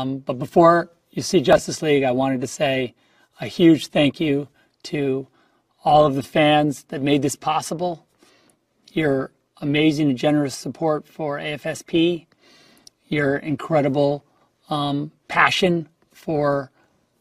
Um, 0.00 0.18
but 0.18 0.38
before 0.38 0.90
you 1.10 1.20
see 1.20 1.42
Justice 1.42 1.82
League, 1.82 2.04
I 2.04 2.12
wanted 2.12 2.40
to 2.40 2.46
say 2.46 2.94
a 3.38 3.46
huge 3.46 3.88
thank 3.88 4.18
you 4.18 4.48
to 4.84 5.26
all 5.84 6.06
of 6.06 6.14
the 6.14 6.22
fans 6.22 6.84
that 6.84 7.02
made 7.02 7.20
this 7.20 7.36
possible. 7.36 8.06
Your 8.92 9.30
amazing 9.60 10.08
and 10.08 10.16
generous 10.16 10.54
support 10.54 11.06
for 11.06 11.38
AFSP, 11.38 12.26
your 13.08 13.36
incredible 13.36 14.24
um, 14.70 15.12
passion 15.28 15.86
for 16.12 16.70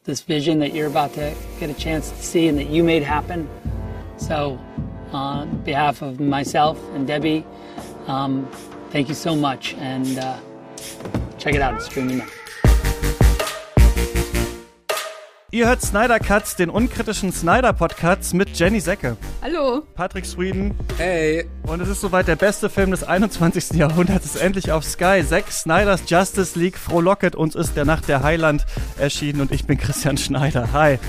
this 0.05 0.21
vision 0.21 0.59
that 0.59 0.73
you're 0.73 0.88
about 0.88 1.14
to 1.16 1.36
get 1.59 1.70
a 1.70 1.73
chance 1.73 2.09
to 2.11 2.23
see 2.23 2.48
and 2.48 2.57
that 2.57 2.70
you 2.70 2.82
made 2.82 3.04
happen. 3.04 3.50
So, 4.16 4.57
on 5.11 5.64
behalf 5.64 6.02
of 6.02 6.20
myself 6.20 6.82
and 6.93 7.05
Debbie, 7.05 7.46
um, 8.07 8.50
thank 8.91 9.09
you 9.09 9.16
so 9.16 9.36
much. 9.36 9.73
And 9.75 10.18
uh, 10.18 10.39
check 11.38 11.55
it 11.55 11.61
out, 11.61 11.73
it's 11.73 11.86
streaming 11.86 12.20
now. 12.20 12.27
Ihr 15.51 15.67
hört 15.67 15.81
Snyder 15.81 16.19
Cuts, 16.19 16.57
den 16.57 16.69
unkritischen 16.69 17.33
Snyder 17.33 17.73
Podcast 17.73 18.35
mit 18.35 18.55
Jenny 18.55 18.79
Secke. 18.79 19.17
Hallo. 19.41 19.81
Patrick 19.95 20.27
Sweden. 20.27 20.77
Hey. 20.97 21.49
Und 21.63 21.81
es 21.81 21.89
ist 21.89 22.01
soweit 22.01 22.27
der 22.27 22.35
beste 22.35 22.69
Film 22.69 22.91
des 22.91 23.03
21. 23.03 23.71
Jahrhunderts 23.71 24.25
ist 24.25 24.35
endlich 24.35 24.71
auf 24.71 24.83
Sky. 24.83 25.23
Zack 25.27 25.51
Snyders 25.51 26.03
Justice 26.07 26.57
League 26.57 26.77
frohlocket. 26.77 27.35
Uns 27.35 27.55
ist 27.55 27.75
der 27.75 27.85
Nacht 27.85 28.07
der 28.07 28.21
Heiland 28.21 28.63
erschienen 28.99 29.41
und 29.41 29.51
ich 29.51 29.65
bin 29.65 29.79
Christian 29.79 30.17
Schneider. 30.17 30.71
Hi. 30.71 30.99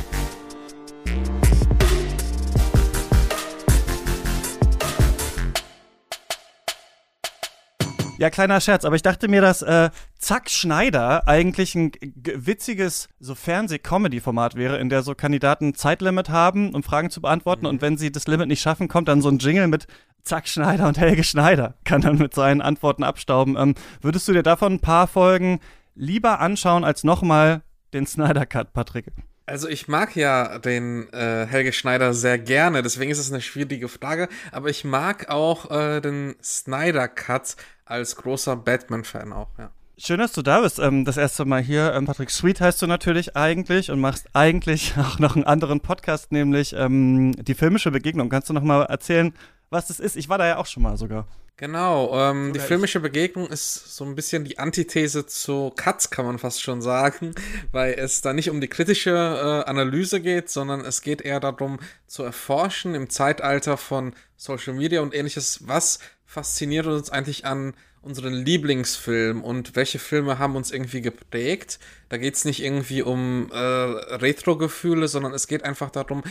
Ja, 8.20 8.29
kleiner 8.29 8.60
Scherz, 8.60 8.84
aber 8.84 8.97
ich 8.97 9.02
dachte 9.02 9.29
mir, 9.29 9.41
dass 9.41 9.62
äh, 9.62 9.88
Zack 10.19 10.51
Schneider 10.51 11.27
eigentlich 11.27 11.74
ein 11.74 11.92
witziges 12.02 13.09
so 13.19 13.34
Fernseh-Comedy-Format 13.34 14.56
wäre, 14.56 14.77
in 14.77 14.91
der 14.91 15.02
so 15.02 15.15
Kandidaten 15.15 15.75
Zeitlimit 15.75 16.28
haben, 16.28 16.75
um 16.75 16.83
Fragen 16.83 17.09
zu 17.09 17.22
beantworten 17.22 17.64
und 17.64 17.81
wenn 17.81 17.97
sie 17.97 18.12
das 18.12 18.27
Limit 18.27 18.48
nicht 18.48 18.61
schaffen, 18.61 18.89
kommt 18.89 19.09
dann 19.09 19.22
so 19.22 19.31
ein 19.31 19.39
Jingle 19.39 19.69
mit 19.69 19.86
Zack 20.22 20.48
Schneider 20.48 20.86
und 20.86 20.98
Helge 20.98 21.25
Schneider 21.25 21.77
kann 21.84 22.03
dann 22.03 22.19
mit 22.19 22.34
seinen 22.34 22.61
Antworten 22.61 23.05
abstauben. 23.05 23.56
Ähm, 23.56 23.75
würdest 24.03 24.28
du 24.28 24.34
dir 24.34 24.42
davon 24.42 24.75
ein 24.75 24.81
paar 24.81 25.06
Folgen 25.06 25.59
lieber 25.94 26.41
anschauen 26.41 26.84
als 26.84 27.05
nochmal 27.05 27.62
den 27.94 28.06
Snyder 28.06 28.44
Cut, 28.44 28.75
Patrick? 28.75 29.06
Also 29.47 29.66
ich 29.66 29.89
mag 29.89 30.14
ja 30.14 30.59
den 30.59 31.12
äh, 31.14 31.47
Helge 31.47 31.72
Schneider 31.72 32.12
sehr 32.12 32.39
gerne, 32.39 32.83
deswegen 32.83 33.11
ist 33.11 33.19
es 33.19 33.33
eine 33.33 33.41
schwierige 33.41 33.89
Frage, 33.89 34.28
aber 34.53 34.69
ich 34.69 34.84
mag 34.84 35.28
auch 35.31 35.70
äh, 35.70 36.00
den 36.00 36.37
Snyder 36.42 37.09
Cut 37.09 37.56
als 37.91 38.16
großer 38.16 38.56
Batman-Fan 38.56 39.33
auch, 39.33 39.48
ja. 39.58 39.70
Schön, 40.02 40.19
dass 40.19 40.33
du 40.33 40.41
da 40.41 40.62
bist. 40.62 40.78
Ähm, 40.78 41.05
das 41.05 41.19
erste 41.19 41.44
Mal 41.44 41.60
hier. 41.60 41.92
Ähm, 41.92 42.06
Patrick 42.06 42.30
Sweet 42.30 42.62
heißt 42.62 42.80
du 42.80 42.86
natürlich 42.86 43.36
eigentlich 43.36 43.91
und 43.91 44.00
machst 44.00 44.28
eigentlich 44.32 44.94
auch 44.98 45.19
noch 45.19 45.36
einen 45.36 45.44
anderen 45.44 45.80
Podcast, 45.80 46.32
nämlich 46.32 46.72
ähm, 46.72 47.32
die 47.44 47.55
filmische 47.55 47.91
Begegnung. 47.91 48.30
Kannst 48.30 48.48
du 48.48 48.55
noch 48.55 48.62
mal 48.62 48.84
erzählen, 48.84 49.34
was 49.69 49.88
das 49.88 50.00
ist? 50.00 50.16
Ich 50.16 50.30
war 50.30 50.38
da 50.38 50.47
ja 50.47 50.56
auch 50.56 50.64
schon 50.64 50.82
mal 50.82 50.97
sogar. 50.97 51.27
Genau, 51.58 52.19
ähm, 52.19 52.55
die 52.55 52.58
filmische 52.58 53.00
Begegnung 53.00 53.47
ist 53.48 53.94
so 53.94 54.06
ein 54.06 54.14
bisschen 54.14 54.44
die 54.44 54.58
Antithese 54.58 55.27
zu 55.27 55.70
Cuts, 55.77 56.08
kann 56.08 56.25
man 56.25 56.38
fast 56.38 56.62
schon 56.62 56.80
sagen, 56.80 57.34
weil 57.70 57.92
es 57.92 58.22
da 58.22 58.32
nicht 58.32 58.48
um 58.48 58.62
die 58.62 58.69
kritische 58.69 59.10
äh, 59.10 59.69
Analyse 59.69 60.22
geht, 60.22 60.48
sondern 60.48 60.80
es 60.80 61.02
geht 61.02 61.20
eher 61.20 61.41
darum 61.41 61.78
zu 62.06 62.22
erforschen 62.22 62.94
im 62.94 63.10
Zeitalter 63.10 63.77
von 63.77 64.14
Social 64.38 64.72
Media 64.72 65.02
und 65.02 65.14
ähnliches, 65.14 65.69
was 65.69 65.98
fasziniert 66.31 66.86
uns 66.86 67.11
eigentlich 67.11 67.45
an 67.45 67.75
unseren 68.03 68.33
Lieblingsfilm 68.33 69.42
und 69.42 69.75
welche 69.75 69.98
Filme 69.98 70.39
haben 70.39 70.55
uns 70.55 70.70
irgendwie 70.70 71.00
geprägt. 71.00 71.81
Da 72.09 72.19
geht 72.19 72.37
es 72.37 72.45
nicht 72.45 72.62
irgendwie 72.62 73.03
um 73.03 73.50
äh, 73.50 73.56
Retro-Gefühle, 73.56 75.09
sondern 75.09 75.34
es 75.34 75.48
geht 75.48 75.64
einfach 75.64 75.91
darum, 75.91 76.22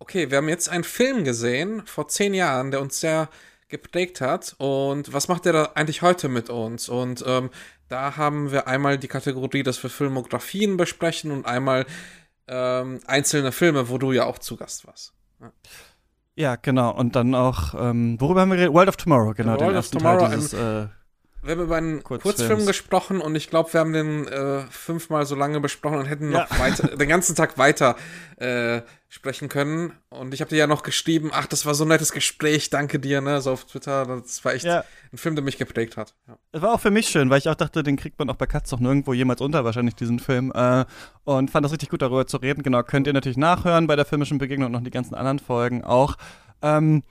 okay, 0.00 0.30
wir 0.30 0.38
haben 0.38 0.48
jetzt 0.48 0.68
einen 0.68 0.82
Film 0.82 1.22
gesehen 1.22 1.86
vor 1.86 2.08
zehn 2.08 2.34
Jahren, 2.34 2.72
der 2.72 2.80
uns 2.80 2.98
sehr 2.98 3.28
geprägt 3.68 4.20
hat 4.20 4.56
und 4.58 5.12
was 5.12 5.28
macht 5.28 5.44
der 5.44 5.52
da 5.52 5.64
eigentlich 5.76 6.02
heute 6.02 6.28
mit 6.28 6.50
uns? 6.50 6.88
Und 6.88 7.22
ähm, 7.24 7.50
da 7.88 8.16
haben 8.16 8.50
wir 8.50 8.66
einmal 8.66 8.98
die 8.98 9.08
Kategorie, 9.08 9.62
dass 9.62 9.80
wir 9.80 9.90
Filmografien 9.90 10.76
besprechen 10.76 11.30
und 11.30 11.46
einmal 11.46 11.86
ähm, 12.48 12.98
einzelne 13.06 13.52
Filme, 13.52 13.88
wo 13.88 13.98
du 13.98 14.10
ja 14.10 14.24
auch 14.24 14.38
zu 14.38 14.56
Gast 14.56 14.88
warst. 14.88 15.12
Ja. 15.40 15.52
Ja, 16.36 16.56
genau. 16.56 16.94
Und 16.94 17.16
dann 17.16 17.34
auch, 17.34 17.74
ähm, 17.78 18.20
worüber 18.20 18.42
haben 18.42 18.50
wir 18.50 18.56
geredet? 18.56 18.74
World 18.74 18.88
of 18.90 18.96
Tomorrow, 18.96 19.32
genau. 19.34 19.52
World 19.52 19.62
den 19.62 19.74
ersten 19.74 19.98
Tomorrow, 19.98 20.26
Teil 20.26 20.36
dieses, 20.36 20.52
äh, 20.52 20.86
wir 21.46 21.52
haben 21.52 21.62
über 21.62 21.76
einen 21.76 22.02
Kurzfilms. 22.02 22.36
Kurzfilm 22.36 22.66
gesprochen 22.66 23.20
und 23.20 23.34
ich 23.34 23.48
glaube, 23.48 23.72
wir 23.72 23.80
haben 23.80 23.92
den 23.92 24.26
äh, 24.28 24.62
fünfmal 24.70 25.26
so 25.26 25.34
lange 25.34 25.60
besprochen 25.60 25.98
und 25.98 26.06
hätten 26.06 26.30
noch 26.30 26.50
ja. 26.50 26.58
weiter, 26.58 26.88
den 26.96 27.08
ganzen 27.08 27.34
Tag 27.36 27.58
weiter 27.58 27.96
äh, 28.36 28.82
sprechen 29.08 29.48
können. 29.48 29.92
Und 30.08 30.34
ich 30.34 30.40
habe 30.40 30.50
dir 30.50 30.56
ja 30.56 30.66
noch 30.66 30.82
geschrieben, 30.82 31.30
ach, 31.32 31.46
das 31.46 31.64
war 31.64 31.74
so 31.74 31.84
ein 31.84 31.88
nettes 31.88 32.12
Gespräch, 32.12 32.70
danke 32.70 32.98
dir, 32.98 33.20
ne, 33.20 33.40
so 33.40 33.52
auf 33.52 33.64
Twitter. 33.64 34.04
Das 34.06 34.44
war 34.44 34.54
echt 34.54 34.64
ja. 34.64 34.84
ein 35.12 35.18
Film, 35.18 35.36
der 35.36 35.44
mich 35.44 35.58
geprägt 35.58 35.96
hat. 35.96 36.14
Ja. 36.26 36.36
Es 36.52 36.62
war 36.62 36.74
auch 36.74 36.80
für 36.80 36.90
mich 36.90 37.08
schön, 37.08 37.30
weil 37.30 37.38
ich 37.38 37.48
auch 37.48 37.54
dachte, 37.54 37.82
den 37.82 37.96
kriegt 37.96 38.18
man 38.18 38.28
auch 38.28 38.36
bei 38.36 38.46
Katz 38.46 38.70
doch 38.70 38.80
nirgendwo 38.80 39.12
jemals 39.12 39.40
unter, 39.40 39.64
wahrscheinlich 39.64 39.94
diesen 39.94 40.18
Film. 40.18 40.52
Äh, 40.54 40.84
und 41.24 41.50
fand 41.50 41.64
das 41.64 41.72
richtig 41.72 41.88
gut, 41.88 42.02
darüber 42.02 42.26
zu 42.26 42.36
reden. 42.38 42.62
Genau, 42.62 42.82
könnt 42.82 43.06
ihr 43.06 43.12
natürlich 43.12 43.38
nachhören 43.38 43.86
bei 43.86 43.96
der 43.96 44.04
filmischen 44.04 44.38
Begegnung 44.38 44.66
und 44.66 44.72
noch 44.72 44.82
die 44.82 44.90
ganzen 44.90 45.14
anderen 45.14 45.38
Folgen 45.38 45.84
auch. 45.84 46.16
Ähm, 46.62 47.02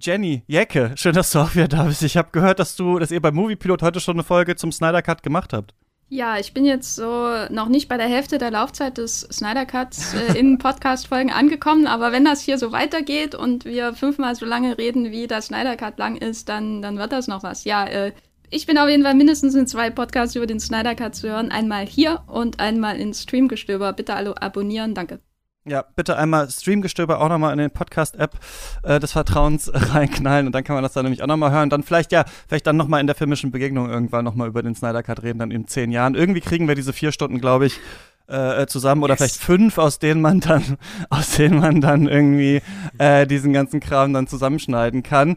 Jenny 0.00 0.42
Jecke, 0.46 0.92
schön, 0.96 1.14
dass 1.14 1.30
du 1.30 1.38
auch 1.38 1.54
wieder 1.54 1.68
da 1.68 1.84
bist. 1.84 2.02
Ich 2.02 2.16
habe 2.16 2.30
gehört, 2.32 2.58
dass 2.58 2.76
du, 2.76 2.98
dass 2.98 3.10
ihr 3.10 3.22
beim 3.22 3.34
Moviepilot 3.34 3.82
heute 3.82 4.00
schon 4.00 4.16
eine 4.16 4.24
Folge 4.24 4.56
zum 4.56 4.72
Snyder 4.72 5.02
Cut 5.02 5.22
gemacht 5.22 5.52
habt. 5.52 5.74
Ja, 6.08 6.38
ich 6.38 6.52
bin 6.52 6.64
jetzt 6.64 6.96
so 6.96 7.28
noch 7.50 7.68
nicht 7.68 7.88
bei 7.88 7.96
der 7.96 8.08
Hälfte 8.08 8.38
der 8.38 8.50
Laufzeit 8.50 8.98
des 8.98 9.20
Snyder 9.32 9.66
Cuts 9.66 10.14
äh, 10.14 10.38
in 10.38 10.58
Podcast-Folgen 10.58 11.32
angekommen, 11.32 11.86
aber 11.86 12.12
wenn 12.12 12.24
das 12.24 12.42
hier 12.42 12.58
so 12.58 12.72
weitergeht 12.72 13.34
und 13.34 13.64
wir 13.64 13.94
fünfmal 13.94 14.34
so 14.34 14.44
lange 14.44 14.76
reden, 14.78 15.10
wie 15.10 15.26
der 15.26 15.40
Snyder 15.40 15.76
Cut 15.76 15.98
lang 15.98 16.16
ist, 16.16 16.48
dann, 16.48 16.82
dann 16.82 16.98
wird 16.98 17.12
das 17.12 17.26
noch 17.26 17.42
was. 17.42 17.64
Ja, 17.64 17.86
äh, 17.86 18.12
ich 18.50 18.66
bin 18.66 18.78
auf 18.78 18.88
jeden 18.88 19.02
Fall 19.02 19.14
mindestens 19.14 19.54
in 19.54 19.66
zwei 19.66 19.90
Podcasts 19.90 20.36
über 20.36 20.46
den 20.46 20.60
Snyder 20.60 20.94
Cut 20.94 21.14
zu 21.14 21.28
hören. 21.28 21.50
Einmal 21.50 21.86
hier 21.86 22.22
und 22.26 22.60
einmal 22.60 23.00
in 23.00 23.14
Streamgestöber. 23.14 23.92
Bitte 23.92 24.14
alle 24.14 24.40
abonnieren, 24.40 24.94
danke. 24.94 25.20
Ja, 25.66 25.82
bitte 25.96 26.18
einmal 26.18 26.50
Streamgestöber 26.50 27.20
auch 27.22 27.30
nochmal 27.30 27.52
in 27.52 27.58
den 27.58 27.70
Podcast-App 27.70 28.38
äh, 28.82 29.00
des 29.00 29.12
Vertrauens 29.12 29.70
reinknallen 29.74 30.46
und 30.46 30.54
dann 30.54 30.62
kann 30.62 30.74
man 30.74 30.82
das 30.82 30.92
dann 30.92 31.04
nämlich 31.04 31.22
auch 31.22 31.26
nochmal 31.26 31.52
hören. 31.52 31.70
Dann 31.70 31.82
vielleicht 31.82 32.12
ja, 32.12 32.26
vielleicht 32.46 32.66
dann 32.66 32.76
nochmal 32.76 33.00
in 33.00 33.06
der 33.06 33.16
filmischen 33.16 33.50
Begegnung 33.50 33.88
irgendwann 33.88 34.26
nochmal 34.26 34.48
über 34.48 34.62
den 34.62 34.74
Snyder 34.74 35.02
Cut 35.02 35.22
reden, 35.22 35.38
dann 35.38 35.50
in 35.50 35.66
zehn 35.66 35.90
Jahren. 35.90 36.14
Irgendwie 36.16 36.42
kriegen 36.42 36.68
wir 36.68 36.74
diese 36.74 36.92
vier 36.92 37.12
Stunden, 37.12 37.40
glaube 37.40 37.64
ich, 37.64 37.80
äh, 38.28 38.62
äh, 38.62 38.66
zusammen 38.66 39.02
oder 39.02 39.14
yes. 39.14 39.18
vielleicht 39.18 39.36
fünf, 39.36 39.78
aus 39.78 39.98
denen 39.98 40.20
man 40.20 40.40
dann, 40.40 40.76
aus 41.08 41.36
denen 41.36 41.58
man 41.58 41.80
dann 41.80 42.08
irgendwie 42.08 42.60
äh, 42.98 43.26
diesen 43.26 43.54
ganzen 43.54 43.80
Kram 43.80 44.12
dann 44.12 44.26
zusammenschneiden 44.26 45.02
kann. 45.02 45.36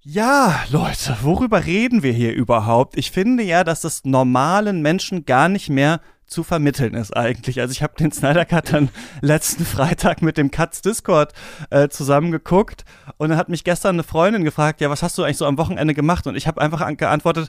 Ja, 0.00 0.60
Leute, 0.70 1.16
worüber 1.20 1.66
reden 1.66 2.02
wir 2.02 2.12
hier 2.12 2.32
überhaupt? 2.32 2.96
Ich 2.96 3.10
finde 3.10 3.42
ja, 3.42 3.64
dass 3.64 3.82
das 3.82 4.06
normalen 4.06 4.80
Menschen 4.80 5.26
gar 5.26 5.50
nicht 5.50 5.68
mehr 5.68 6.00
zu 6.28 6.44
vermitteln 6.44 6.94
ist 6.94 7.16
eigentlich. 7.16 7.60
Also 7.60 7.72
ich 7.72 7.82
habe 7.82 7.94
den 7.98 8.12
Snyder 8.12 8.44
Cut 8.44 8.72
dann 8.72 8.90
letzten 9.20 9.64
Freitag 9.64 10.22
mit 10.22 10.36
dem 10.36 10.50
Cuts 10.50 10.82
Discord 10.82 11.32
äh, 11.70 11.88
zusammengeguckt 11.88 12.84
und 13.16 13.30
dann 13.30 13.38
hat 13.38 13.48
mich 13.48 13.64
gestern 13.64 13.96
eine 13.96 14.04
Freundin 14.04 14.44
gefragt, 14.44 14.80
ja, 14.80 14.90
was 14.90 15.02
hast 15.02 15.18
du 15.18 15.24
eigentlich 15.24 15.38
so 15.38 15.46
am 15.46 15.58
Wochenende 15.58 15.94
gemacht? 15.94 16.26
Und 16.26 16.36
ich 16.36 16.46
habe 16.46 16.60
einfach 16.60 16.86
geantwortet, 16.96 17.48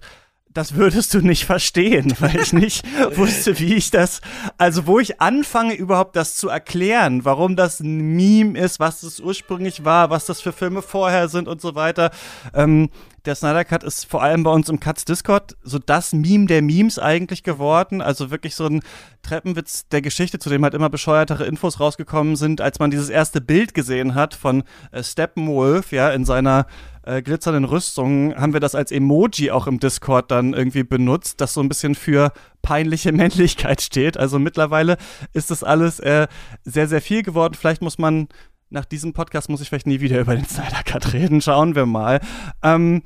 das 0.51 0.75
würdest 0.75 1.13
du 1.13 1.19
nicht 1.19 1.45
verstehen, 1.45 2.13
weil 2.19 2.37
ich 2.37 2.53
nicht 2.53 2.85
wusste, 3.15 3.59
wie 3.59 3.75
ich 3.75 3.91
das, 3.91 4.21
also 4.57 4.87
wo 4.87 4.99
ich 4.99 5.21
anfange 5.21 5.75
überhaupt 5.75 6.15
das 6.15 6.35
zu 6.37 6.49
erklären, 6.49 7.25
warum 7.25 7.55
das 7.55 7.79
ein 7.79 8.15
Meme 8.15 8.57
ist, 8.57 8.79
was 8.79 9.03
es 9.03 9.19
ursprünglich 9.19 9.85
war, 9.85 10.09
was 10.09 10.25
das 10.25 10.41
für 10.41 10.51
Filme 10.53 10.81
vorher 10.81 11.29
sind 11.29 11.47
und 11.47 11.61
so 11.61 11.75
weiter. 11.75 12.11
Ähm, 12.53 12.89
der 13.25 13.35
Snyder 13.35 13.65
Cut 13.65 13.83
ist 13.83 14.05
vor 14.05 14.21
allem 14.23 14.43
bei 14.43 14.51
uns 14.51 14.69
im 14.69 14.79
Cuts 14.79 15.05
Discord 15.05 15.55
so 15.63 15.79
das 15.79 16.13
Meme 16.13 16.45
der 16.45 16.61
Memes 16.61 16.99
eigentlich 16.99 17.43
geworden. 17.43 18.01
Also 18.01 18.31
wirklich 18.31 18.55
so 18.55 18.65
ein 18.65 18.81
Treppenwitz 19.21 19.87
der 19.89 20.01
Geschichte, 20.01 20.39
zu 20.39 20.49
dem 20.49 20.63
halt 20.63 20.73
immer 20.73 20.89
bescheuertere 20.89 21.45
Infos 21.45 21.79
rausgekommen 21.79 22.35
sind, 22.35 22.61
als 22.61 22.79
man 22.79 22.91
dieses 22.91 23.09
erste 23.09 23.41
Bild 23.41 23.73
gesehen 23.73 24.15
hat 24.15 24.33
von 24.33 24.63
äh, 24.91 25.03
Steppenwolf, 25.03 25.91
ja, 25.91 26.09
in 26.09 26.25
seiner 26.25 26.65
äh, 27.03 27.21
glitzernden 27.21 27.65
Rüstung, 27.65 28.35
haben 28.35 28.53
wir 28.53 28.59
das 28.59 28.75
als 28.75 28.91
Emoji 28.91 29.51
auch 29.51 29.67
im 29.67 29.79
Discord 29.79 30.31
dann 30.31 30.53
irgendwie 30.53 30.83
benutzt, 30.83 31.41
das 31.41 31.53
so 31.53 31.61
ein 31.61 31.69
bisschen 31.69 31.95
für 31.95 32.31
peinliche 32.61 33.11
Männlichkeit 33.13 33.81
steht. 33.81 34.17
Also 34.17 34.39
mittlerweile 34.39 34.97
ist 35.33 35.51
das 35.51 35.63
alles 35.63 35.99
äh, 35.99 36.27
sehr, 36.63 36.87
sehr 36.87 37.01
viel 37.01 37.23
geworden. 37.23 37.55
Vielleicht 37.55 37.81
muss 37.81 37.97
man 37.97 38.27
nach 38.69 38.85
diesem 38.85 39.13
Podcast 39.13 39.49
muss 39.49 39.61
ich 39.61 39.69
vielleicht 39.69 39.87
nie 39.87 39.99
wieder 39.99 40.19
über 40.19 40.35
den 40.35 40.45
Snyder 40.45 40.83
Cut 40.85 41.13
reden. 41.13 41.41
Schauen 41.41 41.75
wir 41.75 41.85
mal. 41.85 42.19
Ähm, 42.63 43.03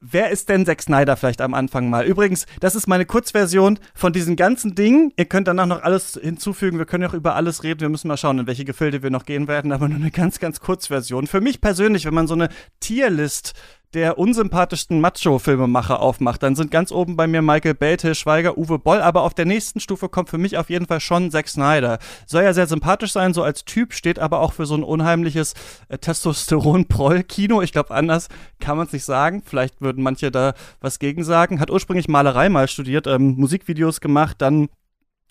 Wer 0.00 0.30
ist 0.30 0.48
denn 0.48 0.64
Zack 0.64 0.80
Snyder 0.80 1.16
vielleicht 1.16 1.40
am 1.40 1.54
Anfang 1.54 1.90
mal? 1.90 2.04
Übrigens, 2.06 2.46
das 2.60 2.76
ist 2.76 2.86
meine 2.86 3.04
Kurzversion 3.04 3.80
von 3.94 4.12
diesem 4.12 4.36
ganzen 4.36 4.76
Ding. 4.76 5.12
Ihr 5.16 5.24
könnt 5.24 5.48
danach 5.48 5.66
noch 5.66 5.82
alles 5.82 6.16
hinzufügen. 6.22 6.78
Wir 6.78 6.86
können 6.86 7.02
ja 7.02 7.08
auch 7.08 7.14
über 7.14 7.34
alles 7.34 7.64
reden. 7.64 7.80
Wir 7.80 7.88
müssen 7.88 8.06
mal 8.06 8.16
schauen, 8.16 8.38
in 8.38 8.46
welche 8.46 8.64
Gefilde 8.64 9.02
wir 9.02 9.10
noch 9.10 9.24
gehen 9.24 9.48
werden. 9.48 9.72
Aber 9.72 9.88
nur 9.88 9.98
eine 9.98 10.12
ganz, 10.12 10.38
ganz 10.38 10.60
Kurzversion. 10.60 11.26
Für 11.26 11.40
mich 11.40 11.60
persönlich, 11.60 12.04
wenn 12.04 12.14
man 12.14 12.28
so 12.28 12.34
eine 12.34 12.48
Tierlist 12.78 13.54
der 13.94 14.18
unsympathischsten 14.18 15.00
Macho-Filmemacher 15.00 16.00
aufmacht, 16.00 16.42
dann 16.42 16.54
sind 16.54 16.70
ganz 16.70 16.92
oben 16.92 17.16
bei 17.16 17.26
mir 17.26 17.40
Michael 17.40 17.74
Bay, 17.74 17.96
Schweiger, 18.14 18.58
Uwe 18.58 18.78
Boll, 18.78 19.00
aber 19.00 19.22
auf 19.22 19.34
der 19.34 19.46
nächsten 19.46 19.80
Stufe 19.80 20.08
kommt 20.08 20.28
für 20.28 20.38
mich 20.38 20.58
auf 20.58 20.68
jeden 20.68 20.86
Fall 20.86 21.00
schon 21.00 21.30
Zack 21.30 21.48
Snyder. 21.48 21.98
Soll 22.26 22.42
ja 22.42 22.52
sehr 22.52 22.66
sympathisch 22.66 23.12
sein, 23.12 23.32
so 23.32 23.42
als 23.42 23.64
Typ, 23.64 23.94
steht 23.94 24.18
aber 24.18 24.40
auch 24.40 24.52
für 24.52 24.66
so 24.66 24.74
ein 24.74 24.82
unheimliches 24.82 25.54
äh, 25.88 25.98
Testosteron-Proll-Kino. 25.98 27.62
Ich 27.62 27.72
glaube, 27.72 27.94
anders 27.94 28.28
kann 28.60 28.76
man 28.76 28.86
es 28.86 28.92
nicht 28.92 29.04
sagen. 29.04 29.42
Vielleicht 29.44 29.80
würden 29.80 30.02
manche 30.02 30.30
da 30.30 30.54
was 30.80 30.98
gegen 30.98 31.24
sagen. 31.24 31.60
Hat 31.60 31.70
ursprünglich 31.70 32.08
Malerei 32.08 32.48
mal 32.48 32.68
studiert, 32.68 33.06
ähm, 33.06 33.36
Musikvideos 33.36 34.00
gemacht, 34.00 34.36
dann 34.40 34.68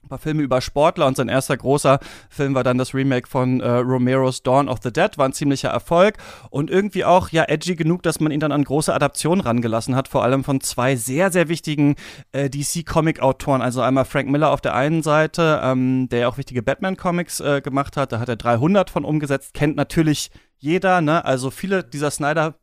ein 0.08 0.10
paar 0.10 0.20
Filme 0.20 0.42
über 0.42 0.62
Sportler 0.62 1.06
und 1.06 1.18
sein 1.18 1.28
erster 1.28 1.58
großer 1.58 2.00
Film 2.30 2.56
war 2.56 2.64
dann 2.64 2.78
das 2.78 2.94
Remake 2.94 3.28
von 3.28 3.60
äh, 3.60 3.68
Romero's 3.68 4.42
Dawn 4.42 4.70
of 4.70 4.80
the 4.82 4.92
Dead, 4.92 5.18
war 5.18 5.28
ein 5.28 5.34
ziemlicher 5.34 5.70
Erfolg. 5.70 6.16
Und 6.50 6.70
irgendwie 6.72 7.04
auch 7.04 7.30
ja 7.30 7.44
edgy 7.44 7.76
genug, 7.76 8.04
dass 8.04 8.20
man 8.20 8.32
ihn 8.32 8.40
dann 8.40 8.52
an 8.52 8.64
große 8.64 8.94
Adaptionen 8.94 9.42
rangelassen 9.42 9.96
hat, 9.96 10.08
vor 10.08 10.24
allem 10.24 10.44
von 10.44 10.62
zwei 10.62 10.96
sehr, 10.96 11.32
sehr 11.32 11.50
wichtigen 11.50 11.96
äh, 12.32 12.50
DC-Comic-Autoren, 12.50 13.62
also 13.62 13.82
einmal 13.82 14.06
Frank 14.06 14.30
Miller 14.30 14.52
auf 14.52 14.62
der 14.62 14.76
einen 14.76 15.04
Seite, 15.04 15.60
ähm, 15.64 16.08
der 16.10 16.20
ja 16.20 16.28
auch 16.30 16.38
wichtige 16.38 16.64
Batman-Comics 16.64 17.42
äh, 17.42 17.62
gemacht 17.62 17.98
hat, 17.98 18.12
da 18.12 18.20
hat 18.20 18.30
er 18.30 18.38
300 18.38 18.90
von 18.90 19.04
umgesetzt, 19.04 19.54
kennt 19.54 19.76
natürlich 19.76 20.32
jeder, 20.58 21.02
ne, 21.02 21.24
also 21.26 21.52
viele 21.52 21.84
dieser 21.84 22.10
Snyder 22.10 22.56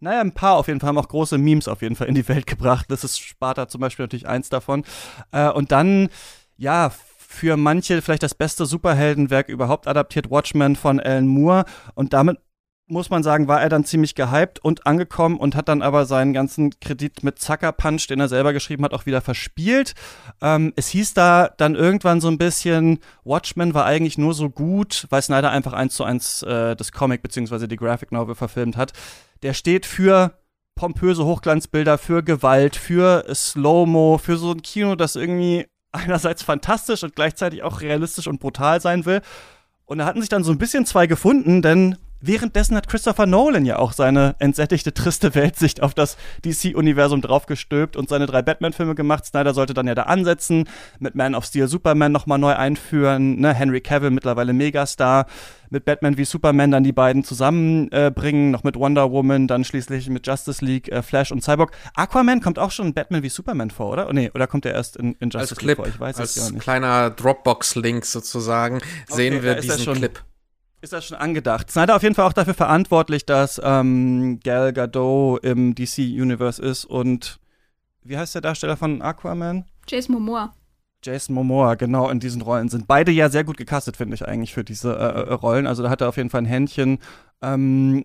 naja, 0.00 0.22
ein 0.22 0.32
paar 0.32 0.56
auf 0.56 0.66
jeden 0.66 0.80
Fall 0.80 0.88
haben 0.88 0.98
auch 0.98 1.08
große 1.08 1.36
Memes 1.36 1.68
auf 1.68 1.82
jeden 1.82 1.94
Fall 1.94 2.08
in 2.08 2.14
die 2.14 2.26
Welt 2.26 2.46
gebracht. 2.46 2.86
Das 2.88 3.04
ist 3.04 3.20
Sparta 3.20 3.68
zum 3.68 3.80
Beispiel 3.80 4.04
natürlich 4.04 4.26
eins 4.26 4.48
davon. 4.48 4.84
Äh, 5.30 5.50
und 5.50 5.72
dann 5.72 6.08
ja, 6.60 6.92
für 7.16 7.56
manche 7.56 8.02
vielleicht 8.02 8.22
das 8.22 8.34
beste 8.34 8.66
Superheldenwerk 8.66 9.48
überhaupt 9.48 9.88
adaptiert, 9.88 10.30
Watchmen 10.30 10.76
von 10.76 11.00
Alan 11.00 11.26
Moore. 11.26 11.64
Und 11.94 12.12
damit 12.12 12.38
muss 12.86 13.08
man 13.08 13.22
sagen, 13.22 13.48
war 13.48 13.62
er 13.62 13.68
dann 13.68 13.84
ziemlich 13.84 14.14
gehypt 14.14 14.58
und 14.58 14.86
angekommen 14.86 15.38
und 15.38 15.54
hat 15.54 15.68
dann 15.68 15.80
aber 15.80 16.04
seinen 16.04 16.34
ganzen 16.34 16.78
Kredit 16.80 17.22
mit 17.22 17.38
Zucker 17.38 17.72
Punch, 17.72 18.08
den 18.08 18.20
er 18.20 18.28
selber 18.28 18.52
geschrieben 18.52 18.84
hat, 18.84 18.92
auch 18.92 19.06
wieder 19.06 19.22
verspielt. 19.22 19.94
Ähm, 20.42 20.74
es 20.76 20.88
hieß 20.88 21.14
da 21.14 21.48
dann 21.56 21.76
irgendwann 21.76 22.20
so 22.20 22.28
ein 22.28 22.36
bisschen, 22.36 22.98
Watchmen 23.24 23.72
war 23.72 23.86
eigentlich 23.86 24.18
nur 24.18 24.34
so 24.34 24.50
gut, 24.50 25.06
weil 25.08 25.22
Snyder 25.22 25.50
einfach 25.50 25.72
eins 25.72 25.94
zu 25.94 26.04
eins 26.04 26.42
äh, 26.42 26.76
das 26.76 26.92
Comic 26.92 27.22
bzw. 27.22 27.68
die 27.68 27.76
Graphic 27.76 28.12
Novel 28.12 28.34
verfilmt 28.34 28.76
hat. 28.76 28.92
Der 29.42 29.54
steht 29.54 29.86
für 29.86 30.34
pompöse 30.74 31.24
Hochglanzbilder, 31.24 31.96
für 31.96 32.22
Gewalt, 32.22 32.76
für 32.76 33.24
Slow-Mo, 33.32 34.18
für 34.18 34.36
so 34.36 34.50
ein 34.50 34.62
Kino, 34.62 34.94
das 34.96 35.16
irgendwie 35.16 35.66
einerseits 35.92 36.42
fantastisch 36.42 37.02
und 37.02 37.14
gleichzeitig 37.14 37.62
auch 37.62 37.80
realistisch 37.80 38.26
und 38.26 38.40
brutal 38.40 38.80
sein 38.80 39.04
will. 39.06 39.22
Und 39.84 39.98
da 39.98 40.04
hatten 40.06 40.20
sich 40.20 40.28
dann 40.28 40.44
so 40.44 40.52
ein 40.52 40.58
bisschen 40.58 40.86
zwei 40.86 41.06
gefunden, 41.06 41.62
denn 41.62 41.96
Währenddessen 42.22 42.76
hat 42.76 42.86
Christopher 42.86 43.24
Nolan 43.24 43.64
ja 43.64 43.78
auch 43.78 43.94
seine 43.94 44.36
entsättigte, 44.40 44.92
triste 44.92 45.34
Weltsicht 45.34 45.82
auf 45.82 45.94
das 45.94 46.18
DC-Universum 46.44 47.22
draufgestülpt 47.22 47.96
und 47.96 48.10
seine 48.10 48.26
drei 48.26 48.42
Batman-Filme 48.42 48.94
gemacht. 48.94 49.24
Snyder 49.24 49.54
sollte 49.54 49.72
dann 49.72 49.86
ja 49.86 49.94
da 49.94 50.02
ansetzen, 50.02 50.68
mit 50.98 51.14
Man 51.14 51.34
of 51.34 51.46
Steel 51.46 51.66
Superman 51.66 52.12
nochmal 52.12 52.38
neu 52.38 52.54
einführen, 52.54 53.40
ne? 53.40 53.54
Henry 53.54 53.80
Cavill 53.80 54.10
mittlerweile 54.10 54.52
Megastar, 54.52 55.26
mit 55.70 55.84
Batman 55.84 56.18
wie 56.18 56.24
Superman 56.24 56.70
dann 56.72 56.84
die 56.84 56.92
beiden 56.92 57.24
zusammenbringen, 57.24 58.48
äh, 58.48 58.52
noch 58.52 58.64
mit 58.64 58.76
Wonder 58.76 59.10
Woman, 59.10 59.46
dann 59.46 59.64
schließlich 59.64 60.08
mit 60.10 60.26
Justice 60.26 60.64
League, 60.64 60.88
äh, 60.90 61.02
Flash 61.02 61.32
und 61.32 61.42
Cyborg. 61.42 61.72
Aquaman 61.94 62.40
kommt 62.40 62.58
auch 62.58 62.72
schon 62.72 62.92
Batman 62.92 63.22
wie 63.22 63.28
Superman 63.28 63.70
vor, 63.70 63.90
oder? 63.90 64.08
Oh, 64.08 64.12
nee, 64.12 64.30
oder 64.34 64.46
kommt 64.46 64.66
er 64.66 64.72
erst 64.72 64.96
in, 64.96 65.14
in 65.20 65.30
Justice 65.30 65.38
als 65.38 65.50
League 65.50 65.58
Clip, 65.58 65.76
vor? 65.76 65.86
Ich 65.86 65.98
weiß 65.98 66.18
als 66.18 66.36
es 66.36 66.42
gar 66.42 66.50
nicht. 66.52 66.62
kleiner 66.62 67.10
Dropbox-Link 67.10 68.04
sozusagen 68.04 68.80
sehen 69.08 69.34
Okay, 69.34 69.42
wir 69.44 69.52
da 69.52 69.58
ist 69.58 69.68
er 69.68 69.76
diesen 69.76 69.84
schon. 69.84 69.94
Clip. 69.96 70.22
Ist 70.82 70.92
das 70.94 71.04
schon 71.04 71.18
angedacht? 71.18 71.70
Snyder 71.70 71.94
auf 71.96 72.02
jeden 72.02 72.14
Fall 72.14 72.26
auch 72.26 72.32
dafür 72.32 72.54
verantwortlich, 72.54 73.26
dass 73.26 73.60
ähm, 73.62 74.40
Gal 74.42 74.72
Gadot 74.72 75.44
im 75.44 75.74
DC-Universe 75.74 76.60
ist 76.60 76.86
und 76.86 77.38
wie 78.02 78.16
heißt 78.16 78.34
der 78.34 78.40
Darsteller 78.40 78.78
von 78.78 79.02
Aquaman? 79.02 79.66
Jason 79.86 80.14
Momoa. 80.14 80.54
Jason 81.02 81.34
Momoa, 81.34 81.74
genau, 81.74 82.10
in 82.10 82.20
diesen 82.20 82.42
Rollen 82.42 82.68
sind. 82.68 82.86
Beide 82.86 83.10
ja 83.10 83.28
sehr 83.28 83.44
gut 83.44 83.56
gecastet, 83.56 83.96
finde 83.96 84.14
ich 84.14 84.26
eigentlich, 84.26 84.52
für 84.52 84.64
diese 84.64 84.92
äh, 84.92 85.30
äh, 85.30 85.32
Rollen. 85.32 85.66
Also 85.66 85.82
da 85.82 85.90
hat 85.90 86.00
er 86.00 86.08
auf 86.08 86.16
jeden 86.16 86.30
Fall 86.30 86.42
ein 86.42 86.46
Händchen 86.46 86.98
ähm, 87.42 88.04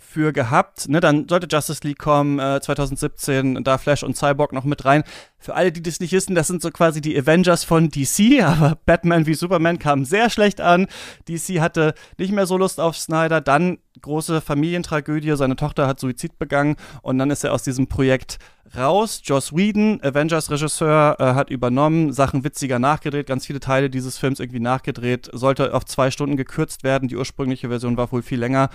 für 0.00 0.32
gehabt. 0.32 0.88
Ne, 0.88 1.00
dann 1.00 1.28
sollte 1.28 1.46
Justice 1.50 1.80
League 1.84 1.98
kommen, 1.98 2.38
äh, 2.38 2.60
2017, 2.60 3.62
da 3.62 3.78
Flash 3.78 4.02
und 4.02 4.16
Cyborg 4.16 4.52
noch 4.52 4.64
mit 4.64 4.84
rein. 4.84 5.04
Für 5.38 5.54
alle, 5.54 5.72
die 5.72 5.82
das 5.82 6.00
nicht 6.00 6.12
wissen, 6.12 6.34
das 6.34 6.48
sind 6.48 6.60
so 6.60 6.70
quasi 6.70 7.00
die 7.00 7.16
Avengers 7.16 7.64
von 7.64 7.90
DC, 7.90 8.42
aber 8.44 8.78
Batman 8.86 9.26
wie 9.26 9.34
Superman 9.34 9.78
kam 9.78 10.04
sehr 10.04 10.30
schlecht 10.30 10.60
an. 10.60 10.86
DC 11.28 11.60
hatte 11.60 11.94
nicht 12.18 12.32
mehr 12.32 12.46
so 12.46 12.56
Lust 12.56 12.80
auf 12.80 12.96
Snyder. 12.96 13.40
Dann 13.40 13.78
große 14.00 14.40
Familientragödie, 14.40 15.36
seine 15.36 15.56
Tochter 15.56 15.86
hat 15.86 16.00
Suizid 16.00 16.38
begangen 16.38 16.76
und 17.02 17.18
dann 17.18 17.30
ist 17.30 17.44
er 17.44 17.52
aus 17.52 17.62
diesem 17.62 17.86
Projekt 17.86 18.38
raus. 18.76 19.20
Joss 19.24 19.54
Whedon, 19.54 20.00
Avengers-Regisseur, 20.02 21.16
äh, 21.18 21.24
hat 21.34 21.50
übernommen, 21.50 22.12
Sachen 22.12 22.44
witziger 22.44 22.78
nachgedreht, 22.78 23.26
ganz 23.26 23.46
viele 23.46 23.60
Teile 23.60 23.90
dieses 23.90 24.18
Films 24.18 24.40
irgendwie 24.40 24.60
nachgedreht, 24.60 25.28
sollte 25.32 25.74
auf 25.74 25.84
zwei 25.84 26.10
Stunden 26.10 26.36
gekürzt 26.36 26.84
werden. 26.84 27.08
Die 27.08 27.16
ursprüngliche 27.16 27.68
Version 27.68 27.96
war 27.96 28.10
wohl 28.12 28.22
viel 28.22 28.38
länger. 28.38 28.70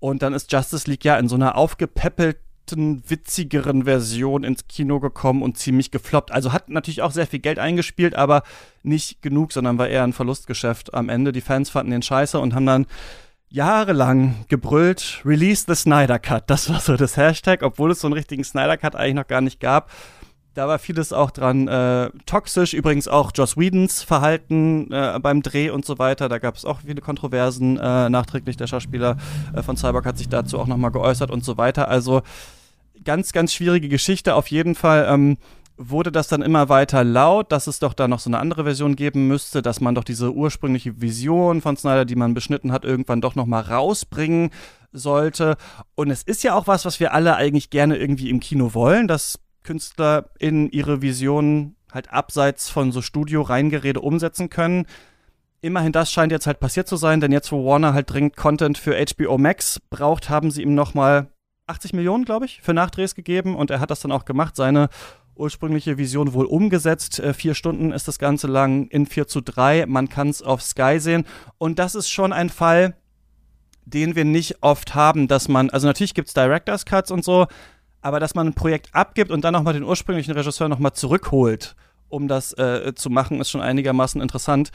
Und 0.00 0.22
dann 0.22 0.32
ist 0.32 0.52
Justice 0.52 0.88
League 0.88 1.04
ja 1.04 1.18
in 1.18 1.28
so 1.28 1.34
einer 1.34 1.56
aufgepäppelten, 1.56 3.02
witzigeren 3.08 3.84
Version 3.84 4.44
ins 4.44 4.68
Kino 4.68 5.00
gekommen 5.00 5.42
und 5.42 5.58
ziemlich 5.58 5.90
gefloppt. 5.90 6.32
Also 6.32 6.52
hat 6.52 6.68
natürlich 6.68 7.02
auch 7.02 7.12
sehr 7.12 7.26
viel 7.26 7.40
Geld 7.40 7.58
eingespielt, 7.58 8.14
aber 8.14 8.42
nicht 8.82 9.22
genug, 9.22 9.52
sondern 9.52 9.78
war 9.78 9.88
eher 9.88 10.04
ein 10.04 10.12
Verlustgeschäft 10.12 10.94
am 10.94 11.08
Ende. 11.08 11.32
Die 11.32 11.40
Fans 11.40 11.70
fanden 11.70 11.92
den 11.92 12.02
scheiße 12.02 12.38
und 12.38 12.54
haben 12.54 12.66
dann 12.66 12.86
jahrelang 13.50 14.44
gebrüllt, 14.48 15.22
Release 15.24 15.64
the 15.66 15.74
Snyder 15.74 16.18
Cut. 16.18 16.50
Das 16.50 16.68
war 16.68 16.80
so 16.80 16.96
das 16.96 17.16
Hashtag, 17.16 17.62
obwohl 17.62 17.90
es 17.90 18.00
so 18.00 18.06
einen 18.06 18.14
richtigen 18.14 18.44
Snyder 18.44 18.76
Cut 18.76 18.94
eigentlich 18.94 19.14
noch 19.14 19.26
gar 19.26 19.40
nicht 19.40 19.60
gab. 19.60 19.90
Da 20.58 20.66
war 20.66 20.80
vieles 20.80 21.12
auch 21.12 21.30
dran 21.30 21.68
äh, 21.68 22.10
toxisch, 22.26 22.74
übrigens 22.74 23.06
auch 23.06 23.30
Joss 23.32 23.56
Whedons 23.56 24.02
Verhalten 24.02 24.90
äh, 24.90 25.16
beim 25.22 25.40
Dreh 25.40 25.70
und 25.70 25.84
so 25.84 26.00
weiter. 26.00 26.28
Da 26.28 26.40
gab 26.40 26.56
es 26.56 26.64
auch 26.64 26.80
viele 26.84 27.00
Kontroversen. 27.00 27.76
Äh, 27.76 28.10
nachträglich 28.10 28.56
der 28.56 28.66
Schauspieler 28.66 29.18
äh, 29.54 29.62
von 29.62 29.76
Cyborg 29.76 30.04
hat 30.04 30.18
sich 30.18 30.28
dazu 30.28 30.58
auch 30.58 30.66
nochmal 30.66 30.90
geäußert 30.90 31.30
und 31.30 31.44
so 31.44 31.58
weiter. 31.58 31.86
Also 31.86 32.22
ganz, 33.04 33.30
ganz 33.30 33.52
schwierige 33.52 33.88
Geschichte. 33.88 34.34
Auf 34.34 34.48
jeden 34.48 34.74
Fall 34.74 35.06
ähm, 35.08 35.38
wurde 35.76 36.10
das 36.10 36.26
dann 36.26 36.42
immer 36.42 36.68
weiter 36.68 37.04
laut, 37.04 37.52
dass 37.52 37.68
es 37.68 37.78
doch 37.78 37.94
da 37.94 38.08
noch 38.08 38.18
so 38.18 38.28
eine 38.28 38.40
andere 38.40 38.64
Version 38.64 38.96
geben 38.96 39.28
müsste, 39.28 39.62
dass 39.62 39.80
man 39.80 39.94
doch 39.94 40.02
diese 40.02 40.32
ursprüngliche 40.32 41.00
Vision 41.00 41.60
von 41.60 41.76
Snyder, 41.76 42.04
die 42.04 42.16
man 42.16 42.34
beschnitten 42.34 42.72
hat, 42.72 42.84
irgendwann 42.84 43.20
doch 43.20 43.36
noch 43.36 43.46
mal 43.46 43.60
rausbringen 43.60 44.50
sollte. 44.90 45.56
Und 45.94 46.10
es 46.10 46.24
ist 46.24 46.42
ja 46.42 46.54
auch 46.54 46.66
was, 46.66 46.84
was 46.84 46.98
wir 46.98 47.14
alle 47.14 47.36
eigentlich 47.36 47.70
gerne 47.70 47.96
irgendwie 47.96 48.28
im 48.28 48.40
Kino 48.40 48.74
wollen, 48.74 49.06
dass 49.06 49.38
Künstler 49.62 50.30
in 50.38 50.70
ihre 50.70 51.02
Visionen 51.02 51.76
halt 51.92 52.12
abseits 52.12 52.68
von 52.68 52.92
so 52.92 53.02
Studio-Reingerede 53.02 54.00
umsetzen 54.00 54.50
können. 54.50 54.86
Immerhin 55.60 55.92
das 55.92 56.12
scheint 56.12 56.32
jetzt 56.32 56.46
halt 56.46 56.60
passiert 56.60 56.86
zu 56.86 56.96
sein, 56.96 57.20
denn 57.20 57.32
jetzt, 57.32 57.50
wo 57.50 57.64
Warner 57.64 57.94
halt 57.94 58.10
dringend 58.10 58.36
Content 58.36 58.78
für 58.78 58.94
HBO 58.94 59.38
Max 59.38 59.80
braucht, 59.90 60.30
haben 60.30 60.50
sie 60.50 60.62
ihm 60.62 60.74
noch 60.74 60.94
mal 60.94 61.28
80 61.66 61.92
Millionen, 61.92 62.24
glaube 62.24 62.46
ich, 62.46 62.60
für 62.62 62.74
Nachdrehs 62.74 63.14
gegeben 63.14 63.56
und 63.56 63.70
er 63.70 63.80
hat 63.80 63.90
das 63.90 64.00
dann 64.00 64.12
auch 64.12 64.24
gemacht. 64.24 64.56
Seine 64.56 64.88
ursprüngliche 65.38 65.98
Vision 65.98 66.32
wohl 66.32 66.46
umgesetzt. 66.46 67.20
Äh, 67.20 67.32
vier 67.32 67.54
Stunden 67.54 67.92
ist 67.92 68.08
das 68.08 68.18
Ganze 68.18 68.46
lang 68.46 68.88
in 68.88 69.06
4 69.06 69.28
zu 69.28 69.40
3. 69.40 69.86
Man 69.86 70.08
kann 70.08 70.28
es 70.28 70.42
auf 70.42 70.62
Sky 70.62 70.98
sehen. 70.98 71.24
Und 71.58 71.78
das 71.78 71.94
ist 71.94 72.08
schon 72.08 72.32
ein 72.32 72.50
Fall, 72.50 72.96
den 73.84 74.16
wir 74.16 74.24
nicht 74.24 74.62
oft 74.62 74.94
haben, 74.94 75.28
dass 75.28 75.48
man, 75.48 75.70
also 75.70 75.86
natürlich 75.86 76.14
gibt 76.14 76.28
es 76.28 76.34
Directors 76.34 76.84
Cuts 76.84 77.10
und 77.10 77.24
so, 77.24 77.46
aber 78.00 78.20
dass 78.20 78.34
man 78.34 78.48
ein 78.48 78.54
Projekt 78.54 78.94
abgibt 78.94 79.30
und 79.30 79.42
dann 79.44 79.52
nochmal 79.52 79.74
den 79.74 79.84
ursprünglichen 79.84 80.32
Regisseur 80.32 80.68
nochmal 80.68 80.92
zurückholt, 80.92 81.76
um 82.08 82.28
das 82.28 82.52
äh, 82.54 82.94
zu 82.94 83.10
machen, 83.10 83.40
ist 83.40 83.50
schon 83.50 83.60
einigermaßen 83.60 84.20
interessant. 84.20 84.70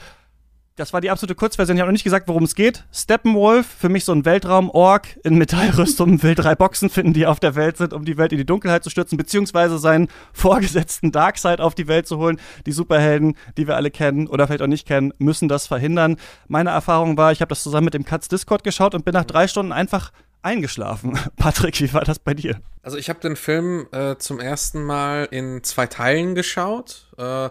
Das 0.75 0.91
war 0.91 1.01
die 1.01 1.11
absolute 1.11 1.35
Kurzversion. 1.35 1.77
Ich 1.77 1.81
habe 1.81 1.89
noch 1.89 1.93
nicht 1.93 2.03
gesagt, 2.03 2.27
worum 2.27 2.45
es 2.45 2.55
geht. 2.55 2.83
Steppenwolf, 2.91 3.67
für 3.67 3.89
mich 3.89 4.05
so 4.05 4.11
ein 4.11 4.25
Weltraum-Ork 4.25 5.19
in 5.23 5.37
Metallrüstung, 5.37 6.23
will 6.23 6.33
drei 6.33 6.55
Boxen 6.55 6.89
finden, 6.89 7.13
die 7.13 7.27
auf 7.27 7.39
der 7.39 7.53
Welt 7.53 7.77
sind, 7.77 7.93
um 7.93 8.05
die 8.05 8.17
Welt 8.17 8.31
in 8.31 8.39
die 8.39 8.45
Dunkelheit 8.45 8.83
zu 8.83 8.89
stürzen, 8.89 9.15
beziehungsweise 9.15 9.77
seinen 9.77 10.07
vorgesetzten 10.33 11.11
Darkseid 11.11 11.61
auf 11.61 11.75
die 11.75 11.87
Welt 11.87 12.07
zu 12.07 12.17
holen. 12.17 12.39
Die 12.65 12.71
Superhelden, 12.71 13.37
die 13.55 13.67
wir 13.67 13.75
alle 13.75 13.91
kennen 13.91 14.25
oder 14.25 14.47
vielleicht 14.47 14.63
auch 14.63 14.67
nicht 14.67 14.87
kennen, 14.87 15.13
müssen 15.19 15.47
das 15.47 15.67
verhindern. 15.67 16.17
Meine 16.47 16.71
Erfahrung 16.71 17.17
war, 17.17 17.31
ich 17.31 17.41
habe 17.41 17.49
das 17.49 17.61
zusammen 17.61 17.85
mit 17.85 17.93
dem 17.93 18.03
Katz 18.03 18.27
Discord 18.27 18.63
geschaut 18.63 18.95
und 18.95 19.05
bin 19.05 19.13
nach 19.13 19.25
drei 19.25 19.47
Stunden 19.47 19.73
einfach 19.73 20.11
eingeschlafen. 20.43 21.17
Patrick, 21.37 21.79
wie 21.79 21.93
war 21.93 22.03
das 22.03 22.19
bei 22.19 22.33
dir? 22.33 22.61
Also 22.81 22.97
ich 22.97 23.09
habe 23.09 23.19
den 23.19 23.35
Film 23.35 23.87
äh, 23.91 24.17
zum 24.17 24.39
ersten 24.39 24.83
Mal 24.83 25.27
in 25.31 25.63
zwei 25.63 25.87
Teilen 25.87 26.35
geschaut. 26.35 27.07
Äh, 27.17 27.49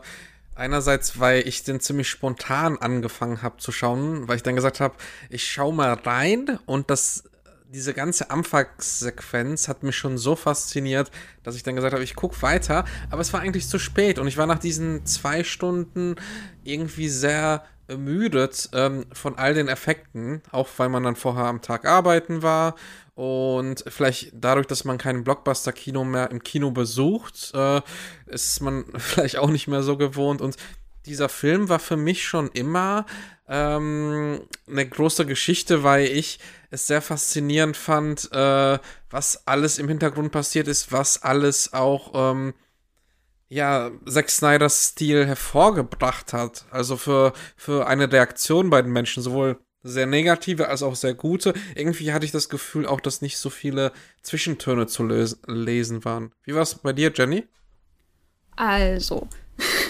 einerseits, 0.55 1.19
weil 1.19 1.47
ich 1.49 1.65
den 1.65 1.81
ziemlich 1.81 2.09
spontan 2.09 2.79
angefangen 2.79 3.43
habe 3.43 3.57
zu 3.57 3.73
schauen, 3.73 4.29
weil 4.29 4.37
ich 4.37 4.43
dann 4.43 4.55
gesagt 4.55 4.81
habe, 4.81 4.95
ich 5.31 5.51
schau 5.51 5.73
mal 5.73 5.95
rein 5.95 6.59
und 6.67 6.91
das 6.91 7.25
diese 7.73 7.95
ganze 7.95 8.31
Anfangssequenz 8.31 9.67
hat 9.67 9.83
mich 9.83 9.97
schon 9.97 10.19
so 10.19 10.37
fasziniert, 10.37 11.11
dass 11.43 11.57
ich 11.57 11.63
dann 11.63 11.75
gesagt 11.75 11.95
habe, 11.95 12.05
ich 12.05 12.15
gucke 12.15 12.43
weiter, 12.43 12.85
aber 13.11 13.23
es 13.23 13.33
war 13.33 13.41
eigentlich 13.41 13.67
zu 13.67 13.79
spät 13.79 14.19
und 14.19 14.29
ich 14.29 14.37
war 14.37 14.47
nach 14.47 14.59
diesen 14.59 15.07
zwei 15.07 15.43
Stunden 15.43 16.17
irgendwie 16.65 17.09
sehr 17.09 17.65
ermüdet 17.93 18.71
ähm, 18.73 19.07
von 19.13 19.39
all 19.39 19.55
den 19.55 19.69
Effekten, 19.69 20.43
auch 20.51 20.69
weil 20.79 20.89
man 20.89 21.05
dann 21.05 21.17
vorher 21.17 21.45
am 21.45 21.63
Tag 21.63 21.85
arbeiten 21.85 22.43
war 22.43 22.75
und 23.15 23.85
vielleicht 23.89 24.33
dadurch, 24.33 24.67
dass 24.67 24.85
man 24.85 24.97
kein 24.97 25.23
Blockbuster-Kino 25.23 26.05
mehr 26.05 26.31
im 26.31 26.43
Kino 26.43 26.71
besucht, 26.71 27.53
äh, 27.55 27.83
ist 28.27 28.61
man 28.61 28.85
vielleicht 28.97 29.39
auch 29.39 29.51
nicht 29.51 29.69
mehr 29.69 29.83
so 29.83 29.97
gewohnt. 29.97 30.41
Und 30.41 30.57
dieser 31.05 31.29
Film 31.29 31.69
war 31.69 31.79
für 31.79 31.97
mich 31.97 32.27
schon 32.27 32.49
immer 32.53 33.05
ähm, 33.49 34.41
eine 34.67 34.89
große 34.89 35.27
Geschichte, 35.27 35.83
weil 35.83 36.07
ich 36.07 36.39
es 36.71 36.87
sehr 36.87 37.03
faszinierend 37.03 37.77
fand, 37.77 38.33
äh, 38.33 38.79
was 39.11 39.47
alles 39.47 39.79
im 39.79 39.89
Hintergrund 39.89 40.33
passiert 40.33 40.69
ist, 40.69 40.91
was 40.91 41.23
alles 41.23 41.75
auch 41.75 42.13
ähm, 42.15 42.55
ja, 43.53 43.91
Zack 44.07 44.31
Snyders 44.31 44.89
Stil 44.89 45.27
hervorgebracht 45.27 46.33
hat. 46.33 46.65
Also 46.71 46.97
für, 46.97 47.35
für 47.55 47.87
eine 47.87 48.11
Reaktion 48.11 48.71
bei 48.71 48.81
den 48.81 48.93
Menschen, 48.93 49.23
sowohl 49.23 49.59
sehr 49.83 50.07
negative 50.07 50.69
als 50.69 50.83
auch 50.83 50.95
sehr 50.95 51.13
gute. 51.13 51.53
Irgendwie 51.75 52.15
hatte 52.15 52.25
ich 52.25 52.33
das 52.33 52.49
Gefühl 52.49 52.87
auch, 52.87 53.01
dass 53.01 53.21
nicht 53.21 53.37
so 53.37 53.51
viele 53.51 53.93
Zwischentöne 54.23 54.87
zu 54.87 55.05
lesen 55.05 56.05
waren. 56.07 56.33
Wie 56.45 56.55
war 56.55 56.63
es 56.63 56.77
bei 56.77 56.95
dir, 56.95 57.13
Jenny? 57.15 57.45
Also, 58.57 59.29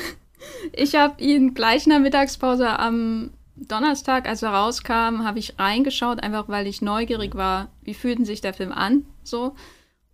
ich 0.73 0.97
habe 0.97 1.23
ihn 1.23 1.55
gleich 1.55 1.85
in 1.85 1.91
der 1.91 2.01
Mittagspause 2.01 2.69
am 2.69 3.31
Donnerstag, 3.55 4.27
als 4.27 4.43
er 4.43 4.51
rauskam, 4.51 5.25
habe 5.25 5.39
ich 5.39 5.61
reingeschaut, 5.61 6.21
einfach 6.21 6.49
weil 6.49 6.67
ich 6.67 6.83
neugierig 6.83 7.37
war, 7.37 7.71
wie 7.83 7.95
fühlt 7.95 8.27
sich 8.27 8.41
der 8.41 8.55
Film 8.55 8.73
an, 8.73 9.05
so. 9.23 9.55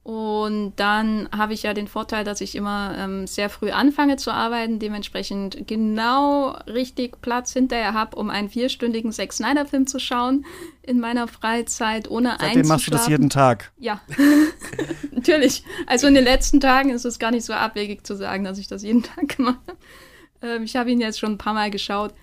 Und 0.08 0.72
dann 0.76 1.28
habe 1.36 1.52
ich 1.52 1.64
ja 1.64 1.74
den 1.74 1.86
Vorteil, 1.86 2.24
dass 2.24 2.40
ich 2.40 2.54
immer 2.54 2.94
ähm, 2.96 3.26
sehr 3.26 3.50
früh 3.50 3.72
anfange 3.72 4.16
zu 4.16 4.30
arbeiten, 4.30 4.78
dementsprechend 4.78 5.66
genau 5.68 6.56
richtig 6.66 7.20
Platz 7.20 7.52
hinterher 7.52 7.92
habe, 7.92 8.16
um 8.16 8.30
einen 8.30 8.48
vierstündigen 8.48 9.12
Zack 9.12 9.34
Snyder-Film 9.34 9.86
zu 9.86 10.00
schauen 10.00 10.46
in 10.80 10.98
meiner 10.98 11.28
Freizeit, 11.28 12.10
ohne 12.10 12.38
Seitdem 12.40 12.66
machst 12.68 12.86
du 12.86 12.90
das 12.90 13.06
jeden 13.06 13.28
Tag? 13.28 13.70
Ja, 13.76 14.00
natürlich. 15.10 15.62
Also 15.86 16.06
in 16.06 16.14
den 16.14 16.24
letzten 16.24 16.60
Tagen 16.60 16.88
ist 16.88 17.04
es 17.04 17.18
gar 17.18 17.30
nicht 17.30 17.44
so 17.44 17.52
abwegig 17.52 18.06
zu 18.06 18.16
sagen, 18.16 18.44
dass 18.44 18.56
ich 18.56 18.66
das 18.66 18.82
jeden 18.82 19.02
Tag 19.02 19.38
mache. 19.38 19.60
Ähm, 20.40 20.62
ich 20.62 20.74
habe 20.76 20.90
ihn 20.90 21.02
jetzt 21.02 21.20
schon 21.20 21.32
ein 21.32 21.38
paar 21.38 21.52
Mal 21.52 21.70
geschaut. 21.70 22.14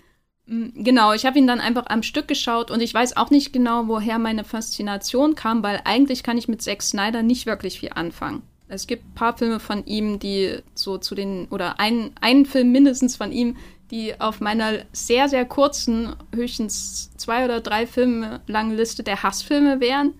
Mm, 0.47 0.83
genau, 0.83 1.13
ich 1.13 1.25
habe 1.25 1.37
ihn 1.37 1.47
dann 1.47 1.59
einfach 1.59 1.85
am 1.87 2.03
Stück 2.03 2.27
geschaut 2.27 2.71
und 2.71 2.81
ich 2.81 2.93
weiß 2.93 3.17
auch 3.17 3.29
nicht 3.29 3.53
genau, 3.53 3.87
woher 3.87 4.19
meine 4.19 4.43
Faszination 4.43 5.35
kam, 5.35 5.63
weil 5.63 5.81
eigentlich 5.85 6.23
kann 6.23 6.37
ich 6.37 6.47
mit 6.47 6.61
Zack 6.61 6.81
Snyder 6.81 7.23
nicht 7.23 7.45
wirklich 7.45 7.79
viel 7.79 7.91
anfangen. 7.93 8.43
Es 8.67 8.87
gibt 8.87 9.05
ein 9.05 9.13
paar 9.13 9.37
Filme 9.37 9.59
von 9.59 9.85
ihm, 9.85 10.17
die 10.19 10.57
so 10.73 10.97
zu 10.97 11.13
den, 11.13 11.47
oder 11.49 11.79
ein, 11.79 12.11
einen 12.19 12.45
Film 12.45 12.71
mindestens 12.71 13.15
von 13.15 13.31
ihm, 13.31 13.57
die 13.91 14.19
auf 14.19 14.41
meiner 14.41 14.79
sehr, 14.91 15.29
sehr 15.29 15.45
kurzen, 15.45 16.15
höchstens 16.33 17.15
zwei 17.17 17.45
oder 17.45 17.61
drei 17.61 17.85
Filme 17.85 18.41
langen 18.47 18.75
Liste 18.75 19.03
der 19.03 19.21
Hassfilme 19.21 19.79
wären. 19.79 20.15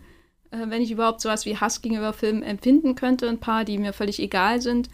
Äh, 0.51 0.70
wenn 0.70 0.82
ich 0.82 0.91
überhaupt 0.91 1.22
sowas 1.22 1.46
wie 1.46 1.58
Hass 1.58 1.82
gegenüber 1.82 2.13
Filmen 2.13 2.44
empfinden 2.44 2.96
könnte. 2.96 3.27
Ein 3.27 3.39
paar, 3.39 3.65
die 3.65 3.77
mir 3.77 3.94
völlig 3.94 4.20
egal 4.20 4.62
sind. 4.62 4.89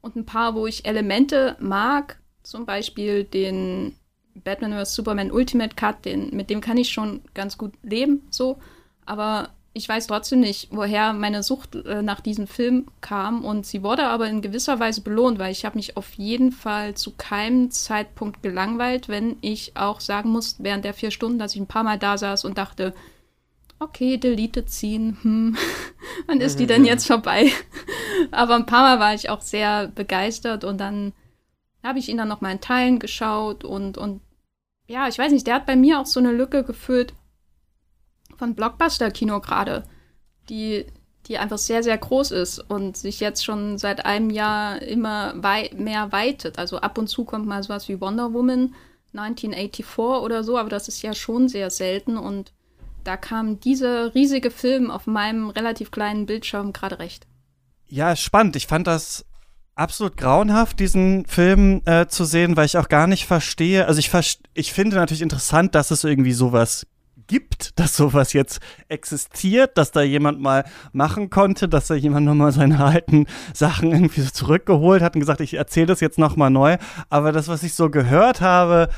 Und 0.00 0.16
ein 0.16 0.26
paar, 0.26 0.54
wo 0.54 0.66
ich 0.66 0.86
Elemente 0.86 1.56
mag. 1.60 2.18
Zum 2.42 2.66
Beispiel 2.66 3.24
den 3.24 3.96
Batman 4.44 4.72
vs. 4.72 4.94
Superman 4.94 5.30
Ultimate 5.30 5.74
Cut, 5.76 6.04
den, 6.04 6.34
mit 6.34 6.50
dem 6.50 6.60
kann 6.60 6.76
ich 6.76 6.90
schon 6.90 7.20
ganz 7.34 7.58
gut 7.58 7.72
leben, 7.82 8.22
so. 8.30 8.58
Aber 9.04 9.50
ich 9.76 9.86
weiß 9.86 10.06
trotzdem 10.06 10.40
nicht, 10.40 10.68
woher 10.70 11.12
meine 11.12 11.42
Sucht 11.42 11.74
äh, 11.74 12.00
nach 12.00 12.20
diesem 12.20 12.46
Film 12.46 12.86
kam. 13.02 13.44
Und 13.44 13.66
sie 13.66 13.82
wurde 13.82 14.06
aber 14.06 14.26
in 14.26 14.40
gewisser 14.40 14.80
Weise 14.80 15.02
belohnt, 15.02 15.38
weil 15.38 15.52
ich 15.52 15.66
habe 15.66 15.76
mich 15.76 15.98
auf 15.98 16.14
jeden 16.14 16.50
Fall 16.50 16.94
zu 16.94 17.12
keinem 17.12 17.70
Zeitpunkt 17.70 18.42
gelangweilt, 18.42 19.10
wenn 19.10 19.36
ich 19.42 19.76
auch 19.76 20.00
sagen 20.00 20.30
muss, 20.30 20.56
während 20.60 20.86
der 20.86 20.94
vier 20.94 21.10
Stunden, 21.10 21.38
dass 21.38 21.54
ich 21.54 21.60
ein 21.60 21.66
paar 21.66 21.84
Mal 21.84 21.98
da 21.98 22.16
saß 22.16 22.46
und 22.46 22.56
dachte, 22.56 22.94
okay, 23.78 24.16
Delete 24.16 24.64
ziehen, 24.64 25.18
hm, 25.20 25.56
wann 26.26 26.40
ist 26.40 26.58
die 26.58 26.66
denn 26.66 26.80
mhm. 26.82 26.88
jetzt 26.88 27.06
vorbei? 27.06 27.52
aber 28.30 28.54
ein 28.54 28.64
paar 28.64 28.96
Mal 28.96 28.98
war 28.98 29.14
ich 29.14 29.28
auch 29.28 29.42
sehr 29.42 29.88
begeistert 29.88 30.64
und 30.64 30.78
dann 30.78 31.12
habe 31.82 31.98
ich 31.98 32.08
ihn 32.08 32.16
dann 32.16 32.28
noch 32.28 32.40
mal 32.40 32.52
in 32.52 32.62
Teilen 32.62 32.98
geschaut 32.98 33.62
und, 33.62 33.98
und 33.98 34.22
ja, 34.86 35.08
ich 35.08 35.18
weiß 35.18 35.32
nicht, 35.32 35.46
der 35.46 35.56
hat 35.56 35.66
bei 35.66 35.76
mir 35.76 36.00
auch 36.00 36.06
so 36.06 36.20
eine 36.20 36.32
Lücke 36.32 36.64
gefüllt 36.64 37.14
von 38.36 38.54
Blockbuster-Kino 38.54 39.40
gerade, 39.40 39.84
die, 40.48 40.86
die 41.26 41.38
einfach 41.38 41.58
sehr, 41.58 41.82
sehr 41.82 41.98
groß 41.98 42.30
ist 42.30 42.58
und 42.58 42.96
sich 42.96 43.20
jetzt 43.20 43.44
schon 43.44 43.78
seit 43.78 44.04
einem 44.04 44.30
Jahr 44.30 44.80
immer 44.82 45.34
wei 45.36 45.70
mehr 45.76 46.12
weitet. 46.12 46.58
Also 46.58 46.78
ab 46.78 46.98
und 46.98 47.08
zu 47.08 47.24
kommt 47.24 47.46
mal 47.46 47.62
sowas 47.62 47.88
wie 47.88 48.00
Wonder 48.00 48.32
Woman 48.32 48.74
1984 49.14 50.22
oder 50.22 50.44
so, 50.44 50.58
aber 50.58 50.68
das 50.68 50.88
ist 50.88 51.02
ja 51.02 51.14
schon 51.14 51.48
sehr 51.48 51.70
selten 51.70 52.16
und 52.16 52.52
da 53.04 53.16
kam 53.16 53.60
dieser 53.60 54.14
riesige 54.14 54.50
Film 54.50 54.90
auf 54.90 55.06
meinem 55.06 55.50
relativ 55.50 55.90
kleinen 55.90 56.26
Bildschirm 56.26 56.72
gerade 56.72 56.98
recht. 56.98 57.26
Ja, 57.88 58.16
spannend. 58.16 58.56
Ich 58.56 58.66
fand 58.66 58.86
das 58.86 59.24
absolut 59.76 60.16
grauenhaft, 60.16 60.80
diesen 60.80 61.26
Film 61.26 61.82
äh, 61.84 62.06
zu 62.06 62.24
sehen, 62.24 62.56
weil 62.56 62.66
ich 62.66 62.78
auch 62.78 62.88
gar 62.88 63.06
nicht 63.06 63.26
verstehe. 63.26 63.86
Also 63.86 64.00
ich, 64.00 64.10
ich 64.54 64.72
finde 64.72 64.96
natürlich 64.96 65.22
interessant, 65.22 65.74
dass 65.74 65.90
es 65.90 66.02
irgendwie 66.02 66.32
sowas 66.32 66.86
gibt, 67.26 67.72
dass 67.78 67.96
sowas 67.96 68.32
jetzt 68.32 68.60
existiert, 68.88 69.76
dass 69.78 69.92
da 69.92 70.02
jemand 70.02 70.40
mal 70.40 70.64
machen 70.92 71.30
konnte, 71.30 71.68
dass 71.68 71.86
da 71.88 71.94
jemand 71.94 72.26
nochmal 72.26 72.52
seine 72.52 72.82
alten 72.84 73.26
Sachen 73.52 73.92
irgendwie 73.92 74.22
so 74.22 74.30
zurückgeholt 74.30 75.02
hat 75.02 75.14
und 75.14 75.20
gesagt, 75.20 75.40
ich 75.40 75.54
erzähle 75.54 75.86
das 75.86 76.00
jetzt 76.00 76.18
nochmal 76.18 76.50
neu. 76.50 76.78
Aber 77.10 77.32
das, 77.32 77.48
was 77.48 77.62
ich 77.62 77.74
so 77.74 77.90
gehört 77.90 78.40
habe, 78.40 78.88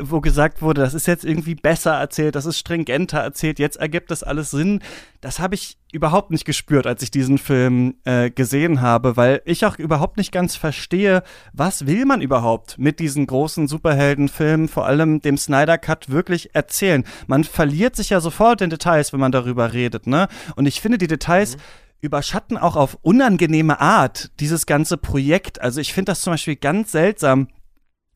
wo 0.00 0.20
gesagt 0.20 0.62
wurde, 0.62 0.80
das 0.80 0.94
ist 0.94 1.06
jetzt 1.06 1.24
irgendwie 1.24 1.54
besser 1.54 1.92
erzählt, 1.92 2.34
das 2.34 2.46
ist 2.46 2.58
stringenter 2.58 3.18
erzählt, 3.18 3.58
jetzt 3.58 3.76
ergibt 3.76 4.10
das 4.10 4.22
alles 4.22 4.50
Sinn. 4.50 4.80
Das 5.20 5.38
habe 5.38 5.54
ich 5.54 5.78
überhaupt 5.92 6.30
nicht 6.30 6.44
gespürt, 6.44 6.86
als 6.86 7.02
ich 7.02 7.10
diesen 7.10 7.38
Film 7.38 7.94
äh, 8.04 8.30
gesehen 8.30 8.80
habe, 8.80 9.16
weil 9.16 9.42
ich 9.44 9.64
auch 9.64 9.78
überhaupt 9.78 10.16
nicht 10.16 10.32
ganz 10.32 10.56
verstehe, 10.56 11.22
was 11.52 11.86
will 11.86 12.04
man 12.04 12.20
überhaupt 12.20 12.78
mit 12.78 13.00
diesen 13.00 13.26
großen 13.26 13.68
Superheldenfilmen, 13.68 14.68
vor 14.68 14.86
allem 14.86 15.20
dem 15.20 15.38
Snyder 15.38 15.78
Cut, 15.78 16.10
wirklich 16.10 16.54
erzählen. 16.54 17.04
Man 17.26 17.44
verliert 17.44 17.96
sich 17.96 18.10
ja 18.10 18.20
sofort 18.20 18.60
in 18.60 18.70
Details, 18.70 19.12
wenn 19.12 19.20
man 19.20 19.32
darüber 19.32 19.72
redet, 19.72 20.06
ne? 20.06 20.28
Und 20.54 20.66
ich 20.66 20.80
finde, 20.80 20.98
die 20.98 21.06
Details 21.06 21.56
mhm 21.56 21.60
überschatten 22.00 22.56
auch 22.56 22.76
auf 22.76 22.98
unangenehme 23.02 23.80
Art 23.80 24.30
dieses 24.40 24.66
ganze 24.66 24.96
Projekt. 24.96 25.60
Also 25.60 25.80
ich 25.80 25.92
finde 25.92 26.12
das 26.12 26.20
zum 26.20 26.34
Beispiel 26.34 26.56
ganz 26.56 26.92
seltsam, 26.92 27.48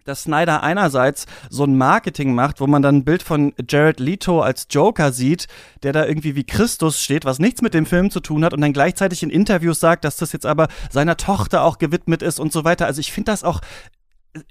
dass 0.04 0.23
Snyder 0.25 0.62
einerseits 0.62 1.26
so 1.49 1.64
ein 1.64 1.76
Marketing 1.76 2.35
macht, 2.35 2.61
wo 2.61 2.66
man 2.66 2.83
dann 2.83 2.97
ein 2.97 3.04
Bild 3.04 3.23
von 3.23 3.52
Jared 3.69 4.00
Leto 4.00 4.40
als 4.40 4.66
Joker 4.71 5.12
sieht, 5.12 5.47
der 5.83 5.92
da 5.92 6.07
irgendwie 6.07 6.37
wie 6.37 6.45
Christus 6.45 7.02
steht, 7.02 7.25
was 7.25 7.38
nichts 7.38 7.62
mit 7.62 7.75
dem 7.75 7.87
Film 7.87 8.11
zu 8.11 8.21
tun 8.21 8.45
hat 8.45 8.52
und 8.52 8.61
dann 8.61 8.73
gleichzeitig 8.73 9.23
in 9.23 9.30
Interviews 9.30 9.80
sagt, 9.80 10.04
dass 10.04 10.16
das 10.16 10.33
jetzt 10.33 10.47
aber 10.47 10.69
seiner 10.90 11.16
Tochter 11.16 11.62
auch 11.64 11.78
gewidmet 11.78 12.23
ist 12.23 12.40
und 12.40 12.52
so 12.52 12.64
weiter. 12.64 12.87
Also 12.87 13.00
ich 13.00 13.12
finde 13.12 13.33
das 13.33 13.45
auch 13.45 13.61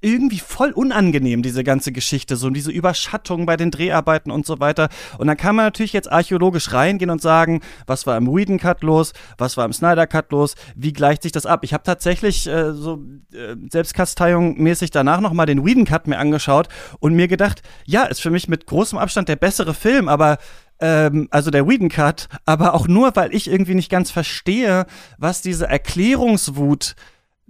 irgendwie 0.01 0.39
voll 0.39 0.71
unangenehm, 0.71 1.41
diese 1.41 1.63
ganze 1.63 1.91
Geschichte, 1.91 2.36
so 2.36 2.50
diese 2.50 2.71
Überschattung 2.71 3.45
bei 3.45 3.55
den 3.55 3.71
Dreharbeiten 3.71 4.29
und 4.29 4.45
so 4.45 4.59
weiter. 4.59 4.89
Und 5.17 5.27
dann 5.27 5.38
kann 5.38 5.55
man 5.55 5.65
natürlich 5.65 5.93
jetzt 5.93 6.12
archäologisch 6.12 6.74
reingehen 6.74 7.09
und 7.09 7.21
sagen, 7.21 7.62
was 7.88 8.05
war 8.05 8.17
im 8.17 8.27
Whedon 8.27 8.59
Cut 8.59 8.83
los, 8.83 9.13
was 9.38 9.55
war 9.55 9.65
im 9.65 9.71
Snyder 9.71 10.05
Cut 10.05 10.31
los, 10.31 10.55
wie 10.75 10.91
gleicht 10.91 11.24
sich 11.24 11.31
das 11.31 11.45
ab? 11.45 11.63
Ich 11.63 11.74
habe 11.74 11.83
tatsächlich 11.83 12.45
äh, 12.48 12.74
so 12.74 13.01
äh, 13.33 13.55
Selbstkasteiung 13.69 14.62
mäßig 14.62 14.91
danach 14.91 15.21
nochmal 15.21 15.45
den 15.45 15.65
Whedon 15.65 15.86
Cut 15.86 16.07
mir 16.07 16.17
angeschaut 16.17 16.67
und 17.00 17.13
mir 17.13 17.29
gedacht, 17.29 17.62
ja, 17.86 18.03
ist 18.03 18.21
für 18.21 18.31
mich 18.31 18.50
mit 18.50 18.65
großem 18.65 18.98
Abstand 18.98 19.29
der 19.29 19.38
bessere 19.38 19.74
Film, 19.74 20.09
aber 20.09 20.39
ähm, 20.81 21.29
also 21.31 21.51
der 21.51 21.67
Whedon 21.67 21.89
Cut, 21.89 22.27
aber 22.45 22.74
auch 22.74 22.89
nur, 22.89 23.15
weil 23.15 23.33
ich 23.33 23.50
irgendwie 23.50 23.75
nicht 23.75 23.89
ganz 23.89 24.12
verstehe, 24.12 24.86
was 25.17 25.41
diese 25.41 25.67
Erklärungswut 25.67 26.95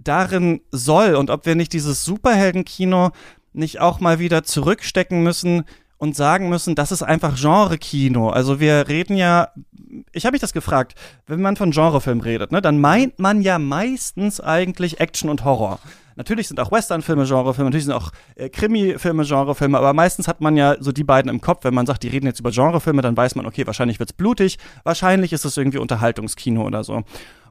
darin 0.02 0.60
soll 0.70 1.14
und 1.14 1.30
ob 1.30 1.46
wir 1.46 1.54
nicht 1.54 1.72
dieses 1.72 2.04
Superheldenkino 2.04 3.10
nicht 3.52 3.80
auch 3.80 4.00
mal 4.00 4.18
wieder 4.18 4.44
zurückstecken 4.44 5.22
müssen 5.22 5.64
und 5.98 6.16
sagen 6.16 6.48
müssen, 6.48 6.74
das 6.74 6.92
ist 6.92 7.02
einfach 7.02 7.36
Genre-Kino. 7.36 8.30
Also 8.30 8.58
wir 8.58 8.88
reden 8.88 9.16
ja, 9.16 9.48
ich 10.12 10.24
habe 10.24 10.32
mich 10.32 10.40
das 10.40 10.54
gefragt, 10.54 10.94
wenn 11.26 11.42
man 11.42 11.56
von 11.56 11.72
Genrefilm 11.72 12.20
redet, 12.20 12.52
ne, 12.52 12.62
dann 12.62 12.80
meint 12.80 13.18
man 13.18 13.42
ja 13.42 13.58
meistens 13.58 14.40
eigentlich 14.40 15.00
Action 15.00 15.28
und 15.28 15.44
Horror. 15.44 15.78
Natürlich 16.16 16.48
sind 16.48 16.58
auch 16.60 16.72
Western-Filme 16.72 17.24
Genrefilme, 17.24 17.70
natürlich 17.70 17.84
sind 17.84 17.94
auch 17.94 18.12
äh, 18.34 18.48
Krimi-Filme 18.48 19.24
Genrefilme, 19.24 19.78
aber 19.78 19.92
meistens 19.92 20.26
hat 20.26 20.40
man 20.40 20.56
ja 20.56 20.76
so 20.80 20.92
die 20.92 21.04
beiden 21.04 21.30
im 21.30 21.40
Kopf. 21.40 21.64
Wenn 21.64 21.74
man 21.74 21.86
sagt, 21.86 22.02
die 22.02 22.08
reden 22.08 22.26
jetzt 22.26 22.40
über 22.40 22.50
Genrefilme, 22.50 23.02
dann 23.02 23.16
weiß 23.16 23.36
man, 23.36 23.46
okay, 23.46 23.66
wahrscheinlich 23.66 23.98
wird's 23.98 24.12
blutig, 24.12 24.58
wahrscheinlich 24.84 25.32
ist 25.32 25.44
es 25.44 25.56
irgendwie 25.56 25.78
Unterhaltungskino 25.78 26.64
oder 26.64 26.82
so. 26.84 27.02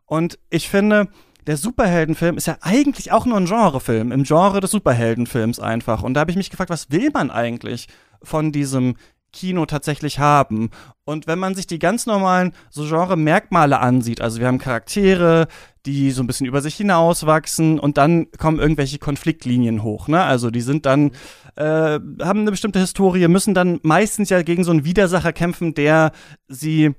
Und 0.05 0.39
ich 0.49 0.69
finde, 0.69 1.07
der 1.47 1.57
Superheldenfilm 1.57 2.37
ist 2.37 2.47
ja 2.47 2.57
eigentlich 2.61 3.11
auch 3.11 3.25
nur 3.25 3.37
ein 3.37 3.45
Genrefilm, 3.45 4.11
im 4.11 4.23
Genre 4.23 4.59
des 4.59 4.71
Superheldenfilms 4.71 5.59
einfach. 5.59 6.03
Und 6.03 6.13
da 6.13 6.21
habe 6.21 6.31
ich 6.31 6.37
mich 6.37 6.49
gefragt, 6.49 6.69
was 6.69 6.91
will 6.91 7.09
man 7.13 7.31
eigentlich 7.31 7.87
von 8.21 8.51
diesem 8.51 8.95
Kino 9.31 9.65
tatsächlich 9.65 10.19
haben? 10.19 10.69
Und 11.05 11.27
wenn 11.27 11.39
man 11.39 11.55
sich 11.55 11.67
die 11.67 11.79
ganz 11.79 12.05
normalen 12.05 12.53
so 12.69 12.83
Genre-Merkmale 12.87 13.79
ansieht, 13.79 14.21
also 14.21 14.39
wir 14.39 14.47
haben 14.47 14.59
Charaktere, 14.59 15.47
die 15.85 16.11
so 16.11 16.21
ein 16.21 16.27
bisschen 16.27 16.45
über 16.45 16.61
sich 16.61 16.75
hinauswachsen 16.75 17.79
und 17.79 17.97
dann 17.97 18.31
kommen 18.37 18.59
irgendwelche 18.59 18.99
Konfliktlinien 18.99 19.83
hoch. 19.83 20.07
Ne? 20.07 20.21
Also 20.21 20.51
die 20.51 20.61
sind 20.61 20.85
dann, 20.85 21.11
äh, 21.55 21.99
haben 22.21 22.41
eine 22.41 22.51
bestimmte 22.51 22.79
Historie, 22.79 23.27
müssen 23.27 23.53
dann 23.53 23.79
meistens 23.83 24.29
ja 24.29 24.41
gegen 24.41 24.63
so 24.63 24.71
einen 24.71 24.85
Widersacher 24.85 25.33
kämpfen, 25.33 25.73
der 25.73 26.11
sie 26.47 26.93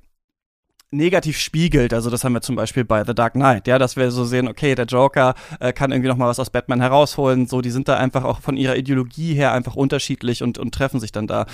negativ 0.90 1.38
spiegelt. 1.38 1.94
Also 1.94 2.10
das 2.10 2.24
haben 2.24 2.32
wir 2.32 2.40
zum 2.40 2.56
Beispiel 2.56 2.84
bei 2.84 3.04
The 3.04 3.14
Dark 3.14 3.34
Knight, 3.34 3.68
ja, 3.68 3.78
dass 3.78 3.96
wir 3.96 4.10
so 4.10 4.24
sehen, 4.24 4.48
okay, 4.48 4.74
der 4.74 4.86
Joker 4.86 5.34
äh, 5.60 5.72
kann 5.72 5.92
irgendwie 5.92 6.08
noch 6.08 6.16
mal 6.16 6.28
was 6.28 6.40
aus 6.40 6.50
Batman 6.50 6.80
herausholen. 6.80 7.46
So, 7.46 7.60
die 7.60 7.70
sind 7.70 7.88
da 7.88 7.96
einfach 7.96 8.24
auch 8.24 8.40
von 8.40 8.56
ihrer 8.56 8.76
Ideologie 8.76 9.34
her 9.34 9.52
einfach 9.52 9.76
unterschiedlich 9.76 10.42
und, 10.42 10.58
und 10.58 10.74
treffen 10.74 10.98
sich 11.00 11.12
dann 11.12 11.26
da. 11.26 11.46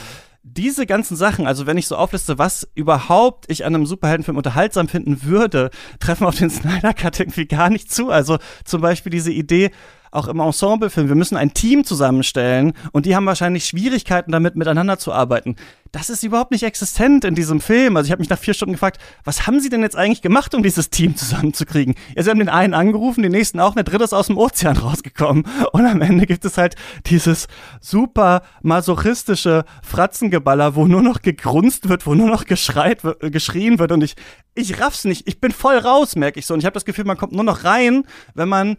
Diese 0.42 0.86
ganzen 0.86 1.16
Sachen, 1.16 1.46
also 1.46 1.66
wenn 1.66 1.76
ich 1.76 1.88
so 1.88 1.96
aufliste, 1.96 2.38
was 2.38 2.68
überhaupt 2.74 3.46
ich 3.48 3.64
an 3.64 3.74
einem 3.74 3.84
Superheldenfilm 3.84 4.36
unterhaltsam 4.36 4.88
finden 4.88 5.24
würde, 5.24 5.70
treffen 5.98 6.24
auf 6.24 6.36
den 6.36 6.50
Snyder 6.50 6.94
Cut 6.94 7.18
irgendwie 7.18 7.46
gar 7.46 7.68
nicht 7.68 7.92
zu. 7.92 8.10
Also 8.10 8.38
zum 8.64 8.80
Beispiel 8.80 9.10
diese 9.10 9.32
Idee, 9.32 9.72
auch 10.16 10.28
im 10.28 10.40
Ensemblefilm, 10.40 11.08
wir 11.08 11.14
müssen 11.14 11.36
ein 11.36 11.54
Team 11.54 11.84
zusammenstellen 11.84 12.72
und 12.92 13.06
die 13.06 13.14
haben 13.14 13.26
wahrscheinlich 13.26 13.66
Schwierigkeiten 13.66 14.32
damit, 14.32 14.56
miteinander 14.56 14.98
zu 14.98 15.12
arbeiten. 15.12 15.56
Das 15.92 16.10
ist 16.10 16.22
überhaupt 16.22 16.50
nicht 16.50 16.64
existent 16.64 17.24
in 17.24 17.34
diesem 17.34 17.60
Film. 17.60 17.96
Also 17.96 18.06
ich 18.06 18.12
habe 18.12 18.20
mich 18.20 18.28
nach 18.28 18.38
vier 18.38 18.54
Stunden 18.54 18.72
gefragt, 18.72 19.00
was 19.24 19.46
haben 19.46 19.60
sie 19.60 19.68
denn 19.68 19.82
jetzt 19.82 19.96
eigentlich 19.96 20.20
gemacht, 20.20 20.54
um 20.54 20.62
dieses 20.62 20.90
Team 20.90 21.16
zusammenzukriegen? 21.16 21.94
Ja, 22.14 22.22
sie 22.22 22.30
haben 22.30 22.38
den 22.38 22.48
einen 22.48 22.74
angerufen, 22.74 23.22
den 23.22 23.32
nächsten 23.32 23.60
auch, 23.60 23.74
der 23.74 23.84
dritte 23.84 24.04
ist 24.04 24.12
aus 24.12 24.26
dem 24.26 24.36
Ozean 24.36 24.76
rausgekommen. 24.76 25.44
Und 25.72 25.86
am 25.86 26.02
Ende 26.02 26.26
gibt 26.26 26.44
es 26.44 26.58
halt 26.58 26.74
dieses 27.06 27.46
super 27.80 28.42
masochistische 28.62 29.64
Fratzengeballer, 29.82 30.74
wo 30.74 30.86
nur 30.86 31.02
noch 31.02 31.22
gegrunzt 31.22 31.88
wird, 31.88 32.06
wo 32.06 32.14
nur 32.14 32.28
noch 32.28 32.44
geschreit, 32.44 33.02
geschrien 33.20 33.78
wird 33.78 33.92
und 33.92 34.02
ich, 34.02 34.16
ich 34.54 34.80
raff's 34.80 35.04
nicht. 35.04 35.28
Ich 35.28 35.40
bin 35.40 35.52
voll 35.52 35.78
raus, 35.78 36.16
merke 36.16 36.38
ich 36.40 36.46
so. 36.46 36.54
Und 36.54 36.60
ich 36.60 36.66
habe 36.66 36.74
das 36.74 36.84
Gefühl, 36.84 37.04
man 37.04 37.16
kommt 37.16 37.32
nur 37.32 37.44
noch 37.44 37.64
rein, 37.64 38.04
wenn 38.34 38.48
man 38.48 38.76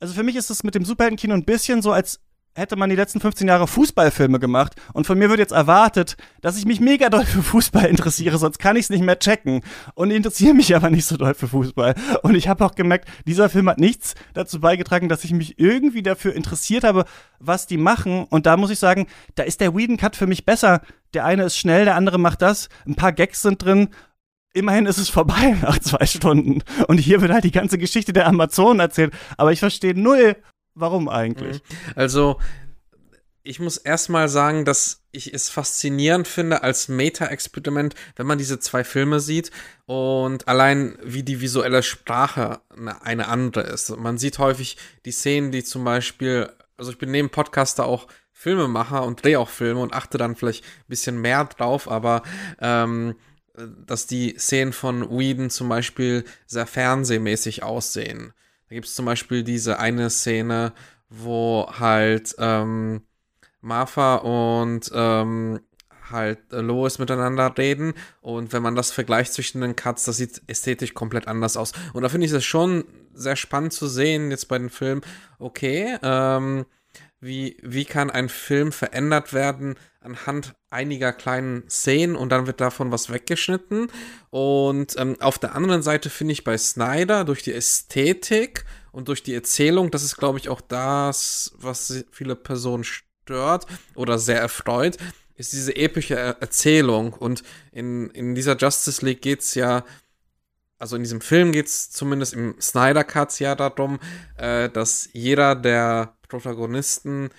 also 0.00 0.14
für 0.14 0.22
mich 0.22 0.36
ist 0.36 0.50
es 0.50 0.64
mit 0.64 0.74
dem 0.74 0.84
Superheldenkino 0.84 1.34
ein 1.34 1.44
bisschen 1.44 1.82
so, 1.82 1.92
als 1.92 2.20
hätte 2.58 2.76
man 2.76 2.90
die 2.90 2.96
letzten 2.96 3.20
15 3.20 3.46
Jahre 3.46 3.66
Fußballfilme 3.66 4.38
gemacht. 4.38 4.74
Und 4.92 5.06
von 5.06 5.16
mir 5.18 5.30
wird 5.30 5.38
jetzt 5.38 5.52
erwartet, 5.52 6.16
dass 6.40 6.58
ich 6.58 6.66
mich 6.66 6.80
mega 6.80 7.08
doll 7.08 7.24
für 7.24 7.42
Fußball 7.42 7.84
interessiere, 7.86 8.36
sonst 8.36 8.58
kann 8.58 8.76
ich 8.76 8.84
es 8.84 8.90
nicht 8.90 9.04
mehr 9.04 9.18
checken. 9.18 9.62
Und 9.94 10.10
interessiere 10.10 10.54
mich 10.54 10.74
aber 10.74 10.90
nicht 10.90 11.06
so 11.06 11.16
doll 11.16 11.34
für 11.34 11.48
Fußball. 11.48 11.94
Und 12.22 12.34
ich 12.34 12.48
habe 12.48 12.64
auch 12.64 12.74
gemerkt, 12.74 13.08
dieser 13.26 13.48
Film 13.48 13.68
hat 13.68 13.78
nichts 13.78 14.14
dazu 14.34 14.60
beigetragen, 14.60 15.08
dass 15.08 15.24
ich 15.24 15.32
mich 15.32 15.58
irgendwie 15.58 16.02
dafür 16.02 16.34
interessiert 16.34 16.84
habe, 16.84 17.04
was 17.38 17.66
die 17.66 17.78
machen. 17.78 18.24
Und 18.24 18.46
da 18.46 18.56
muss 18.56 18.70
ich 18.70 18.78
sagen, 18.78 19.06
da 19.36 19.44
ist 19.44 19.60
der 19.60 19.74
Whedon 19.74 19.96
Cut 19.96 20.16
für 20.16 20.26
mich 20.26 20.44
besser. 20.44 20.82
Der 21.14 21.24
eine 21.24 21.44
ist 21.44 21.56
schnell, 21.56 21.84
der 21.84 21.94
andere 21.94 22.18
macht 22.18 22.42
das, 22.42 22.68
ein 22.86 22.96
paar 22.96 23.12
Gags 23.12 23.42
sind 23.42 23.62
drin 23.64 23.88
immerhin 24.52 24.86
ist 24.86 24.98
es 24.98 25.08
vorbei 25.08 25.56
nach 25.62 25.78
zwei 25.78 26.06
Stunden. 26.06 26.62
Und 26.86 26.98
hier 26.98 27.20
wird 27.20 27.32
halt 27.32 27.44
die 27.44 27.50
ganze 27.50 27.78
Geschichte 27.78 28.12
der 28.12 28.26
Amazonen 28.26 28.80
erzählt. 28.80 29.12
Aber 29.36 29.52
ich 29.52 29.60
verstehe 29.60 29.94
null, 29.94 30.36
warum 30.74 31.08
eigentlich. 31.08 31.62
Mhm. 31.62 31.92
Also, 31.94 32.38
ich 33.42 33.60
muss 33.60 33.78
erstmal 33.78 34.28
sagen, 34.28 34.66
dass 34.66 35.04
ich 35.10 35.32
es 35.32 35.48
faszinierend 35.48 36.28
finde 36.28 36.62
als 36.62 36.88
Meta-Experiment, 36.88 37.94
wenn 38.16 38.26
man 38.26 38.36
diese 38.36 38.60
zwei 38.60 38.84
Filme 38.84 39.20
sieht 39.20 39.50
und 39.86 40.46
allein 40.48 40.98
wie 41.02 41.22
die 41.22 41.40
visuelle 41.40 41.82
Sprache 41.82 42.60
eine 43.00 43.28
andere 43.28 43.62
ist. 43.62 43.96
Man 43.96 44.18
sieht 44.18 44.38
häufig 44.38 44.76
die 45.06 45.12
Szenen, 45.12 45.50
die 45.50 45.64
zum 45.64 45.82
Beispiel, 45.82 46.52
also 46.76 46.90
ich 46.90 46.98
bin 46.98 47.10
neben 47.10 47.30
Podcaster 47.30 47.86
auch 47.86 48.06
Filmemacher 48.32 49.02
und 49.02 49.24
drehe 49.24 49.40
auch 49.40 49.48
Filme 49.48 49.80
und 49.80 49.94
achte 49.94 50.18
dann 50.18 50.36
vielleicht 50.36 50.64
ein 50.64 50.88
bisschen 50.88 51.18
mehr 51.18 51.44
drauf, 51.46 51.90
aber 51.90 52.22
ähm, 52.60 53.16
dass 53.86 54.06
die 54.06 54.36
Szenen 54.38 54.72
von 54.72 55.10
Whedon 55.10 55.50
zum 55.50 55.68
Beispiel 55.68 56.24
sehr 56.46 56.66
fernsehmäßig 56.66 57.62
aussehen. 57.62 58.32
Da 58.68 58.74
gibt 58.74 58.86
es 58.86 58.94
zum 58.94 59.06
Beispiel 59.06 59.42
diese 59.42 59.78
eine 59.78 60.10
Szene, 60.10 60.72
wo 61.08 61.66
halt 61.78 62.34
ähm, 62.38 63.02
Martha 63.60 64.16
und 64.16 64.90
ähm, 64.94 65.60
halt 66.10 66.38
Lois 66.50 66.98
miteinander 66.98 67.52
reden 67.56 67.94
und 68.20 68.52
wenn 68.52 68.62
man 68.62 68.74
das 68.74 68.90
vergleicht 68.90 69.32
zwischen 69.32 69.60
den 69.60 69.76
Cuts, 69.76 70.04
das 70.04 70.16
sieht 70.16 70.42
ästhetisch 70.46 70.94
komplett 70.94 71.28
anders 71.28 71.56
aus. 71.56 71.72
Und 71.92 72.02
da 72.02 72.08
finde 72.08 72.26
ich 72.26 72.32
es 72.32 72.44
schon 72.44 72.84
sehr 73.12 73.36
spannend 73.36 73.72
zu 73.72 73.86
sehen 73.88 74.30
jetzt 74.30 74.48
bei 74.48 74.58
den 74.58 74.70
Filmen, 74.70 75.02
okay, 75.38 75.98
ähm, 76.02 76.66
wie, 77.20 77.56
wie 77.62 77.84
kann 77.84 78.10
ein 78.10 78.28
Film 78.28 78.72
verändert 78.72 79.32
werden 79.32 79.74
anhand 80.00 80.54
einiger 80.70 81.12
kleinen 81.12 81.68
Szenen 81.68 82.16
und 82.16 82.30
dann 82.30 82.46
wird 82.46 82.60
davon 82.60 82.92
was 82.92 83.10
weggeschnitten. 83.10 83.90
Und 84.30 84.94
ähm, 84.98 85.16
auf 85.20 85.38
der 85.38 85.54
anderen 85.54 85.82
Seite 85.82 86.10
finde 86.10 86.32
ich 86.32 86.44
bei 86.44 86.58
Snyder 86.58 87.24
durch 87.24 87.42
die 87.42 87.54
Ästhetik 87.54 88.64
und 88.92 89.08
durch 89.08 89.22
die 89.22 89.34
Erzählung, 89.34 89.90
das 89.90 90.02
ist, 90.02 90.16
glaube 90.16 90.38
ich, 90.38 90.48
auch 90.48 90.60
das, 90.60 91.52
was 91.58 92.04
viele 92.10 92.36
Personen 92.36 92.84
stört 92.84 93.66
oder 93.94 94.18
sehr 94.18 94.40
erfreut, 94.40 94.98
ist 95.36 95.52
diese 95.52 95.74
epische 95.76 96.16
Erzählung. 96.16 97.12
Und 97.12 97.42
in, 97.72 98.10
in 98.10 98.34
dieser 98.34 98.56
Justice 98.56 99.04
League 99.04 99.22
geht 99.22 99.40
es 99.40 99.54
ja 99.54 99.84
also 100.78 100.96
in 100.96 101.02
diesem 101.02 101.20
Film 101.20 101.52
geht 101.52 101.66
es 101.66 101.90
zumindest 101.90 102.34
im 102.34 102.54
Snyder 102.60 103.04
Cut 103.04 103.38
ja 103.40 103.54
darum, 103.54 103.98
äh, 104.36 104.68
dass 104.68 105.08
jeder 105.12 105.56
der 105.56 106.14
Protagonisten 106.28 107.30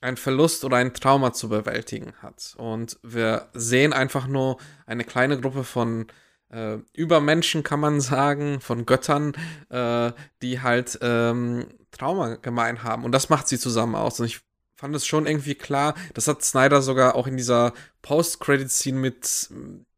einen 0.00 0.16
Verlust 0.16 0.64
oder 0.64 0.76
ein 0.76 0.94
Trauma 0.94 1.32
zu 1.32 1.48
bewältigen 1.48 2.12
hat. 2.20 2.54
Und 2.58 2.98
wir 3.02 3.48
sehen 3.54 3.92
einfach 3.92 4.26
nur 4.26 4.58
eine 4.86 5.04
kleine 5.04 5.40
Gruppe 5.40 5.64
von 5.64 6.06
äh, 6.50 6.78
Übermenschen, 6.92 7.62
kann 7.62 7.80
man 7.80 8.00
sagen, 8.00 8.60
von 8.60 8.86
Göttern, 8.86 9.32
äh, 9.70 10.12
die 10.42 10.60
halt 10.60 10.98
ähm, 11.02 11.66
Trauma 11.90 12.36
gemein 12.36 12.82
haben. 12.82 13.04
Und 13.04 13.12
das 13.12 13.30
macht 13.30 13.48
sie 13.48 13.58
zusammen 13.58 13.94
aus. 13.94 14.20
Und 14.20 14.26
ich 14.26 14.40
fand 14.76 14.94
es 14.94 15.06
schon 15.06 15.26
irgendwie 15.26 15.54
klar, 15.54 15.94
das 16.14 16.28
hat 16.28 16.42
Snyder 16.42 16.82
sogar 16.82 17.14
auch 17.14 17.26
in 17.26 17.36
dieser 17.36 17.72
Post-Credit-Scene 18.02 18.98
mit 18.98 19.50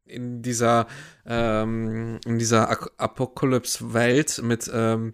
in 0.05 0.41
dieser 0.41 0.87
ähm, 1.25 2.19
in 2.25 2.39
dieser 2.39 2.69
Apocalypse-Welt 2.97 4.41
mit 4.41 4.69
ähm, 4.73 5.13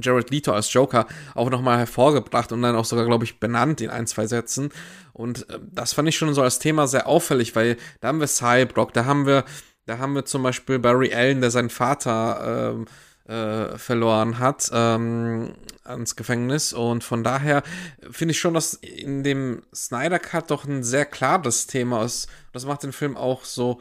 Jared 0.00 0.30
Leto 0.30 0.52
als 0.52 0.72
Joker 0.72 1.06
auch 1.34 1.50
nochmal 1.50 1.78
hervorgebracht 1.78 2.52
und 2.52 2.62
dann 2.62 2.76
auch 2.76 2.84
sogar, 2.84 3.06
glaube 3.06 3.24
ich, 3.24 3.40
benannt 3.40 3.80
in 3.80 3.90
ein, 3.90 4.06
zwei 4.06 4.26
Sätzen. 4.26 4.70
Und 5.12 5.48
äh, 5.50 5.58
das 5.72 5.92
fand 5.92 6.08
ich 6.08 6.16
schon 6.16 6.32
so 6.34 6.42
als 6.42 6.58
Thema 6.58 6.86
sehr 6.86 7.06
auffällig, 7.06 7.54
weil 7.56 7.76
da 8.00 8.08
haben 8.08 8.20
wir 8.20 8.26
Cyborg, 8.26 8.92
da 8.92 9.04
haben 9.04 9.26
wir, 9.26 9.44
da 9.86 9.98
haben 9.98 10.14
wir 10.14 10.24
zum 10.24 10.42
Beispiel 10.42 10.78
Barry 10.78 11.14
Allen, 11.14 11.40
der 11.40 11.50
seinen 11.50 11.70
Vater 11.70 12.74
ähm, 12.74 12.86
äh, 13.28 13.76
verloren 13.76 14.38
hat 14.38 14.70
ähm, 14.72 15.54
ans 15.84 16.16
Gefängnis. 16.16 16.72
Und 16.72 17.04
von 17.04 17.22
daher 17.22 17.62
finde 18.10 18.32
ich 18.32 18.40
schon, 18.40 18.54
dass 18.54 18.74
in 18.74 19.22
dem 19.22 19.62
Snyder 19.74 20.18
Cut 20.18 20.50
doch 20.50 20.64
ein 20.64 20.82
sehr 20.82 21.04
klares 21.04 21.66
Thema 21.66 22.04
ist. 22.04 22.28
Das 22.52 22.64
macht 22.64 22.82
den 22.82 22.92
Film 22.92 23.16
auch 23.16 23.44
so 23.44 23.80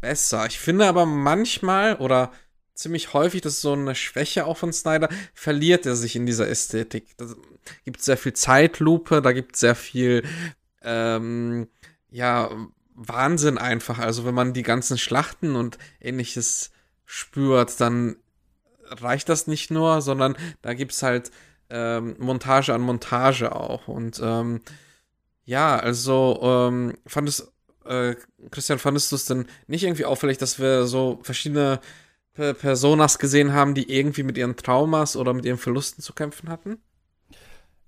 besser. 0.00 0.46
Ich 0.46 0.58
finde 0.58 0.86
aber 0.86 1.06
manchmal 1.06 1.96
oder 1.96 2.32
ziemlich 2.74 3.12
häufig, 3.12 3.40
das 3.40 3.54
ist 3.54 3.62
so 3.62 3.72
eine 3.72 3.94
Schwäche 3.94 4.46
auch 4.46 4.56
von 4.56 4.72
Snyder, 4.72 5.08
verliert 5.34 5.86
er 5.86 5.96
sich 5.96 6.16
in 6.16 6.26
dieser 6.26 6.48
Ästhetik. 6.48 7.16
Da 7.16 7.26
gibt 7.84 8.02
sehr 8.02 8.16
viel 8.16 8.32
Zeitlupe, 8.32 9.22
da 9.22 9.32
gibt 9.32 9.56
sehr 9.56 9.74
viel, 9.74 10.24
ähm, 10.82 11.68
ja, 12.10 12.50
Wahnsinn 12.94 13.58
einfach. 13.58 13.98
Also 13.98 14.24
wenn 14.24 14.34
man 14.34 14.52
die 14.52 14.62
ganzen 14.62 14.98
Schlachten 14.98 15.56
und 15.56 15.78
ähnliches 16.00 16.70
spürt, 17.04 17.80
dann 17.80 18.16
reicht 18.84 19.28
das 19.28 19.46
nicht 19.46 19.70
nur, 19.70 20.02
sondern 20.02 20.36
da 20.60 20.74
gibt 20.74 20.92
es 20.92 21.02
halt 21.02 21.30
ähm, 21.70 22.16
Montage 22.18 22.74
an 22.74 22.82
Montage 22.82 23.54
auch. 23.54 23.88
Und 23.88 24.20
ähm, 24.22 24.60
ja, 25.44 25.76
also 25.76 26.38
ähm, 26.42 26.98
fand 27.06 27.28
es, 27.28 27.52
äh, 27.84 28.14
Christian, 28.50 28.78
fandest 28.78 29.10
du 29.10 29.16
es 29.16 29.24
denn 29.24 29.46
nicht 29.66 29.84
irgendwie 29.84 30.04
auffällig, 30.04 30.38
dass 30.38 30.58
wir 30.58 30.86
so 30.86 31.20
verschiedene 31.22 31.80
Personas 32.34 33.18
gesehen 33.18 33.52
haben, 33.52 33.74
die 33.74 33.90
irgendwie 33.90 34.22
mit 34.22 34.38
ihren 34.38 34.56
Traumas 34.56 35.16
oder 35.16 35.34
mit 35.34 35.44
ihren 35.44 35.58
Verlusten 35.58 36.02
zu 36.02 36.12
kämpfen 36.14 36.48
hatten? 36.48 36.78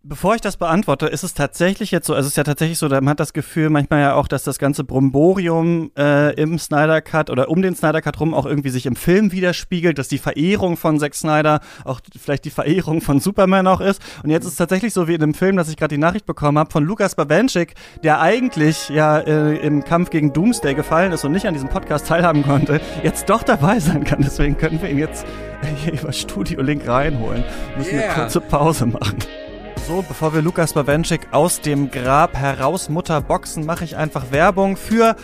Bevor 0.06 0.34
ich 0.34 0.42
das 0.42 0.58
beantworte, 0.58 1.06
ist 1.06 1.22
es 1.22 1.32
tatsächlich 1.32 1.90
jetzt 1.90 2.06
so, 2.06 2.12
also 2.12 2.26
es 2.26 2.32
ist 2.32 2.36
ja 2.36 2.44
tatsächlich 2.44 2.76
so, 2.76 2.90
man 2.90 3.08
hat 3.08 3.20
das 3.20 3.32
Gefühl 3.32 3.70
manchmal 3.70 4.00
ja 4.00 4.14
auch, 4.16 4.28
dass 4.28 4.42
das 4.42 4.58
ganze 4.58 4.84
Bromborium 4.84 5.92
äh, 5.96 6.34
im 6.34 6.58
Snyder 6.58 7.00
Cut 7.00 7.30
oder 7.30 7.48
um 7.48 7.62
den 7.62 7.74
Snyder 7.74 8.02
Cut 8.02 8.20
rum 8.20 8.34
auch 8.34 8.44
irgendwie 8.44 8.68
sich 8.68 8.84
im 8.84 8.96
Film 8.96 9.32
widerspiegelt, 9.32 9.98
dass 9.98 10.08
die 10.08 10.18
Verehrung 10.18 10.76
von 10.76 10.98
Zack 10.98 11.14
Snyder 11.14 11.60
auch 11.86 12.00
vielleicht 12.20 12.44
die 12.44 12.50
Verehrung 12.50 13.00
von 13.00 13.18
Superman 13.18 13.66
auch 13.66 13.80
ist. 13.80 14.02
Und 14.22 14.28
jetzt 14.28 14.44
ist 14.44 14.50
es 14.50 14.58
tatsächlich 14.58 14.92
so 14.92 15.08
wie 15.08 15.14
in 15.14 15.22
dem 15.22 15.32
Film, 15.32 15.56
dass 15.56 15.70
ich 15.70 15.78
gerade 15.78 15.94
die 15.94 16.00
Nachricht 16.00 16.26
bekommen 16.26 16.58
habe 16.58 16.70
von 16.70 16.84
Lukas 16.84 17.14
Bawenschik, 17.14 17.72
der 18.02 18.20
eigentlich 18.20 18.90
ja 18.90 19.20
äh, 19.20 19.56
im 19.56 19.84
Kampf 19.84 20.10
gegen 20.10 20.34
Doomsday 20.34 20.74
gefallen 20.74 21.12
ist 21.12 21.24
und 21.24 21.32
nicht 21.32 21.46
an 21.46 21.54
diesem 21.54 21.70
Podcast 21.70 22.06
teilhaben 22.06 22.42
konnte, 22.42 22.78
jetzt 23.02 23.30
doch 23.30 23.42
dabei 23.42 23.80
sein 23.80 24.04
kann. 24.04 24.20
Deswegen 24.20 24.58
können 24.58 24.82
wir 24.82 24.90
ihn 24.90 24.98
jetzt 24.98 25.24
hier 25.82 25.94
über 25.94 26.12
Studio 26.12 26.60
Link 26.60 26.86
reinholen. 26.86 27.42
Müssen 27.78 27.94
yeah. 27.94 28.04
eine 28.04 28.14
kurze 28.14 28.42
Pause 28.42 28.84
machen. 28.84 29.16
So, 29.86 30.02
bevor 30.02 30.32
wir 30.32 30.40
Lukas 30.40 30.72
Bawenschik 30.72 31.28
aus 31.30 31.60
dem 31.60 31.90
Grab 31.90 32.38
herausmutterboxen, 32.38 33.66
mache 33.66 33.84
ich 33.84 33.98
einfach 33.98 34.30
Werbung 34.30 34.78
für 34.78 35.14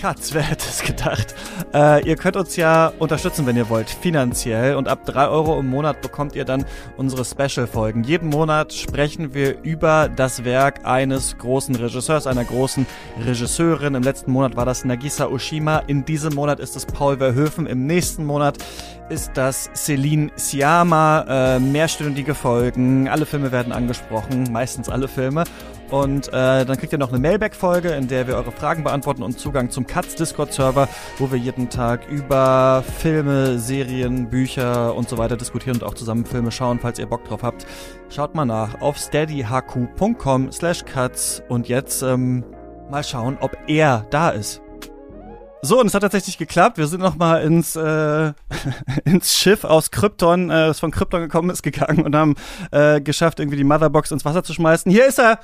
Katz, 0.00 0.32
wer 0.32 0.40
hätte 0.40 0.64
es 0.66 0.82
gedacht? 0.82 1.34
Äh, 1.74 2.08
ihr 2.08 2.16
könnt 2.16 2.36
uns 2.36 2.56
ja 2.56 2.90
unterstützen, 2.98 3.44
wenn 3.44 3.54
ihr 3.54 3.68
wollt, 3.68 3.90
finanziell. 3.90 4.76
Und 4.76 4.88
ab 4.88 5.04
3 5.04 5.28
Euro 5.28 5.60
im 5.60 5.68
Monat 5.68 6.00
bekommt 6.00 6.34
ihr 6.34 6.46
dann 6.46 6.64
unsere 6.96 7.22
Special-Folgen. 7.22 8.02
Jeden 8.04 8.30
Monat 8.30 8.72
sprechen 8.72 9.34
wir 9.34 9.62
über 9.62 10.08
das 10.08 10.42
Werk 10.44 10.86
eines 10.86 11.36
großen 11.36 11.74
Regisseurs, 11.74 12.26
einer 12.26 12.44
großen 12.44 12.86
Regisseurin. 13.26 13.94
Im 13.94 14.02
letzten 14.02 14.32
Monat 14.32 14.56
war 14.56 14.64
das 14.64 14.86
Nagisa 14.86 15.26
Oshima. 15.26 15.80
In 15.80 16.06
diesem 16.06 16.34
Monat 16.34 16.60
ist 16.60 16.76
es 16.76 16.86
Paul 16.86 17.18
Verhoeven. 17.18 17.66
Im 17.66 17.86
nächsten 17.86 18.24
Monat 18.24 18.56
ist 19.10 19.32
das 19.34 19.68
Celine 19.74 20.30
Siama. 20.34 21.26
Äh, 21.28 21.60
mehrstündige 21.60 22.34
Folgen. 22.34 23.06
Alle 23.06 23.26
Filme 23.26 23.52
werden 23.52 23.70
angesprochen. 23.70 24.50
Meistens 24.50 24.88
alle 24.88 25.08
Filme. 25.08 25.44
Und 25.90 26.28
äh, 26.28 26.64
dann 26.64 26.76
kriegt 26.76 26.92
ihr 26.92 26.98
noch 26.98 27.08
eine 27.08 27.18
Mailback-Folge, 27.18 27.90
in 27.90 28.06
der 28.06 28.26
wir 28.28 28.36
eure 28.36 28.52
Fragen 28.52 28.84
beantworten 28.84 29.22
und 29.22 29.38
Zugang 29.38 29.70
zum 29.70 29.86
Katz 29.86 30.14
Discord-Server, 30.14 30.88
wo 31.18 31.32
wir 31.32 31.38
jeden 31.38 31.68
Tag 31.68 32.08
über 32.08 32.84
Filme, 32.98 33.58
Serien, 33.58 34.30
Bücher 34.30 34.94
und 34.94 35.08
so 35.08 35.18
weiter 35.18 35.36
diskutieren 35.36 35.78
und 35.78 35.84
auch 35.84 35.94
zusammen 35.94 36.24
Filme 36.24 36.52
schauen, 36.52 36.78
falls 36.80 36.98
ihr 36.98 37.06
Bock 37.06 37.24
drauf 37.24 37.42
habt. 37.42 37.66
Schaut 38.08 38.34
mal 38.34 38.44
nach 38.44 38.80
auf 38.80 38.98
steadyhq.com 38.98 40.52
slash 40.52 40.84
cuts 40.84 41.42
und 41.48 41.68
jetzt 41.68 42.02
ähm, 42.02 42.44
mal 42.88 43.02
schauen, 43.02 43.36
ob 43.40 43.56
er 43.66 44.06
da 44.10 44.30
ist. 44.30 44.62
So, 45.62 45.78
und 45.78 45.88
es 45.88 45.94
hat 45.94 46.02
tatsächlich 46.02 46.38
geklappt. 46.38 46.78
Wir 46.78 46.86
sind 46.86 47.02
nochmal 47.02 47.42
ins, 47.42 47.76
äh, 47.76 48.32
ins 49.04 49.36
Schiff 49.36 49.64
aus 49.64 49.90
Krypton, 49.90 50.50
äh, 50.50 50.68
das 50.68 50.80
von 50.80 50.90
Krypton 50.90 51.20
gekommen 51.20 51.50
ist, 51.50 51.62
gegangen 51.62 52.04
und 52.04 52.16
haben 52.16 52.36
äh, 52.70 53.00
geschafft, 53.00 53.40
irgendwie 53.40 53.58
die 53.58 53.64
Motherbox 53.64 54.10
ins 54.10 54.24
Wasser 54.24 54.42
zu 54.42 54.54
schmeißen. 54.54 54.90
Hier 54.90 55.06
ist 55.06 55.18
er! 55.18 55.40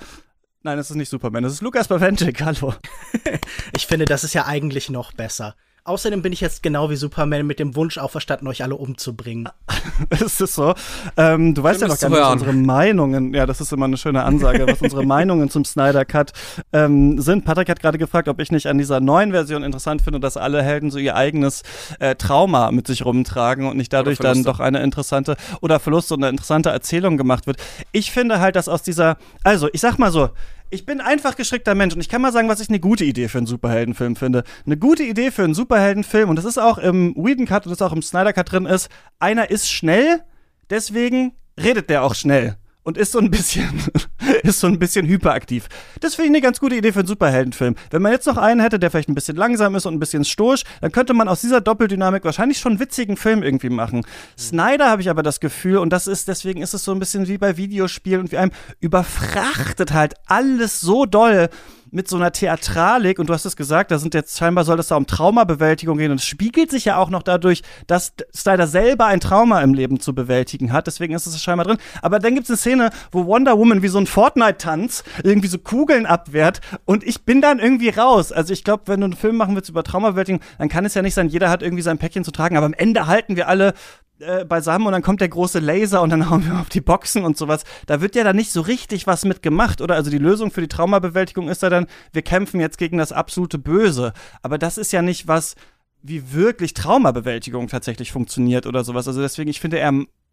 Nein, 0.66 0.80
es 0.80 0.90
ist 0.90 0.96
nicht 0.96 1.10
Superman, 1.10 1.44
es 1.44 1.52
ist 1.52 1.62
Lukas 1.62 1.86
Bawenschik, 1.86 2.42
hallo. 2.42 2.74
ich 3.76 3.86
finde, 3.86 4.04
das 4.04 4.24
ist 4.24 4.34
ja 4.34 4.46
eigentlich 4.46 4.90
noch 4.90 5.12
besser. 5.12 5.54
Außerdem 5.84 6.20
bin 6.20 6.32
ich 6.32 6.40
jetzt 6.40 6.64
genau 6.64 6.90
wie 6.90 6.96
Superman 6.96 7.46
mit 7.46 7.60
dem 7.60 7.76
Wunsch 7.76 7.96
auferstanden, 7.96 8.48
euch 8.48 8.64
alle 8.64 8.74
umzubringen. 8.74 9.48
ist 10.10 10.40
das 10.40 10.54
so? 10.56 10.74
Ähm, 11.16 11.54
du 11.54 11.62
weißt 11.62 11.80
ja 11.80 11.86
noch 11.86 12.00
gar 12.00 12.08
nicht, 12.10 12.18
was 12.18 12.32
unsere 12.32 12.52
Meinungen, 12.54 13.32
ja, 13.32 13.46
das 13.46 13.60
ist 13.60 13.72
immer 13.72 13.84
eine 13.84 13.96
schöne 13.96 14.24
Ansage, 14.24 14.66
was 14.66 14.82
unsere 14.82 15.06
Meinungen 15.06 15.48
zum 15.50 15.64
Snyder 15.64 16.04
Cut 16.04 16.32
ähm, 16.72 17.20
sind. 17.20 17.44
Patrick 17.44 17.68
hat 17.68 17.78
gerade 17.78 17.98
gefragt, 17.98 18.26
ob 18.26 18.40
ich 18.40 18.50
nicht 18.50 18.66
an 18.66 18.78
dieser 18.78 18.98
neuen 18.98 19.30
Version 19.30 19.62
interessant 19.62 20.02
finde, 20.02 20.18
dass 20.18 20.36
alle 20.36 20.60
Helden 20.60 20.90
so 20.90 20.98
ihr 20.98 21.14
eigenes 21.14 21.62
äh, 22.00 22.16
Trauma 22.16 22.72
mit 22.72 22.88
sich 22.88 23.04
rumtragen 23.04 23.68
und 23.68 23.76
nicht 23.76 23.92
dadurch 23.92 24.18
dann 24.18 24.42
doch 24.42 24.58
eine 24.58 24.82
interessante 24.82 25.36
oder 25.60 25.78
Verlust 25.78 26.10
und 26.10 26.24
eine 26.24 26.30
interessante 26.30 26.70
Erzählung 26.70 27.16
gemacht 27.16 27.46
wird. 27.46 27.58
Ich 27.92 28.10
finde 28.10 28.40
halt, 28.40 28.56
dass 28.56 28.68
aus 28.68 28.82
dieser, 28.82 29.18
also 29.44 29.68
ich 29.72 29.80
sag 29.80 30.00
mal 30.00 30.10
so, 30.10 30.30
ich 30.70 30.86
bin 30.86 31.00
einfach 31.00 31.36
geschickter 31.36 31.74
Mensch 31.74 31.94
und 31.94 32.00
ich 32.00 32.08
kann 32.08 32.22
mal 32.22 32.32
sagen, 32.32 32.48
was 32.48 32.60
ich 32.60 32.68
eine 32.68 32.80
gute 32.80 33.04
Idee 33.04 33.28
für 33.28 33.38
einen 33.38 33.46
Superheldenfilm 33.46 34.16
finde. 34.16 34.44
Eine 34.64 34.76
gute 34.76 35.02
Idee 35.02 35.30
für 35.30 35.44
einen 35.44 35.54
Superheldenfilm, 35.54 36.28
und 36.28 36.36
das 36.36 36.44
ist 36.44 36.58
auch 36.58 36.78
im 36.78 37.14
Whedon 37.16 37.46
Cut 37.46 37.66
und 37.66 37.70
das 37.70 37.82
auch 37.82 37.92
im 37.92 38.02
Snyder 38.02 38.32
Cut 38.32 38.50
drin 38.52 38.66
ist, 38.66 38.88
einer 39.18 39.50
ist 39.50 39.70
schnell, 39.70 40.22
deswegen 40.70 41.32
redet 41.58 41.90
der 41.90 42.02
auch 42.02 42.14
schnell 42.14 42.56
und 42.86 42.96
ist 42.96 43.10
so 43.10 43.18
ein 43.18 43.30
bisschen, 43.32 43.68
ist 44.44 44.60
so 44.60 44.68
ein 44.68 44.78
bisschen 44.78 45.06
hyperaktiv. 45.06 45.66
Das 45.98 46.14
finde 46.14 46.28
ich 46.28 46.34
eine 46.36 46.40
ganz 46.40 46.60
gute 46.60 46.76
Idee 46.76 46.92
für 46.92 47.00
einen 47.00 47.08
Superheldenfilm. 47.08 47.74
Wenn 47.90 48.00
man 48.00 48.12
jetzt 48.12 48.26
noch 48.26 48.36
einen 48.36 48.60
hätte, 48.60 48.78
der 48.78 48.92
vielleicht 48.92 49.08
ein 49.08 49.14
bisschen 49.16 49.36
langsam 49.36 49.74
ist 49.74 49.86
und 49.86 49.94
ein 49.94 49.98
bisschen 49.98 50.24
stoisch, 50.24 50.62
dann 50.80 50.92
könnte 50.92 51.12
man 51.12 51.26
aus 51.26 51.40
dieser 51.40 51.60
Doppeldynamik 51.60 52.24
wahrscheinlich 52.24 52.58
schon 52.58 52.72
einen 52.72 52.80
witzigen 52.80 53.16
Film 53.16 53.42
irgendwie 53.42 53.70
machen. 53.70 53.98
Mhm. 53.98 54.40
Snyder 54.40 54.88
habe 54.88 55.02
ich 55.02 55.10
aber 55.10 55.24
das 55.24 55.40
Gefühl, 55.40 55.78
und 55.78 55.92
das 55.92 56.06
ist, 56.06 56.28
deswegen 56.28 56.62
ist 56.62 56.74
es 56.74 56.84
so 56.84 56.92
ein 56.92 57.00
bisschen 57.00 57.26
wie 57.26 57.38
bei 57.38 57.56
Videospielen 57.56 58.20
und 58.20 58.32
wie 58.32 58.38
einem 58.38 58.52
überfrachtet 58.78 59.92
halt 59.92 60.14
alles 60.26 60.80
so 60.80 61.06
doll, 61.06 61.48
mit 61.96 62.08
so 62.08 62.16
einer 62.16 62.30
Theatralik, 62.30 63.18
und 63.18 63.30
du 63.30 63.32
hast 63.32 63.46
es 63.46 63.56
gesagt, 63.56 63.90
da 63.90 63.98
sind 63.98 64.12
jetzt 64.12 64.36
scheinbar 64.36 64.64
soll 64.64 64.78
es 64.78 64.88
da 64.88 64.96
um 64.96 65.06
Traumabewältigung 65.06 65.96
gehen 65.96 66.10
und 66.10 66.20
es 66.20 66.26
spiegelt 66.26 66.70
sich 66.70 66.84
ja 66.84 66.98
auch 66.98 67.08
noch 67.08 67.22
dadurch, 67.22 67.62
dass 67.86 68.12
Snyder 68.34 68.66
selber 68.66 69.06
ein 69.06 69.18
Trauma 69.18 69.62
im 69.62 69.72
Leben 69.72 69.98
zu 69.98 70.14
bewältigen 70.14 70.74
hat, 70.74 70.86
deswegen 70.86 71.14
ist 71.14 71.26
es 71.26 71.42
scheinbar 71.42 71.64
drin. 71.64 71.78
Aber 72.02 72.18
dann 72.18 72.34
gibt 72.34 72.44
es 72.44 72.50
eine 72.50 72.58
Szene, 72.58 72.90
wo 73.12 73.24
Wonder 73.24 73.56
Woman 73.56 73.82
wie 73.82 73.88
so 73.88 73.98
ein 73.98 74.06
Fortnite-Tanz 74.06 75.04
irgendwie 75.24 75.48
so 75.48 75.56
Kugeln 75.58 76.04
abwehrt 76.04 76.60
und 76.84 77.02
ich 77.02 77.24
bin 77.24 77.40
dann 77.40 77.60
irgendwie 77.60 77.88
raus. 77.88 78.30
Also 78.30 78.52
ich 78.52 78.62
glaube, 78.62 78.82
wenn 78.86 79.00
du 79.00 79.06
einen 79.06 79.16
Film 79.16 79.36
machen 79.36 79.56
willst 79.56 79.70
über 79.70 79.82
Traumabewältigung, 79.82 80.42
dann 80.58 80.68
kann 80.68 80.84
es 80.84 80.92
ja 80.92 81.00
nicht 81.00 81.14
sein, 81.14 81.30
jeder 81.30 81.48
hat 81.48 81.62
irgendwie 81.62 81.82
sein 81.82 81.96
Päckchen 81.96 82.24
zu 82.24 82.30
tragen, 82.30 82.58
aber 82.58 82.66
am 82.66 82.74
Ende 82.74 83.06
halten 83.06 83.36
wir 83.36 83.48
alle 83.48 83.72
äh, 84.18 84.44
beisammen 84.44 84.86
und 84.86 84.92
dann 84.92 85.02
kommt 85.02 85.20
der 85.20 85.28
große 85.28 85.58
Laser 85.58 86.02
und 86.02 86.10
dann 86.10 86.30
hauen 86.30 86.46
wir 86.46 86.60
auf 86.60 86.68
die 86.68 86.80
Boxen 86.80 87.24
und 87.24 87.36
sowas. 87.36 87.64
Da 87.86 88.00
wird 88.00 88.14
ja 88.14 88.24
dann 88.24 88.36
nicht 88.36 88.50
so 88.50 88.60
richtig 88.60 89.06
was 89.06 89.24
mit 89.24 89.42
gemacht, 89.42 89.80
oder? 89.80 89.94
Also 89.94 90.10
die 90.10 90.18
Lösung 90.18 90.50
für 90.50 90.60
die 90.60 90.68
Traumabewältigung 90.68 91.48
ist 91.48 91.62
ja 91.62 91.70
dann, 91.70 91.86
wir 92.12 92.22
kämpfen 92.22 92.60
jetzt 92.60 92.78
gegen 92.78 92.98
das 92.98 93.12
absolute 93.12 93.58
Böse. 93.58 94.12
Aber 94.42 94.58
das 94.58 94.78
ist 94.78 94.92
ja 94.92 95.02
nicht 95.02 95.28
was, 95.28 95.54
wie 96.02 96.32
wirklich 96.32 96.74
Traumabewältigung 96.74 97.68
tatsächlich 97.68 98.12
funktioniert 98.12 98.66
oder 98.66 98.84
sowas. 98.84 99.08
Also 99.08 99.20
deswegen, 99.20 99.50
ich 99.50 99.60
finde, 99.60 99.78
er, 99.78 99.92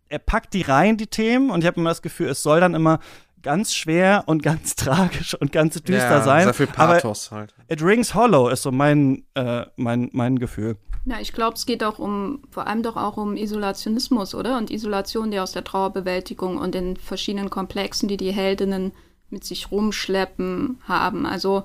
er 0.10 0.20
packt 0.20 0.54
die 0.54 0.62
rein, 0.62 0.98
die 0.98 1.08
Themen, 1.08 1.50
und 1.50 1.62
ich 1.62 1.68
habe 1.68 1.80
immer 1.80 1.90
das 1.90 2.02
Gefühl, 2.02 2.30
es 2.30 2.44
soll 2.44 2.60
dann 2.60 2.76
immer 2.76 3.00
ganz 3.42 3.74
schwer 3.76 4.24
und 4.28 4.42
ganz 4.42 4.76
tragisch 4.78 5.36
und 5.36 5.52
ganz 5.52 5.76
düster 5.76 6.10
ja, 6.10 6.22
sein. 6.22 6.44
Sehr 6.46 6.54
viel 6.54 6.68
Pathos 6.68 7.32
halt. 7.32 7.54
It 7.68 7.82
rings 7.82 8.14
hollow 8.16 8.50
ist 8.50 8.64
so 8.64 8.72
mein, 8.72 9.26
äh, 9.36 9.66
mein, 9.76 10.10
mein 10.14 10.40
Gefühl. 10.40 10.78
Na, 11.06 11.20
ich 11.20 11.34
glaube, 11.34 11.56
es 11.56 11.66
geht 11.66 11.84
auch 11.84 12.00
um, 12.00 12.40
vor 12.50 12.68
allem 12.68 12.82
doch 12.82 12.96
auch 12.96 13.18
um 13.18 13.36
Isolationismus, 13.36 14.34
oder? 14.36 14.58
Und 14.58 14.72
Isolation, 14.72 15.32
die 15.32 15.40
aus 15.40 15.52
der 15.52 15.66
Trauerbewältigung 15.66 16.58
und 16.58 16.74
den 16.76 16.96
verschiedenen 16.96 17.50
Komplexen, 17.50 18.08
die 18.08 18.16
die 18.16 18.32
Heldinnen 18.32 18.94
mit 19.30 19.44
sich 19.44 19.70
rumschleppen, 19.70 20.80
haben. 20.88 21.26
Also, 21.26 21.64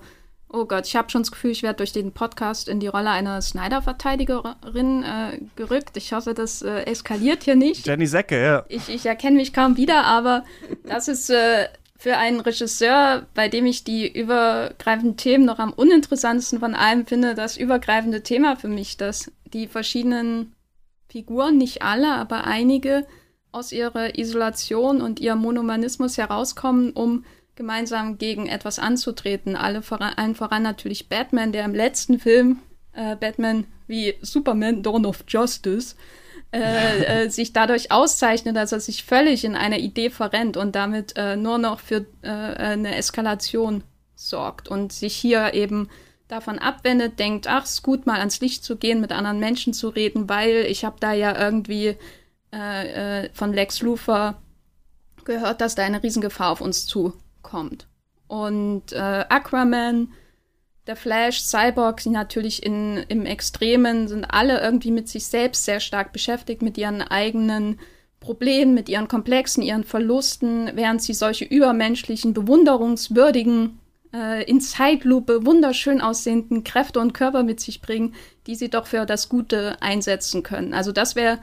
oh 0.49 0.65
Gott, 0.65 0.89
ich 0.89 0.97
habe 0.97 1.11
schon 1.11 1.23
das 1.23 1.31
Gefühl, 1.31 1.53
ich 1.53 1.63
werde 1.63 1.77
durch 1.77 1.93
den 1.93 2.11
Podcast 2.11 2.69
in 2.69 2.81
die 2.81 2.89
Rolle 2.89 3.11
einer 3.11 3.41
Snyder-Verteidigerin 3.41 5.05
äh, 5.05 5.41
gerückt. 5.55 5.97
Ich 5.97 6.13
hoffe, 6.13 6.35
das 6.35 6.63
äh, 6.63 6.83
eskaliert 6.87 7.45
hier 7.45 7.57
nicht. 7.57 7.87
Jenny 7.87 8.07
Säcke, 8.07 8.43
ja. 8.43 8.65
Ich, 8.69 8.89
ich 8.89 9.07
erkenne 9.07 9.37
mich 9.37 9.53
kaum 9.53 9.77
wieder, 9.77 10.05
aber 10.05 10.43
das 10.85 11.07
ist 11.07 11.31
äh, 11.31 11.69
für 11.99 12.17
einen 12.17 12.39
Regisseur, 12.39 13.27
bei 13.35 13.49
dem 13.49 13.67
ich 13.67 13.83
die 13.83 14.11
übergreifenden 14.11 15.17
Themen 15.17 15.45
noch 15.45 15.59
am 15.59 15.73
uninteressantesten 15.73 16.61
von 16.61 16.77
allem 16.77 17.07
finde, 17.07 17.35
das 17.35 17.57
übergreifende 17.57 18.23
Thema 18.23 18.55
für 18.55 18.69
mich, 18.69 18.97
dass 18.97 19.33
die 19.53 19.67
verschiedenen 19.67 20.55
Figuren, 21.09 21.59
nicht 21.59 21.83
alle, 21.83 22.13
aber 22.15 22.45
einige, 22.45 23.05
aus 23.51 23.73
ihrer 23.73 24.17
Isolation 24.17 25.01
und 25.01 25.19
ihrem 25.19 25.41
Monomanismus 25.41 26.19
herauskommen, 26.19 26.93
um 26.93 27.25
gemeinsam 27.57 28.19
gegen 28.19 28.47
etwas 28.47 28.79
anzutreten. 28.79 29.57
Alle 29.57 29.83
voran, 29.83 30.13
allen 30.15 30.37
voran 30.37 30.63
natürlich 30.63 31.09
Batman, 31.09 31.51
der 31.51 31.65
im 31.65 31.75
letzten 31.75 32.21
Film 32.21 32.59
äh, 32.93 33.17
Batman 33.17 33.65
wie 33.89 34.15
Superman 34.21 34.85
Dawn 34.85 35.05
of 35.05 35.25
Justice 35.27 35.97
äh, 36.51 37.25
äh, 37.25 37.29
sich 37.29 37.53
dadurch 37.53 37.93
auszeichnet, 37.93 38.57
dass 38.57 38.73
er 38.73 38.81
sich 38.81 39.05
völlig 39.05 39.45
in 39.45 39.55
einer 39.55 39.79
Idee 39.79 40.09
verrennt 40.09 40.57
und 40.57 40.75
damit 40.75 41.15
äh, 41.17 41.37
nur 41.37 41.59
noch 41.59 41.81
für 41.81 42.07
äh, 42.23 42.29
eine 42.29 42.97
Eskalation 42.97 43.85
sorgt 44.15 44.69
und 44.69 44.91
sich 44.91 45.15
hier 45.15 45.53
eben 45.53 45.91
davon 46.27 46.59
abwendet, 46.59 47.19
denkt, 47.19 47.49
ach, 47.49 47.65
es 47.65 47.73
ist 47.73 47.83
gut, 47.83 48.07
mal 48.07 48.21
ans 48.21 48.41
Licht 48.41 48.65
zu 48.65 48.77
gehen, 48.77 49.03
mit 49.03 49.13
anderen 49.13 49.41
Menschen 49.41 49.75
zu 49.75 49.91
reden, 49.91 50.31
weil 50.31 50.65
ich 50.69 50.87
habe 50.87 50.97
da 51.01 51.13
ja 51.13 51.39
irgendwie 51.39 51.97
äh, 52.51 53.29
von 53.35 53.53
Lex 53.53 53.83
Luthor 53.83 54.41
gehört, 55.27 55.61
dass 55.61 55.75
da 55.75 55.85
eine 55.85 56.03
Riesengefahr 56.03 56.51
auf 56.51 56.63
uns 56.63 56.87
zukommt. 56.87 57.87
Und 58.27 58.95
Aquaman 58.95 60.13
der 60.89 60.97
Flash, 60.97 61.43
Cyborg, 61.43 62.03
die 62.03 62.09
natürlich 62.09 62.65
in, 62.65 63.05
im 63.09 63.27
Extremen 63.27 64.09
sind 64.09 64.25
alle 64.25 64.61
irgendwie 64.61 64.91
mit 64.91 65.07
sich 65.07 65.27
selbst 65.27 65.67
sehr 65.67 65.81
stark 65.81 66.13
beschäftigt, 66.13 66.63
mit 66.63 66.79
ihren 66.79 67.03
eigenen 67.03 67.79
Problemen, 68.21 68.73
mit 68.73 68.89
ihren 68.89 69.07
Komplexen, 69.07 69.63
ihren 69.63 69.85
Verlusten, 69.85 70.71
während 70.75 71.03
sie 71.03 71.13
solche 71.13 71.45
übermenschlichen, 71.45 72.33
bewunderungswürdigen, 72.33 73.79
äh, 74.15 74.43
in 74.45 74.63
Zeitlupe 74.63 75.45
wunderschön 75.45 76.01
aussehenden 76.01 76.65
Kräfte 76.65 77.01
und 77.01 77.13
Körper 77.13 77.43
mit 77.43 77.61
sich 77.61 77.83
bringen, 77.83 78.15
die 78.47 78.55
sie 78.55 78.71
doch 78.71 78.87
für 78.87 79.05
das 79.05 79.29
Gute 79.29 79.77
einsetzen 79.83 80.43
können. 80.43 80.73
Also 80.73 80.91
das 80.91 81.15
wäre 81.15 81.39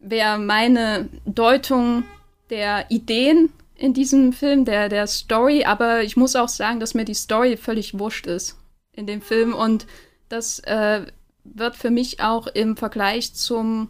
wär 0.00 0.38
meine 0.38 1.10
Deutung 1.26 2.04
der 2.48 2.90
Ideen 2.90 3.50
in 3.76 3.92
diesem 3.92 4.32
Film, 4.32 4.64
der, 4.64 4.88
der 4.88 5.06
Story, 5.06 5.64
aber 5.64 6.02
ich 6.02 6.16
muss 6.16 6.36
auch 6.36 6.48
sagen, 6.48 6.80
dass 6.80 6.94
mir 6.94 7.04
die 7.04 7.14
Story 7.14 7.58
völlig 7.58 7.98
wurscht 7.98 8.26
ist 8.26 8.56
in 8.94 9.06
dem 9.06 9.22
Film. 9.22 9.54
Und 9.54 9.86
das 10.28 10.58
äh, 10.60 11.06
wird 11.44 11.76
für 11.76 11.90
mich 11.90 12.20
auch 12.20 12.46
im 12.46 12.76
Vergleich 12.76 13.34
zum 13.34 13.88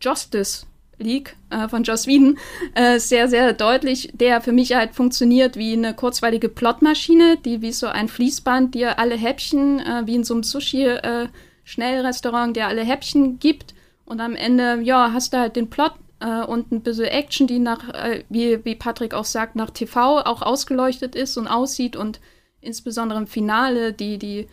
Justice 0.00 0.66
League 0.98 1.36
äh, 1.50 1.68
von 1.68 1.82
Joss 1.82 2.06
Whedon 2.06 2.38
äh, 2.74 2.98
sehr, 2.98 3.28
sehr 3.28 3.52
deutlich, 3.52 4.10
der 4.12 4.40
für 4.40 4.52
mich 4.52 4.74
halt 4.74 4.94
funktioniert 4.94 5.56
wie 5.56 5.72
eine 5.72 5.94
kurzweilige 5.94 6.48
Plotmaschine, 6.48 7.38
die 7.38 7.62
wie 7.62 7.72
so 7.72 7.86
ein 7.86 8.08
Fließband 8.08 8.74
dir 8.74 8.98
alle 8.98 9.16
Häppchen, 9.16 9.80
äh, 9.80 10.02
wie 10.06 10.16
in 10.16 10.24
so 10.24 10.34
einem 10.34 10.42
Sushi-Schnellrestaurant, 10.42 12.50
äh, 12.50 12.54
der 12.54 12.68
alle 12.68 12.84
Häppchen 12.84 13.38
gibt. 13.38 13.74
Und 14.04 14.20
am 14.20 14.36
Ende, 14.36 14.80
ja, 14.82 15.12
hast 15.12 15.32
du 15.32 15.38
halt 15.38 15.56
den 15.56 15.70
Plot 15.70 15.94
äh, 16.20 16.42
und 16.42 16.72
ein 16.72 16.82
bisschen 16.82 17.06
Action, 17.06 17.46
die 17.46 17.58
nach, 17.58 17.88
äh, 17.88 18.24
wie, 18.28 18.64
wie 18.64 18.74
Patrick 18.74 19.14
auch 19.14 19.24
sagt, 19.24 19.56
nach 19.56 19.70
TV 19.70 20.20
auch 20.20 20.42
ausgeleuchtet 20.42 21.14
ist 21.14 21.36
und 21.36 21.48
aussieht. 21.48 21.96
Und 21.96 22.20
insbesondere 22.60 23.18
im 23.18 23.26
Finale 23.26 23.92
die, 23.92 24.18
die 24.18 24.48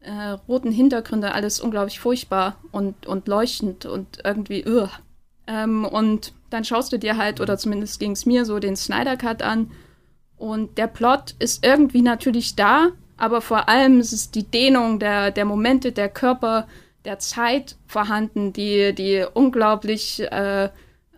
äh, 0.00 0.30
roten 0.48 0.72
Hintergründe, 0.72 1.32
alles 1.32 1.60
unglaublich 1.60 2.00
furchtbar 2.00 2.56
und, 2.72 3.06
und 3.06 3.28
leuchtend 3.28 3.86
und 3.86 4.18
irgendwie, 4.24 4.66
uh. 4.66 4.88
ähm, 5.46 5.84
und 5.84 6.32
dann 6.50 6.64
schaust 6.64 6.92
du 6.92 6.98
dir 6.98 7.16
halt, 7.16 7.40
oder 7.40 7.56
zumindest 7.56 7.98
ging 8.00 8.12
es 8.12 8.26
mir 8.26 8.44
so, 8.44 8.58
den 8.58 8.76
Snyder 8.76 9.16
Cut 9.16 9.42
an. 9.42 9.70
Und 10.36 10.76
der 10.76 10.88
Plot 10.88 11.36
ist 11.38 11.64
irgendwie 11.64 12.02
natürlich 12.02 12.56
da, 12.56 12.88
aber 13.16 13.40
vor 13.40 13.68
allem 13.68 14.00
ist 14.00 14.12
es 14.12 14.30
die 14.30 14.44
Dehnung 14.44 14.98
der, 14.98 15.30
der 15.30 15.44
Momente, 15.44 15.92
der 15.92 16.08
Körper, 16.08 16.66
der 17.04 17.18
Zeit 17.18 17.76
vorhanden, 17.86 18.52
die, 18.52 18.92
die 18.94 19.24
unglaublich 19.32 20.20
äh, 20.20 20.68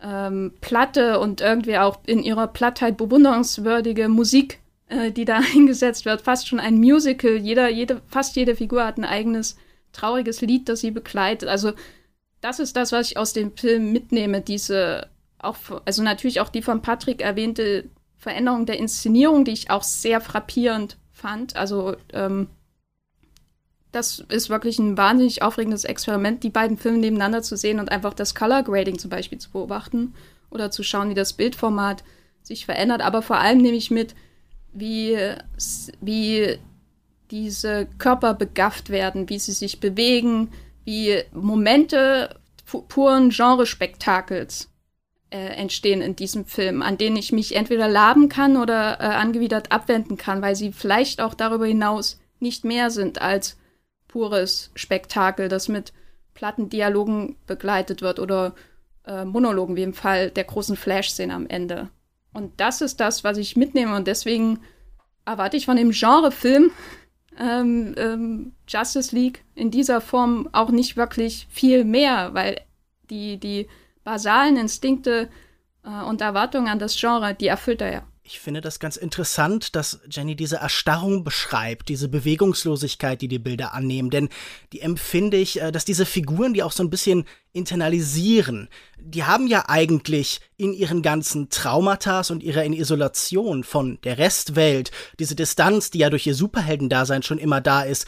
ähm, 0.03 0.53
platte 0.61 1.19
und 1.19 1.41
irgendwie 1.41 1.79
auch 1.79 1.99
in 2.07 2.23
ihrer 2.23 2.47
Plattheit 2.47 2.97
bewunderungswürdige 2.97 4.09
Musik, 4.09 4.61
äh, 4.89 5.11
die 5.11 5.25
da 5.25 5.41
eingesetzt 5.55 6.05
wird. 6.05 6.23
Fast 6.23 6.49
schon 6.49 6.61
ein 6.61 6.77
Musical. 6.77 7.37
Jeder, 7.37 7.69
jede, 7.69 8.01
fast 8.07 8.37
jede 8.37 8.57
Figur 8.57 8.85
hat 8.85 8.99
ein 8.99 9.05
eigenes 9.05 9.57
trauriges 9.93 10.41
Lied, 10.41 10.69
das 10.69 10.81
sie 10.81 10.91
begleitet. 10.91 11.49
Also 11.49 11.73
das 12.41 12.59
ist 12.59 12.77
das, 12.77 12.93
was 12.93 13.11
ich 13.11 13.17
aus 13.17 13.33
dem 13.33 13.57
Film 13.57 13.93
mitnehme. 13.93 14.41
Diese 14.41 15.09
auch, 15.39 15.57
also 15.85 16.03
natürlich 16.03 16.41
auch 16.41 16.49
die 16.49 16.63
von 16.63 16.83
Patrick 16.83 17.21
erwähnte 17.21 17.89
Veränderung 18.17 18.67
der 18.67 18.79
Inszenierung, 18.79 19.45
die 19.45 19.53
ich 19.53 19.71
auch 19.71 19.83
sehr 19.83 20.21
frappierend 20.21 20.97
fand. 21.13 21.57
Also 21.57 21.97
ähm, 22.13 22.49
das 23.93 24.25
ist 24.29 24.51
wirklich 24.51 24.79
ein 24.79 24.97
wahnsinnig 24.97 25.43
aufregendes 25.43 25.85
Experiment, 25.85 26.43
die 26.43 26.51
beiden 26.51 26.77
Filme 26.77 26.99
nebeneinander 26.99 27.43
zu 27.43 27.57
sehen 27.57 27.79
und 27.79 27.91
einfach 27.91 28.15
das 28.15 28.35
Color 28.35 28.65
Grading 28.65 28.99
zum 28.99 29.11
Beispiel 29.11 29.39
zu 29.39 29.51
beobachten 29.51 30.15
oder 30.51 30.71
zu 30.71 30.83
schauen, 30.83 31.11
wie 31.11 31.15
das 31.15 31.35
Bildformat 31.35 32.03
sich 32.43 32.67
verändert. 32.67 33.03
Aber 33.03 33.23
vor 33.23 33.39
allem 33.39 33.59
nehme 33.59 33.77
ich 33.77 33.91
mit, 33.91 34.15
wie, 34.75 35.19
wie 36.01 36.59
diese 37.31 37.87
Körper 37.99 38.35
begafft 38.35 38.91
werden, 38.91 39.29
wie 39.31 39.39
sie 39.39 39.53
sich 39.53 39.81
bewegen, 39.81 40.53
wie 40.85 41.23
Momente 41.33 42.37
puren 42.89 43.31
Genrespektakels 43.31 44.69
äh, 45.31 45.39
entstehen 45.39 46.03
in 46.03 46.17
diesem 46.17 46.45
Film, 46.45 46.83
an 46.83 46.99
denen 46.99 47.17
ich 47.17 47.33
mich 47.33 47.57
entweder 47.57 47.89
laben 47.89 48.29
kann 48.29 48.57
oder 48.57 49.01
äh, 49.01 49.05
angewidert 49.05 49.73
abwenden 49.73 50.17
kann, 50.17 50.43
weil 50.43 50.57
sie 50.57 50.73
vielleicht 50.73 51.21
auch 51.21 51.35
darüber 51.35 51.67
hinaus 51.67 52.21
nicht 52.41 52.65
mehr 52.65 52.91
sind 52.91 53.21
als 53.21 53.57
pures 54.09 54.71
Spektakel, 54.75 55.49
das 55.49 55.69
mit 55.69 55.93
platten 56.35 56.69
Dialogen 56.69 57.37
begleitet 57.47 58.03
wird 58.03 58.19
oder 58.19 58.55
äh, 59.07 59.25
Monologen, 59.25 59.77
wie 59.77 59.83
im 59.83 59.95
Fall 59.95 60.31
der 60.31 60.45
großen 60.45 60.77
Flash-Szene 60.77 61.35
am 61.35 61.47
Ende. 61.47 61.89
Und 62.35 62.61
das 62.61 62.81
ist 62.83 63.01
das, 63.01 63.25
was 63.25 63.39
ich 63.39 63.57
mitnehme 63.57 63.97
und 63.97 64.07
deswegen 64.07 64.61
erwarte 65.25 65.57
ich 65.57 65.65
von 65.65 65.77
dem 65.77 65.93
Genrefilm 65.93 66.71
ähm, 67.39 67.95
ähm, 67.97 68.53
Justice 68.69 69.15
League 69.15 69.45
in 69.55 69.71
dieser 69.71 70.01
Form 70.01 70.49
auch 70.53 70.71
nicht 70.71 70.97
wirklich 70.97 71.47
viel 71.51 71.85
mehr, 71.85 72.35
weil 72.35 72.61
die, 73.09 73.39
die 73.39 73.69
basalen 74.03 74.57
Instinkte 74.57 75.29
äh, 75.85 76.05
und 76.05 76.21
Erwartungen 76.21 76.69
an 76.69 76.79
das 76.79 76.99
Genre, 76.99 77.35
die 77.35 77.47
erfüllt 77.47 77.81
er 77.81 77.93
ja. 77.93 78.03
Ich 78.27 78.41
finde 78.41 78.63
das 78.63 78.79
ganz 78.79 78.97
interessant, 78.97 79.77
dass 79.77 80.01
Jenny 80.11 80.35
diese 80.35 80.57
Erstarrung 80.57 81.25
beschreibt, 81.25 81.91
diese 81.91 82.09
Bewegungslosigkeit, 82.09 83.21
die 83.21 83.29
die 83.29 83.39
Bilder 83.39 83.75
annehmen. 83.75 84.09
Denn 84.09 84.31
die 84.73 84.81
empfinde 84.81 85.37
ich, 85.37 85.61
äh, 85.61 85.71
dass 85.71 85.85
diese 85.85 86.07
Figuren, 86.07 86.55
die 86.55 86.63
auch 86.63 86.73
so 86.73 86.83
ein 86.83 86.89
bisschen 86.89 87.27
internalisieren, 87.53 88.71
die 88.99 89.25
haben 89.25 89.47
ja 89.47 89.69
eigentlich 89.69 90.41
in 90.57 90.73
ihren 90.73 91.03
ganzen 91.03 91.51
Traumata 91.51 92.23
und 92.31 92.43
ihrer 92.43 92.65
Isolation 92.65 93.63
von 93.63 93.99
der 94.05 94.17
Restwelt, 94.17 94.91
diese 95.19 95.35
Distanz, 95.35 95.91
die 95.91 95.99
ja 95.99 96.09
durch 96.09 96.27
ihr 96.27 96.35
Superheldendasein 96.35 97.23
schon 97.23 97.37
immer 97.37 97.61
da 97.61 97.83
ist, 97.83 98.07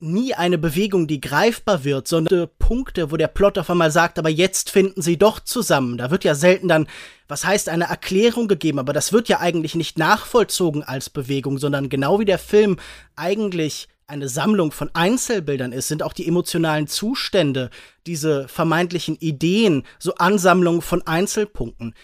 nie 0.00 0.34
eine 0.34 0.58
Bewegung, 0.58 1.06
die 1.06 1.20
greifbar 1.20 1.84
wird, 1.84 2.06
sondern 2.06 2.48
Punkte, 2.58 3.10
wo 3.10 3.16
der 3.16 3.28
Plot 3.28 3.58
auf 3.58 3.70
einmal 3.70 3.90
sagt, 3.90 4.18
aber 4.18 4.28
jetzt 4.28 4.70
finden 4.70 5.02
sie 5.02 5.16
doch 5.16 5.40
zusammen. 5.40 5.98
Da 5.98 6.10
wird 6.10 6.24
ja 6.24 6.34
selten 6.34 6.68
dann, 6.68 6.86
was 7.26 7.44
heißt, 7.44 7.68
eine 7.68 7.84
Erklärung 7.84 8.48
gegeben, 8.48 8.78
aber 8.78 8.92
das 8.92 9.12
wird 9.12 9.28
ja 9.28 9.40
eigentlich 9.40 9.74
nicht 9.74 9.98
nachvollzogen 9.98 10.82
als 10.84 11.10
Bewegung, 11.10 11.58
sondern 11.58 11.88
genau 11.88 12.20
wie 12.20 12.24
der 12.24 12.38
Film 12.38 12.78
eigentlich 13.16 13.88
eine 14.06 14.28
Sammlung 14.28 14.72
von 14.72 14.90
Einzelbildern 14.94 15.72
ist, 15.72 15.88
sind 15.88 16.02
auch 16.02 16.14
die 16.14 16.26
emotionalen 16.26 16.86
Zustände, 16.86 17.68
diese 18.06 18.48
vermeintlichen 18.48 19.16
Ideen, 19.16 19.82
so 19.98 20.14
Ansammlungen 20.14 20.80
von 20.80 21.06
Einzelpunkten 21.06 21.94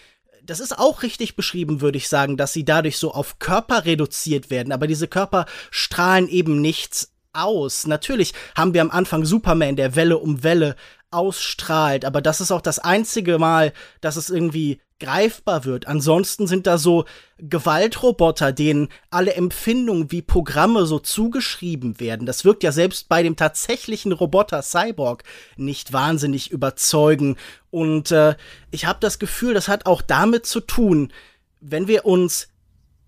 das 0.47 0.59
ist 0.59 0.77
auch 0.77 1.01
richtig 1.01 1.35
beschrieben, 1.35 1.81
würde 1.81 1.97
ich 1.97 2.07
sagen, 2.07 2.37
dass 2.37 2.53
sie 2.53 2.63
dadurch 2.63 2.99
so 2.99 3.11
auf 3.11 3.39
Körper 3.39 3.85
reduziert 3.85 4.51
werden, 4.51 4.71
aber 4.71 4.85
diese 4.85 5.07
Körper 5.07 5.47
strahlen 5.71 6.27
eben 6.27 6.61
nichts 6.61 7.14
aus. 7.35 7.87
Natürlich 7.87 8.33
haben 8.55 8.73
wir 8.73 8.81
am 8.81 8.91
Anfang 8.91 9.25
Superman, 9.25 9.75
der 9.75 9.95
Welle 9.95 10.17
um 10.17 10.43
Welle 10.43 10.75
ausstrahlt, 11.11 12.03
aber 12.05 12.21
das 12.21 12.41
ist 12.41 12.51
auch 12.51 12.61
das 12.61 12.79
einzige 12.79 13.37
Mal, 13.37 13.73
dass 14.01 14.17
es 14.17 14.29
irgendwie 14.29 14.81
greifbar 14.99 15.65
wird. 15.65 15.87
Ansonsten 15.87 16.47
sind 16.47 16.67
da 16.67 16.77
so 16.77 17.05
Gewaltroboter, 17.37 18.51
denen 18.51 18.89
alle 19.09 19.33
Empfindungen 19.33 20.11
wie 20.11 20.21
Programme 20.21 20.85
so 20.85 20.99
zugeschrieben 20.99 21.99
werden. 21.99 22.25
Das 22.25 22.45
wirkt 22.45 22.63
ja 22.63 22.71
selbst 22.71 23.09
bei 23.09 23.21
dem 23.21 23.35
tatsächlichen 23.35 24.13
Roboter 24.13 24.61
Cyborg 24.61 25.23
nicht 25.57 25.91
wahnsinnig 25.91 26.51
überzeugen. 26.51 27.35
Und 27.71 28.11
äh, 28.11 28.35
ich 28.71 28.85
habe 28.85 28.99
das 29.01 29.19
Gefühl, 29.19 29.53
das 29.53 29.67
hat 29.67 29.85
auch 29.85 30.01
damit 30.01 30.45
zu 30.45 30.61
tun, 30.61 31.11
wenn 31.59 31.87
wir 31.87 32.05
uns 32.05 32.47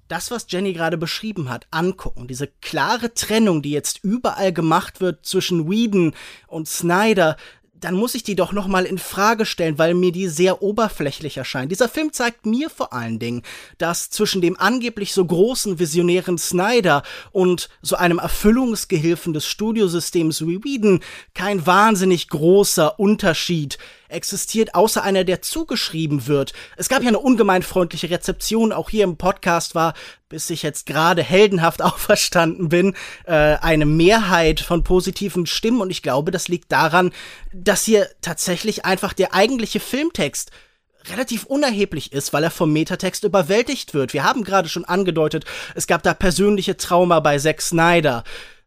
das, 0.08 0.32
was 0.32 0.48
Jenny 0.50 0.74
gerade 0.74 0.98
beschrieben 0.98 1.50
hat, 1.50 1.68
angucken. 1.72 2.28
Diese 2.28 2.48
klare 2.48 3.14
Trennung, 3.14 3.62
die 3.62 3.72
jetzt 3.72 4.04
überall 4.04 4.54
gemacht 4.54 5.02
wird 5.02 5.26
zwischen 5.26 5.70
Whedon 5.70 6.14
und 6.48 6.68
Snyder, 6.68 7.38
dann 7.80 7.96
muss 7.96 8.16
ich 8.16 8.24
die 8.24 8.36
doch 8.36 8.52
noch 8.52 8.68
mal 8.68 8.86
in 8.86 8.98
Frage 8.98 9.46
stellen, 9.46 9.78
weil 9.78 9.94
mir 9.94 10.12
die 10.12 10.28
sehr 10.28 10.62
oberflächlich 10.62 11.38
erscheint. 11.38 11.72
Dieser 11.72 11.90
Film 11.90 12.12
zeigt 12.12 12.46
mir 12.46 12.70
vor 12.70 12.94
allen 12.94 13.20
Dingen, 13.20 13.44
dass 13.78 14.10
zwischen 14.10 14.42
dem 14.42 14.60
angeblich 14.60 15.14
so 15.14 15.24
großen 15.24 15.80
visionären 15.80 16.38
Snyder 16.38 17.04
und 17.32 17.70
so 17.82 17.96
einem 17.96 18.20
Erfüllungsgehilfen 18.20 19.34
des 19.34 19.46
Studiosystems 19.46 20.46
wie 20.46 20.64
Whedon 20.64 21.02
kein 21.34 21.66
wahnsinnig 21.66 22.30
großer 22.30 23.00
Unterschied 23.00 23.78
existiert, 24.10 24.76
außer 24.76 25.04
einer, 25.04 25.24
der 25.24 25.42
zugeschrieben 25.42 26.28
wird. 26.28 26.54
Es 26.76 26.90
gab 26.90 27.02
ja 27.02 27.10
eine 27.10 27.20
ungemein 27.20 27.64
freundliche 27.64 28.10
Rezeption, 28.10 28.72
auch 28.72 28.90
hier 28.90 29.04
im 29.04 29.18
Podcast 29.18 29.76
war, 29.76 29.94
bis 30.30 30.50
ich 30.50 30.64
jetzt 30.64 30.86
gerade 30.86 31.24
heldenhaft 31.24 31.82
auferstanden 31.82 32.70
bin, 32.70 32.96
äh, 33.26 33.34
eine 33.34 33.86
Mehrheit 33.86 34.60
von 34.60 34.84
positiven 34.84 35.46
Stimmen 35.46 35.82
und 35.82 35.90
ich 35.90 36.02
glaube, 36.02 36.32
das 36.32 36.48
liegt 36.48 36.72
daran, 36.72 37.12
dass 37.54 37.84
hier 37.84 38.08
tatsächlich 38.22 38.86
einfach 38.86 39.14
der 39.14 39.34
eigentliche 39.34 39.80
Filmtext 39.80 40.52
relativ 41.10 41.46
unerheblich 41.46 42.12
ist, 42.12 42.34
weil 42.34 42.44
er 42.44 42.52
vom 42.52 42.74
Metatext 42.74 43.24
überwältigt 43.24 43.94
wird. 43.94 44.14
Wir 44.14 44.24
haben 44.24 44.44
gerade 44.44 44.70
schon 44.70 44.86
angedeutet, 44.86 45.46
es 45.76 45.88
gab 45.88 46.04
da 46.04 46.14
persönliche 46.14 46.78
Trauma 46.78 47.20
bei 47.20 47.38
Zack 47.38 47.62
Snyder. 47.62 48.24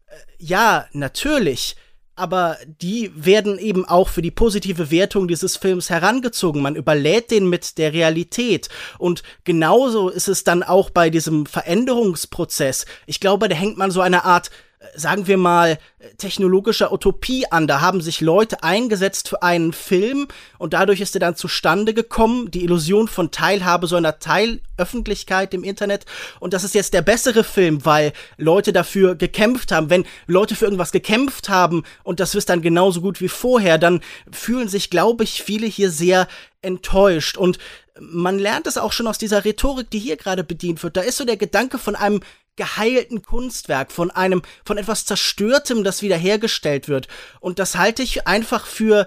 Äh, 0.07 0.15
ja, 0.39 0.87
natürlich 0.93 1.77
aber 2.21 2.59
die 2.81 3.11
werden 3.15 3.59
eben 3.59 3.85
auch 3.85 4.09
für 4.09 4.23
die 4.23 4.31
positive 4.31 4.91
Wertung 4.91 5.27
dieses 5.27 5.57
Films 5.57 5.91
herangezogen. 5.91 6.63
Man 6.63 6.77
überlädt 6.77 7.31
den 7.31 7.49
mit 7.49 7.79
der 7.79 7.93
Realität. 7.93 8.69
Und 8.99 9.23
genauso 9.45 10.09
ist 10.09 10.29
es 10.29 10.45
dann 10.45 10.63
auch 10.63 10.91
bei 10.91 11.11
diesem 11.11 11.47
Veränderungsprozess. 11.47 12.87
Ich 13.07 13.21
glaube, 13.21 13.49
da 13.49 13.57
hängt 13.57 13.79
man 13.79 13.91
so 13.91 14.01
eine 14.01 14.25
Art 14.25 14.51
sagen 14.95 15.27
wir 15.27 15.37
mal, 15.37 15.79
technologischer 16.17 16.93
Utopie 16.93 17.45
an. 17.51 17.67
Da 17.67 17.81
haben 17.81 18.01
sich 18.01 18.21
Leute 18.21 18.63
eingesetzt 18.63 19.29
für 19.29 19.43
einen 19.43 19.73
Film 19.75 20.29
und 20.59 20.73
dadurch 20.73 21.01
ist 21.01 21.15
er 21.15 21.21
dann 21.21 21.37
zustande 21.37 21.93
gekommen, 21.93 22.51
die 22.51 22.65
Illusion 22.65 23.07
von 23.07 23.31
Teilhabe 23.31 23.87
so 23.87 23.97
einer 23.97 24.19
Teilöffentlichkeit 24.19 25.53
im 25.53 25.65
Internet. 25.65 26.07
Und 26.41 26.55
das 26.55 26.65
ist 26.65 26.75
jetzt 26.75 26.95
der 26.95 27.03
bessere 27.03 27.45
Film, 27.45 27.85
weil 27.85 28.13
Leute 28.39 28.73
dafür 28.73 29.17
gekämpft 29.17 29.71
haben. 29.71 29.91
Wenn 29.91 30.07
Leute 30.27 30.55
für 30.55 30.65
irgendwas 30.65 30.93
gekämpft 30.93 31.51
haben 31.51 31.85
und 32.03 32.19
das 32.19 32.35
ist 32.35 32.49
dann 32.49 32.63
genauso 32.63 33.03
gut 33.03 33.21
wie 33.21 33.29
vorher, 33.29 33.77
dann 33.77 34.01
fühlen 34.33 34.69
sich, 34.69 34.89
glaube 34.89 35.25
ich, 35.25 35.43
viele 35.43 35.67
hier 35.67 35.91
sehr 35.91 36.27
enttäuscht. 36.63 37.37
Und 37.37 37.59
man 38.01 38.39
lernt 38.39 38.67
es 38.67 38.79
auch 38.79 38.93
schon 38.93 39.07
aus 39.07 39.19
dieser 39.19 39.45
Rhetorik, 39.45 39.91
die 39.91 39.99
hier 39.99 40.17
gerade 40.17 40.43
bedient 40.43 40.83
wird. 40.83 40.97
Da 40.97 41.03
ist 41.03 41.19
so 41.19 41.25
der 41.25 41.37
Gedanke 41.37 41.79
von 41.79 41.97
einem 41.97 42.21
geheilten 42.57 43.23
Kunstwerk, 43.23 43.93
von 43.93 44.11
einem, 44.11 44.43
von 44.65 44.79
etwas 44.79 45.05
Zerstörtem, 45.05 45.85
das 45.85 46.03
wiederhergestellt 46.03 46.89
wird. 46.89 47.09
Und 47.41 47.59
das 47.59 47.77
halte 47.77 48.03
ich 48.03 48.27
einfach 48.27 48.67
für 48.67 49.07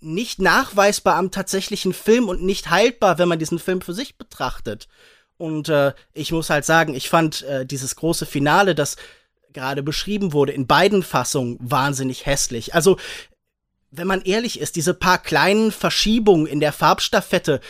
nicht 0.00 0.40
nachweisbar 0.40 1.16
am 1.16 1.30
tatsächlichen 1.30 1.92
Film 1.92 2.28
und 2.28 2.42
nicht 2.42 2.70
haltbar, 2.70 3.18
wenn 3.18 3.28
man 3.28 3.38
diesen 3.38 3.58
Film 3.58 3.80
für 3.80 3.94
sich 3.94 4.16
betrachtet. 4.16 4.88
Und 5.36 5.68
äh, 5.68 5.92
ich 6.12 6.32
muss 6.32 6.50
halt 6.50 6.64
sagen, 6.64 6.94
ich 6.94 7.08
fand 7.08 7.42
äh, 7.42 7.64
dieses 7.64 7.96
große 7.96 8.26
Finale, 8.26 8.74
das 8.74 8.96
gerade 9.52 9.82
beschrieben 9.82 10.32
wurde, 10.32 10.52
in 10.52 10.66
beiden 10.66 11.02
Fassungen 11.02 11.56
wahnsinnig 11.60 12.26
hässlich. 12.26 12.74
Also, 12.74 12.98
wenn 13.90 14.06
man 14.06 14.22
ehrlich 14.22 14.60
ist, 14.60 14.76
diese 14.76 14.92
paar 14.94 15.18
kleinen 15.18 15.72
Verschiebungen 15.72 16.46
in 16.46 16.60
der 16.60 16.72
Farbstaffette, 16.72 17.60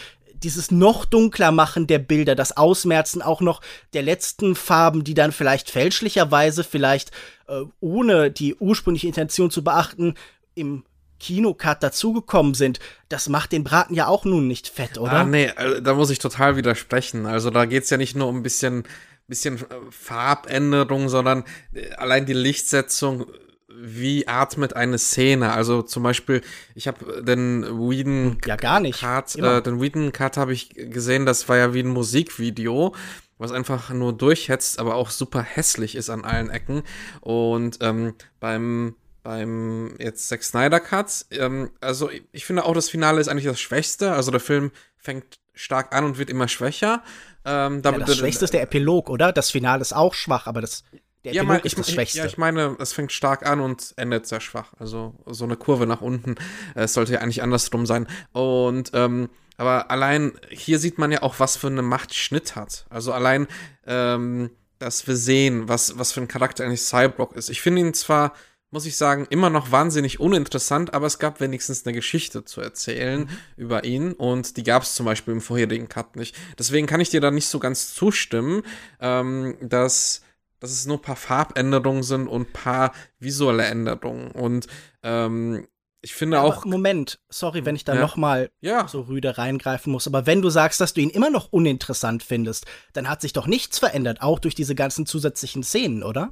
dieses 0.42 0.70
noch 0.70 1.04
dunkler 1.04 1.52
machen 1.52 1.86
der 1.86 1.98
Bilder, 1.98 2.34
das 2.34 2.56
Ausmerzen 2.56 3.22
auch 3.22 3.40
noch 3.40 3.60
der 3.92 4.02
letzten 4.02 4.54
Farben, 4.54 5.04
die 5.04 5.14
dann 5.14 5.32
vielleicht 5.32 5.70
fälschlicherweise, 5.70 6.64
vielleicht 6.64 7.10
äh, 7.48 7.62
ohne 7.80 8.30
die 8.30 8.54
ursprüngliche 8.54 9.08
Intention 9.08 9.50
zu 9.50 9.64
beachten, 9.64 10.14
im 10.54 10.84
Kinocut 11.20 11.82
dazugekommen 11.82 12.54
sind, 12.54 12.78
das 13.08 13.28
macht 13.28 13.52
den 13.52 13.64
Braten 13.64 13.94
ja 13.94 14.06
auch 14.06 14.24
nun 14.24 14.46
nicht 14.46 14.68
fett, 14.68 14.98
oder? 14.98 15.12
Ah, 15.12 15.24
nee, 15.24 15.50
also, 15.50 15.80
da 15.80 15.94
muss 15.94 16.10
ich 16.10 16.18
total 16.18 16.56
widersprechen. 16.56 17.26
Also 17.26 17.50
da 17.50 17.64
geht's 17.64 17.90
ja 17.90 17.96
nicht 17.96 18.16
nur 18.16 18.28
um 18.28 18.36
ein 18.36 18.42
bisschen, 18.42 18.84
bisschen 19.26 19.58
äh, 19.58 19.64
Farbänderung, 19.90 21.08
sondern 21.08 21.44
äh, 21.74 21.90
allein 21.94 22.26
die 22.26 22.34
Lichtsetzung 22.34 23.26
wie 23.80 24.26
atmet 24.26 24.74
eine 24.74 24.98
Szene? 24.98 25.52
Also 25.52 25.82
zum 25.82 26.02
Beispiel, 26.02 26.42
ich 26.74 26.88
habe 26.88 27.22
den 27.22 27.62
Whedon 27.64 28.38
ja 28.44 28.56
gar 28.56 28.80
nicht. 28.80 29.00
Cut, 29.00 29.36
äh, 29.36 29.62
den 29.62 29.80
Whedon 29.80 30.12
Cut 30.12 30.36
habe 30.36 30.52
ich 30.52 30.70
gesehen, 30.70 31.26
das 31.26 31.48
war 31.48 31.56
ja 31.56 31.74
wie 31.74 31.80
ein 31.80 31.88
Musikvideo, 31.88 32.94
was 33.38 33.52
einfach 33.52 33.90
nur 33.90 34.12
durchhetzt, 34.12 34.78
aber 34.78 34.96
auch 34.96 35.10
super 35.10 35.42
hässlich 35.42 35.94
ist 35.94 36.10
an 36.10 36.24
allen 36.24 36.50
Ecken. 36.50 36.82
Und 37.20 37.78
ähm, 37.80 38.14
beim 38.40 38.94
beim 39.22 39.94
jetzt 39.98 40.28
Zack 40.28 40.42
Snyder 40.42 40.80
Cut, 40.80 41.26
ähm, 41.32 41.70
also 41.80 42.08
ich 42.32 42.44
finde 42.46 42.64
auch 42.64 42.72
das 42.72 42.88
Finale 42.88 43.20
ist 43.20 43.28
eigentlich 43.28 43.44
das 43.44 43.60
Schwächste. 43.60 44.12
Also 44.12 44.30
der 44.30 44.40
Film 44.40 44.70
fängt 44.96 45.38
stark 45.52 45.94
an 45.94 46.04
und 46.04 46.18
wird 46.18 46.30
immer 46.30 46.48
schwächer. 46.48 47.02
Ähm, 47.44 47.82
ja, 47.84 47.92
das 47.92 48.16
Schwächste 48.16 48.44
ist 48.44 48.54
der 48.54 48.62
Epilog, 48.62 49.10
oder? 49.10 49.32
Das 49.32 49.50
Finale 49.50 49.82
ist 49.82 49.92
auch 49.92 50.14
schwach, 50.14 50.46
aber 50.46 50.60
das 50.60 50.84
der 51.24 51.32
ja, 51.32 51.42
mein, 51.42 51.60
ist 51.60 51.78
das 51.78 51.90
Schwächste. 51.90 52.18
Ja, 52.18 52.26
ich 52.26 52.38
meine, 52.38 52.76
es 52.78 52.92
fängt 52.92 53.12
stark 53.12 53.44
an 53.46 53.60
und 53.60 53.92
endet 53.96 54.26
sehr 54.26 54.40
schwach. 54.40 54.72
Also 54.78 55.14
so 55.26 55.44
eine 55.44 55.56
Kurve 55.56 55.86
nach 55.86 56.00
unten. 56.00 56.36
Äh, 56.74 56.84
es 56.84 56.94
sollte 56.94 57.14
ja 57.14 57.20
eigentlich 57.20 57.42
andersrum 57.42 57.86
sein. 57.86 58.06
Und 58.32 58.90
ähm, 58.94 59.28
aber 59.58 59.90
allein 59.90 60.32
hier 60.50 60.78
sieht 60.78 60.98
man 60.98 61.10
ja 61.10 61.22
auch, 61.22 61.40
was 61.40 61.56
für 61.56 61.66
eine 61.66 61.82
Macht 61.82 62.14
Schnitt 62.14 62.54
hat. 62.54 62.86
Also 62.88 63.12
allein, 63.12 63.48
ähm, 63.86 64.50
dass 64.78 65.06
wir 65.08 65.16
sehen, 65.16 65.68
was, 65.68 65.98
was 65.98 66.12
für 66.12 66.20
ein 66.20 66.28
Charakter 66.28 66.64
eigentlich 66.64 66.82
Cyborg 66.82 67.34
ist. 67.34 67.50
Ich 67.50 67.60
finde 67.60 67.80
ihn 67.80 67.92
zwar, 67.92 68.34
muss 68.70 68.86
ich 68.86 68.96
sagen, 68.96 69.26
immer 69.30 69.50
noch 69.50 69.72
wahnsinnig 69.72 70.20
uninteressant, 70.20 70.94
aber 70.94 71.08
es 71.08 71.18
gab 71.18 71.40
wenigstens 71.40 71.84
eine 71.84 71.92
Geschichte 71.92 72.44
zu 72.44 72.60
erzählen 72.60 73.22
mhm. 73.22 73.28
über 73.56 73.82
ihn 73.82 74.12
und 74.12 74.56
die 74.56 74.62
gab 74.62 74.84
es 74.84 74.94
zum 74.94 75.06
Beispiel 75.06 75.34
im 75.34 75.40
vorherigen 75.40 75.88
Cut 75.88 76.14
nicht. 76.14 76.36
Deswegen 76.56 76.86
kann 76.86 77.00
ich 77.00 77.10
dir 77.10 77.20
da 77.20 77.32
nicht 77.32 77.48
so 77.48 77.58
ganz 77.58 77.94
zustimmen, 77.94 78.62
ähm, 79.00 79.56
dass 79.60 80.22
dass 80.60 80.70
es 80.70 80.86
nur 80.86 80.98
ein 80.98 81.02
paar 81.02 81.16
Farbänderungen 81.16 82.02
sind 82.02 82.26
und 82.28 82.42
ein 82.42 82.52
paar 82.52 82.92
visuelle 83.18 83.64
Änderungen. 83.64 84.30
Und 84.30 84.66
ähm, 85.02 85.66
ich 86.00 86.14
finde 86.14 86.38
aber 86.38 86.48
auch. 86.48 86.64
Moment, 86.64 87.18
sorry, 87.28 87.64
wenn 87.64 87.74
ich 87.74 87.84
da 87.84 87.94
ja. 87.94 88.00
nochmal 88.00 88.50
ja. 88.60 88.86
so 88.86 89.02
rüde 89.02 89.36
reingreifen 89.36 89.92
muss, 89.92 90.06
aber 90.06 90.26
wenn 90.26 90.42
du 90.42 90.50
sagst, 90.50 90.80
dass 90.80 90.94
du 90.94 91.00
ihn 91.00 91.10
immer 91.10 91.30
noch 91.30 91.52
uninteressant 91.52 92.22
findest, 92.22 92.66
dann 92.92 93.08
hat 93.08 93.20
sich 93.20 93.32
doch 93.32 93.46
nichts 93.46 93.78
verändert, 93.78 94.22
auch 94.22 94.38
durch 94.38 94.54
diese 94.54 94.74
ganzen 94.74 95.06
zusätzlichen 95.06 95.62
Szenen, 95.62 96.02
oder? 96.02 96.30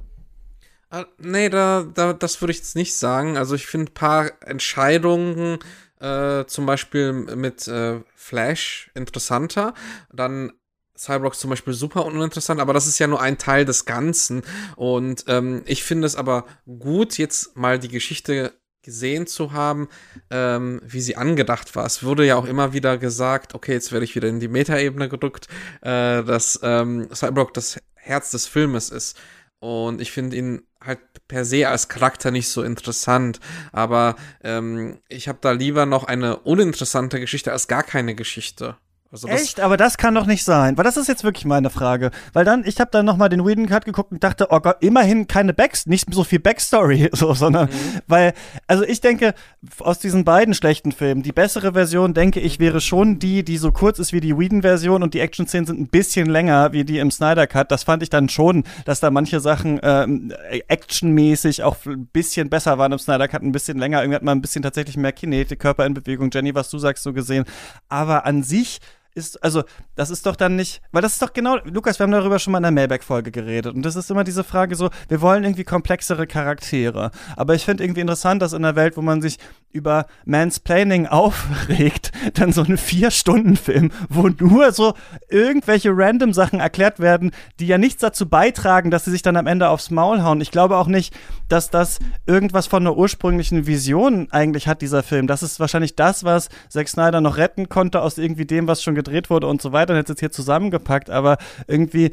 Äh, 0.89 1.03
nee, 1.17 1.49
da, 1.49 1.83
da, 1.93 2.13
das 2.13 2.41
würde 2.41 2.51
ich 2.51 2.59
jetzt 2.59 2.75
nicht 2.75 2.95
sagen. 2.95 3.37
Also 3.37 3.55
ich 3.55 3.67
finde 3.67 3.91
ein 3.91 3.93
paar 3.93 4.31
Entscheidungen, 4.41 5.59
äh, 5.99 6.45
zum 6.45 6.65
Beispiel 6.65 7.11
mit 7.11 7.67
äh, 7.67 8.01
Flash 8.15 8.89
interessanter. 8.93 9.73
Dann 10.13 10.53
Cyborg 10.97 11.35
zum 11.35 11.49
Beispiel 11.49 11.73
super 11.73 12.05
uninteressant, 12.05 12.59
aber 12.59 12.73
das 12.73 12.87
ist 12.87 12.99
ja 12.99 13.07
nur 13.07 13.21
ein 13.21 13.37
Teil 13.37 13.65
des 13.65 13.85
Ganzen. 13.85 14.41
Und 14.75 15.25
ähm, 15.27 15.61
ich 15.65 15.83
finde 15.83 16.07
es 16.07 16.15
aber 16.15 16.45
gut, 16.65 17.17
jetzt 17.17 17.55
mal 17.55 17.79
die 17.79 17.89
Geschichte 17.89 18.53
gesehen 18.81 19.27
zu 19.27 19.51
haben, 19.51 19.89
ähm, 20.29 20.79
wie 20.81 21.01
sie 21.01 21.17
angedacht 21.17 21.75
war. 21.75 21.85
Es 21.85 22.03
wurde 22.03 22.25
ja 22.25 22.37
auch 22.37 22.45
immer 22.45 22.71
wieder 22.71 22.97
gesagt, 22.97 23.53
okay, 23.53 23.73
jetzt 23.73 23.91
werde 23.91 24.05
ich 24.05 24.15
wieder 24.15 24.29
in 24.29 24.39
die 24.39 24.47
Metaebene 24.47 25.09
gedrückt, 25.09 25.47
äh, 25.81 26.23
dass 26.23 26.59
ähm, 26.63 27.09
Cyborg 27.13 27.53
das 27.53 27.81
Herz 27.95 28.31
des 28.31 28.47
Filmes 28.47 28.89
ist. 28.89 29.19
Und 29.59 29.99
ich 29.99 30.11
finde 30.11 30.37
ihn 30.37 30.61
halt 30.79 30.99
per 31.27 31.43
se 31.43 31.67
als 31.67 31.89
Charakter 31.89 32.31
nicht 32.31 32.47
so 32.47 32.63
interessant. 32.63 33.39
Aber 33.73 34.15
ähm, 34.41 34.99
ich 35.09 35.27
habe 35.27 35.39
da 35.41 35.51
lieber 35.51 35.85
noch 35.85 36.05
eine 36.05 36.37
uninteressante 36.37 37.19
Geschichte 37.19 37.51
als 37.51 37.67
gar 37.67 37.83
keine 37.83 38.15
Geschichte. 38.15 38.77
Also 39.09 39.27
Echt? 39.29 39.61
Aber 39.61 39.77
das 39.77 39.97
kann 39.97 40.15
doch 40.15 40.25
nicht 40.25 40.43
sein. 40.43 40.77
Weil 40.77 40.83
das 40.83 40.97
ist 40.97 41.07
jetzt 41.07 41.23
wirklich 41.23 41.45
meine 41.45 41.69
Frage. 41.69 42.11
Weil 42.33 42.43
dann, 42.43 42.63
ich 42.65 42.79
habe 42.79 42.91
dann 42.91 43.05
nochmal 43.05 43.29
den 43.29 43.45
Whedon 43.45 43.67
Cut 43.67 43.85
geguckt 43.85 44.11
und 44.11 44.23
dachte, 44.23 44.47
oh 44.49 44.59
Gott, 44.59 44.77
immerhin 44.81 45.27
keine 45.27 45.53
Back, 45.53 45.77
nicht 45.85 46.13
so 46.13 46.23
viel 46.23 46.39
Backstory, 46.39 47.09
so, 47.13 47.33
sondern, 47.33 47.69
mhm. 47.69 48.01
weil, 48.07 48.33
also 48.67 48.83
ich 48.83 48.99
denke, 48.99 49.33
aus 49.79 49.99
diesen 49.99 50.25
beiden 50.25 50.53
schlechten 50.53 50.91
Filmen, 50.91 51.23
die 51.23 51.31
bessere 51.31 51.73
Version, 51.73 52.13
denke 52.13 52.41
ich, 52.41 52.59
wäre 52.59 52.81
schon 52.81 53.19
die, 53.19 53.43
die 53.43 53.57
so 53.57 53.71
kurz 53.71 53.99
ist 53.99 54.11
wie 54.11 54.19
die 54.19 54.37
Whedon-Version 54.37 55.03
und 55.03 55.13
die 55.13 55.19
Action-Szenen 55.21 55.65
sind 55.65 55.79
ein 55.79 55.87
bisschen 55.87 56.27
länger 56.27 56.73
wie 56.73 56.83
die 56.83 56.99
im 56.99 57.11
Snyder 57.11 57.47
Cut. 57.47 57.71
Das 57.71 57.83
fand 57.83 58.03
ich 58.03 58.09
dann 58.09 58.27
schon, 58.27 58.65
dass 58.85 58.99
da 58.99 59.09
manche 59.09 59.39
Sachen 59.39 59.79
ähm, 59.83 60.33
actionmäßig 60.67 61.63
auch 61.63 61.77
ein 61.85 62.07
bisschen 62.07 62.49
besser 62.49 62.77
waren 62.77 62.91
im 62.91 62.99
Snyder 62.99 63.27
Cut, 63.29 63.41
ein 63.41 63.51
bisschen 63.53 63.77
länger. 63.77 64.01
Irgendwie 64.01 64.15
hat 64.15 64.23
man 64.23 64.37
ein 64.37 64.41
bisschen 64.41 64.63
tatsächlich 64.63 64.97
mehr 64.97 65.13
Kinetik, 65.13 65.59
Körper 65.59 65.85
in 65.85 65.93
Bewegung. 65.93 66.29
Jenny, 66.33 66.53
was 66.53 66.69
du 66.69 66.77
sagst, 66.77 67.03
so 67.03 67.13
gesehen. 67.13 67.45
Aber 67.87 68.25
an 68.25 68.43
sich, 68.43 68.79
ist, 69.17 69.43
also, 69.43 69.63
das 69.95 70.09
ist 70.09 70.25
doch 70.25 70.35
dann 70.35 70.55
nicht, 70.55 70.81
weil 70.91 71.01
das 71.01 71.13
ist 71.13 71.21
doch 71.21 71.33
genau, 71.33 71.57
Lukas, 71.65 71.99
wir 71.99 72.03
haben 72.03 72.11
darüber 72.11 72.39
schon 72.39 72.51
mal 72.51 72.59
in 72.59 72.63
der 72.63 72.71
Mailback-Folge 72.71 73.31
geredet 73.31 73.75
und 73.75 73.83
das 73.83 73.95
ist 73.95 74.09
immer 74.11 74.23
diese 74.23 74.43
Frage 74.43 74.75
so, 74.75 74.89
wir 75.09 75.21
wollen 75.21 75.43
irgendwie 75.43 75.63
komplexere 75.63 76.27
Charaktere, 76.27 77.11
aber 77.35 77.55
ich 77.55 77.65
finde 77.65 77.83
irgendwie 77.83 78.01
interessant, 78.01 78.41
dass 78.41 78.53
in 78.53 78.63
einer 78.63 78.75
Welt, 78.75 78.95
wo 78.95 79.01
man 79.01 79.21
sich 79.21 79.37
über 79.71 80.07
Mansplaining 80.25 81.07
aufregt, 81.07 82.11
dann 82.33 82.51
so 82.51 82.63
ein 82.63 82.77
Vier-Stunden-Film, 82.77 83.91
wo 84.09 84.27
nur 84.27 84.71
so 84.71 84.93
irgendwelche 85.29 85.91
random 85.93 86.33
Sachen 86.33 86.59
erklärt 86.59 86.99
werden, 86.99 87.31
die 87.59 87.67
ja 87.67 87.77
nichts 87.77 88.01
dazu 88.01 88.27
beitragen, 88.27 88.91
dass 88.91 89.05
sie 89.05 89.11
sich 89.11 89.21
dann 89.21 89.37
am 89.37 89.47
Ende 89.47 89.69
aufs 89.69 89.91
Maul 89.91 90.23
hauen. 90.23 90.41
Ich 90.41 90.51
glaube 90.51 90.77
auch 90.77 90.87
nicht, 90.87 91.13
dass 91.49 91.69
das 91.69 91.99
irgendwas 92.25 92.67
von 92.67 92.83
einer 92.83 92.97
ursprünglichen 92.97 93.67
Vision 93.67 94.27
eigentlich 94.31 94.67
hat, 94.67 94.81
dieser 94.81 95.03
Film. 95.03 95.27
Das 95.27 95.43
ist 95.43 95.59
wahrscheinlich 95.59 95.95
das, 95.95 96.23
was 96.23 96.49
Zack 96.69 96.87
Snyder 96.89 97.21
noch 97.21 97.37
retten 97.37 97.69
konnte 97.69 98.01
aus 98.01 98.17
irgendwie 98.17 98.45
dem, 98.45 98.67
was 98.67 98.81
schon 98.81 98.95
gedreht 98.95 99.29
wurde 99.29 99.47
und 99.47 99.61
so 99.61 99.71
weiter 99.71 99.93
und 99.93 99.99
jetzt 99.99 100.09
ist 100.09 100.19
hier 100.19 100.31
zusammengepackt, 100.31 101.09
aber 101.09 101.37
irgendwie 101.67 102.11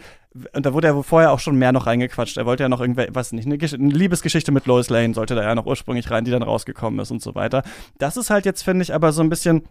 und 0.52 0.66
da 0.66 0.72
wurde 0.72 0.88
ja 0.88 1.02
vorher 1.02 1.32
auch 1.32 1.38
schon 1.38 1.56
mehr 1.56 1.72
noch 1.72 1.86
reingequatscht. 1.86 2.36
Er 2.36 2.46
wollte 2.46 2.64
ja 2.64 2.68
noch 2.68 2.80
irgendwie, 2.80 3.06
was 3.10 3.32
nicht, 3.32 3.46
eine, 3.46 3.56
eine, 3.56 3.94
Liebesgeschichte 3.94 4.50
mit 4.50 4.66
Lois 4.66 4.90
Lane 4.90 5.14
sollte 5.14 5.34
da 5.34 5.42
ja 5.42 5.54
noch 5.54 5.66
ursprünglich 5.66 6.10
rein, 6.10 6.24
die 6.24 6.32
dann 6.32 6.42
rausgekommen 6.42 6.98
ist 7.00 7.10
und 7.10 7.22
so 7.22 7.34
weiter. 7.34 7.62
Das 7.98 8.16
ist 8.16 8.30
halt 8.30 8.44
jetzt, 8.44 8.62
finde 8.62 8.82
ich, 8.82 8.92
aber 8.92 9.12
so 9.12 9.22
ein 9.22 9.30
bisschen 9.30 9.68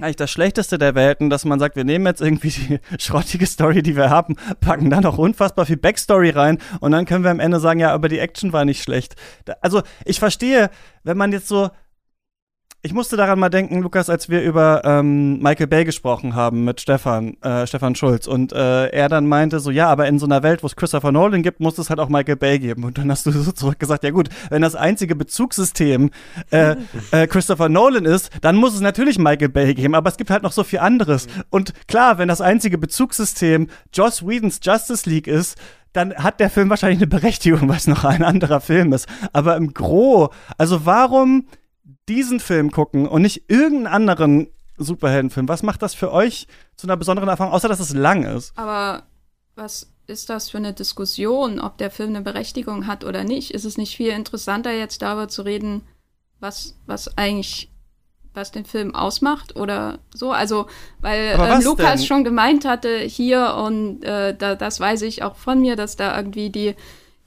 eigentlich 0.00 0.16
das 0.16 0.30
Schlechteste 0.30 0.78
der 0.78 0.94
Welten, 0.94 1.30
dass 1.30 1.44
man 1.44 1.58
sagt, 1.58 1.76
wir 1.76 1.84
nehmen 1.84 2.06
jetzt 2.06 2.20
irgendwie 2.20 2.50
die 2.50 2.80
schrottige 2.98 3.46
Story, 3.46 3.82
die 3.82 3.96
wir 3.96 4.10
haben, 4.10 4.36
packen 4.60 4.90
da 4.90 5.00
noch 5.00 5.18
unfassbar 5.18 5.66
viel 5.66 5.76
Backstory 5.76 6.30
rein 6.30 6.58
und 6.80 6.92
dann 6.92 7.04
können 7.04 7.24
wir 7.24 7.30
am 7.30 7.40
Ende 7.40 7.60
sagen, 7.60 7.80
ja, 7.80 7.92
aber 7.92 8.08
die 8.08 8.18
Action 8.18 8.52
war 8.52 8.64
nicht 8.64 8.82
schlecht. 8.82 9.14
Also 9.60 9.82
ich 10.04 10.18
verstehe, 10.18 10.70
wenn 11.04 11.18
man 11.18 11.32
jetzt 11.32 11.48
so 11.48 11.70
ich 12.82 12.94
musste 12.94 13.16
daran 13.16 13.38
mal 13.38 13.50
denken, 13.50 13.82
Lukas, 13.82 14.08
als 14.08 14.30
wir 14.30 14.42
über 14.42 14.82
ähm, 14.84 15.38
Michael 15.42 15.66
Bay 15.66 15.84
gesprochen 15.84 16.34
haben 16.34 16.64
mit 16.64 16.80
Stefan, 16.80 17.36
äh, 17.42 17.66
Stefan 17.66 17.94
Schulz 17.94 18.26
und 18.26 18.52
äh, 18.52 18.86
er 18.86 19.10
dann 19.10 19.26
meinte 19.26 19.60
so, 19.60 19.70
ja, 19.70 19.88
aber 19.88 20.06
in 20.06 20.18
so 20.18 20.24
einer 20.24 20.42
Welt, 20.42 20.62
wo 20.62 20.66
es 20.66 20.76
Christopher 20.76 21.12
Nolan 21.12 21.42
gibt, 21.42 21.60
muss 21.60 21.76
es 21.76 21.90
halt 21.90 22.00
auch 22.00 22.08
Michael 22.08 22.36
Bay 22.36 22.58
geben. 22.58 22.84
Und 22.84 22.96
dann 22.96 23.10
hast 23.10 23.26
du 23.26 23.30
so 23.32 23.52
zurückgesagt, 23.52 24.04
ja 24.04 24.10
gut, 24.10 24.30
wenn 24.48 24.62
das 24.62 24.74
einzige 24.74 25.14
Bezugssystem 25.14 26.10
äh, 26.50 26.76
äh, 27.10 27.26
Christopher 27.26 27.68
Nolan 27.68 28.06
ist, 28.06 28.30
dann 28.40 28.56
muss 28.56 28.74
es 28.74 28.80
natürlich 28.80 29.18
Michael 29.18 29.50
Bay 29.50 29.74
geben, 29.74 29.94
aber 29.94 30.08
es 30.08 30.16
gibt 30.16 30.30
halt 30.30 30.42
noch 30.42 30.52
so 30.52 30.64
viel 30.64 30.78
anderes. 30.78 31.26
Und 31.50 31.74
klar, 31.86 32.16
wenn 32.16 32.28
das 32.28 32.40
einzige 32.40 32.78
Bezugssystem 32.78 33.68
Joss 33.92 34.26
Whedons 34.26 34.58
Justice 34.62 35.08
League 35.08 35.26
ist, 35.26 35.58
dann 35.92 36.14
hat 36.14 36.40
der 36.40 36.50
Film 36.50 36.70
wahrscheinlich 36.70 37.00
eine 37.00 37.08
Berechtigung, 37.08 37.60
weil 37.68 37.76
es 37.76 37.86
noch 37.86 38.04
ein 38.04 38.22
anderer 38.22 38.60
Film 38.60 38.92
ist. 38.92 39.06
Aber 39.32 39.56
im 39.56 39.74
Gro, 39.74 40.32
also 40.56 40.86
warum 40.86 41.46
diesen 42.10 42.40
Film 42.40 42.72
gucken 42.72 43.06
und 43.06 43.22
nicht 43.22 43.44
irgendeinen 43.48 43.86
anderen 43.86 44.48
Superheldenfilm? 44.76 45.48
Was 45.48 45.62
macht 45.62 45.80
das 45.80 45.94
für 45.94 46.12
euch 46.12 46.48
zu 46.76 46.86
einer 46.86 46.96
besonderen 46.96 47.28
Erfahrung, 47.28 47.52
außer 47.52 47.68
dass 47.68 47.80
es 47.80 47.94
lang 47.94 48.24
ist? 48.24 48.52
Aber 48.56 49.04
was 49.54 49.92
ist 50.06 50.28
das 50.28 50.50
für 50.50 50.58
eine 50.58 50.72
Diskussion, 50.72 51.60
ob 51.60 51.78
der 51.78 51.90
Film 51.90 52.10
eine 52.10 52.22
Berechtigung 52.22 52.86
hat 52.86 53.04
oder 53.04 53.22
nicht? 53.22 53.52
Ist 53.52 53.64
es 53.64 53.78
nicht 53.78 53.96
viel 53.96 54.08
interessanter, 54.08 54.72
jetzt 54.72 55.02
darüber 55.02 55.28
zu 55.28 55.42
reden, 55.42 55.82
was, 56.40 56.76
was 56.86 57.16
eigentlich, 57.16 57.70
was 58.34 58.50
den 58.50 58.64
Film 58.64 58.94
ausmacht 58.94 59.54
oder 59.54 60.00
so? 60.12 60.32
Also, 60.32 60.66
weil 61.00 61.38
äh, 61.38 61.62
Lukas 61.62 62.00
denn? 62.00 62.06
schon 62.06 62.24
gemeint 62.24 62.64
hatte 62.64 62.98
hier 62.98 63.54
und 63.54 64.02
äh, 64.02 64.34
da, 64.36 64.56
das 64.56 64.80
weiß 64.80 65.02
ich 65.02 65.22
auch 65.22 65.36
von 65.36 65.60
mir, 65.60 65.76
dass 65.76 65.94
da 65.94 66.16
irgendwie 66.16 66.50
die 66.50 66.74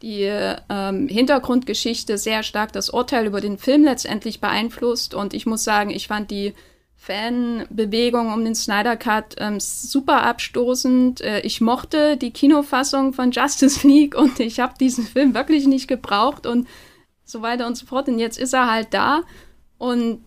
die 0.03 0.29
ähm, 0.69 1.07
Hintergrundgeschichte 1.07 2.17
sehr 2.17 2.43
stark 2.43 2.73
das 2.73 2.89
Urteil 2.89 3.25
über 3.25 3.39
den 3.39 3.57
Film 3.57 3.85
letztendlich 3.85 4.41
beeinflusst. 4.41 5.13
Und 5.13 5.33
ich 5.33 5.45
muss 5.45 5.63
sagen, 5.63 5.91
ich 5.91 6.09
fand 6.09 6.29
die 6.29 6.53
Fanbewegung 6.97 8.33
um 8.33 8.43
den 8.43 8.53
Snyder 8.53 8.97
Cut 8.97 9.35
ähm, 9.37 9.61
super 9.61 10.23
abstoßend. 10.23 11.21
Äh, 11.21 11.39
ich 11.41 11.61
mochte 11.61 12.17
die 12.17 12.31
Kinofassung 12.31 13.13
von 13.13 13.31
Justice 13.31 13.87
League 13.87 14.15
und 14.15 14.41
ich 14.41 14.59
habe 14.59 14.73
diesen 14.77 15.05
Film 15.05 15.33
wirklich 15.33 15.67
nicht 15.67 15.87
gebraucht 15.87 16.45
und 16.45 16.67
so 17.23 17.41
weiter 17.41 17.65
und 17.65 17.77
so 17.77 17.85
fort. 17.85 18.09
Und 18.09 18.19
jetzt 18.19 18.37
ist 18.37 18.53
er 18.53 18.69
halt 18.69 18.93
da 18.93 19.21
und 19.77 20.21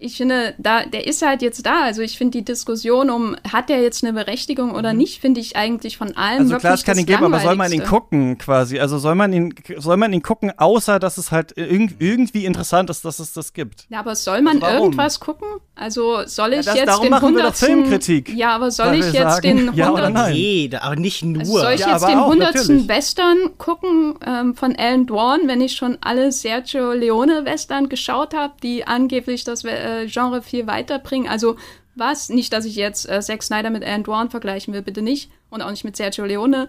ich 0.00 0.16
finde, 0.16 0.54
da, 0.58 0.84
der 0.84 1.06
ist 1.06 1.22
halt 1.22 1.42
jetzt 1.42 1.66
da. 1.66 1.82
Also 1.82 2.02
ich 2.02 2.16
finde 2.16 2.38
die 2.38 2.44
Diskussion 2.44 3.10
um, 3.10 3.36
hat 3.50 3.68
der 3.68 3.82
jetzt 3.82 4.04
eine 4.04 4.12
Berechtigung 4.12 4.74
oder 4.74 4.92
mhm. 4.92 4.98
nicht, 4.98 5.20
finde 5.20 5.40
ich 5.40 5.56
eigentlich 5.56 5.96
von 5.96 6.16
allen 6.16 6.40
also 6.40 6.58
klar, 6.58 6.74
es 6.74 6.84
kann 6.84 6.98
ihn 6.98 7.06
geben, 7.06 7.24
aber 7.24 7.40
soll 7.40 7.56
man 7.56 7.72
ihn 7.72 7.84
gucken 7.84 8.38
quasi? 8.38 8.78
Also 8.78 8.98
soll 8.98 9.14
man 9.14 9.32
ihn, 9.32 9.54
soll 9.78 9.96
man 9.96 10.12
ihn 10.12 10.22
gucken, 10.22 10.52
außer 10.56 10.98
dass 10.98 11.18
es 11.18 11.32
halt 11.32 11.52
irgendwie 11.56 12.44
interessant 12.44 12.90
ist, 12.90 13.04
dass 13.04 13.18
es 13.18 13.32
das 13.32 13.52
gibt? 13.52 13.86
Ja, 13.88 14.00
aber 14.00 14.14
soll 14.14 14.42
man 14.42 14.62
also 14.62 14.84
irgendwas 14.84 15.20
gucken? 15.20 15.48
Also 15.74 16.24
soll 16.26 16.54
ich 16.54 16.66
ja, 16.66 16.72
das, 16.72 16.74
jetzt 16.76 16.88
darum 16.88 17.02
den 17.04 17.10
machen 17.10 17.24
100. 17.26 17.44
Wir 17.44 17.50
doch 17.50 17.56
Filmkritik, 17.56 18.34
ja, 18.34 18.50
aber 18.50 18.70
soll 18.70 18.94
ich 18.94 19.12
jetzt 19.12 19.14
sagen, 19.14 19.42
den 19.42 19.58
100. 19.68 19.76
Ja 19.78 19.92
oder 19.92 20.10
nein? 20.10 20.32
Nee, 20.32 20.70
aber 20.78 20.96
nicht 20.96 21.24
nur. 21.24 21.40
Also 21.40 21.58
soll 21.58 21.72
ich 21.72 21.80
ja, 21.80 21.92
jetzt 21.92 22.06
den 22.06 22.18
100. 22.18 22.54
Natürlich. 22.54 22.88
Western 22.88 23.36
gucken 23.58 24.14
ähm, 24.26 24.54
von 24.54 24.76
Alan 24.76 25.06
Dwan, 25.06 25.40
wenn 25.46 25.60
ich 25.60 25.74
schon 25.74 25.98
alle 26.00 26.32
Sergio 26.32 26.92
Leone 26.92 27.44
Western 27.44 27.88
geschaut 27.88 28.34
habe, 28.34 28.54
die 28.62 28.86
angeblich 28.86 29.44
das 29.44 29.64
äh, 29.64 29.87
Genre 30.06 30.42
viel 30.42 30.66
weiterbringen. 30.66 31.28
Also 31.28 31.56
was, 31.94 32.28
nicht, 32.28 32.52
dass 32.52 32.64
ich 32.64 32.76
jetzt 32.76 33.08
äh, 33.08 33.20
Zack 33.20 33.42
Snyder 33.42 33.70
mit 33.70 33.84
Alan 33.84 34.04
Dwan 34.04 34.30
vergleichen 34.30 34.72
will, 34.72 34.82
bitte 34.82 35.02
nicht. 35.02 35.30
Und 35.50 35.62
auch 35.62 35.70
nicht 35.70 35.84
mit 35.84 35.96
Sergio 35.96 36.24
Leone 36.24 36.68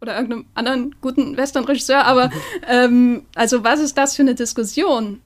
oder 0.00 0.14
irgendeinem 0.14 0.46
anderen 0.54 0.96
guten 1.00 1.36
Western-Regisseur, 1.36 2.04
aber 2.04 2.30
ähm, 2.68 3.26
also 3.34 3.64
was 3.64 3.80
ist 3.80 3.98
das 3.98 4.16
für 4.16 4.22
eine 4.22 4.34
Diskussion? 4.34 5.20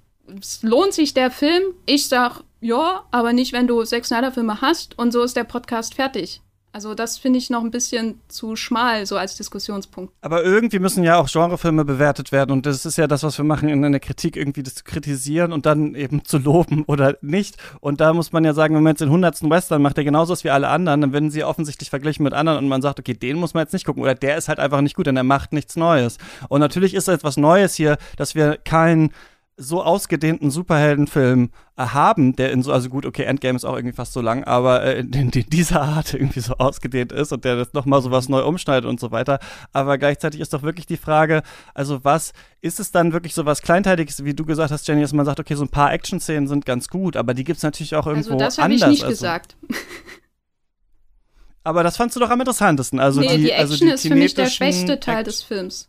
Lohnt 0.63 0.95
sich 0.95 1.15
der 1.15 1.31
Film? 1.31 1.63
Ich 1.87 2.09
sag 2.09 2.43
ja, 2.61 3.05
aber 3.11 3.33
nicht, 3.33 3.53
wenn 3.53 3.67
du 3.67 3.83
Zack 3.85 4.07
Snyder-Filme 4.07 4.61
hast 4.61 4.99
und 4.99 5.13
so 5.13 5.23
ist 5.23 5.37
der 5.37 5.45
Podcast 5.45 5.95
fertig. 5.95 6.41
Also 6.75 6.93
das 6.95 7.19
finde 7.19 7.39
ich 7.39 7.51
noch 7.51 7.63
ein 7.63 7.71
bisschen 7.71 8.21
zu 8.27 8.57
schmal, 8.57 9.07
so 9.07 9.17
als 9.17 9.37
Diskussionspunkt. 9.37 10.13
Aber 10.23 10.43
irgendwie 10.43 10.81
müssen 10.81 11.05
ja 11.05 11.19
auch 11.19 11.31
Genrefilme 11.31 11.85
bewertet 11.85 12.33
werden 12.33 12.51
und 12.51 12.67
das 12.67 12.85
ist 12.85 12.99
ja 12.99 13.07
das, 13.07 13.23
was 13.23 13.39
wir 13.39 13.45
machen 13.45 13.69
in 13.69 13.85
einer 13.85 14.01
Kritik, 14.01 14.37
irgendwie 14.37 14.65
das 14.65 14.75
zu 14.75 14.83
kritisieren 14.83 15.53
und 15.53 15.67
dann 15.67 15.95
eben 15.95 16.25
zu 16.25 16.37
loben 16.39 16.83
oder 16.89 17.17
nicht. 17.21 17.59
Und 17.79 18.01
da 18.01 18.13
muss 18.13 18.33
man 18.33 18.45
ja 18.45 18.55
sagen, 18.55 18.75
wenn 18.75 18.83
man 18.83 18.91
jetzt 18.91 19.03
den 19.03 19.09
100. 19.09 19.49
Western 19.49 19.83
macht, 19.83 19.99
der 19.99 20.03
genauso 20.03 20.33
ist 20.33 20.43
wie 20.43 20.51
alle 20.51 20.67
anderen, 20.67 21.01
dann 21.01 21.13
werden 21.13 21.31
sie 21.31 21.45
offensichtlich 21.45 21.91
verglichen 21.91 22.25
mit 22.25 22.33
anderen 22.33 22.59
und 22.59 22.69
man 22.69 22.83
sagt, 22.83 22.99
okay, 22.99 23.15
den 23.15 23.37
muss 23.37 23.55
man 23.55 23.63
jetzt 23.63 23.73
nicht 23.73 23.87
gucken 23.87 24.03
oder 24.03 24.17
der 24.17 24.37
ist 24.37 24.49
halt 24.49 24.59
einfach 24.59 24.81
nicht 24.81 24.97
gut, 24.97 25.07
denn 25.07 25.17
er 25.17 25.23
macht 25.23 25.53
nichts 25.53 25.77
Neues. 25.77 26.19
Und 26.49 26.59
natürlich 26.59 26.95
ist 26.95 27.07
da 27.07 27.13
jetzt 27.13 27.23
was 27.23 27.37
Neues 27.37 27.77
hier, 27.77 27.99
dass 28.17 28.35
wir 28.35 28.57
kein 28.57 29.13
so 29.57 29.83
ausgedehnten 29.83 30.51
Superheldenfilm 30.51 31.51
haben, 31.77 32.35
der 32.35 32.51
in 32.51 32.63
so, 32.63 32.73
also 32.73 32.89
gut, 32.89 33.07
okay, 33.07 33.23
Endgame 33.23 33.57
ist 33.57 33.65
auch 33.65 33.77
irgendwie 33.77 33.95
fast 33.95 34.13
so 34.13 34.21
lang, 34.21 34.45
aber 34.45 34.83
äh, 34.83 35.01
in, 35.01 35.13
in, 35.13 35.31
dieser 35.31 35.83
Art 35.83 36.15
irgendwie 36.15 36.41
so 36.41 36.55
ausgedehnt 36.55 37.13
ist 37.13 37.33
und 37.33 37.45
der 37.45 37.57
das 37.57 37.73
nochmal 37.73 38.03
so 38.03 38.11
was 38.11 38.29
neu 38.29 38.45
umschneidet 38.45 38.85
und 38.85 38.99
so 38.99 39.13
weiter. 39.13 39.39
Aber 39.73 39.99
gleichzeitig 39.99 40.41
ist 40.41 40.53
doch 40.53 40.63
wirklich 40.63 40.87
die 40.87 40.97
Frage, 40.97 41.43
also 41.73 42.05
was, 42.05 42.33
ist 42.61 42.81
es 42.81 42.91
dann 42.91 43.13
wirklich 43.13 43.35
so 43.35 43.47
was 43.47 43.63
Kleinteiliges, 43.63 44.25
wie 44.25 44.35
du 44.35 44.45
gesagt 44.45 44.73
hast, 44.73 44.89
Jenny, 44.89 45.03
dass 45.03 45.13
man 45.13 45.27
sagt, 45.27 45.39
okay, 45.39 45.55
so 45.55 45.65
ein 45.65 45.69
paar 45.69 45.93
Action-Szenen 45.93 46.49
sind 46.49 46.67
ganz 46.67 46.89
gut, 46.89 47.17
aber 47.17 47.35
die 47.35 47.45
gibt 47.45 47.59
es 47.59 47.63
natürlich 47.63 47.95
auch 47.95 48.07
irgendwo 48.07 48.33
anders. 48.33 48.59
Also 48.59 48.63
das 48.63 48.65
habe 48.65 48.75
ich 48.75 48.87
nicht 48.87 49.05
also. 49.05 49.13
gesagt. 49.13 49.57
Aber 51.63 51.83
das 51.83 51.97
fandst 51.97 52.15
du 52.17 52.21
doch 52.21 52.31
am 52.31 52.41
interessantesten. 52.41 53.01
Also 53.01 53.21
nee, 53.21 53.37
die, 53.37 53.45
die 53.45 53.55
also 53.55 53.73
Action 53.73 53.89
die 53.89 53.95
ist 53.95 54.07
für 54.07 54.15
mich 54.15 54.35
der 54.35 54.47
schwächste 54.47 55.01
Teil 55.01 55.19
Act 55.19 55.29
des 55.29 55.43
Films. 55.43 55.89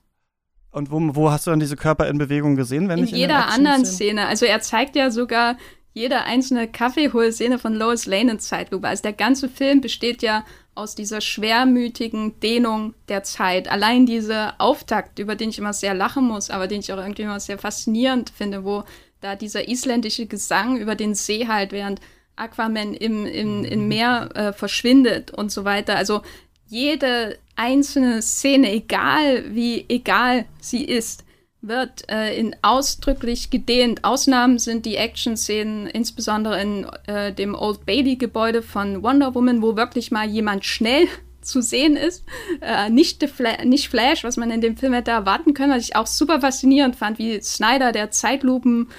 Und 0.76 0.91
wo, 0.91 0.99
wo 1.15 1.32
hast 1.32 1.47
du 1.47 1.51
dann 1.51 1.61
diese 1.61 1.78
Körper 1.78 2.05
in 2.09 2.17
Bewegung 2.17 2.57
gesehen, 2.57 2.89
wenn 2.89 2.97
in 2.97 3.05
nicht 3.05 3.13
in 3.13 3.19
jeder 3.19 3.47
anderen 3.47 3.86
Szene. 3.86 4.28
Also 4.28 4.45
er 4.45 4.59
zeigt 4.59 4.97
ja 4.97 5.09
sogar 5.09 5.55
jede 5.93 6.23
einzelne 6.23 6.67
Kaffeeholszene 6.67 7.59
von 7.59 7.73
Lois 7.73 8.05
Lane 8.05 8.32
in 8.32 8.39
Zeitlupe. 8.41 8.86
Also 8.86 9.01
der 9.03 9.13
ganze 9.13 9.47
Film 9.47 9.80
besteht 9.80 10.21
ja 10.21 10.43
aus 10.76 10.93
dieser 10.93 11.21
schwermütigen 11.21 12.41
Dehnung 12.41 12.93
der 13.07 13.23
Zeit. 13.23 13.71
Allein 13.71 14.05
dieser 14.05 14.55
Auftakt, 14.57 15.17
über 15.17 15.38
den 15.38 15.51
ich 15.51 15.59
immer 15.59 15.71
sehr 15.71 15.93
lachen 15.93 16.26
muss, 16.26 16.49
aber 16.49 16.67
den 16.67 16.82
ich 16.82 16.91
auch 16.91 16.97
irgendwie 16.97 17.21
immer 17.21 17.39
sehr 17.39 17.57
faszinierend 17.57 18.30
finde, 18.30 18.65
wo 18.65 18.84
da 19.21 19.38
dieser 19.38 19.69
isländische 19.69 20.26
Gesang 20.26 20.76
über 20.76 20.95
den 20.95 21.15
See 21.15 21.47
halt, 21.47 21.71
während 21.71 22.01
Aquaman 22.36 22.95
im, 22.95 23.26
im, 23.26 23.63
im 23.63 23.88
Meer 23.88 24.30
äh, 24.36 24.51
verschwindet 24.51 25.32
und 25.32 25.53
so 25.53 25.63
weiter. 25.63 25.95
Also 25.95 26.21
jede 26.68 27.38
einzelne 27.55 28.22
Szene, 28.22 28.72
egal 28.72 29.53
wie 29.53 29.86
egal 29.88 30.45
sie 30.59 30.84
ist, 30.84 31.24
wird 31.68 32.09
äh, 32.09 32.38
in 32.38 32.55
ausdrücklich 32.61 33.49
gedehnt. 33.49 34.03
Ausnahmen 34.03 34.59
sind 34.59 34.86
die 34.86 34.97
Action-Szenen, 34.97 35.88
insbesondere 35.88 36.61
in 36.61 36.86
äh, 37.07 37.34
dem 37.34 37.55
Old 37.55 37.86
Bailey-Gebäude 37.86 38.61
von 38.61 39.03
Wonder 39.03 39.34
Woman, 39.34 39.61
wo 39.61 39.76
wirklich 39.76 40.11
mal 40.11 40.28
jemand 40.28 40.66
schnell 40.66 41.07
zu 41.41 41.61
sehen 41.61 41.95
ist. 41.95 42.24
Äh, 42.61 42.89
nicht, 42.89 43.24
Fla 43.30 43.63
nicht 43.63 43.89
Flash, 43.89 44.24
was 44.24 44.38
man 44.38 44.51
in 44.51 44.61
dem 44.61 44.78
Film 44.78 44.93
hätte 44.93 45.11
erwarten 45.11 45.53
können, 45.53 45.74
was 45.74 45.84
ich 45.84 45.95
auch 45.95 46.07
super 46.07 46.41
faszinierend 46.41 46.95
fand, 46.95 47.20
wie 47.20 47.41
Snyder, 47.41 47.91
der 47.91 48.11
Zeitlupen 48.11 48.89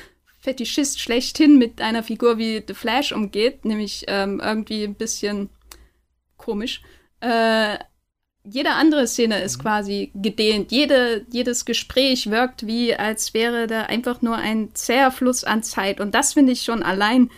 Fetischist 0.40 1.00
schlechthin 1.00 1.58
mit 1.58 1.80
einer 1.80 2.04
Figur 2.04 2.38
wie 2.38 2.62
The 2.66 2.74
Flash 2.74 3.10
umgeht, 3.10 3.64
nämlich 3.64 4.04
ähm, 4.06 4.40
irgendwie 4.42 4.84
ein 4.84 4.94
bisschen 4.94 5.50
komisch. 6.36 6.82
Äh, 7.20 7.78
jede 8.48 8.70
andere 8.70 9.06
Szene 9.06 9.40
ist 9.42 9.58
mhm. 9.58 9.62
quasi 9.62 10.12
gedehnt. 10.14 10.70
Jede, 10.70 11.26
jedes 11.30 11.64
Gespräch 11.64 12.30
wirkt 12.30 12.66
wie, 12.66 12.94
als 12.94 13.34
wäre 13.34 13.66
da 13.66 13.82
einfach 13.82 14.22
nur 14.22 14.36
ein 14.36 14.70
zäher 14.74 15.10
Fluss 15.10 15.44
an 15.44 15.62
Zeit. 15.62 16.00
Und 16.00 16.14
das 16.14 16.34
finde 16.34 16.52
ich 16.52 16.62
schon 16.62 16.82
allein 16.82 17.30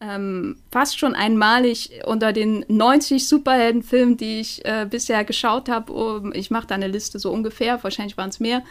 ähm, 0.00 0.56
fast 0.70 0.98
schon 0.98 1.14
einmalig 1.14 2.02
unter 2.04 2.32
den 2.32 2.64
90 2.68 3.26
Superheldenfilmen, 3.26 4.16
die 4.16 4.40
ich 4.40 4.64
äh, 4.64 4.86
bisher 4.88 5.24
geschaut 5.24 5.68
habe. 5.68 5.92
Oh, 5.92 6.30
ich 6.32 6.50
mache 6.50 6.66
da 6.66 6.74
eine 6.74 6.88
Liste 6.88 7.18
so 7.18 7.30
ungefähr, 7.30 7.82
wahrscheinlich 7.82 8.16
waren 8.16 8.28
es 8.28 8.40
mehr, 8.40 8.62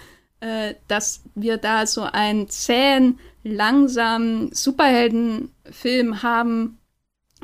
äh, 0.42 0.76
dass 0.88 1.24
wir 1.34 1.58
da 1.58 1.88
so 1.88 2.04
einen 2.04 2.48
zähen, 2.50 3.20
langsamen 3.44 4.54
Superheldenfilm 4.54 6.22
haben, 6.22 6.78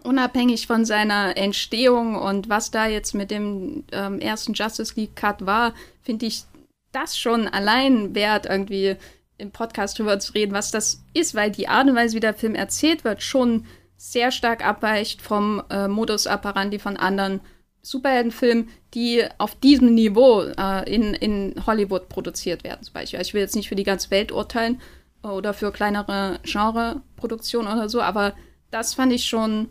unabhängig 0.03 0.67
von 0.67 0.85
seiner 0.85 1.37
Entstehung 1.37 2.15
und 2.15 2.49
was 2.49 2.71
da 2.71 2.87
jetzt 2.87 3.13
mit 3.13 3.31
dem 3.31 3.83
ähm, 3.91 4.19
ersten 4.19 4.53
Justice 4.53 4.93
League 4.95 5.15
Cut 5.15 5.45
war, 5.45 5.73
finde 6.01 6.25
ich 6.25 6.43
das 6.91 7.17
schon 7.17 7.47
allein 7.47 8.15
wert, 8.15 8.45
irgendwie 8.45 8.97
im 9.37 9.51
Podcast 9.51 9.97
drüber 9.97 10.19
zu 10.19 10.33
reden, 10.33 10.53
was 10.53 10.71
das 10.71 11.03
ist, 11.13 11.35
weil 11.35 11.51
die 11.51 11.67
Art 11.67 11.87
und 11.87 11.95
Weise, 11.95 12.15
wie 12.15 12.21
der 12.21 12.33
Film 12.33 12.55
erzählt 12.55 13.03
wird, 13.03 13.23
schon 13.23 13.65
sehr 13.97 14.31
stark 14.31 14.65
abweicht 14.65 15.21
vom 15.21 15.63
äh, 15.69 15.87
Modus 15.87 16.27
operandi 16.27 16.79
von 16.79 16.97
anderen 16.97 17.41
Superheldenfilmen, 17.81 18.69
die 18.93 19.23
auf 19.37 19.55
diesem 19.55 19.95
Niveau 19.95 20.41
äh, 20.41 20.93
in, 20.93 21.13
in 21.15 21.55
Hollywood 21.65 22.09
produziert 22.09 22.63
werden, 22.63 22.83
zum 22.83 22.93
Beispiel. 22.93 23.21
Ich 23.21 23.33
will 23.33 23.41
jetzt 23.41 23.55
nicht 23.55 23.69
für 23.69 23.75
die 23.75 23.83
ganze 23.83 24.11
Welt 24.11 24.31
urteilen 24.31 24.79
oder 25.23 25.53
für 25.53 25.71
kleinere 25.71 26.39
Genreproduktionen 26.43 27.71
oder 27.71 27.89
so, 27.89 28.01
aber 28.01 28.33
das 28.69 28.93
fand 28.93 29.13
ich 29.13 29.25
schon 29.25 29.69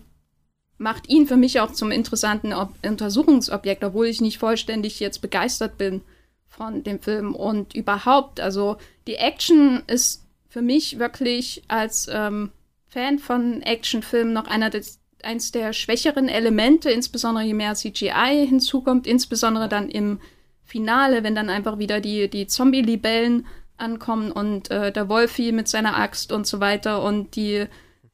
macht 0.81 1.11
ihn 1.11 1.27
für 1.27 1.37
mich 1.37 1.61
auch 1.61 1.73
zum 1.73 1.91
interessanten 1.91 2.55
Ob 2.55 2.71
Untersuchungsobjekt, 2.83 3.85
obwohl 3.85 4.07
ich 4.07 4.23
nicht 4.23 4.39
vollständig 4.39 4.99
jetzt 4.99 5.21
begeistert 5.21 5.77
bin 5.77 6.01
von 6.49 6.83
dem 6.83 6.99
Film. 7.01 7.35
Und 7.35 7.75
überhaupt, 7.75 8.41
also 8.41 8.79
die 9.07 9.17
Action 9.17 9.83
ist 9.87 10.25
für 10.49 10.63
mich 10.63 10.99
wirklich 10.99 11.63
als 11.69 12.09
ähm, 12.11 12.51
Fan 12.89 13.19
von 13.19 13.61
Actionfilmen 13.61 14.33
noch 14.33 14.47
einer 14.47 14.71
des, 14.71 15.01
eins 15.23 15.53
der 15.53 15.75
schwächeren 15.75 16.31
Elemente, 16.31 16.91
insbesondere 16.91 17.45
je 17.45 17.55
mehr 17.55 17.75
CGI 17.75 18.47
hinzukommt, 18.49 19.07
insbesondere 19.07 19.69
dann 19.69 19.91
im 19.91 20.19
Finale, 20.65 21.23
wenn 21.23 21.35
dann 21.35 21.51
einfach 21.51 21.79
wieder 21.79 22.01
die, 22.01 22.31
die 22.31 22.47
Zombie-Libellen 22.47 23.47
ankommen 23.77 24.33
und 24.33 24.71
äh, 24.71 24.91
der 24.93 25.11
Wolfi 25.11 25.53
mit 25.53 25.69
seiner 25.69 25.99
Axt 25.99 26.33
und 26.33 26.47
so 26.47 26.59
weiter 26.59 27.03
und 27.03 27.37
die 27.37 27.67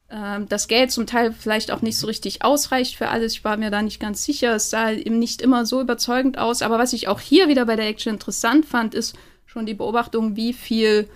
ähm, 0.09 0.47
das 0.47 0.67
Geld 0.67 0.91
zum 0.91 1.05
Teil 1.05 1.33
vielleicht 1.33 1.71
auch 1.71 1.81
nicht 1.81 1.97
so 1.97 2.07
richtig 2.07 2.43
ausreicht 2.43 2.95
für 2.95 3.09
alles. 3.09 3.33
Ich 3.33 3.43
war 3.43 3.57
mir 3.57 3.71
da 3.71 3.81
nicht 3.81 3.99
ganz 3.99 4.23
sicher. 4.23 4.55
Es 4.55 4.69
sah 4.69 4.91
eben 4.91 5.19
nicht 5.19 5.41
immer 5.41 5.65
so 5.65 5.81
überzeugend 5.81 6.37
aus. 6.37 6.61
Aber 6.61 6.79
was 6.79 6.93
ich 6.93 7.07
auch 7.07 7.19
hier 7.19 7.49
wieder 7.49 7.65
bei 7.65 7.75
der 7.75 7.87
Action 7.87 8.13
interessant 8.13 8.65
fand, 8.65 8.95
ist 8.95 9.15
schon 9.45 9.65
die 9.65 9.73
Beobachtung, 9.73 10.35
wie 10.35 10.53
viel 10.53 11.09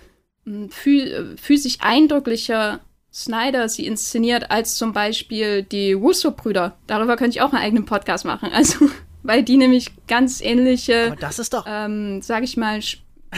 hm, 0.44 0.70
physisch 0.70 1.78
eindrücklicher 1.80 2.80
Snyder 3.12 3.68
sie 3.68 3.86
inszeniert 3.86 4.50
als 4.50 4.74
zum 4.76 4.92
Beispiel 4.92 5.62
die 5.62 5.92
Russo-Brüder. 5.92 6.76
Darüber 6.86 7.16
könnte 7.16 7.36
ich 7.36 7.42
auch 7.42 7.52
einen 7.52 7.62
eigenen 7.62 7.84
Podcast 7.84 8.24
machen. 8.24 8.50
Also, 8.52 8.90
weil 9.22 9.44
die 9.44 9.56
nämlich 9.56 9.92
ganz 10.08 10.40
ähnliche, 10.40 11.06
Aber 11.06 11.16
das 11.16 11.38
ist 11.38 11.54
doch, 11.54 11.64
ähm, 11.68 12.22
sag 12.22 12.42
ich 12.42 12.56
mal, 12.56 12.80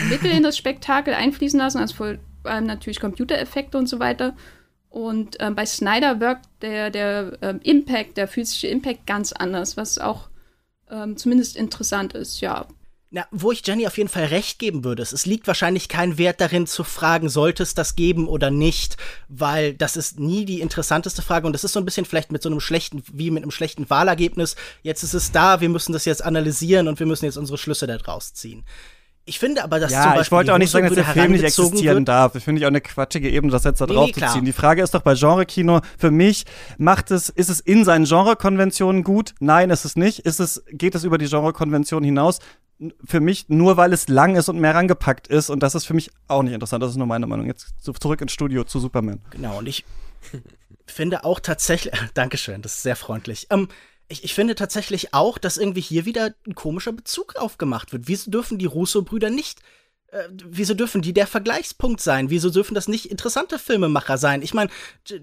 Mittel 0.09 0.31
in 0.31 0.43
das 0.43 0.57
Spektakel 0.57 1.13
einfließen 1.13 1.59
lassen, 1.59 1.79
also 1.79 1.95
vor 1.95 2.15
allem 2.45 2.67
natürlich 2.67 3.01
Computereffekte 3.01 3.77
und 3.77 3.87
so 3.87 3.99
weiter. 3.99 4.35
Und 4.95 5.39
ähm, 5.41 5.57
bei 5.57 5.67
Snyder 5.67 6.21
wirkt 6.21 6.47
der, 6.63 6.89
der 6.89 7.37
ähm, 7.43 7.59
Impact, 7.65 8.17
der 8.17 8.29
physische 8.29 8.69
Impact 8.69 9.09
ganz 9.09 9.33
anders, 9.33 9.77
was 9.77 9.99
auch 9.99 10.29
ähm, 10.89 11.17
zumindest 11.17 11.57
interessant 11.57 12.13
ist, 12.13 12.41
ja. 12.41 12.69
Na, 13.11 13.27
wo 13.33 13.51
ich 13.51 13.67
Jenny 13.67 13.89
auf 13.89 13.99
jeden 13.99 14.09
Fall 14.09 14.27
recht 14.27 14.61
geben 14.61 14.85
würde, 14.85 15.03
es 15.03 15.27
liegt 15.27 15.49
wahrscheinlich 15.49 15.89
kein 15.89 16.17
Wert 16.17 16.41
darin 16.41 16.69
zu 16.69 16.85
fragen, 16.85 17.29
sollte 17.29 17.65
es 17.65 17.75
das 17.75 17.97
geben 17.97 18.29
oder 18.29 18.53
nicht, 18.53 18.97
weil 19.29 19.75
das 19.75 19.97
ist 19.97 20.21
nie 20.21 20.45
die 20.45 20.61
interessanteste 20.61 21.23
Frage 21.23 21.49
und 21.49 21.55
das 21.55 21.65
ist 21.65 21.73
so 21.73 21.81
ein 21.81 21.85
bisschen 21.85 22.07
vielleicht 22.07 22.31
mit 22.31 22.45
so 22.45 22.49
einem 22.49 22.61
schlechten, 22.61 23.03
wie 23.13 23.33
mit 23.33 23.43
einem 23.43 23.51
schlechten 23.51 23.91
Wahlergebnis. 23.91 24.55
Jetzt 24.83 25.03
ist 25.03 25.15
es 25.15 25.33
da, 25.33 25.61
wir 25.61 25.71
müssen 25.71 25.93
das 25.93 26.05
jetzt 26.05 26.25
analysieren 26.25 26.87
und 26.87 27.01
wir 27.01 27.07
müssen 27.07 27.25
jetzt 27.25 27.37
unsere 27.37 27.59
Schlüsse 27.59 27.89
daraus 27.89 28.33
ziehen. 28.33 28.63
Ich 29.27 29.39
finde 29.39 29.65
aber, 29.65 29.81
dass 29.81 29.91
ja, 29.91 30.03
zum 30.03 30.11
Beispiel 30.11 30.23
ich 30.23 30.33
wollte 30.33 30.55
auch 30.55 30.59
nicht 30.59 30.71
sagen, 30.71 30.85
dass 30.87 30.95
der 30.95 31.05
Film 31.07 31.33
nicht 31.33 31.45
existieren 31.45 31.97
wird. 31.99 32.09
darf. 32.09 32.33
Das 32.35 32.43
finde 32.43 32.59
ich 32.61 32.67
auch 32.67 32.71
eine 32.71 32.83
quatschige 32.83 33.31
Ebene, 33.31 33.51
das 33.53 33.65
jetzt 33.65 33.81
da 33.81 33.87
Nee, 33.87 33.95
drauf 33.95 34.11
nee, 34.15 34.21
zu 34.27 34.33
ziehen. 34.35 34.45
Die 34.45 34.53
Frage 34.53 34.83
ist 34.83 34.95
doch 34.95 35.01
bei 35.01 35.15
Genre-Kino, 35.15 35.81
für 35.99 36.11
mich 36.11 36.45
macht 36.77 37.11
es, 37.11 37.31
ist 37.31 37.49
es 37.49 37.61
in 37.61 37.85
seinen 37.87 38.05
Genre-Konventionen 38.05 39.03
gut? 39.03 39.35
Nein, 39.41 39.71
ist 39.71 39.87
es 39.87 39.97
nicht. 39.97 40.19
Ist 40.21 40.41
es, 40.41 40.63
geht 40.71 40.95
es 40.95 41.05
über 41.05 41.17
die 41.17 41.27
Genre-Konvention 41.27 42.05
hinaus? 42.05 42.39
Für 43.05 43.21
mich 43.21 43.47
nur, 43.49 43.79
weil 43.79 43.93
es 43.95 44.09
lang 44.09 44.37
ist 44.37 44.49
und 44.51 44.59
mehr 44.61 44.75
rangepackt 44.75 45.29
ist. 45.29 45.49
Und 45.49 45.63
das 45.63 45.75
ist 45.75 45.87
für 45.87 45.95
mich 45.95 46.11
auch 46.29 46.43
nicht 46.43 46.53
interessant. 46.53 46.83
Das 46.83 46.91
ist 46.91 46.97
nur 46.97 47.07
meine 47.07 47.27
Meinung. 47.27 47.47
Jetzt 47.47 47.73
zu- 47.83 47.93
zurück 47.93 48.21
ins 48.21 48.33
Studio 48.33 48.65
zu 48.65 48.79
Superman. 48.79 49.21
Genau, 49.31 49.59
und 49.59 49.67
ich 49.69 49.85
finde 50.87 51.25
auch 51.25 51.41
tatsächlich, 51.41 51.95
Dankeschön, 52.15 52.61
das 52.63 52.75
ist 52.75 52.83
sehr 52.83 52.97
freundlich. 52.97 53.47
Ähm, 53.51 53.69
ich, 54.09 54.25
ich 54.25 54.35
finde 54.35 54.55
tatsächlich 54.55 55.15
auch, 55.15 55.39
dass 55.39 55.57
irgendwie 55.57 55.81
hier 55.81 56.05
wieder 56.05 56.35
ein 56.47 56.55
komischer 56.55 56.93
Bezug 56.93 57.37
aufgemacht 57.37 57.93
wird. 57.93 58.09
Wieso 58.09 58.31
dürfen 58.31 58.59
die 58.59 58.67
Russo-Brüder 58.67 59.31
nicht, 59.31 59.61
äh, 60.15 60.29
wieso 60.49 60.75
dürfen 60.75 61.03
die 61.03 61.13
der 61.13 61.27
Vergleichspunkt 61.27 62.01
sein? 62.01 62.31
Wieso 62.31 62.49
dürfen 62.49 62.77
das 62.77 62.87
nicht 62.87 63.07
interessante 63.07 63.59
Filmemacher 63.59 64.17
sein? 64.17 64.43
Ich 64.43 64.55
meine, 64.55 64.71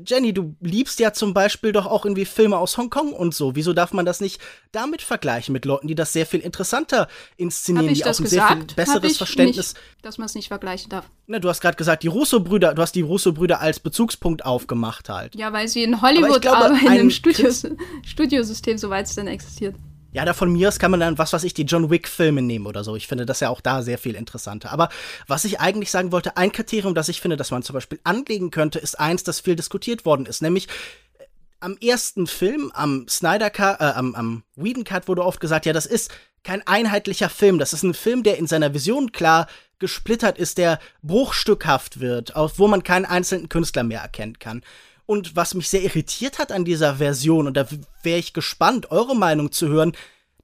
Jenny, 0.06 0.34
du 0.34 0.58
liebst 0.60 1.00
ja 1.00 1.14
zum 1.14 1.34
Beispiel 1.34 1.72
doch 1.72 1.86
auch 1.86 2.04
irgendwie 2.04 2.26
Filme 2.26 2.58
aus 2.58 2.78
Hongkong 2.78 3.14
und 3.14 3.34
so. 3.34 3.56
Wieso 3.56 3.72
darf 3.72 3.94
man 3.94 4.06
das 4.06 4.20
nicht 4.20 4.42
damit 4.74 5.02
vergleichen 5.02 5.54
mit 5.54 5.64
Leuten, 5.64 5.88
die 5.88 5.96
das 5.96 6.12
sehr 6.12 6.26
viel 6.26 6.42
interessanter 6.42 7.08
inszenieren, 7.38 7.88
ich 7.88 8.00
die 8.00 8.04
das 8.04 8.18
auch 8.18 8.26
ein 8.26 8.28
sehr 8.28 8.48
viel 8.48 8.56
gesagt? 8.56 8.76
Besseres 8.76 9.12
ich 9.14 9.18
Verständnis. 9.18 9.74
Nicht, 9.76 10.06
dass 10.06 10.18
man 10.18 10.26
es 10.26 10.36
nicht 10.36 10.50
vergleichen 10.50 10.90
darf. 10.90 11.10
Ne, 11.26 11.40
du 11.40 11.48
hast 11.48 11.62
gerade 11.62 11.78
gesagt, 11.78 12.04
die 12.04 12.10
Russo-Brüder, 12.10 12.74
du 12.74 12.82
hast 12.82 12.94
die 12.94 13.02
Russo-Brüder 13.02 13.62
als 13.62 13.80
Bezugspunkt 13.80 14.44
aufgemacht 14.44 15.08
halt. 15.08 15.36
Ja, 15.36 15.54
weil 15.54 15.70
sie 15.70 15.84
in 15.84 16.02
Hollywood 16.02 16.42
glaube, 16.42 16.66
arbeiten, 16.66 16.96
im 16.96 17.10
Studios, 17.12 17.66
Studiosystem, 18.04 18.78
soweit 18.78 19.06
es 19.06 19.16
denn 19.16 19.28
existiert. 19.28 19.76
Ja, 20.14 20.26
da 20.26 20.34
von 20.34 20.52
mir 20.52 20.68
aus 20.68 20.80
kann 20.80 20.92
man 20.92 21.00
dann, 21.00 21.18
was 21.18 21.32
weiß 21.32 21.44
ich, 21.44 21.54
die 21.54 21.64
John 21.64 21.90
Wick-Filme 21.90 22.42
nehmen 22.42 22.68
oder 22.68 22.84
so. 22.84 22.96
Ich 22.96 23.08
finde 23.08 23.26
das 23.26 23.40
ja 23.40 23.50
auch 23.50 23.62
da 23.62 23.82
sehr 23.82 23.98
viel 23.98 24.16
interessanter. 24.16 24.72
Aber 24.72 24.90
was 25.28 25.46
ich 25.46 25.60
eigentlich 25.60 25.90
sagen 25.90 26.12
wollte, 26.12 26.36
ein 26.38 26.52
Kriterium, 26.52 26.94
das 26.94 27.10
ich 27.10 27.22
finde, 27.22 27.38
dass 27.38 27.52
man 27.52 27.64
zum 27.64 27.74
Beispiel 27.74 28.00
anlegen 28.04 28.52
könnte, 28.52 28.80
ist 28.80 29.00
eins, 29.00 29.24
das 29.24 29.40
viel 29.40 29.56
diskutiert 29.56 30.06
worden 30.06 30.26
ist. 30.26 30.42
Nämlich 30.42 30.68
äh, 31.18 31.26
am 31.62 31.78
ersten 31.78 32.28
Film, 32.28 32.72
am 32.74 33.08
Snyder 33.08 33.50
Cut, 33.50 33.80
äh, 33.80 33.86
am, 33.86 34.16
am 34.16 34.44
Whedon 34.56 34.84
Cut 34.84 35.08
wurde 35.08 35.24
oft 35.24 35.40
gesagt, 35.40 35.66
ja, 35.66 35.72
das 35.72 35.86
ist 35.86 36.12
kein 36.44 36.66
einheitlicher 36.68 37.30
Film. 37.30 37.58
Das 37.58 37.72
ist 37.72 37.84
ein 37.84 37.94
Film, 37.94 38.24
der 38.24 38.38
in 38.38 38.48
seiner 38.48 38.74
Vision 38.74 39.12
klar 39.14 39.48
gesplittert 39.80 40.38
ist, 40.38 40.58
der 40.58 40.80
bruchstückhaft 41.02 42.00
wird, 42.00 42.36
auf 42.36 42.60
wo 42.60 42.68
man 42.68 42.84
keinen 42.84 43.06
einzelnen 43.06 43.50
Künstler 43.50 43.84
mehr 43.84 44.02
erkennen 44.02 44.40
kann. 44.40 44.62
Und 45.12 45.36
was 45.36 45.56
mich 45.56 45.68
sehr 45.68 45.84
irritiert 45.84 46.40
hat 46.40 46.54
an 46.54 46.64
dieser 46.64 46.96
Version, 46.96 47.46
und 47.46 47.58
da 47.58 47.68
wäre 48.02 48.18
ich 48.18 48.32
gespannt, 48.32 48.92
eure 48.92 49.14
Meinung 49.14 49.52
zu 49.52 49.68
hören, 49.68 49.92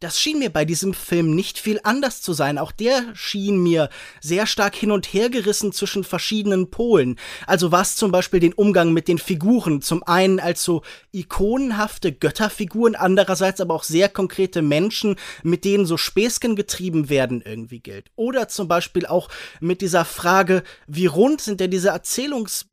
das 0.02 0.20
schien 0.20 0.40
mir 0.40 0.50
bei 0.50 0.66
diesem 0.66 0.94
Film 0.94 1.34
nicht 1.34 1.58
viel 1.58 1.80
anders 1.84 2.22
zu 2.22 2.34
sein. 2.34 2.58
Auch 2.58 2.74
der 2.74 3.16
schien 3.16 3.64
mir 3.64 3.88
sehr 4.20 4.46
stark 4.46 4.76
hin 4.76 4.92
und 4.92 5.06
her 5.14 5.30
gerissen 5.30 5.72
zwischen 5.72 6.04
verschiedenen 6.04 6.70
Polen. 6.70 7.18
Also 7.46 7.72
was 7.72 7.96
zum 7.96 8.12
Beispiel 8.12 8.42
den 8.42 8.52
Umgang 8.52 8.92
mit 8.92 9.08
den 9.08 9.20
Figuren. 9.20 9.82
Zum 9.82 10.04
einen 10.04 10.42
als 10.42 10.66
so 10.66 10.82
ikonenhafte 11.14 12.12
Götterfiguren, 12.12 12.96
andererseits 12.96 13.62
aber 13.62 13.74
auch 13.74 13.84
sehr 13.84 14.10
konkrete 14.10 14.62
Menschen, 14.62 15.16
mit 15.44 15.64
denen 15.64 15.86
so 15.86 15.96
Späßchen 15.96 16.58
getrieben 16.58 17.08
werden, 17.08 17.42
irgendwie 17.42 17.80
gilt. 17.80 18.12
Oder 18.18 18.50
zum 18.50 18.68
Beispiel 18.68 19.06
auch 19.06 19.30
mit 19.62 19.80
dieser 19.80 20.04
Frage, 20.04 20.64
wie 20.88 21.06
rund 21.06 21.40
sind 21.40 21.62
denn 21.62 21.72
diese 21.72 21.90
Erzählungs 21.90 22.66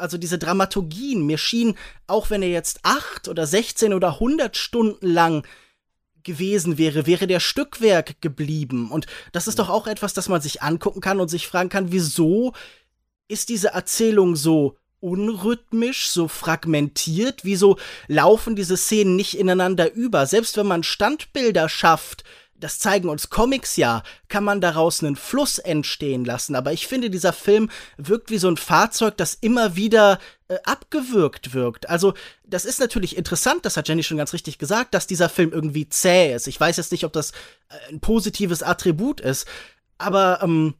also 0.00 0.18
diese 0.18 0.38
Dramaturgien, 0.38 1.24
mir 1.24 1.38
schien, 1.38 1.76
auch 2.06 2.30
wenn 2.30 2.42
er 2.42 2.50
jetzt 2.50 2.80
acht 2.82 3.28
oder 3.28 3.46
16 3.46 3.94
oder 3.94 4.14
100 4.14 4.56
Stunden 4.56 5.06
lang 5.06 5.46
gewesen 6.22 6.78
wäre, 6.78 7.06
wäre 7.06 7.26
der 7.26 7.40
Stückwerk 7.40 8.20
geblieben. 8.20 8.90
Und 8.90 9.06
das 9.32 9.48
ist 9.48 9.58
doch 9.58 9.68
auch 9.68 9.86
etwas, 9.86 10.12
das 10.12 10.28
man 10.28 10.40
sich 10.40 10.62
angucken 10.62 11.00
kann 11.00 11.20
und 11.20 11.28
sich 11.28 11.46
fragen 11.46 11.68
kann, 11.68 11.92
wieso 11.92 12.52
ist 13.28 13.48
diese 13.48 13.68
Erzählung 13.68 14.36
so 14.36 14.76
unrhythmisch, 15.00 16.08
so 16.08 16.28
fragmentiert? 16.28 17.44
Wieso 17.44 17.78
laufen 18.06 18.54
diese 18.54 18.76
Szenen 18.76 19.16
nicht 19.16 19.38
ineinander 19.38 19.92
über? 19.92 20.26
Selbst 20.26 20.56
wenn 20.56 20.66
man 20.66 20.82
Standbilder 20.82 21.68
schafft, 21.68 22.24
das 22.60 22.78
zeigen 22.78 23.08
uns 23.08 23.30
Comics 23.30 23.76
ja, 23.76 24.02
kann 24.28 24.44
man 24.44 24.60
daraus 24.60 25.02
einen 25.02 25.16
Fluss 25.16 25.58
entstehen 25.58 26.24
lassen. 26.24 26.54
Aber 26.54 26.72
ich 26.72 26.86
finde, 26.86 27.10
dieser 27.10 27.32
Film 27.32 27.70
wirkt 27.96 28.30
wie 28.30 28.38
so 28.38 28.48
ein 28.48 28.56
Fahrzeug, 28.56 29.16
das 29.16 29.34
immer 29.34 29.76
wieder 29.76 30.18
äh, 30.48 30.58
abgewürgt 30.64 31.54
wirkt. 31.54 31.88
Also, 31.88 32.14
das 32.44 32.64
ist 32.64 32.80
natürlich 32.80 33.16
interessant, 33.16 33.64
das 33.64 33.76
hat 33.76 33.88
Jenny 33.88 34.02
schon 34.02 34.18
ganz 34.18 34.32
richtig 34.32 34.58
gesagt, 34.58 34.94
dass 34.94 35.06
dieser 35.06 35.28
Film 35.28 35.52
irgendwie 35.52 35.88
zäh 35.88 36.34
ist. 36.34 36.46
Ich 36.46 36.60
weiß 36.60 36.76
jetzt 36.76 36.92
nicht, 36.92 37.04
ob 37.04 37.12
das 37.12 37.30
äh, 37.30 37.92
ein 37.92 38.00
positives 38.00 38.62
Attribut 38.62 39.20
ist, 39.20 39.46
aber 39.98 40.40
ähm, 40.42 40.74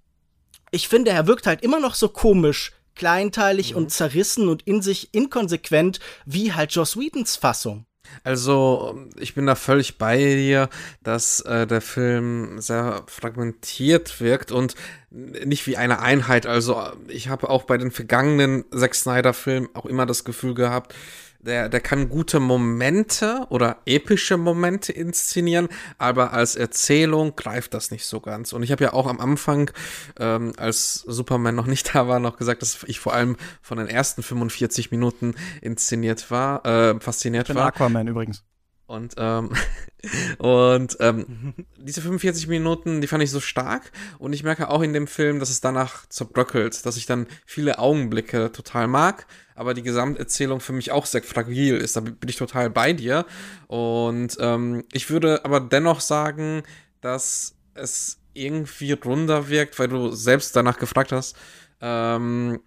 ich 0.70 0.88
finde, 0.88 1.10
er 1.10 1.26
wirkt 1.26 1.46
halt 1.46 1.62
immer 1.62 1.80
noch 1.80 1.94
so 1.94 2.08
komisch, 2.08 2.72
kleinteilig 2.94 3.74
und 3.74 3.90
zerrissen 3.90 4.48
und 4.48 4.62
in 4.62 4.82
sich 4.82 5.14
inkonsequent 5.14 6.00
wie 6.26 6.52
halt 6.52 6.72
Joss 6.72 6.96
Whedons 6.96 7.36
Fassung. 7.36 7.86
Also, 8.24 9.08
ich 9.18 9.34
bin 9.34 9.46
da 9.46 9.54
völlig 9.54 9.98
bei 9.98 10.18
dir, 10.18 10.68
dass 11.02 11.40
äh, 11.40 11.66
der 11.66 11.80
Film 11.80 12.60
sehr 12.60 13.04
fragmentiert 13.06 14.20
wirkt 14.20 14.52
und 14.52 14.74
nicht 15.10 15.66
wie 15.66 15.76
eine 15.76 16.00
Einheit. 16.00 16.46
Also, 16.46 16.82
ich 17.08 17.28
habe 17.28 17.48
auch 17.48 17.64
bei 17.64 17.78
den 17.78 17.90
vergangenen 17.90 18.64
Zack 18.72 18.94
Snyder-Filmen 18.94 19.68
auch 19.74 19.86
immer 19.86 20.06
das 20.06 20.24
Gefühl 20.24 20.54
gehabt, 20.54 20.94
der, 21.42 21.68
der 21.68 21.80
kann 21.80 22.08
gute 22.08 22.40
Momente 22.40 23.46
oder 23.48 23.78
epische 23.86 24.36
Momente 24.36 24.92
inszenieren, 24.92 25.68
aber 25.98 26.32
als 26.32 26.56
Erzählung 26.56 27.34
greift 27.36 27.74
das 27.74 27.90
nicht 27.90 28.04
so 28.06 28.20
ganz. 28.20 28.52
Und 28.52 28.62
ich 28.62 28.72
habe 28.72 28.84
ja 28.84 28.92
auch 28.92 29.06
am 29.06 29.20
Anfang, 29.20 29.70
ähm, 30.18 30.52
als 30.56 30.94
Superman 31.06 31.54
noch 31.54 31.66
nicht 31.66 31.94
da 31.94 32.08
war, 32.08 32.20
noch 32.20 32.36
gesagt, 32.36 32.62
dass 32.62 32.84
ich 32.86 33.00
vor 33.00 33.14
allem 33.14 33.36
von 33.62 33.78
den 33.78 33.88
ersten 33.88 34.22
45 34.22 34.90
Minuten 34.90 35.34
inszeniert 35.60 36.30
war, 36.30 36.64
äh, 36.66 37.00
fasziniert 37.00 37.48
Ich 37.48 37.54
bin 37.54 37.56
war. 37.56 37.68
Aquaman 37.68 38.06
übrigens. 38.06 38.44
Und, 38.90 39.14
ähm, 39.18 39.50
und 40.38 40.96
ähm, 40.98 41.54
diese 41.78 42.00
45 42.02 42.48
Minuten, 42.48 43.00
die 43.00 43.06
fand 43.06 43.22
ich 43.22 43.30
so 43.30 43.38
stark. 43.38 43.92
Und 44.18 44.32
ich 44.32 44.42
merke 44.42 44.68
auch 44.68 44.82
in 44.82 44.92
dem 44.92 45.06
Film, 45.06 45.38
dass 45.38 45.48
es 45.48 45.60
danach 45.60 46.06
zerbröckelt, 46.08 46.84
dass 46.84 46.96
ich 46.96 47.06
dann 47.06 47.28
viele 47.46 47.78
Augenblicke 47.78 48.50
total 48.50 48.88
mag, 48.88 49.28
aber 49.60 49.74
die 49.74 49.82
Gesamterzählung 49.82 50.58
für 50.58 50.72
mich 50.72 50.90
auch 50.90 51.04
sehr 51.04 51.22
fragil 51.22 51.76
ist. 51.76 51.94
Da 51.94 52.00
bin 52.00 52.16
ich 52.24 52.36
total 52.36 52.70
bei 52.70 52.94
dir. 52.94 53.26
Und 53.66 54.38
ähm, 54.40 54.84
ich 54.90 55.10
würde 55.10 55.44
aber 55.44 55.60
dennoch 55.60 56.00
sagen, 56.00 56.62
dass 57.02 57.56
es 57.74 58.22
irgendwie 58.32 58.92
runder 58.92 59.50
wirkt, 59.50 59.78
weil 59.78 59.88
du 59.88 60.12
selbst 60.12 60.56
danach 60.56 60.78
gefragt 60.78 61.12
hast. 61.12 61.36
Ähm, 61.82 62.60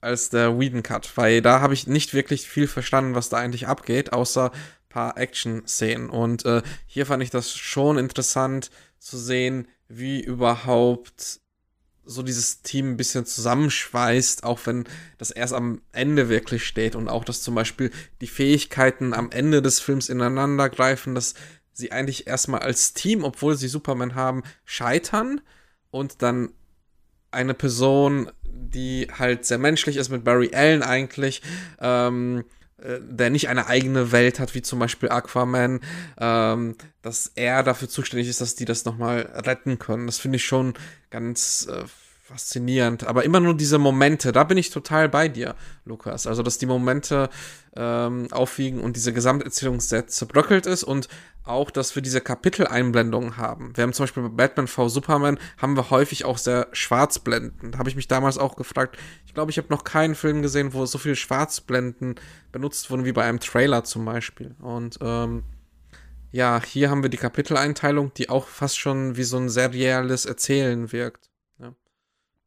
als 0.00 0.28
der 0.28 0.56
Whedon 0.56 0.84
Cut, 0.84 1.10
weil 1.16 1.42
da 1.42 1.60
habe 1.60 1.74
ich 1.74 1.88
nicht 1.88 2.14
wirklich 2.14 2.48
viel 2.48 2.68
verstanden, 2.68 3.16
was 3.16 3.28
da 3.28 3.38
eigentlich 3.38 3.66
abgeht, 3.66 4.12
außer 4.12 4.52
paar 4.88 5.18
Action-Szenen. 5.18 6.10
Und 6.10 6.44
äh, 6.44 6.62
hier 6.86 7.06
fand 7.06 7.24
ich 7.24 7.30
das 7.30 7.52
schon 7.56 7.98
interessant 7.98 8.70
zu 9.00 9.18
sehen, 9.18 9.66
wie 9.88 10.22
überhaupt 10.22 11.40
so 12.06 12.22
dieses 12.22 12.62
Team 12.62 12.92
ein 12.92 12.96
bisschen 12.96 13.26
zusammenschweißt, 13.26 14.44
auch 14.44 14.60
wenn 14.64 14.84
das 15.18 15.30
erst 15.30 15.54
am 15.54 15.80
Ende 15.92 16.28
wirklich 16.28 16.66
steht 16.66 16.96
und 16.96 17.08
auch, 17.08 17.24
dass 17.24 17.42
zum 17.42 17.54
Beispiel 17.54 17.90
die 18.20 18.26
Fähigkeiten 18.26 19.14
am 19.14 19.30
Ende 19.30 19.62
des 19.62 19.80
Films 19.80 20.08
ineinander 20.08 20.68
greifen, 20.68 21.14
dass 21.14 21.34
sie 21.72 21.92
eigentlich 21.92 22.26
erstmal 22.26 22.60
als 22.60 22.94
Team, 22.94 23.24
obwohl 23.24 23.56
sie 23.56 23.68
Superman 23.68 24.14
haben, 24.14 24.42
scheitern 24.64 25.40
und 25.90 26.22
dann 26.22 26.50
eine 27.30 27.54
Person, 27.54 28.30
die 28.44 29.08
halt 29.18 29.44
sehr 29.44 29.58
menschlich 29.58 29.96
ist 29.96 30.08
mit 30.08 30.24
Barry 30.24 30.50
Allen 30.54 30.82
eigentlich, 30.82 31.42
ähm, 31.80 32.44
äh, 32.78 33.00
der 33.00 33.30
nicht 33.30 33.48
eine 33.48 33.66
eigene 33.66 34.12
Welt 34.12 34.38
hat, 34.38 34.54
wie 34.54 34.62
zum 34.62 34.78
Beispiel 34.78 35.08
Aquaman, 35.08 35.80
ähm, 36.18 36.76
dass 37.02 37.32
er 37.34 37.62
dafür 37.62 37.88
zuständig 37.88 38.28
ist, 38.28 38.40
dass 38.40 38.54
die 38.54 38.64
das 38.64 38.84
nochmal 38.84 39.22
retten 39.44 39.78
können. 39.78 40.06
Das 40.06 40.18
finde 40.18 40.36
ich 40.36 40.44
schon 40.44 40.74
ganz 41.14 41.68
äh, 41.70 41.84
faszinierend. 42.24 43.06
Aber 43.06 43.24
immer 43.24 43.38
nur 43.38 43.56
diese 43.56 43.78
Momente, 43.78 44.32
da 44.32 44.42
bin 44.42 44.58
ich 44.58 44.70
total 44.70 45.08
bei 45.08 45.28
dir, 45.28 45.54
Lukas. 45.84 46.26
Also, 46.26 46.42
dass 46.42 46.58
die 46.58 46.66
Momente 46.66 47.30
ähm, 47.76 48.26
aufwiegen 48.32 48.80
und 48.80 48.96
diese 48.96 49.12
Gesamterzählung 49.12 49.80
sehr 49.80 50.08
zerbröckelt 50.08 50.66
ist 50.66 50.82
und 50.82 51.08
auch, 51.44 51.70
dass 51.70 51.94
wir 51.94 52.02
diese 52.02 52.20
Kapiteleinblendungen 52.20 53.36
haben. 53.36 53.76
Wir 53.76 53.82
haben 53.82 53.92
zum 53.92 54.04
Beispiel 54.04 54.24
bei 54.24 54.30
Batman 54.30 54.66
v 54.66 54.88
Superman 54.88 55.38
haben 55.58 55.76
wir 55.76 55.90
häufig 55.90 56.24
auch 56.24 56.38
sehr 56.38 56.66
Schwarzblenden. 56.72 57.70
Da 57.70 57.78
habe 57.78 57.90
ich 57.90 57.96
mich 57.96 58.08
damals 58.08 58.36
auch 58.38 58.56
gefragt. 58.56 58.96
Ich 59.26 59.34
glaube, 59.34 59.52
ich 59.52 59.58
habe 59.58 59.68
noch 59.70 59.84
keinen 59.84 60.16
Film 60.16 60.42
gesehen, 60.42 60.72
wo 60.72 60.84
so 60.86 60.98
viele 60.98 61.16
Schwarzblenden 61.16 62.16
benutzt 62.50 62.90
wurden 62.90 63.04
wie 63.04 63.12
bei 63.12 63.24
einem 63.24 63.38
Trailer 63.38 63.84
zum 63.84 64.04
Beispiel. 64.04 64.56
Und 64.60 64.98
ähm, 65.00 65.44
ja, 66.34 66.60
hier 66.60 66.90
haben 66.90 67.04
wir 67.04 67.10
die 67.10 67.16
Kapiteleinteilung, 67.16 68.12
die 68.14 68.28
auch 68.28 68.48
fast 68.48 68.76
schon 68.76 69.16
wie 69.16 69.22
so 69.22 69.36
ein 69.36 69.48
serielles 69.48 70.26
Erzählen 70.26 70.90
wirkt. 70.90 71.30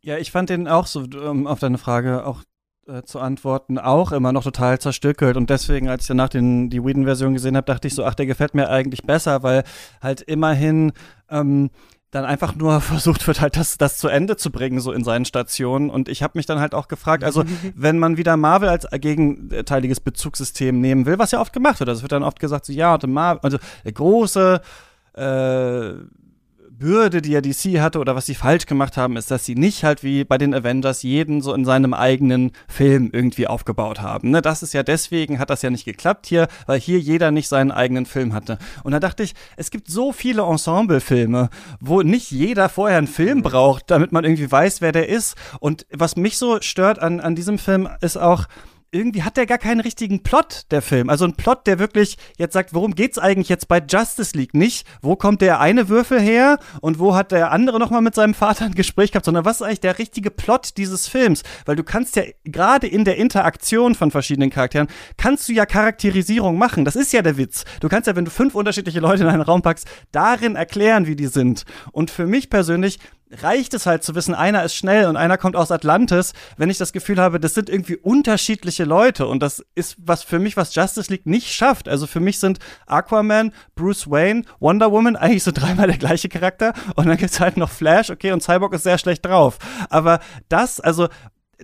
Ja, 0.01 0.17
ich 0.17 0.31
fand 0.31 0.49
den 0.49 0.67
auch 0.67 0.87
so, 0.87 1.01
um 1.01 1.47
auf 1.47 1.59
deine 1.59 1.77
Frage 1.77 2.25
auch 2.25 2.43
äh, 2.85 3.03
zu 3.03 3.19
antworten, 3.19 3.77
auch 3.77 4.11
immer 4.11 4.33
noch 4.33 4.43
total 4.43 4.77
zerstückelt. 4.79 5.37
Und 5.37 5.49
deswegen, 5.49 5.87
als 5.87 6.03
ich 6.03 6.07
danach 6.09 6.27
den, 6.27 6.69
die 6.69 6.83
Whedon-Version 6.83 7.33
gesehen 7.33 7.55
habe, 7.55 7.65
dachte 7.65 7.87
ich 7.87 7.95
so, 7.95 8.03
ach, 8.03 8.13
der 8.13 8.25
gefällt 8.25 8.55
mir 8.55 8.69
eigentlich 8.69 9.03
besser, 9.03 9.41
weil 9.41 9.63
halt 10.01 10.21
immerhin 10.21 10.91
ähm, 11.29 11.69
dann 12.11 12.25
einfach 12.25 12.55
nur 12.55 12.81
versucht 12.81 13.25
wird, 13.27 13.41
halt 13.41 13.57
das, 13.57 13.77
das 13.77 13.97
zu 13.97 14.07
Ende 14.07 14.37
zu 14.37 14.51
bringen, 14.51 14.79
so 14.79 14.91
in 14.91 15.03
seinen 15.03 15.25
Stationen. 15.25 15.89
Und 15.89 16.09
ich 16.09 16.23
habe 16.23 16.37
mich 16.37 16.45
dann 16.45 16.59
halt 16.59 16.73
auch 16.73 16.87
gefragt, 16.87 17.23
also 17.23 17.43
wenn 17.75 17.99
man 17.99 18.17
wieder 18.17 18.37
Marvel 18.37 18.69
als 18.69 18.87
gegenteiliges 18.91 19.99
Bezugssystem 19.99 20.79
nehmen 20.79 21.05
will, 21.05 21.19
was 21.19 21.31
ja 21.31 21.41
oft 21.41 21.53
gemacht 21.53 21.79
wird, 21.79 21.89
also 21.89 21.99
es 21.99 22.03
wird 22.03 22.11
dann 22.11 22.23
oft 22.23 22.39
gesagt, 22.39 22.65
so 22.65 22.73
ja, 22.73 22.97
Marvel, 23.05 23.41
also 23.43 23.57
der 23.83 23.91
große 23.91 24.61
äh, 25.13 25.93
Bürde, 26.79 27.21
die 27.21 27.31
ja 27.31 27.41
DC 27.41 27.79
hatte 27.79 27.99
oder 27.99 28.15
was 28.15 28.25
sie 28.25 28.35
falsch 28.35 28.65
gemacht 28.65 28.97
haben, 28.97 29.17
ist, 29.17 29.31
dass 29.31 29.45
sie 29.45 29.55
nicht 29.55 29.83
halt 29.83 30.03
wie 30.03 30.23
bei 30.23 30.37
den 30.37 30.53
Avengers 30.53 31.01
jeden 31.01 31.41
so 31.41 31.53
in 31.53 31.65
seinem 31.65 31.93
eigenen 31.93 32.51
Film 32.67 33.09
irgendwie 33.11 33.47
aufgebaut 33.47 34.01
haben. 34.01 34.29
Ne? 34.31 34.41
Das 34.41 34.61
ist 34.61 34.73
ja 34.73 34.83
deswegen, 34.83 35.39
hat 35.39 35.49
das 35.49 35.61
ja 35.61 35.69
nicht 35.69 35.85
geklappt 35.85 36.27
hier, 36.27 36.47
weil 36.65 36.79
hier 36.79 36.99
jeder 36.99 37.31
nicht 37.31 37.47
seinen 37.47 37.71
eigenen 37.71 38.05
Film 38.05 38.33
hatte. 38.33 38.59
Und 38.83 38.91
da 38.91 38.99
dachte 38.99 39.23
ich, 39.23 39.33
es 39.55 39.71
gibt 39.71 39.89
so 39.89 40.11
viele 40.11 40.43
Ensemble-Filme, 40.43 41.49
wo 41.79 42.01
nicht 42.01 42.31
jeder 42.31 42.69
vorher 42.69 42.99
einen 42.99 43.07
Film 43.07 43.41
braucht, 43.41 43.89
damit 43.89 44.11
man 44.11 44.23
irgendwie 44.23 44.51
weiß, 44.51 44.81
wer 44.81 44.91
der 44.91 45.09
ist. 45.09 45.35
Und 45.59 45.87
was 45.91 46.15
mich 46.15 46.37
so 46.37 46.61
stört 46.61 46.99
an, 46.99 47.19
an 47.19 47.35
diesem 47.35 47.57
Film 47.57 47.89
ist 48.01 48.17
auch, 48.17 48.45
irgendwie 48.91 49.23
hat 49.23 49.37
der 49.37 49.45
gar 49.45 49.57
keinen 49.57 49.81
richtigen 49.81 50.23
Plot, 50.23 50.63
der 50.71 50.81
Film. 50.81 51.09
Also 51.09 51.25
ein 51.25 51.33
Plot, 51.33 51.67
der 51.67 51.77
wirklich 51.79 52.17
jetzt 52.37 52.53
sagt, 52.53 52.73
worum 52.73 52.95
geht's 52.95 53.19
eigentlich 53.19 53.49
jetzt 53.49 53.67
bei 53.67 53.79
Justice 53.79 54.37
League? 54.37 54.53
Nicht, 54.53 54.87
wo 55.01 55.15
kommt 55.15 55.41
der 55.41 55.59
eine 55.59 55.89
Würfel 55.89 56.19
her 56.19 56.57
und 56.79 56.97
wo 56.99 57.15
hat 57.15 57.31
der 57.31 57.51
andere 57.51 57.79
nochmal 57.79 58.01
mit 58.01 58.15
seinem 58.15 58.33
Vater 58.33 58.65
ein 58.65 58.75
Gespräch 58.75 59.11
gehabt, 59.11 59.25
sondern 59.25 59.45
was 59.45 59.57
ist 59.57 59.63
eigentlich 59.63 59.81
der 59.81 59.99
richtige 59.99 60.31
Plot 60.31 60.77
dieses 60.77 61.07
Films? 61.07 61.43
Weil 61.65 61.75
du 61.75 61.83
kannst 61.83 62.15
ja 62.15 62.23
gerade 62.45 62.87
in 62.87 63.03
der 63.03 63.17
Interaktion 63.17 63.93
von 63.93 64.09
verschiedenen 64.09 64.49
Charakteren, 64.49 64.87
kannst 65.17 65.49
du 65.49 65.53
ja 65.53 65.65
Charakterisierung 65.65 66.57
machen. 66.57 66.85
Das 66.85 66.95
ist 66.95 67.11
ja 67.11 67.21
der 67.21 67.37
Witz. 67.37 67.65
Du 67.81 67.89
kannst 67.89 68.07
ja, 68.07 68.15
wenn 68.15 68.25
du 68.25 68.31
fünf 68.31 68.55
unterschiedliche 68.55 69.01
Leute 69.01 69.23
in 69.23 69.29
einen 69.29 69.41
Raum 69.41 69.61
packst, 69.61 69.87
darin 70.11 70.55
erklären, 70.55 71.07
wie 71.07 71.15
die 71.15 71.27
sind. 71.27 71.65
Und 71.91 72.09
für 72.09 72.25
mich 72.25 72.49
persönlich 72.49 72.99
reicht 73.31 73.73
es 73.73 73.85
halt 73.85 74.03
zu 74.03 74.15
wissen, 74.15 74.33
einer 74.33 74.63
ist 74.63 74.75
schnell 74.75 75.05
und 75.07 75.17
einer 75.17 75.37
kommt 75.37 75.55
aus 75.55 75.71
Atlantis, 75.71 76.33
wenn 76.57 76.69
ich 76.69 76.77
das 76.77 76.93
Gefühl 76.93 77.19
habe, 77.19 77.39
das 77.39 77.53
sind 77.53 77.69
irgendwie 77.69 77.97
unterschiedliche 77.97 78.85
Leute 78.85 79.27
und 79.27 79.41
das 79.41 79.65
ist 79.75 79.97
was 79.99 80.23
für 80.23 80.39
mich, 80.39 80.55
was 80.55 80.73
Justice 80.73 81.11
League 81.11 81.25
nicht 81.25 81.53
schafft. 81.53 81.89
Also 81.89 82.07
für 82.07 82.19
mich 82.19 82.39
sind 82.39 82.59
Aquaman, 82.85 83.51
Bruce 83.75 84.09
Wayne, 84.09 84.43
Wonder 84.59 84.91
Woman 84.91 85.15
eigentlich 85.15 85.43
so 85.43 85.51
dreimal 85.53 85.87
der 85.87 85.97
gleiche 85.97 86.29
Charakter 86.29 86.73
und 86.95 87.07
dann 87.07 87.17
gibt's 87.17 87.39
halt 87.39 87.57
noch 87.57 87.69
Flash, 87.69 88.09
okay, 88.09 88.31
und 88.31 88.41
Cyborg 88.41 88.73
ist 88.73 88.83
sehr 88.83 88.97
schlecht 88.97 89.25
drauf. 89.25 89.57
Aber 89.89 90.19
das, 90.49 90.79
also 90.79 91.09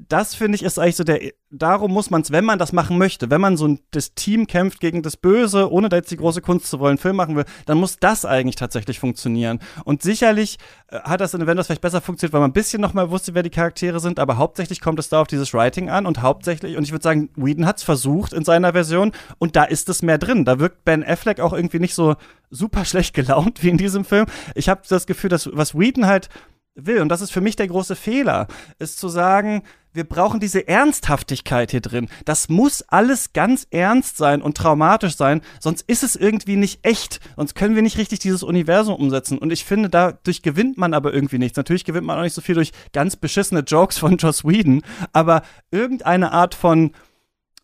das 0.08 0.34
finde 0.34 0.56
ich 0.56 0.64
ist 0.64 0.80
eigentlich 0.80 0.96
so 0.96 1.04
der, 1.04 1.20
darum 1.52 1.91
muss 1.91 2.10
man 2.10 2.22
es, 2.22 2.32
wenn 2.32 2.46
man 2.46 2.58
das 2.58 2.74
machen 2.74 2.98
möchte, 2.98 3.30
wenn 3.30 3.41
man 3.41 3.58
so 3.58 3.68
ein, 3.68 3.80
das 3.91 4.16
Team 4.16 4.48
kämpft 4.48 4.80
gegen 4.80 5.04
das 5.04 5.18
Böse, 5.18 5.72
ohne 5.72 5.89
da 5.89 5.98
jetzt 5.98 6.10
die 6.10 6.18
große 6.18 6.41
Kunst 6.41 6.68
zu 6.68 6.80
wollen, 6.80 6.98
Film 6.98 7.16
machen 7.16 7.36
will, 7.36 7.46
dann 7.66 7.78
muss 7.78 7.98
das 8.00 8.26
eigentlich 8.26 8.56
tatsächlich 8.56 9.00
funktionieren. 9.00 9.60
Und 9.86 10.02
sicherlich 10.02 10.58
äh, 10.88 11.00
hat 11.02 11.22
das 11.22 11.34
in 11.36 11.44
Avengers 11.44 11.68
vielleicht 11.68 11.82
besser 11.82 12.02
funktioniert, 12.02 12.34
weil 12.34 12.41
man 12.41 12.50
ein 12.50 12.54
bisschen 12.54 12.82
noch 12.82 12.94
mal 12.94 13.12
wusste, 13.12 13.36
wer 13.36 13.44
die 13.44 13.52
Charaktere 13.52 14.00
sind, 14.00 14.20
aber 14.20 14.38
hauptsächlich 14.38 14.82
kommt 14.82 14.98
es 14.98 15.10
da 15.10 15.22
auf 15.22 15.28
dieses 15.28 15.54
Writing 15.54 15.89
an 15.89 16.08
und 16.08 16.22
hauptsächlich, 16.22 16.76
und 16.76 16.84
ich 16.84 16.91
würde 16.91 17.04
sagen, 17.04 17.30
Whedon 17.36 17.68
hat 17.68 17.78
es 17.78 17.84
versucht 17.84 18.34
in 18.34 18.44
seiner 18.44 18.74
Version 18.74 19.12
und 19.38 19.56
da 19.56 19.64
ist 19.64 19.89
es 19.89 20.02
mehr 20.02 20.18
drin. 20.18 20.44
Da 20.46 20.60
wirkt 20.60 20.86
Ben 20.86 21.04
Affleck 21.04 21.39
auch 21.39 21.54
irgendwie 21.54 21.80
nicht 21.80 21.94
so 21.94 22.16
super 22.50 22.86
schlecht 22.86 23.14
gelaunt 23.14 23.62
wie 23.62 23.70
in 23.70 23.78
diesem 23.78 24.06
Film. 24.06 24.26
Ich 24.56 24.70
habe 24.70 24.82
das 24.88 25.06
Gefühl, 25.06 25.30
dass 25.30 25.50
was 25.54 25.78
Whedon 25.78 26.08
halt 26.08 26.30
will, 26.76 27.02
und 27.02 27.10
das 27.10 27.22
ist 27.22 27.32
für 27.32 27.41
mich 27.41 27.56
der 27.56 27.68
große 27.68 27.96
Fehler, 27.96 28.48
ist 28.80 29.00
zu 29.00 29.08
sagen, 29.10 29.64
wir 29.94 30.04
brauchen 30.04 30.39
diese 30.39 30.68
Ernsthaftigkeit 30.68 31.72
hier 31.72 31.82
drin. 31.82 32.10
Das 32.26 32.50
muss 32.50 32.82
alles 32.84 33.34
ganz 33.34 33.68
ernst 33.72 34.18
sein 34.18 34.41
und 34.41 34.58
traumatisch 34.58 35.16
sein, 35.16 35.41
sonst 35.60 35.84
ist 35.88 36.04
es 36.04 36.16
irgendwie 36.16 36.56
nicht 36.56 36.80
echt. 36.84 37.20
Sonst 37.36 37.56
können 37.56 37.76
wir 37.76 37.82
nicht 37.82 37.98
richtig 37.98 38.20
dieses 38.20 38.44
Universum 38.44 38.96
umsetzen. 38.96 39.38
Und 39.38 39.52
ich 39.52 39.66
finde, 39.66 39.89
dadurch 39.89 40.41
gewinnt 40.41 40.78
man 40.78 40.94
aber 40.94 41.14
irgendwie 41.14 41.38
nichts. 41.38 41.58
Natürlich 41.58 41.86
gewinnt 41.86 42.08
man 42.08 42.18
auch 42.18 42.24
nicht 42.24 42.34
so 42.34 42.41
viel 42.41 42.56
durch 42.56 42.72
ganz 42.91 43.16
beschissene 43.16 43.62
Jokes 43.62 43.98
von 43.98 44.18
Joss 44.18 44.44
Whedon, 44.44 44.82
aber 45.12 45.44
irgendeine 45.72 46.32
Art 46.32 46.56
von 46.56 46.91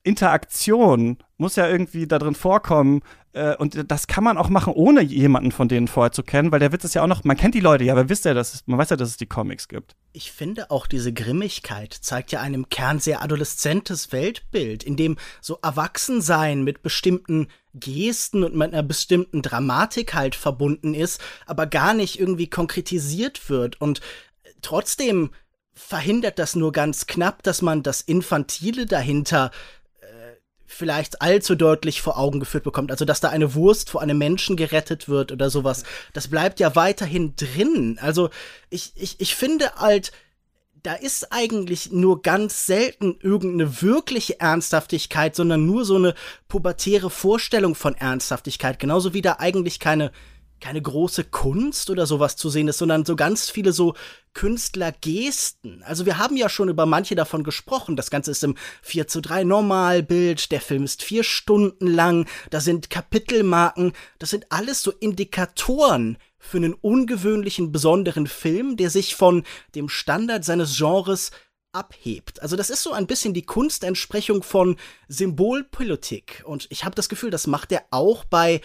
Interaktion 0.03 1.17
muss 1.37 1.55
ja 1.55 1.67
irgendwie 1.67 2.07
da 2.07 2.19
drin 2.19 2.35
vorkommen. 2.35 3.01
Äh, 3.33 3.55
und 3.55 3.91
das 3.91 4.07
kann 4.07 4.23
man 4.23 4.37
auch 4.37 4.49
machen, 4.49 4.73
ohne 4.73 5.01
jemanden 5.01 5.51
von 5.51 5.67
denen 5.67 5.87
vorher 5.87 6.11
zu 6.11 6.23
kennen, 6.23 6.51
weil 6.51 6.59
der 6.59 6.71
Witz 6.71 6.83
ist 6.83 6.95
ja 6.95 7.03
auch 7.03 7.07
noch, 7.07 7.23
man 7.23 7.37
kennt 7.37 7.55
die 7.55 7.59
Leute 7.59 7.83
ja, 7.83 7.93
aber 7.93 8.09
wisst 8.09 8.25
ja, 8.25 8.33
dass 8.33 8.53
es, 8.53 8.67
man 8.67 8.79
weiß 8.79 8.89
ja, 8.89 8.95
dass 8.95 9.09
es 9.09 9.17
die 9.17 9.25
Comics 9.25 9.67
gibt. 9.67 9.95
Ich 10.13 10.31
finde 10.31 10.71
auch 10.71 10.87
diese 10.87 11.13
Grimmigkeit 11.13 11.93
zeigt 11.93 12.31
ja 12.31 12.41
einem 12.41 12.69
Kern 12.69 12.99
sehr 12.99 13.21
adoleszentes 13.21 14.11
Weltbild, 14.11 14.83
in 14.83 14.95
dem 14.95 15.17
so 15.41 15.59
Erwachsensein 15.61 16.63
mit 16.63 16.81
bestimmten 16.81 17.47
Gesten 17.73 18.43
und 18.43 18.55
mit 18.55 18.73
einer 18.73 18.83
bestimmten 18.83 19.41
Dramatik 19.41 20.13
halt 20.15 20.35
verbunden 20.35 20.93
ist, 20.93 21.21
aber 21.45 21.67
gar 21.67 21.93
nicht 21.93 22.19
irgendwie 22.19 22.49
konkretisiert 22.49 23.49
wird 23.49 23.79
und 23.79 24.01
trotzdem 24.61 25.29
verhindert 25.79 26.39
das 26.39 26.55
nur 26.55 26.73
ganz 26.73 27.07
knapp, 27.07 27.41
dass 27.43 27.61
man 27.61 27.83
das 27.83 28.01
Infantile 28.01 28.85
dahinter 28.85 29.49
vielleicht 30.69 31.21
allzu 31.21 31.55
deutlich 31.55 32.01
vor 32.01 32.17
Augen 32.17 32.39
geführt 32.39 32.63
bekommt. 32.63 32.91
Also, 32.91 33.03
dass 33.03 33.19
da 33.19 33.29
eine 33.29 33.55
Wurst 33.55 33.89
vor 33.89 34.01
einem 34.01 34.17
Menschen 34.17 34.55
gerettet 34.55 35.09
wird 35.09 35.31
oder 35.31 35.49
sowas. 35.49 35.83
Das 36.13 36.27
bleibt 36.27 36.59
ja 36.59 36.75
weiterhin 36.75 37.35
drin. 37.35 37.97
Also, 38.01 38.29
ich, 38.69 38.93
ich, 38.95 39.19
ich 39.19 39.35
finde 39.35 39.73
halt, 39.75 40.11
da 40.83 40.93
ist 40.93 41.31
eigentlich 41.31 41.91
nur 41.91 42.21
ganz 42.21 42.65
selten 42.65 43.17
irgendeine 43.21 43.81
wirkliche 43.81 44.39
Ernsthaftigkeit, 44.39 45.35
sondern 45.35 45.65
nur 45.65 45.83
so 45.85 45.95
eine 45.95 46.13
pubertäre 46.47 47.09
Vorstellung 47.09 47.75
von 47.75 47.95
Ernsthaftigkeit. 47.95 48.79
Genauso 48.79 49.13
wie 49.13 49.21
da 49.21 49.37
eigentlich 49.39 49.79
keine 49.79 50.11
keine 50.59 50.81
große 50.81 51.25
Kunst 51.25 51.89
oder 51.89 52.05
sowas 52.05 52.35
zu 52.35 52.49
sehen 52.49 52.67
ist, 52.67 52.77
sondern 52.77 53.05
so 53.05 53.15
ganz 53.15 53.49
viele 53.49 53.71
so 53.71 53.95
Künstlergesten. 54.33 55.83
Also 55.83 56.05
wir 56.05 56.17
haben 56.17 56.37
ja 56.37 56.49
schon 56.49 56.69
über 56.69 56.85
manche 56.85 57.15
davon 57.15 57.43
gesprochen. 57.43 57.95
Das 57.95 58.09
Ganze 58.09 58.31
ist 58.31 58.43
im 58.43 58.55
4 58.81 59.07
zu 59.07 59.21
3 59.21 59.43
Normalbild, 59.43 60.51
der 60.51 60.61
Film 60.61 60.83
ist 60.83 61.03
vier 61.03 61.23
Stunden 61.23 61.87
lang, 61.87 62.27
da 62.49 62.59
sind 62.59 62.89
Kapitelmarken, 62.89 63.93
das 64.19 64.29
sind 64.29 64.45
alles 64.49 64.81
so 64.81 64.91
Indikatoren 64.91 66.17
für 66.37 66.57
einen 66.57 66.73
ungewöhnlichen, 66.73 67.71
besonderen 67.71 68.27
Film, 68.27 68.77
der 68.77 68.89
sich 68.89 69.15
von 69.15 69.43
dem 69.75 69.89
Standard 69.89 70.45
seines 70.45 70.77
Genres 70.77 71.31
abhebt. 71.71 72.41
Also 72.41 72.55
das 72.55 72.69
ist 72.69 72.83
so 72.83 72.93
ein 72.93 73.07
bisschen 73.07 73.33
die 73.33 73.45
Kunstentsprechung 73.45 74.43
von 74.43 74.77
Symbolpolitik. 75.07 76.43
Und 76.45 76.67
ich 76.69 76.83
habe 76.85 76.95
das 76.95 77.09
Gefühl, 77.09 77.29
das 77.29 77.47
macht 77.47 77.71
er 77.71 77.85
auch 77.91 78.23
bei 78.25 78.61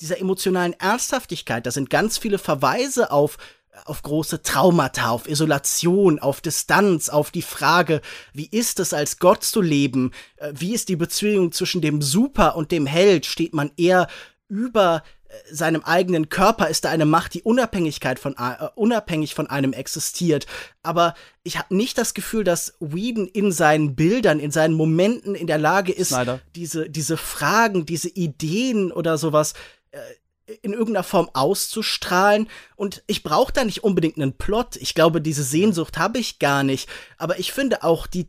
dieser 0.00 0.20
emotionalen 0.20 0.74
Ernsthaftigkeit. 0.74 1.66
Da 1.66 1.70
sind 1.70 1.90
ganz 1.90 2.18
viele 2.18 2.38
Verweise 2.38 3.10
auf 3.10 3.38
auf 3.84 4.02
große 4.02 4.42
Traumata, 4.42 5.10
auf 5.10 5.28
Isolation, 5.28 6.18
auf 6.18 6.40
Distanz, 6.40 7.08
auf 7.08 7.30
die 7.30 7.42
Frage, 7.42 8.00
wie 8.32 8.48
ist 8.50 8.80
es 8.80 8.92
als 8.92 9.18
Gott 9.18 9.44
zu 9.44 9.60
leben? 9.60 10.12
Äh, 10.36 10.52
wie 10.54 10.74
ist 10.74 10.88
die 10.88 10.96
Beziehung 10.96 11.52
zwischen 11.52 11.80
dem 11.80 12.02
Super 12.02 12.56
und 12.56 12.72
dem 12.72 12.86
Held? 12.86 13.26
Steht 13.26 13.54
man 13.54 13.70
eher 13.76 14.08
über 14.48 15.02
äh, 15.28 15.54
seinem 15.54 15.82
eigenen 15.82 16.28
Körper? 16.28 16.68
Ist 16.68 16.84
da 16.84 16.90
eine 16.90 17.06
Macht, 17.06 17.34
die 17.34 17.42
Unabhängigkeit 17.42 18.18
von, 18.18 18.34
uh, 18.38 18.68
unabhängig 18.74 19.34
von 19.34 19.46
einem 19.46 19.72
existiert? 19.72 20.46
Aber 20.82 21.14
ich 21.42 21.58
habe 21.58 21.74
nicht 21.74 21.98
das 21.98 22.14
Gefühl, 22.14 22.44
dass 22.44 22.74
Whedon 22.80 23.28
in 23.28 23.52
seinen 23.52 23.94
Bildern, 23.94 24.40
in 24.40 24.50
seinen 24.50 24.74
Momenten 24.74 25.34
in 25.34 25.46
der 25.46 25.58
Lage 25.58 25.92
ist, 25.92 26.16
diese, 26.54 26.90
diese 26.90 27.16
Fragen, 27.16 27.86
diese 27.86 28.08
Ideen 28.08 28.90
oder 28.92 29.18
sowas 29.18 29.54
äh, 29.90 30.54
in 30.62 30.72
irgendeiner 30.72 31.04
Form 31.04 31.28
auszustrahlen. 31.34 32.48
Und 32.76 33.02
ich 33.06 33.22
brauche 33.22 33.52
da 33.52 33.64
nicht 33.64 33.84
unbedingt 33.84 34.16
einen 34.16 34.36
Plot. 34.36 34.76
Ich 34.76 34.94
glaube, 34.94 35.20
diese 35.20 35.42
Sehnsucht 35.42 35.98
habe 35.98 36.18
ich 36.18 36.38
gar 36.38 36.62
nicht. 36.62 36.88
Aber 37.18 37.38
ich 37.38 37.52
finde 37.52 37.82
auch 37.82 38.06
die 38.06 38.28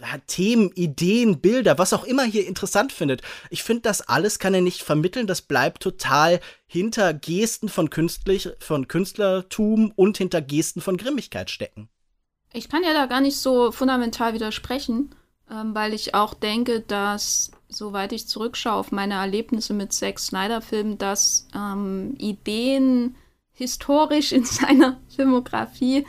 ja, 0.00 0.18
Themen, 0.26 0.70
Ideen, 0.74 1.40
Bilder, 1.40 1.78
was 1.78 1.92
auch 1.92 2.04
immer 2.04 2.24
hier 2.24 2.46
interessant 2.46 2.92
findet. 2.92 3.22
Ich 3.50 3.62
finde, 3.62 3.82
das 3.82 4.02
alles 4.02 4.38
kann 4.38 4.54
er 4.54 4.60
nicht 4.60 4.82
vermitteln. 4.82 5.26
Das 5.26 5.42
bleibt 5.42 5.82
total 5.82 6.40
hinter 6.66 7.14
Gesten 7.14 7.68
von, 7.68 7.90
künstlich, 7.90 8.50
von 8.60 8.86
Künstlertum 8.88 9.92
und 9.96 10.18
hinter 10.18 10.40
Gesten 10.40 10.80
von 10.80 10.96
Grimmigkeit 10.96 11.50
stecken. 11.50 11.88
Ich 12.52 12.68
kann 12.68 12.82
ja 12.82 12.92
da 12.92 13.06
gar 13.06 13.20
nicht 13.20 13.36
so 13.36 13.72
fundamental 13.72 14.34
widersprechen, 14.34 15.14
ähm, 15.50 15.74
weil 15.74 15.92
ich 15.92 16.14
auch 16.14 16.34
denke, 16.34 16.80
dass 16.80 17.50
soweit 17.68 18.12
ich 18.12 18.26
zurückschaue 18.26 18.74
auf 18.74 18.92
meine 18.92 19.14
Erlebnisse 19.14 19.74
mit 19.74 19.92
Zack 19.92 20.18
Snyder-Filmen, 20.18 20.98
dass 20.98 21.48
ähm, 21.54 22.14
Ideen 22.18 23.16
historisch 23.52 24.32
in 24.32 24.44
seiner 24.44 24.98
Filmografie 25.14 26.06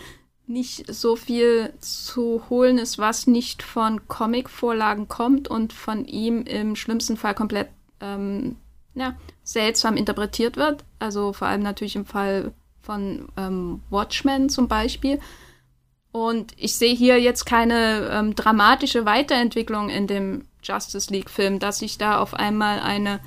nicht 0.48 0.92
so 0.92 1.16
viel 1.16 1.74
zu 1.80 2.42
holen 2.50 2.80
ist, 2.80 2.98
was 2.98 3.28
nicht 3.28 3.62
von 3.62 4.08
Comic-Vorlagen 4.08 5.08
kommt 5.08 5.48
und 5.48 5.74
von 5.74 6.06
ihm 6.06 6.42
im 6.44 6.76
schlimmsten 6.76 7.18
Fall 7.18 7.36
komplett 7.36 7.70
ähm, 8.02 8.56
ja, 8.96 9.16
seltsam 9.44 9.96
interpretiert 9.96 10.58
wird. 10.58 10.84
Also 10.98 11.34
vor 11.34 11.48
allem 11.48 11.62
natürlich 11.62 11.96
im 11.96 12.06
Fall 12.06 12.52
von 12.82 13.30
ähm, 13.38 13.82
Watchmen 13.92 14.50
zum 14.50 14.68
Beispiel. 14.68 15.20
Und 16.12 16.54
ich 16.58 16.76
sehe 16.76 16.96
hier 16.96 17.20
jetzt 17.20 17.46
keine 17.46 18.10
ähm, 18.12 18.36
dramatische 18.36 19.06
Weiterentwicklung 19.06 19.90
in 19.90 20.08
dem 20.08 20.46
Justice 20.64 21.12
League-Film, 21.12 21.60
dass 21.60 21.80
sich 21.80 21.98
da 21.98 22.20
auf 22.20 22.34
einmal 22.34 22.80
eine 22.80 23.20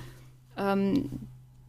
ähm, 0.57 1.11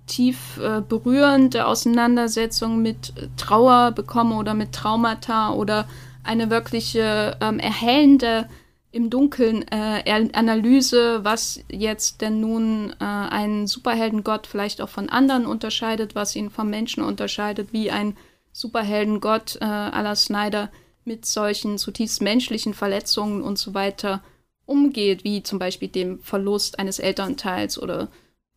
tief 0.08 0.58
äh, 0.58 0.82
berührende 0.82 1.66
Auseinandersetzung 1.66 2.82
mit 2.82 3.14
Trauer 3.38 3.92
bekomme 3.92 4.36
oder 4.36 4.54
mit 4.54 4.74
Traumata 4.74 5.52
oder 5.54 5.88
eine 6.24 6.50
wirkliche 6.50 7.38
ähm, 7.42 7.60
erhellende 7.60 8.50
im 8.92 9.10
Dunkeln 9.10 9.66
äh, 9.70 10.30
Analyse, 10.34 11.24
was 11.24 11.60
jetzt 11.68 12.22
denn 12.22 12.40
nun 12.40 12.96
äh, 13.00 13.04
einen 13.04 13.66
Superheldengott 13.66 14.46
vielleicht 14.46 14.82
auch 14.82 14.90
von 14.90 15.10
anderen 15.10 15.48
unterscheidet, 15.48 16.14
was 16.16 16.36
ihn 16.36 16.52
vom 16.52 16.70
Menschen 16.70 17.04
unterscheidet, 17.04 17.74
wie 17.74 17.90
ein 17.90 18.16
Superheldengott 18.52 19.58
äh, 19.62 19.66
la 19.66 20.16
Snyder 20.16 20.70
mit 21.06 21.26
solchen 21.26 21.78
zutiefst 21.78 22.22
menschlichen 22.22 22.74
Verletzungen 22.74 23.42
und 23.42 23.58
so 23.58 23.74
weiter 23.74 24.24
umgeht, 24.66 25.24
wie 25.24 25.44
zum 25.44 25.60
Beispiel 25.60 25.90
dem 25.90 26.20
Verlust 26.20 26.80
eines 26.80 27.00
Elternteils 27.00 27.82
oder 27.82 28.10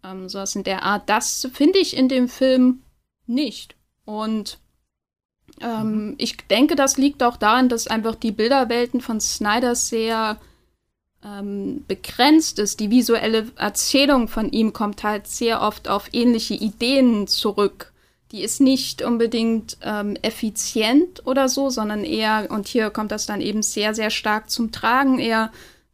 ähm, 0.05 0.29
sowas 0.29 0.55
in 0.55 0.65
der 0.65 0.83
Art. 0.83 1.09
Das 1.09 1.49
finde 1.53 1.79
ich 1.79 1.97
in 1.97 2.09
dem 2.09 2.29
Film 2.29 2.83
nicht. 3.27 3.75
Und 4.05 4.59
ähm, 5.61 6.15
ich 6.19 6.37
denke, 6.49 6.77
das 6.77 6.97
liegt 6.97 7.23
auch 7.23 7.37
daran, 7.37 7.69
dass 7.69 7.87
einfach 7.87 8.15
die 8.15 8.33
Bilderwelten 8.33 9.01
von 9.01 9.21
Snyder 9.21 9.75
sehr 9.75 10.39
ähm, 11.25 11.85
begrenzt 11.89 12.59
ist. 12.59 12.81
Die 12.81 12.91
visuelle 12.91 13.51
Erzählung 13.57 14.29
von 14.29 14.51
ihm 14.51 14.73
kommt 14.73 15.03
halt 15.03 15.27
sehr 15.27 15.61
oft 15.63 15.89
auf 15.89 16.09
ähnliche 16.13 16.55
Ideen 16.55 17.27
zurück. 17.27 17.93
Die 18.37 18.43
ist 18.43 18.61
nicht 18.61 19.01
unbedingt 19.01 19.79
ähm, 19.81 20.15
effizient 20.21 21.27
oder 21.27 21.49
so, 21.49 21.71
sondern 21.71 22.05
eher, 22.05 22.49
und 22.51 22.69
hier 22.69 22.91
kommt 22.91 23.11
das 23.11 23.25
dann 23.25 23.41
eben 23.41 23.63
sehr, 23.63 23.95
sehr 23.95 24.11
stark 24.11 24.51
zum 24.51 24.73
Tragen, 24.73 25.19
eher 25.19 25.51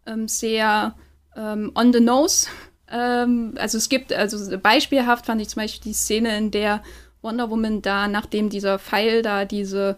ähm, 0.07 0.27
sehr 0.27 0.97
ähm, 1.37 1.71
on 1.77 1.93
the 1.93 2.01
nose. 2.01 2.49
Ähm, 2.91 3.55
also 3.59 3.79
es 3.79 3.89
gibt, 3.89 4.13
also 4.13 4.59
beispielhaft 4.59 5.27
fand 5.27 5.41
ich 5.41 5.51
zum 5.51 5.63
Beispiel 5.63 5.93
die 5.93 5.97
Szene, 5.97 6.37
in 6.37 6.51
der 6.51 6.83
Wonder 7.21 7.49
Woman 7.49 7.81
da, 7.81 8.09
nachdem 8.09 8.51
dieser 8.51 8.81
Pfeil 8.81 9.23
da 9.23 9.45
diese 9.45 9.97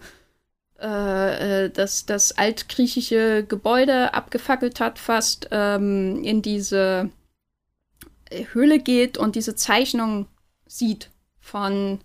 äh, 0.79 1.65
äh, 1.65 1.71
das, 1.71 2.05
das 2.05 2.33
altgriechische 2.33 3.47
Gebäude 3.49 4.13
abgefackelt 4.13 4.81
hat, 4.81 4.99
fast 4.99 5.49
ähm, 5.51 6.23
in 6.23 6.43
diese 6.43 7.09
Höhle 8.53 8.81
geht 8.81 9.17
und 9.17 9.35
diese 9.35 9.55
Zeichnung 9.55 10.27
sieht 10.67 11.09
von 11.41 12.01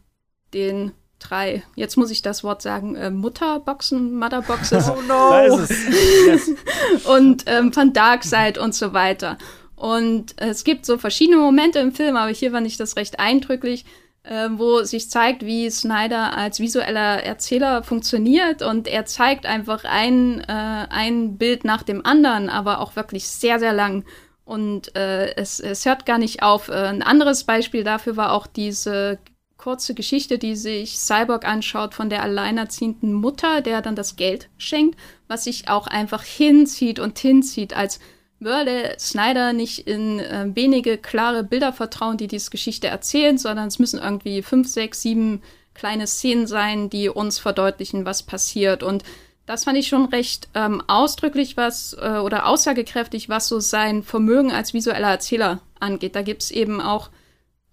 den 0.53 0.91
drei, 1.19 1.63
jetzt 1.75 1.97
muss 1.97 2.11
ich 2.11 2.21
das 2.21 2.43
Wort 2.43 2.61
sagen, 2.61 2.95
äh, 2.95 3.11
Mutterboxen, 3.11 4.17
Motherboxes. 4.17 4.89
oh 4.97 5.01
no! 5.01 5.57
yes. 5.57 6.51
und 7.05 7.43
ähm, 7.47 7.73
von 7.73 7.93
Darkseid 7.93 8.57
und 8.57 8.73
so 8.73 8.93
weiter. 8.93 9.37
Und 9.75 10.33
es 10.37 10.63
gibt 10.63 10.85
so 10.85 10.97
verschiedene 10.97 11.37
Momente 11.37 11.79
im 11.79 11.93
Film, 11.93 12.17
aber 12.17 12.31
hier 12.31 12.51
fand 12.51 12.67
ich 12.67 12.77
das 12.77 12.97
recht 12.97 13.19
eindrücklich, 13.19 13.85
äh, 14.23 14.49
wo 14.51 14.83
sich 14.83 15.09
zeigt, 15.09 15.45
wie 15.45 15.69
Snyder 15.69 16.35
als 16.35 16.59
visueller 16.59 17.23
Erzähler 17.23 17.83
funktioniert. 17.83 18.61
Und 18.61 18.87
er 18.87 19.05
zeigt 19.05 19.45
einfach 19.45 19.85
ein, 19.85 20.41
äh, 20.41 20.87
ein 20.89 21.37
Bild 21.37 21.63
nach 21.63 21.83
dem 21.83 22.05
anderen, 22.05 22.49
aber 22.49 22.81
auch 22.81 22.95
wirklich 22.95 23.27
sehr, 23.27 23.59
sehr 23.59 23.73
lang. 23.73 24.03
Und 24.43 24.95
äh, 24.97 25.35
es, 25.35 25.59
es 25.59 25.85
hört 25.85 26.05
gar 26.05 26.17
nicht 26.17 26.43
auf. 26.43 26.69
Äh, 26.69 26.73
ein 26.73 27.03
anderes 27.03 27.45
Beispiel 27.45 27.83
dafür 27.83 28.17
war 28.17 28.33
auch 28.33 28.47
diese 28.47 29.19
kurze 29.59 29.93
Geschichte, 29.93 30.39
die 30.39 30.55
sich 30.55 30.97
Cyborg 30.97 31.45
anschaut 31.45 31.93
von 31.93 32.09
der 32.09 32.23
alleinerziehenden 32.23 33.13
Mutter, 33.13 33.61
der 33.61 33.83
dann 33.83 33.95
das 33.95 34.15
Geld 34.15 34.49
schenkt, 34.57 34.97
was 35.27 35.43
sich 35.43 35.69
auch 35.69 35.85
einfach 35.85 36.23
hinzieht 36.23 36.99
und 36.99 37.19
hinzieht 37.19 37.75
als 37.75 37.99
würde 38.39 38.95
Snyder 38.97 39.51
nicht 39.51 39.79
in 39.79 40.19
äh, 40.19 40.49
wenige 40.53 40.97
klare 40.97 41.43
Bilder 41.43 41.73
vertrauen, 41.73 42.15
die 42.15 42.27
diese 42.27 42.49
Geschichte 42.49 42.87
erzählen, 42.87 43.37
sondern 43.37 43.67
es 43.67 43.79
müssen 43.79 43.99
irgendwie 43.99 44.41
fünf, 44.41 44.69
sechs, 44.69 45.01
sieben 45.01 45.41
kleine 45.73 46.07
Szenen 46.07 46.47
sein, 46.47 46.89
die 46.89 47.09
uns 47.09 47.37
verdeutlichen, 47.37 48.05
was 48.05 48.23
passiert. 48.23 48.81
Und 48.81 49.03
das 49.45 49.65
fand 49.65 49.77
ich 49.77 49.89
schon 49.89 50.05
recht 50.05 50.47
ähm, 50.53 50.81
ausdrücklich, 50.87 51.57
was 51.57 51.97
äh, 51.99 52.19
oder 52.19 52.47
aussagekräftig, 52.47 53.27
was 53.27 53.49
so 53.49 53.59
sein 53.59 54.03
Vermögen 54.03 54.51
als 54.53 54.73
visueller 54.73 55.09
Erzähler 55.09 55.59
angeht. 55.81 56.15
Da 56.15 56.21
gibt 56.21 56.43
es 56.43 56.51
eben 56.51 56.79
auch 56.79 57.09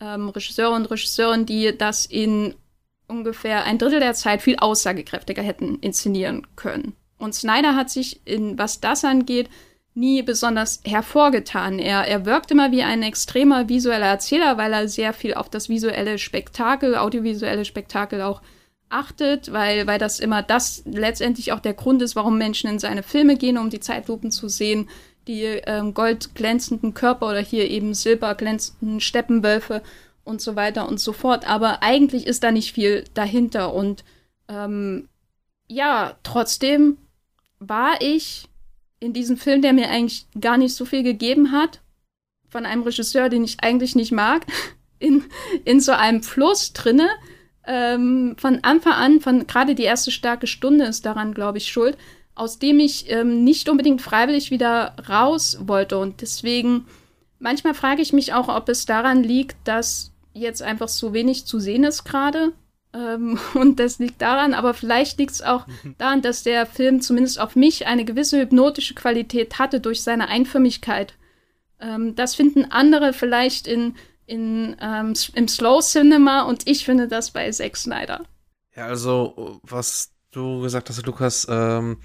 ähm, 0.01 0.29
Regisseure 0.29 0.75
und 0.75 0.91
Regisseurinnen, 0.91 1.47
die 1.47 1.77
das 1.77 2.07
in 2.07 2.55
ungefähr 3.09 3.65
ein 3.65 3.79
Drittel 3.79 4.01
der 4.01 4.15
Zeit 4.15 4.43
viel 4.43 4.57
aussagekräftiger 4.57 5.43
hätten 5.43 5.79
inszenieren 5.81 6.47
können. 6.57 6.95
Und 7.19 7.35
Snyder 7.35 7.77
hat 7.77 7.91
sich, 7.91 8.21
in 8.27 8.59
was 8.59 8.81
das 8.81 9.05
angeht, 9.05 9.49
nie 9.95 10.23
besonders 10.23 10.81
hervorgetan. 10.85 11.79
Er, 11.79 12.07
er 12.07 12.27
wirkt 12.27 12.51
immer 12.51 12.71
wie 12.71 12.83
ein 12.83 13.03
extremer 13.03 13.69
visueller 13.69 14.07
Erzähler, 14.07 14.59
weil 14.59 14.73
er 14.73 14.89
sehr 14.89 15.13
viel 15.15 15.35
auf 15.35 15.49
das 15.49 15.69
visuelle 15.69 16.19
Spektakel, 16.19 16.97
audiovisuelle 16.97 17.65
Spektakel 17.65 18.21
auch 18.21 18.43
achtet, 18.89 19.53
weil, 19.53 19.87
weil 19.87 19.99
das 19.99 20.21
immer 20.21 20.43
das 20.43 20.83
letztendlich 20.85 21.53
auch 21.53 21.61
der 21.61 21.75
Grund 21.75 22.03
ist, 22.03 22.15
warum 22.15 22.39
Menschen 22.39 22.69
in 22.69 22.79
seine 22.79 23.03
Filme 23.03 23.37
gehen, 23.37 23.59
um 23.59 23.71
die 23.71 23.81
Zeitlupen 23.81 24.31
zu 24.31 24.49
sehen, 24.49 24.89
die 25.27 25.43
ähm, 25.45 25.95
goldglänzenden 25.95 26.95
Körper 26.95 27.29
oder 27.29 27.41
hier 27.41 27.69
eben 27.69 27.95
silberglänzenden 27.95 29.01
Steppenwölfe 29.01 29.83
und 30.25 30.41
so 30.41 30.57
weiter 30.57 30.89
und 30.89 31.01
so 31.01 31.13
fort. 31.13 31.49
Aber 31.49 31.83
eigentlich 31.83 32.27
ist 32.27 32.43
da 32.45 32.53
nicht 32.53 32.73
viel 32.73 33.05
dahinter 33.15 33.75
und 33.75 34.05
ähm, 34.49 35.09
ja, 35.69 36.17
trotzdem 36.23 36.99
war 37.59 38.01
ich 38.01 38.49
in 39.01 39.13
diesem 39.13 39.37
Film, 39.37 39.63
der 39.63 39.73
mir 39.73 39.91
eigentlich 39.91 40.27
gar 40.41 40.59
nicht 40.59 40.75
so 40.75 40.85
viel 40.85 41.03
gegeben 41.03 41.53
hat, 41.53 41.81
von 42.49 42.65
einem 42.65 42.83
Regisseur, 42.83 43.29
den 43.29 43.45
ich 43.45 43.61
eigentlich 43.61 43.95
nicht 43.95 44.13
mag, 44.13 44.47
in, 44.99 45.25
in 45.65 45.81
so 45.81 45.93
einem 45.93 46.23
Fluss 46.23 46.73
drinne. 46.73 47.09
Ähm, 47.69 48.37
von 48.39 48.61
Anfang 48.63 48.93
an, 48.93 49.21
von 49.21 49.47
gerade 49.47 49.75
die 49.75 49.83
erste 49.83 50.13
starke 50.13 50.47
Stunde 50.47 50.85
ist 50.85 51.05
daran, 51.05 51.35
glaube 51.35 51.59
ich, 51.59 51.67
schuld, 51.67 51.99
aus 52.37 52.61
dem 52.61 52.79
ich 52.79 53.11
ähm, 53.11 53.43
nicht 53.43 53.69
unbedingt 53.69 54.01
freiwillig 54.01 54.53
wieder 54.53 54.95
raus 55.09 55.59
wollte. 55.61 55.99
Und 55.99 56.21
deswegen, 56.21 56.87
manchmal 57.39 57.75
frage 57.75 58.03
ich 58.03 58.13
mich 58.13 58.33
auch, 58.33 58.49
ob 58.49 58.69
es 58.69 58.87
daran 58.87 59.25
liegt, 59.25 59.57
dass 59.65 60.13
jetzt 60.33 60.63
einfach 60.63 60.89
so 60.89 61.13
wenig 61.13 61.47
zu 61.47 61.59
sehen 61.59 61.83
ist 61.83 62.05
gerade 62.05 62.53
ähm, 62.97 63.39
und 63.55 63.79
das 63.79 63.99
liegt 63.99 64.23
daran, 64.23 64.55
aber 64.55 64.75
vielleicht 64.75 65.19
liegt 65.19 65.33
es 65.33 65.43
auch 65.43 65.67
daran, 65.99 66.23
dass 66.23 66.43
der 66.43 66.67
Film 66.67 67.01
zumindest 67.01 67.39
auf 67.39 67.57
mich 67.57 67.87
eine 67.87 68.05
gewisse 68.05 68.41
hypnotische 68.41 68.95
Qualität 68.95 69.59
hatte 69.59 69.81
durch 69.81 70.03
seine 70.03 70.29
Einförmigkeit. 70.29 71.15
Ähm, 71.81 72.15
das 72.15 72.35
finden 72.35 72.65
andere 72.71 73.13
vielleicht 73.13 73.67
in, 73.67 73.95
in, 74.27 74.77
ähm, 74.81 75.15
im 75.35 75.49
Slow 75.49 75.81
Cinema 75.83 76.43
und 76.43 76.67
ich 76.67 76.85
finde 76.85 77.09
das 77.09 77.31
bei 77.31 77.51
Zack 77.51 77.77
Snyder. 77.77 78.23
Ja, 78.75 78.87
also, 78.87 79.61
was 79.63 80.13
du 80.37 80.61
gesagt 80.61 80.89
hast, 80.89 81.05
Lukas, 81.07 81.47
ähm, 81.51 81.99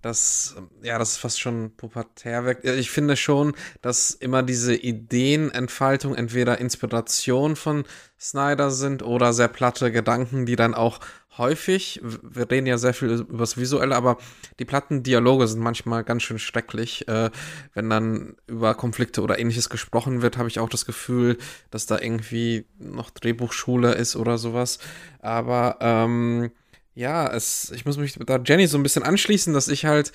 das, 0.00 0.56
ja, 0.82 0.98
das 0.98 1.12
ist 1.12 1.18
fast 1.18 1.40
schon 1.40 1.76
pubertär 1.76 2.44
weg. 2.44 2.64
Ich 2.64 2.90
finde 2.90 3.16
schon, 3.16 3.54
dass 3.82 4.10
immer 4.10 4.42
diese 4.42 4.74
Ideenentfaltung 4.74 6.16
entweder 6.16 6.58
Inspiration 6.58 7.54
von 7.54 7.84
Snyder 8.18 8.70
sind 8.72 9.04
oder 9.04 9.32
sehr 9.32 9.46
platte 9.46 9.92
Gedanken, 9.92 10.44
die 10.44 10.56
dann 10.56 10.74
auch 10.74 10.98
häufig, 11.38 12.00
wir 12.02 12.50
reden 12.50 12.66
ja 12.66 12.78
sehr 12.78 12.94
viel 12.94 13.10
über 13.10 13.38
das 13.38 13.56
Visuelle, 13.56 13.94
aber 13.94 14.18
die 14.58 14.64
platten 14.64 15.02
Dialoge 15.02 15.46
sind 15.46 15.60
manchmal 15.62 16.04
ganz 16.04 16.24
schön 16.24 16.38
schrecklich. 16.38 17.06
Äh, 17.08 17.30
wenn 17.72 17.88
dann 17.88 18.36
über 18.48 18.74
Konflikte 18.74 19.22
oder 19.22 19.38
ähnliches 19.38 19.70
gesprochen 19.70 20.20
wird, 20.20 20.36
habe 20.36 20.48
ich 20.48 20.58
auch 20.58 20.68
das 20.68 20.84
Gefühl, 20.84 21.38
dass 21.70 21.86
da 21.86 21.98
irgendwie 21.98 22.66
noch 22.78 23.10
Drehbuchschule 23.10 23.92
ist 23.92 24.16
oder 24.16 24.36
sowas. 24.36 24.78
Aber, 25.20 25.76
ähm, 25.80 26.50
ja, 26.94 27.32
es, 27.32 27.70
ich 27.70 27.84
muss 27.84 27.96
mich 27.96 28.14
da 28.14 28.38
Jenny 28.44 28.66
so 28.66 28.78
ein 28.78 28.82
bisschen 28.82 29.02
anschließen, 29.02 29.54
dass 29.54 29.68
ich 29.68 29.84
halt 29.84 30.12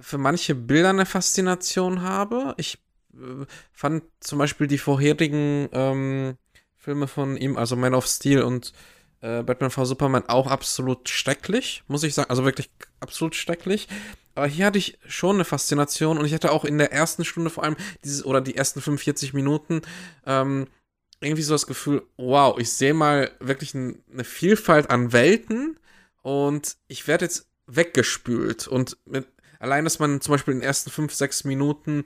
für 0.00 0.18
manche 0.18 0.54
Bilder 0.54 0.90
eine 0.90 1.06
Faszination 1.06 2.02
habe. 2.02 2.54
Ich 2.56 2.78
äh, 3.14 3.46
fand 3.72 4.04
zum 4.20 4.38
Beispiel 4.38 4.66
die 4.66 4.78
vorherigen 4.78 5.68
ähm, 5.72 6.36
Filme 6.76 7.06
von 7.06 7.36
ihm, 7.36 7.56
also 7.56 7.76
Man 7.76 7.94
of 7.94 8.06
Steel 8.06 8.42
und 8.42 8.72
äh, 9.20 9.42
Batman 9.42 9.70
v 9.70 9.84
Superman, 9.84 10.28
auch 10.28 10.46
absolut 10.46 11.08
schrecklich, 11.08 11.82
muss 11.88 12.04
ich 12.04 12.14
sagen. 12.14 12.30
Also 12.30 12.44
wirklich 12.44 12.70
absolut 13.00 13.34
schrecklich. 13.34 13.88
Aber 14.34 14.46
hier 14.46 14.66
hatte 14.66 14.78
ich 14.78 14.98
schon 15.06 15.36
eine 15.36 15.44
Faszination 15.44 16.18
und 16.18 16.24
ich 16.24 16.32
hatte 16.32 16.52
auch 16.52 16.64
in 16.64 16.78
der 16.78 16.92
ersten 16.92 17.24
Stunde 17.24 17.50
vor 17.50 17.64
allem 17.64 17.76
dieses, 18.04 18.24
oder 18.24 18.40
die 18.40 18.56
ersten 18.56 18.80
45 18.80 19.34
Minuten, 19.34 19.82
ähm, 20.26 20.68
irgendwie 21.20 21.42
so 21.42 21.54
das 21.54 21.66
Gefühl, 21.66 22.04
wow, 22.16 22.56
ich 22.58 22.70
sehe 22.70 22.94
mal 22.94 23.32
wirklich 23.40 23.74
ein, 23.74 24.00
eine 24.12 24.22
Vielfalt 24.22 24.90
an 24.90 25.12
Welten 25.12 25.76
und 26.28 26.76
ich 26.88 27.08
werde 27.08 27.24
jetzt 27.24 27.48
weggespült. 27.66 28.68
Und 28.68 28.98
mit, 29.06 29.26
allein, 29.60 29.84
dass 29.84 29.98
man 29.98 30.20
zum 30.20 30.32
Beispiel 30.32 30.52
in 30.52 30.60
den 30.60 30.66
ersten 30.66 30.90
fünf, 30.90 31.14
sechs 31.14 31.44
Minuten 31.44 32.04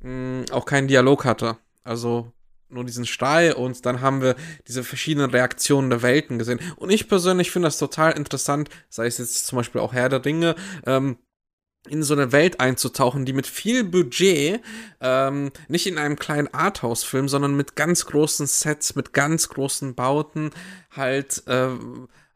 mh, 0.00 0.08
hm, 0.08 0.44
auch 0.52 0.64
keinen 0.64 0.86
Dialog 0.86 1.24
hatte. 1.24 1.56
Also 1.82 2.30
nur 2.68 2.84
diesen 2.84 3.04
Schrei 3.04 3.52
und 3.52 3.84
dann 3.84 4.00
haben 4.00 4.22
wir 4.22 4.36
diese 4.68 4.84
verschiedenen 4.84 5.30
Reaktionen 5.30 5.90
der 5.90 6.02
Welten 6.02 6.38
gesehen. 6.38 6.60
Und 6.76 6.90
ich 6.90 7.08
persönlich 7.08 7.50
finde 7.50 7.66
das 7.66 7.78
total 7.78 8.12
interessant, 8.12 8.70
sei 8.90 9.06
es 9.06 9.18
jetzt 9.18 9.44
zum 9.44 9.56
Beispiel 9.56 9.80
auch 9.80 9.92
Herr 9.92 10.08
der 10.08 10.24
Ringe, 10.24 10.54
ähm, 10.86 11.18
in 11.88 12.02
so 12.04 12.14
eine 12.14 12.32
Welt 12.32 12.60
einzutauchen, 12.60 13.26
die 13.26 13.32
mit 13.32 13.46
viel 13.46 13.82
Budget, 13.82 14.60
ähm, 15.00 15.50
nicht 15.66 15.86
in 15.86 15.98
einem 15.98 16.16
kleinen 16.16 16.52
Arthouse-Film, 16.54 17.28
sondern 17.28 17.56
mit 17.56 17.74
ganz 17.74 18.06
großen 18.06 18.46
Sets, 18.46 18.94
mit 18.94 19.12
ganz 19.12 19.48
großen 19.48 19.94
Bauten 19.94 20.50
halt 20.92 21.42
äh, 21.46 21.70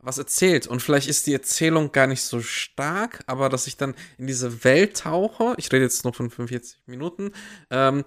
was 0.00 0.18
erzählt. 0.18 0.66
Und 0.66 0.80
vielleicht 0.80 1.08
ist 1.08 1.26
die 1.26 1.32
Erzählung 1.32 1.92
gar 1.92 2.06
nicht 2.06 2.22
so 2.22 2.40
stark, 2.40 3.22
aber 3.26 3.48
dass 3.48 3.66
ich 3.66 3.76
dann 3.76 3.94
in 4.16 4.26
diese 4.26 4.64
Welt 4.64 4.98
tauche, 4.98 5.54
ich 5.56 5.72
rede 5.72 5.84
jetzt 5.84 6.04
nur 6.04 6.14
von 6.14 6.30
45 6.30 6.82
Minuten, 6.86 7.32
ähm, 7.70 8.04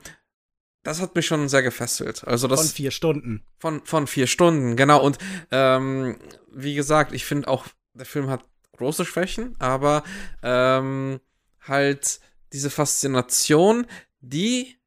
das 0.83 0.99
hat 0.99 1.15
mich 1.15 1.27
schon 1.27 1.47
sehr 1.47 1.61
gefesselt. 1.61 2.27
Also 2.27 2.47
das 2.47 2.61
von 2.61 2.69
vier 2.69 2.91
Stunden. 2.91 3.43
Von, 3.59 3.85
von 3.85 4.07
vier 4.07 4.27
Stunden, 4.27 4.75
genau. 4.75 5.03
Und 5.03 5.17
ähm, 5.51 6.17
wie 6.51 6.73
gesagt, 6.73 7.13
ich 7.13 7.25
finde 7.25 7.47
auch, 7.49 7.67
der 7.93 8.05
Film 8.05 8.29
hat 8.29 8.45
große 8.77 9.05
Schwächen, 9.05 9.55
aber 9.59 10.03
ähm, 10.41 11.19
halt 11.61 12.19
diese 12.51 12.69
Faszination, 12.69 13.85
die 14.21 14.77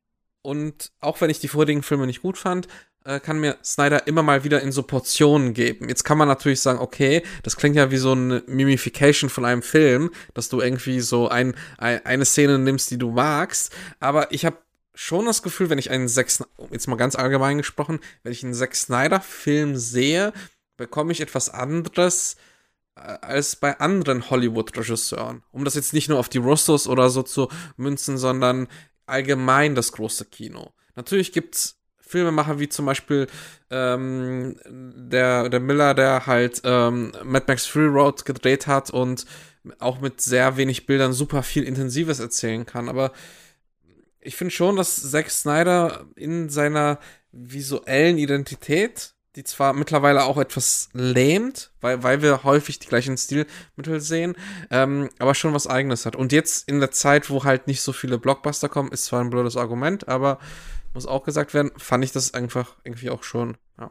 und 0.42 0.92
auch 1.00 1.20
wenn 1.20 1.30
ich 1.30 1.38
die 1.38 1.48
vorigen 1.48 1.82
Filme 1.82 2.06
nicht 2.06 2.22
gut 2.22 2.36
fand, 2.36 2.68
äh, 3.04 3.20
kann 3.20 3.38
mir 3.38 3.58
Snyder 3.62 4.06
immer 4.06 4.22
mal 4.22 4.44
wieder 4.44 4.60
in 4.62 4.72
so 4.72 4.82
Portionen 4.82 5.54
geben. 5.54 5.88
Jetzt 5.88 6.04
kann 6.04 6.18
man 6.18 6.28
natürlich 6.28 6.60
sagen, 6.60 6.78
okay, 6.78 7.22
das 7.42 7.56
klingt 7.56 7.76
ja 7.76 7.90
wie 7.90 7.98
so 7.98 8.12
eine 8.12 8.42
Mimification 8.46 9.30
von 9.30 9.44
einem 9.44 9.62
Film, 9.62 10.10
dass 10.32 10.48
du 10.48 10.60
irgendwie 10.60 11.00
so 11.00 11.28
ein, 11.28 11.54
ein 11.78 12.04
eine 12.04 12.24
Szene 12.24 12.58
nimmst, 12.58 12.90
die 12.90 12.98
du 12.98 13.10
magst, 13.10 13.72
aber 14.00 14.32
ich 14.32 14.44
habe 14.44 14.58
schon 14.94 15.26
das 15.26 15.42
Gefühl, 15.42 15.70
wenn 15.70 15.78
ich 15.78 15.90
einen 15.90 16.08
Zack, 16.08 16.28
jetzt 16.70 16.86
mal 16.86 16.96
ganz 16.96 17.16
allgemein 17.16 17.58
gesprochen, 17.58 18.00
wenn 18.22 18.32
ich 18.32 18.44
einen 18.44 18.54
Zack 18.54 18.74
Snyder 18.74 19.20
Film 19.20 19.76
sehe, 19.76 20.32
bekomme 20.76 21.12
ich 21.12 21.20
etwas 21.20 21.50
anderes 21.50 22.36
äh, 22.94 23.00
als 23.00 23.56
bei 23.56 23.78
anderen 23.80 24.30
Hollywood-Regisseuren. 24.30 25.42
Um 25.50 25.64
das 25.64 25.74
jetzt 25.74 25.92
nicht 25.92 26.08
nur 26.08 26.18
auf 26.18 26.28
die 26.28 26.38
Russos 26.38 26.86
oder 26.86 27.10
so 27.10 27.22
zu 27.22 27.48
münzen, 27.76 28.18
sondern 28.18 28.68
allgemein 29.06 29.74
das 29.74 29.92
große 29.92 30.26
Kino. 30.26 30.72
Natürlich 30.94 31.32
gibt's 31.32 31.76
Filmemacher 32.06 32.58
wie 32.58 32.68
zum 32.68 32.86
Beispiel 32.86 33.26
ähm, 33.70 34.56
der, 34.66 35.48
der 35.48 35.60
Miller, 35.60 35.94
der 35.94 36.26
halt 36.26 36.60
ähm, 36.64 37.12
Mad 37.24 37.46
Max 37.48 37.66
Free 37.66 37.86
Road 37.86 38.24
gedreht 38.24 38.66
hat 38.66 38.90
und 38.90 39.26
auch 39.78 40.00
mit 40.00 40.20
sehr 40.20 40.56
wenig 40.56 40.86
Bildern 40.86 41.12
super 41.12 41.42
viel 41.42 41.64
Intensives 41.64 42.20
erzählen 42.20 42.66
kann. 42.66 42.88
Aber 42.88 43.12
ich 44.20 44.36
finde 44.36 44.52
schon, 44.52 44.76
dass 44.76 45.10
Zack 45.10 45.30
Snyder 45.30 46.06
in 46.16 46.48
seiner 46.48 46.98
visuellen 47.32 48.18
Identität, 48.18 49.14
die 49.36 49.44
zwar 49.44 49.72
mittlerweile 49.72 50.24
auch 50.24 50.38
etwas 50.38 50.88
lähmt, 50.92 51.72
weil, 51.80 52.02
weil 52.02 52.22
wir 52.22 52.44
häufig 52.44 52.78
die 52.78 52.86
gleichen 52.88 53.16
Stilmittel 53.16 54.00
sehen, 54.00 54.36
ähm, 54.70 55.10
aber 55.18 55.34
schon 55.34 55.54
was 55.54 55.66
eigenes 55.66 56.06
hat. 56.06 56.14
Und 56.14 56.32
jetzt 56.32 56.68
in 56.68 56.80
der 56.80 56.92
Zeit, 56.92 57.30
wo 57.30 57.44
halt 57.44 57.66
nicht 57.66 57.82
so 57.82 57.92
viele 57.92 58.18
Blockbuster 58.18 58.68
kommen, 58.68 58.92
ist 58.92 59.06
zwar 59.06 59.20
ein 59.20 59.30
blödes 59.30 59.56
Argument, 59.56 60.06
aber 60.08 60.38
muss 60.94 61.06
auch 61.06 61.24
gesagt 61.24 61.54
werden, 61.54 61.72
fand 61.76 62.04
ich 62.04 62.12
das 62.12 62.34
einfach 62.34 62.76
irgendwie 62.84 63.10
auch 63.10 63.22
schon, 63.22 63.56
ja. 63.78 63.90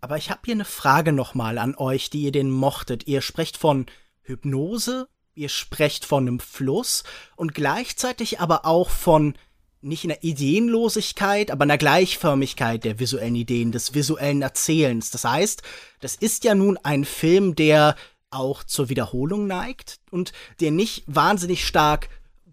Aber 0.00 0.16
ich 0.16 0.30
habe 0.30 0.40
hier 0.44 0.54
eine 0.54 0.64
Frage 0.64 1.12
nochmal 1.12 1.58
an 1.58 1.74
euch, 1.76 2.10
die 2.10 2.22
ihr 2.22 2.32
den 2.32 2.50
mochtet. 2.50 3.06
Ihr 3.06 3.20
sprecht 3.20 3.56
von 3.56 3.86
Hypnose, 4.22 5.08
ihr 5.34 5.48
sprecht 5.48 6.04
von 6.04 6.26
einem 6.26 6.40
Fluss 6.40 7.04
und 7.36 7.54
gleichzeitig 7.54 8.40
aber 8.40 8.64
auch 8.64 8.90
von 8.90 9.34
nicht 9.80 10.04
einer 10.04 10.22
Ideenlosigkeit, 10.22 11.50
aber 11.50 11.64
einer 11.64 11.78
Gleichförmigkeit 11.78 12.84
der 12.84 13.00
visuellen 13.00 13.34
Ideen, 13.34 13.72
des 13.72 13.94
visuellen 13.94 14.42
Erzählens. 14.42 15.10
Das 15.10 15.24
heißt, 15.24 15.62
das 16.00 16.14
ist 16.14 16.44
ja 16.44 16.54
nun 16.54 16.78
ein 16.78 17.04
Film, 17.04 17.56
der 17.56 17.96
auch 18.30 18.64
zur 18.64 18.88
Wiederholung 18.88 19.46
neigt 19.46 19.98
und 20.10 20.32
der 20.60 20.70
nicht 20.70 21.04
wahnsinnig 21.06 21.66
stark 21.66 22.08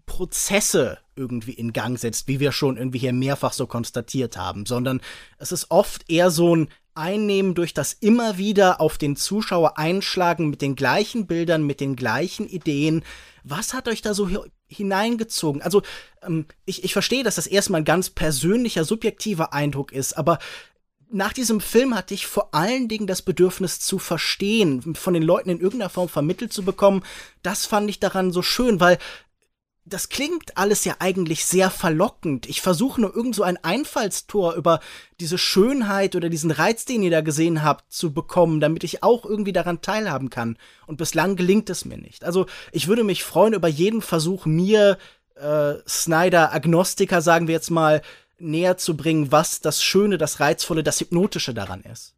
Prozesse 0.06 0.98
irgendwie 1.20 1.52
in 1.52 1.72
Gang 1.72 1.98
setzt, 1.98 2.26
wie 2.26 2.40
wir 2.40 2.50
schon 2.50 2.78
irgendwie 2.78 2.98
hier 2.98 3.12
mehrfach 3.12 3.52
so 3.52 3.66
konstatiert 3.66 4.36
haben, 4.36 4.66
sondern 4.66 5.00
es 5.38 5.52
ist 5.52 5.70
oft 5.70 6.10
eher 6.10 6.30
so 6.30 6.56
ein 6.56 6.68
Einnehmen 6.94 7.54
durch 7.54 7.72
das 7.72 7.92
immer 7.92 8.38
wieder 8.38 8.80
auf 8.80 8.98
den 8.98 9.14
Zuschauer 9.14 9.78
einschlagen 9.78 10.50
mit 10.50 10.62
den 10.62 10.74
gleichen 10.74 11.26
Bildern, 11.26 11.62
mit 11.62 11.80
den 11.80 11.94
gleichen 11.94 12.48
Ideen. 12.48 13.04
Was 13.44 13.74
hat 13.74 13.86
euch 13.86 14.02
da 14.02 14.14
so 14.14 14.28
hineingezogen? 14.66 15.62
Also, 15.62 15.82
ähm, 16.22 16.46
ich, 16.64 16.82
ich 16.82 16.92
verstehe, 16.92 17.22
dass 17.22 17.36
das 17.36 17.46
erstmal 17.46 17.82
ein 17.82 17.86
ganz 17.86 18.10
persönlicher, 18.10 18.84
subjektiver 18.84 19.52
Eindruck 19.52 19.92
ist, 19.92 20.16
aber 20.18 20.38
nach 21.12 21.32
diesem 21.32 21.60
Film 21.60 21.94
hatte 21.94 22.14
ich 22.14 22.26
vor 22.26 22.54
allen 22.54 22.88
Dingen 22.88 23.06
das 23.06 23.22
Bedürfnis 23.22 23.80
zu 23.80 23.98
verstehen, 23.98 24.94
von 24.94 25.14
den 25.14 25.24
Leuten 25.24 25.50
in 25.50 25.60
irgendeiner 25.60 25.90
Form 25.90 26.08
vermittelt 26.08 26.52
zu 26.52 26.62
bekommen. 26.62 27.02
Das 27.42 27.66
fand 27.66 27.90
ich 27.90 27.98
daran 27.98 28.30
so 28.30 28.42
schön, 28.42 28.78
weil 28.78 28.98
das 29.90 30.08
klingt 30.08 30.56
alles 30.56 30.84
ja 30.84 30.96
eigentlich 30.98 31.44
sehr 31.44 31.70
verlockend. 31.70 32.48
Ich 32.48 32.60
versuche 32.60 33.00
nur 33.00 33.14
irgend 33.14 33.34
so 33.34 33.42
ein 33.42 33.62
Einfallstor 33.62 34.54
über 34.54 34.80
diese 35.18 35.38
Schönheit 35.38 36.16
oder 36.16 36.28
diesen 36.28 36.50
Reiz, 36.50 36.84
den 36.84 37.02
ihr 37.02 37.10
da 37.10 37.20
gesehen 37.20 37.62
habt, 37.62 37.92
zu 37.92 38.12
bekommen, 38.12 38.60
damit 38.60 38.84
ich 38.84 39.02
auch 39.02 39.24
irgendwie 39.24 39.52
daran 39.52 39.82
teilhaben 39.82 40.30
kann. 40.30 40.56
Und 40.86 40.96
bislang 40.96 41.36
gelingt 41.36 41.68
es 41.70 41.84
mir 41.84 41.98
nicht. 41.98 42.24
Also 42.24 42.46
ich 42.72 42.88
würde 42.88 43.04
mich 43.04 43.24
freuen 43.24 43.54
über 43.54 43.68
jeden 43.68 44.00
Versuch, 44.00 44.46
mir 44.46 44.96
äh, 45.34 45.74
Snyder 45.86 46.52
Agnostiker, 46.52 47.20
sagen 47.20 47.48
wir 47.48 47.54
jetzt 47.54 47.70
mal, 47.70 48.02
näher 48.38 48.76
zu 48.76 48.96
bringen, 48.96 49.32
was 49.32 49.60
das 49.60 49.82
Schöne, 49.82 50.18
das 50.18 50.40
Reizvolle, 50.40 50.82
das 50.82 51.00
Hypnotische 51.00 51.52
daran 51.52 51.82
ist. 51.82 52.14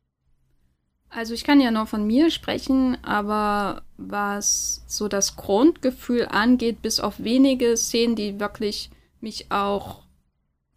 Also 1.14 1.34
ich 1.34 1.44
kann 1.44 1.60
ja 1.60 1.70
nur 1.70 1.86
von 1.86 2.06
mir 2.06 2.30
sprechen, 2.30 2.96
aber 3.04 3.82
was 3.98 4.82
so 4.86 5.08
das 5.08 5.36
Grundgefühl 5.36 6.26
angeht, 6.26 6.80
bis 6.80 7.00
auf 7.00 7.22
wenige 7.22 7.76
Szenen, 7.76 8.16
die 8.16 8.40
wirklich 8.40 8.90
mich 9.20 9.52
auch 9.52 10.04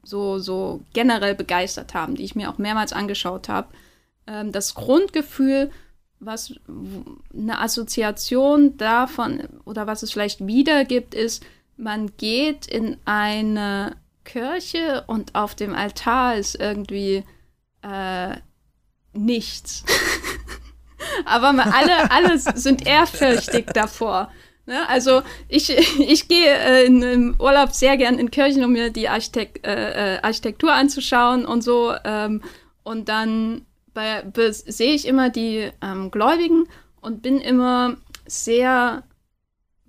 so, 0.04 0.38
so 0.40 0.82
generell 0.92 1.36
begeistert 1.36 1.94
haben, 1.94 2.16
die 2.16 2.26
ich 2.26 2.36
mir 2.36 2.50
auch 2.50 2.58
mehrmals 2.58 2.92
angeschaut 2.92 3.48
habe, 3.48 3.70
ähm, 4.28 4.52
das 4.52 4.76
Grundgefühl, 4.76 5.72
was 6.20 6.54
eine 7.34 7.60
Assoziation 7.62 8.76
davon 8.76 9.48
oder 9.64 9.88
was 9.88 10.04
es 10.04 10.12
vielleicht 10.12 10.46
wiedergibt, 10.46 11.14
ist, 11.14 11.46
man 11.78 12.12
geht 12.18 12.68
in 12.68 12.98
eine 13.06 13.96
Kirche 14.26 15.06
und 15.08 15.34
auf 15.34 15.56
dem 15.56 15.74
Altar 15.74 16.36
ist 16.36 16.56
irgendwie 16.56 17.24
äh, 17.84 18.36
nichts. 19.16 19.84
Aber 21.26 21.50
alle, 21.50 22.12
alle 22.12 22.38
sind 22.38 22.86
ehrfürchtig 22.86 23.68
davor. 23.68 24.32
Ne? 24.66 24.88
Also 24.90 25.22
ich, 25.48 25.70
ich 26.00 26.28
gehe 26.28 26.54
äh, 26.54 26.86
in, 26.86 27.02
im 27.02 27.36
Urlaub 27.40 27.72
sehr 27.72 27.98
gern 27.98 28.20
in 28.20 28.32
Kirchen, 28.32 28.64
um 28.64 28.72
mir 28.72 28.90
die 28.90 29.10
Architekt, 29.10 29.66
äh, 29.66 30.16
äh 30.16 30.22
Architektur 30.22 30.74
anzuschauen 30.74 31.46
und 31.46 31.62
so. 31.62 31.94
Ähm, 32.04 32.42
und 32.84 33.10
dann 33.10 33.66
sehe 34.52 34.94
ich 34.94 35.08
immer 35.08 35.30
die 35.30 35.72
ähm, 35.82 36.12
Gläubigen 36.12 36.68
und 37.00 37.22
bin 37.22 37.40
immer 37.40 37.96
sehr 38.28 39.04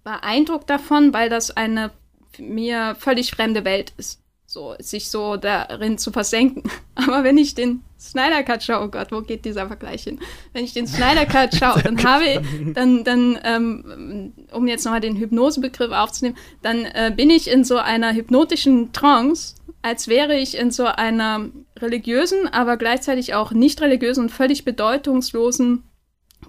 beeindruckt 0.05 0.71
davon, 0.71 1.13
weil 1.13 1.29
das 1.29 1.51
eine 1.57 1.91
mir 2.39 2.95
völlig 2.97 3.33
fremde 3.33 3.65
Welt 3.65 3.93
ist 3.97 4.21
so, 4.57 4.75
sich 4.79 5.11
so 5.11 5.37
darin 5.37 5.99
zu 5.99 6.11
versenken. 6.11 6.63
Aber 6.95 7.25
wenn 7.25 7.37
ich 7.37 7.55
den 7.55 7.83
Snyder 8.01 8.43
Cut 8.43 8.63
schaue, 8.63 8.87
oh 8.87 8.89
Gott, 8.89 9.13
wo 9.13 9.21
geht 9.21 9.45
dieser 9.45 9.67
Vergleich 9.67 10.05
hin? 10.05 10.19
Wenn 10.55 10.65
ich 10.65 10.73
den 10.73 10.87
Snyder 10.87 11.27
Cut 11.27 11.55
schaue, 11.59 11.83
dann 11.83 12.03
habe 12.03 12.25
ich, 12.25 12.73
dann, 12.73 13.05
dann, 13.05 13.39
ähm, 13.45 14.33
um 14.53 14.67
jetzt 14.67 14.85
nochmal 14.85 15.03
den 15.03 15.19
Hypnosebegriff 15.19 15.93
aufzunehmen, 15.93 16.39
dann 16.63 16.87
äh, 16.87 17.13
bin 17.15 17.29
ich 17.29 17.51
in 17.51 17.65
so 17.65 17.77
einer 17.77 18.15
hypnotischen 18.15 18.93
Trance, 18.95 19.57
als 19.83 20.09
wäre 20.09 20.37
ich 20.39 20.57
in 20.57 20.71
so 20.71 20.87
einer 20.87 21.51
religiösen, 21.79 22.49
aber 22.49 22.79
gleichzeitig 22.79 23.35
auch 23.35 23.53
nicht 23.53 23.83
religiösen 23.83 24.25
und 24.25 24.31
völlig 24.31 24.65
bedeutungslosen, 24.65 25.83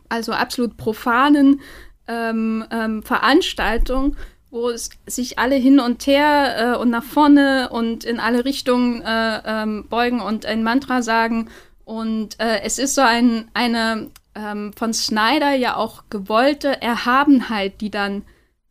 also 0.07 0.31
absolut 0.31 0.77
profanen 0.77 1.59
ähm, 2.07 2.63
ähm, 2.71 3.03
Veranstaltung 3.03 4.15
wo 4.49 4.69
es 4.69 4.89
sich 5.05 5.39
alle 5.39 5.55
hin 5.55 5.79
und 5.79 6.07
her 6.07 6.75
äh, 6.75 6.77
und 6.77 6.89
nach 6.89 7.03
vorne 7.03 7.69
und 7.69 8.03
in 8.03 8.19
alle 8.19 8.45
Richtungen 8.45 9.01
äh, 9.01 9.41
ähm, 9.45 9.85
beugen 9.89 10.21
und 10.21 10.45
ein 10.45 10.63
Mantra 10.63 11.01
sagen. 11.01 11.49
Und 11.83 12.39
äh, 12.39 12.61
es 12.63 12.79
ist 12.79 12.95
so 12.95 13.01
ein, 13.01 13.49
eine 13.53 14.09
ähm, 14.35 14.73
von 14.73 14.93
Snyder 14.93 15.53
ja 15.53 15.75
auch 15.75 16.03
gewollte 16.09 16.81
Erhabenheit, 16.81 17.81
die 17.81 17.91
dann 17.91 18.23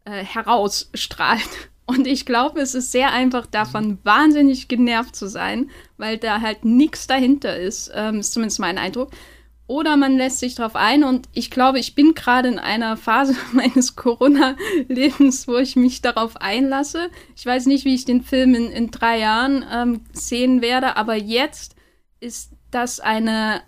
äh, 0.05 0.25
herausstrahlt. 0.25 1.41
Und 1.89 2.09
ich 2.09 2.27
glaube, 2.27 2.61
es 2.61 2.75
ist 2.75 2.91
sehr 2.91 3.13
einfach 3.13 3.47
davon, 3.47 3.99
wahnsinnig 4.03 4.67
genervt 4.67 5.15
zu 5.15 5.29
sein, 5.29 5.71
weil 5.99 6.19
da 6.19 6.41
halt 6.41 6.65
nichts 6.65 7.07
dahinter 7.07 7.57
ist. 7.57 7.93
Ähm, 7.95 8.19
ist 8.19 8.33
zumindest 8.33 8.59
mein 8.59 8.77
Eindruck. 8.77 9.13
Oder 9.69 9.97
man 9.97 10.17
lässt 10.17 10.39
sich 10.39 10.55
darauf 10.55 10.77
ein 10.77 11.03
und 11.03 11.29
ich 11.33 11.51
glaube, 11.51 11.81
ich 11.81 11.97
bin 11.97 12.15
gerade 12.15 12.49
in 12.49 12.59
einer 12.59 12.97
Phase 12.97 13.35
meines 13.53 13.97
Corona-Lebens, 13.97 15.49
wo 15.49 15.57
ich 15.57 15.75
mich 15.75 16.03
darauf 16.03 16.37
einlasse. 16.37 17.11
Ich 17.35 17.45
weiß 17.45 17.67
nicht, 17.67 17.85
wie 17.85 17.95
ich 17.95 18.05
den 18.05 18.23
Film 18.23 18.55
in, 18.55 18.71
in 18.71 18.91
drei 18.91 19.19
Jahren 19.19 19.65
ähm, 19.73 20.05
sehen 20.13 20.63
werde, 20.63 20.97
aber 20.97 21.17
jetzt 21.17 21.75
ist 22.21 22.53
das 22.71 23.01
eine 23.01 23.63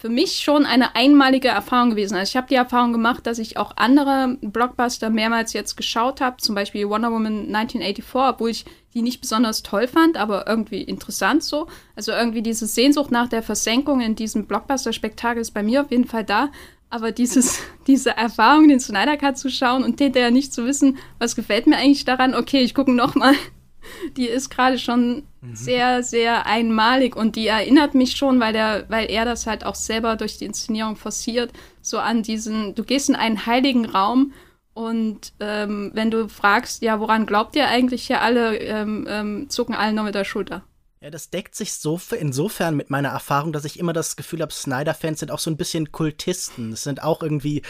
für 0.00 0.08
mich 0.08 0.40
schon 0.40 0.64
eine 0.64 0.96
einmalige 0.96 1.48
Erfahrung 1.48 1.90
gewesen. 1.90 2.16
Also 2.16 2.30
ich 2.30 2.36
habe 2.38 2.46
die 2.48 2.54
Erfahrung 2.54 2.92
gemacht, 2.92 3.26
dass 3.26 3.38
ich 3.38 3.58
auch 3.58 3.76
andere 3.76 4.38
Blockbuster 4.40 5.10
mehrmals 5.10 5.52
jetzt 5.52 5.76
geschaut 5.76 6.22
habe, 6.22 6.38
zum 6.38 6.54
Beispiel 6.54 6.88
Wonder 6.88 7.10
Woman 7.10 7.54
1984, 7.54 8.14
obwohl 8.14 8.48
ich 8.48 8.64
die 8.94 9.02
nicht 9.02 9.20
besonders 9.20 9.62
toll 9.62 9.86
fand, 9.86 10.16
aber 10.16 10.46
irgendwie 10.48 10.82
interessant 10.82 11.44
so. 11.44 11.68
Also 11.94 12.12
irgendwie 12.12 12.42
diese 12.42 12.66
Sehnsucht 12.66 13.10
nach 13.10 13.28
der 13.28 13.42
Versenkung 13.42 14.00
in 14.00 14.16
diesem 14.16 14.46
Blockbuster-Spektakel 14.46 15.40
ist 15.40 15.52
bei 15.52 15.62
mir 15.62 15.82
auf 15.82 15.90
jeden 15.90 16.06
Fall 16.06 16.24
da. 16.24 16.50
Aber 16.88 17.12
dieses, 17.12 17.60
diese 17.86 18.16
Erfahrung, 18.16 18.68
den 18.68 18.80
Snyder 18.80 19.16
Cut 19.16 19.38
zu 19.38 19.48
schauen 19.48 19.84
und 19.84 20.00
hinterher 20.00 20.30
nicht 20.30 20.52
zu 20.52 20.66
wissen, 20.66 20.98
was 21.18 21.36
gefällt 21.36 21.66
mir 21.66 21.76
eigentlich 21.76 22.04
daran, 22.04 22.34
okay, 22.34 22.62
ich 22.62 22.74
gucke 22.74 22.92
nochmal, 22.92 23.34
die 24.16 24.26
ist 24.26 24.50
gerade 24.50 24.78
schon 24.78 25.22
mhm. 25.40 25.54
sehr, 25.54 26.02
sehr 26.02 26.46
einmalig 26.46 27.14
und 27.14 27.36
die 27.36 27.46
erinnert 27.46 27.94
mich 27.94 28.16
schon, 28.16 28.40
weil, 28.40 28.52
der, 28.52 28.86
weil 28.88 29.08
er 29.08 29.24
das 29.24 29.46
halt 29.46 29.64
auch 29.64 29.76
selber 29.76 30.16
durch 30.16 30.36
die 30.38 30.46
Inszenierung 30.46 30.96
forciert, 30.96 31.52
so 31.80 31.98
an 31.98 32.24
diesen, 32.24 32.74
du 32.74 32.82
gehst 32.82 33.08
in 33.08 33.16
einen 33.16 33.46
heiligen 33.46 33.86
Raum 33.86 34.32
und 34.80 35.34
ähm, 35.40 35.90
wenn 35.92 36.10
du 36.10 36.26
fragst, 36.26 36.80
ja, 36.80 37.00
woran 37.00 37.26
glaubt 37.26 37.54
ihr 37.54 37.68
eigentlich 37.68 38.06
hier 38.06 38.22
alle, 38.22 38.56
ähm, 38.56 39.06
ähm, 39.10 39.50
zucken 39.50 39.74
alle 39.74 39.92
nur 39.92 40.04
mit 40.04 40.14
der 40.14 40.24
Schulter. 40.24 40.64
Ja, 41.02 41.10
das 41.10 41.28
deckt 41.28 41.54
sich 41.54 41.74
so 41.74 42.00
insofern 42.18 42.76
mit 42.76 42.88
meiner 42.88 43.10
Erfahrung, 43.10 43.52
dass 43.52 43.66
ich 43.66 43.78
immer 43.78 43.92
das 43.92 44.16
Gefühl 44.16 44.40
habe, 44.40 44.54
Snyder-Fans 44.54 45.20
sind 45.20 45.30
auch 45.30 45.38
so 45.38 45.50
ein 45.50 45.58
bisschen 45.58 45.92
Kultisten. 45.92 46.72
Es 46.72 46.82
sind 46.82 47.02
auch 47.02 47.22
irgendwie, 47.22 47.60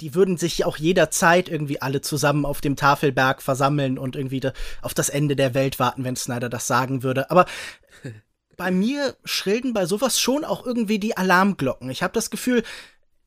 die 0.00 0.14
würden 0.14 0.36
sich 0.36 0.64
auch 0.64 0.76
jederzeit 0.76 1.48
irgendwie 1.48 1.82
alle 1.82 2.02
zusammen 2.02 2.44
auf 2.44 2.60
dem 2.60 2.76
Tafelberg 2.76 3.42
versammeln 3.42 3.98
und 3.98 4.14
irgendwie 4.14 4.42
auf 4.80 4.94
das 4.94 5.08
Ende 5.08 5.34
der 5.34 5.54
Welt 5.54 5.80
warten, 5.80 6.04
wenn 6.04 6.14
Snyder 6.14 6.48
das 6.48 6.68
sagen 6.68 7.02
würde. 7.02 7.32
Aber 7.32 7.46
bei 8.56 8.70
mir 8.70 9.16
schrillen 9.24 9.72
bei 9.72 9.86
sowas 9.86 10.20
schon 10.20 10.44
auch 10.44 10.64
irgendwie 10.64 11.00
die 11.00 11.16
Alarmglocken. 11.16 11.90
Ich 11.90 12.04
habe 12.04 12.12
das 12.12 12.30
Gefühl, 12.30 12.62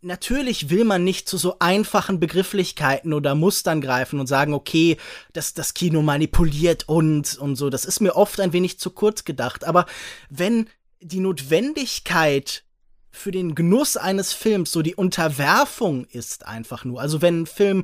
natürlich 0.02 0.70
will 0.70 0.84
man 0.84 1.04
nicht 1.04 1.28
zu 1.28 1.38
so 1.38 1.58
einfachen 1.60 2.20
Begrifflichkeiten 2.20 3.14
oder 3.14 3.36
Mustern 3.36 3.82
greifen 3.82 4.20
und 4.20 4.28
sagen, 4.28 4.54
okay, 4.54 4.98
das, 5.34 5.54
das 5.54 5.74
Kino 5.74 6.02
manipuliert 6.02 6.88
uns 6.88 7.38
und 7.38 7.56
so. 7.56 7.70
Das 7.70 7.86
ist 7.86 8.00
mir 8.00 8.16
oft 8.16 8.40
ein 8.40 8.54
wenig 8.54 8.80
zu 8.80 8.92
kurz 8.92 9.24
gedacht. 9.24 9.66
Aber 9.66 9.86
wenn 10.30 10.70
die 11.02 11.20
Notwendigkeit 11.20 12.64
für 13.12 13.32
den 13.32 13.56
Genuss 13.56 13.98
eines 13.98 14.34
Films 14.34 14.72
so 14.72 14.82
die 14.82 14.96
Unterwerfung 14.96 16.06
ist 16.06 16.46
einfach 16.46 16.86
nur, 16.86 17.02
also 17.02 17.22
wenn 17.22 17.42
ein 17.42 17.46
Film 17.48 17.84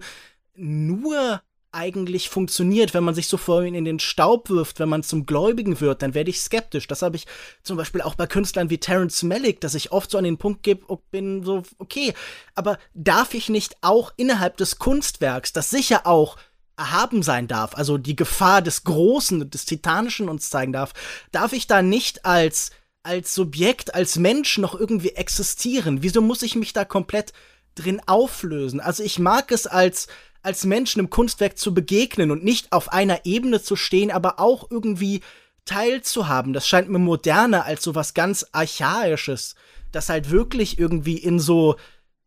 nur 0.56 1.42
eigentlich 1.74 2.30
funktioniert, 2.30 2.94
wenn 2.94 3.04
man 3.04 3.16
sich 3.16 3.28
so 3.28 3.38
vor 3.38 3.64
ihn 3.64 3.76
in 3.76 3.86
den 3.86 4.00
Staub 4.00 4.50
wirft, 4.50 4.80
wenn 4.80 4.90
man 4.90 5.04
zum 5.04 5.26
Gläubigen 5.26 5.80
wird, 5.80 6.02
dann 6.02 6.14
werde 6.14 6.30
ich 6.30 6.42
skeptisch. 6.42 6.88
Das 6.88 7.02
habe 7.02 7.16
ich 7.16 7.26
zum 7.64 7.78
Beispiel 7.78 8.02
auch 8.02 8.16
bei 8.16 8.28
Künstlern 8.28 8.70
wie 8.70 8.78
Terence 8.78 9.24
Malick, 9.24 9.60
dass 9.60 9.76
ich 9.76 9.92
oft 9.92 10.12
so 10.12 10.18
an 10.18 10.24
den 10.24 10.38
Punkt 10.38 10.64
gebe, 10.64 10.86
bin 11.12 11.44
so, 11.44 11.64
okay, 11.80 12.14
aber 12.56 12.78
darf 12.94 13.34
ich 13.34 13.50
nicht 13.50 13.76
auch 13.82 14.14
innerhalb 14.18 14.58
des 14.58 14.78
Kunstwerks, 14.78 15.52
das 15.52 15.70
sicher 15.70 16.06
auch 16.06 16.38
erhaben 16.78 17.24
sein 17.24 17.48
darf, 17.48 17.76
also 17.76 17.98
die 17.98 18.16
Gefahr 18.16 18.62
des 18.62 18.84
Großen, 18.84 19.50
des 19.50 19.66
Titanischen 19.66 20.30
uns 20.30 20.50
zeigen 20.50 20.74
darf, 20.74 20.94
darf 21.32 21.54
ich 21.54 21.68
da 21.68 21.82
nicht 21.82 22.26
als, 22.26 22.72
als 23.04 23.34
Subjekt, 23.34 23.94
als 23.96 24.18
Mensch 24.18 24.58
noch 24.58 24.80
irgendwie 24.80 25.12
existieren? 25.12 26.02
Wieso 26.02 26.22
muss 26.22 26.42
ich 26.42 26.56
mich 26.56 26.74
da 26.74 26.86
komplett 26.86 27.34
drin 27.76 28.02
auflösen? 28.06 28.80
Also 28.80 29.04
ich 29.04 29.20
mag 29.20 29.52
es 29.52 29.68
als 29.68 30.08
als 30.44 30.66
Menschen 30.66 31.00
im 31.00 31.10
Kunstwerk 31.10 31.58
zu 31.58 31.74
begegnen 31.74 32.32
und 32.32 32.44
nicht 32.44 32.72
auf 32.72 32.92
einer 32.92 33.26
Ebene 33.26 33.62
zu 33.62 33.76
stehen, 33.76 34.12
aber 34.12 34.40
auch 34.40 34.70
irgendwie 34.70 35.22
teilzuhaben. 35.66 36.54
Das 36.54 36.68
scheint 36.68 36.90
mir 36.90 37.00
moderner 37.00 37.66
als 37.66 37.84
so 37.84 37.96
was 37.96 38.14
ganz 38.14 38.46
Archaisches, 38.52 39.56
das 39.92 40.10
halt 40.10 40.30
wirklich 40.30 40.78
irgendwie 40.78 41.18
in 41.18 41.40
so 41.40 41.78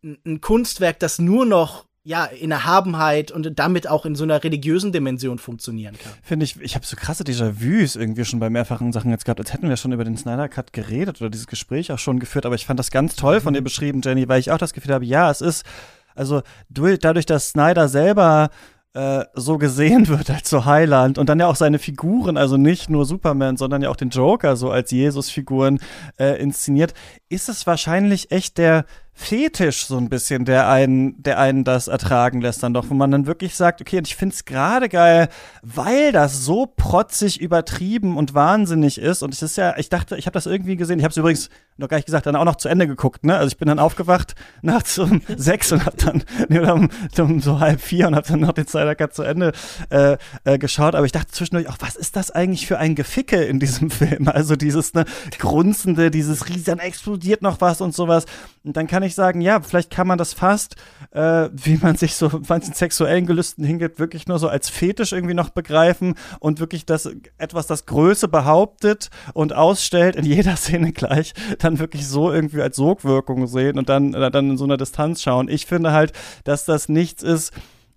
ein 0.03 0.41
Kunstwerk, 0.41 0.99
das 0.99 1.19
nur 1.19 1.47
noch 1.47 1.85
ja, 2.07 2.25
in 2.25 2.53
Erhabenheit 2.53 3.33
und 3.33 3.59
damit 3.59 3.89
auch 3.89 4.07
in 4.07 4.15
so 4.15 4.23
einer 4.23 4.45
religiösen 4.45 4.93
Dimension 4.93 5.41
funktionieren 5.41 5.99
kann. 5.99 6.13
Finde 6.23 6.45
ich, 6.45 6.61
ich 6.61 6.77
habe 6.77 6.87
so 6.87 6.95
krasse 6.95 7.25
Déjà-vus 7.25 7.97
irgendwie 7.97 8.25
schon 8.25 8.39
bei 8.39 8.49
mehrfachen 8.49 8.93
Sachen 8.93 9.11
jetzt 9.11 9.25
gehabt, 9.25 9.41
als 9.41 9.53
hätten 9.53 9.69
wir 9.69 9.77
schon 9.77 9.91
über 9.91 10.05
den 10.05 10.17
Snyder 10.17 10.49
Cut 10.49 10.73
geredet 10.73 11.21
oder 11.21 11.31
dieses 11.31 11.49
Gespräch 11.49 11.91
auch 11.91 11.99
schon 11.99 12.21
geführt, 12.21 12.47
aber 12.47 12.55
ich 12.55 12.65
fand 12.65 12.79
das 12.79 12.93
ganz 12.93 13.17
toll 13.17 13.41
von 13.41 13.55
dir 13.55 13.61
beschrieben, 13.61 14.03
Jenny, 14.05 14.29
weil 14.29 14.39
ich 14.39 14.53
auch 14.53 14.59
das 14.59 14.73
Gefühl 14.73 14.95
habe, 14.95 15.05
ja, 15.05 15.29
es 15.33 15.41
ist 15.41 15.65
also 16.17 16.43
dadurch, 16.69 17.27
dass 17.27 17.51
Snyder 17.51 17.89
selber 17.89 18.51
äh, 18.95 19.25
so 19.35 19.59
gesehen 19.59 20.09
wird 20.09 20.31
als 20.31 20.49
so 20.49 20.65
Heiland 20.65 21.19
und 21.19 21.29
dann 21.29 21.39
ja 21.39 21.47
auch 21.47 21.57
seine 21.57 21.79
Figuren, 21.79 22.37
also 22.37 22.57
nicht 22.57 22.89
nur 22.89 23.05
Superman, 23.05 23.57
sondern 23.57 23.83
ja 23.83 23.91
auch 23.91 23.97
den 23.97 24.11
Joker 24.11 24.57
so 24.57 24.71
als 24.71 24.91
Jesus-Figuren 24.91 25.79
äh, 26.19 26.41
inszeniert, 26.41 26.95
ist 27.29 27.49
es 27.49 27.67
wahrscheinlich 27.67 28.33
echt 28.33 28.59
der 28.59 28.87
Fetisch 29.19 29.87
so 29.87 29.97
ein 29.97 30.11
bisschen, 30.11 30.45
der 30.45 30.69
einen, 30.69 31.23
der 31.23 31.39
einen 31.39 31.65
das 31.65 31.89
ertragen 31.89 32.43
lässt 32.43 32.63
dann 32.63 32.75
doch, 32.75 32.91
wo 32.91 32.95
man 32.95 33.11
dann 33.11 33.27
wirklich 33.27 33.57
sagt, 33.57 33.81
okay, 33.81 33.97
und 33.97 34.07
ich 34.07 34.15
find's 34.15 34.45
gerade 34.45 34.91
geil, 34.91 35.29
weil 35.63 36.13
das 36.13 36.45
so 36.45 36.67
protzig 36.67 37.41
übertrieben 37.41 38.19
und 38.19 38.35
wahnsinnig 38.35 38.99
ist. 38.99 39.23
Und 39.23 39.33
es 39.33 39.41
ist 39.41 39.57
ja, 39.57 39.77
ich 39.79 39.89
dachte, 39.89 40.17
ich 40.17 40.27
habe 40.27 40.35
das 40.35 40.45
irgendwie 40.45 40.77
gesehen, 40.77 40.99
ich 40.99 41.05
habe 41.05 41.13
es 41.13 41.17
übrigens 41.17 41.49
noch 41.79 41.89
gar 41.89 41.97
nicht 41.97 42.07
gesagt, 42.07 42.27
dann 42.27 42.37
auch 42.37 42.45
noch 42.45 42.57
zu 42.57 42.69
Ende 42.69 42.87
geguckt, 42.87 43.25
ne? 43.25 43.37
Also 43.37 43.49
ich 43.49 43.59
bin 43.59 43.69
dann 43.69 43.79
aufgewacht 43.79 44.35
nachts 44.63 44.99
um 44.99 45.23
sechs 45.37 45.73
und 45.73 45.85
hab 45.85 45.97
dann, 45.99 46.23
ne, 46.49 46.73
um, 46.73 46.89
um 47.19 47.41
so 47.41 47.61
halb 47.61 47.81
vier 47.81 48.09
und 48.09 48.17
hab 48.17 48.27
dann 48.27 48.41
noch 48.41 48.53
den 48.53 48.67
Snyder 48.67 49.11
zu 49.11 49.23
Ende 49.23 49.53
äh, 49.91 50.17
äh, 50.45 50.59
geschaut. 50.59 50.95
Aber 50.95 51.07
ich 51.07 51.13
dachte 51.13 51.33
zwischendurch 51.33 51.69
auch, 51.69 51.77
was 51.81 51.97
ist 51.97 52.17
das 52.17 52.31
eigentlich 52.31 52.67
für 52.67 52.79
ein 52.79 52.95
Geficke 52.95 53.43
in 53.45 53.61
diesem 53.61 53.91
Film? 53.97 54.29
Also 54.29 54.57
dieses 54.57 54.95
ne, 54.95 55.05
grunzende, 55.39 56.11
dieses 56.11 56.49
riesen, 56.49 56.79
explodiert 56.79 57.43
noch 57.43 57.61
was 57.61 57.81
und 57.81 57.95
sowas. 57.95 58.27
Und 58.65 58.77
dann 58.77 58.87
kann 58.87 59.03
ich 59.03 59.06
sagen, 59.15 59.41
ja, 59.41 59.61
vielleicht 59.61 59.91
kann 59.91 60.07
man 60.07 60.19
das 60.19 60.35
fast, 60.35 60.77
äh, 61.13 61.49
wie 61.53 61.79
man 61.79 61.97
sich 61.97 62.15
so 62.15 62.31
manchen 62.49 62.75
sexuellen 62.75 63.27
Gelüsten 63.27 63.65
hingeht, 63.65 63.99
wirklich 63.99 64.27
nur 64.27 64.39
so 64.39 64.49
als 64.49 64.69
Fetisch 64.69 65.13
irgendwie 65.13 65.35
noch 65.35 65.51
begreifen 65.51 66.15
und 66.41 66.61
wirklich 66.61 66.87
das 66.87 67.09
etwas, 67.39 67.67
das 67.67 67.87
Größe 67.87 68.29
behauptet 68.29 69.11
und 69.33 69.55
ausstellt 69.55 70.17
in 70.17 70.25
jeder 70.25 70.57
Szene 70.57 70.93
gleich, 70.93 71.33
dann 71.59 71.79
wirklich 71.79 72.07
so 72.07 72.33
irgendwie 72.33 72.63
als 72.63 72.77
Sogwirkung 72.77 73.47
sehen 73.47 73.79
und 73.79 73.89
dann, 73.89 74.15
äh, 74.15 74.31
dann 74.31 74.51
in 74.51 74.59
so 74.59 74.65
einer 74.65 74.77
Distanz 74.77 75.23
schauen. 75.23 75.49
Ich 75.49 75.67
finde 75.67 75.93
halt, 75.93 76.13
dass 76.45 76.65
das 76.65 76.89
nichts 76.89 77.23
ist, 77.23 77.53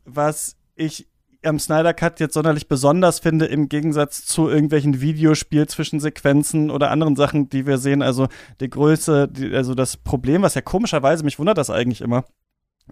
was 0.06 0.56
ich 0.76 1.09
am 1.44 1.60
Snyder 1.60 1.94
Cut 1.94 2.20
jetzt 2.20 2.34
sonderlich 2.34 2.68
besonders 2.68 3.20
finde, 3.20 3.46
im 3.46 3.70
Gegensatz 3.70 4.26
zu 4.26 4.50
irgendwelchen 4.50 5.02
Videospiel-Zwischensequenzen 5.02 6.70
oder 6.70 6.92
anderen 6.92 7.16
Sachen, 7.16 7.50
die 7.50 7.66
wir 7.66 7.78
sehen. 7.78 8.02
Also 8.02 8.28
die 8.60 8.70
Größe, 8.70 9.28
die, 9.28 9.56
also 9.56 9.74
das 9.76 9.98
Problem, 9.98 10.42
was 10.42 10.56
ja 10.56 10.62
komischerweise, 10.62 11.24
mich 11.24 11.40
wundert 11.40 11.58
das 11.58 11.70
eigentlich 11.70 12.02
immer, 12.02 12.26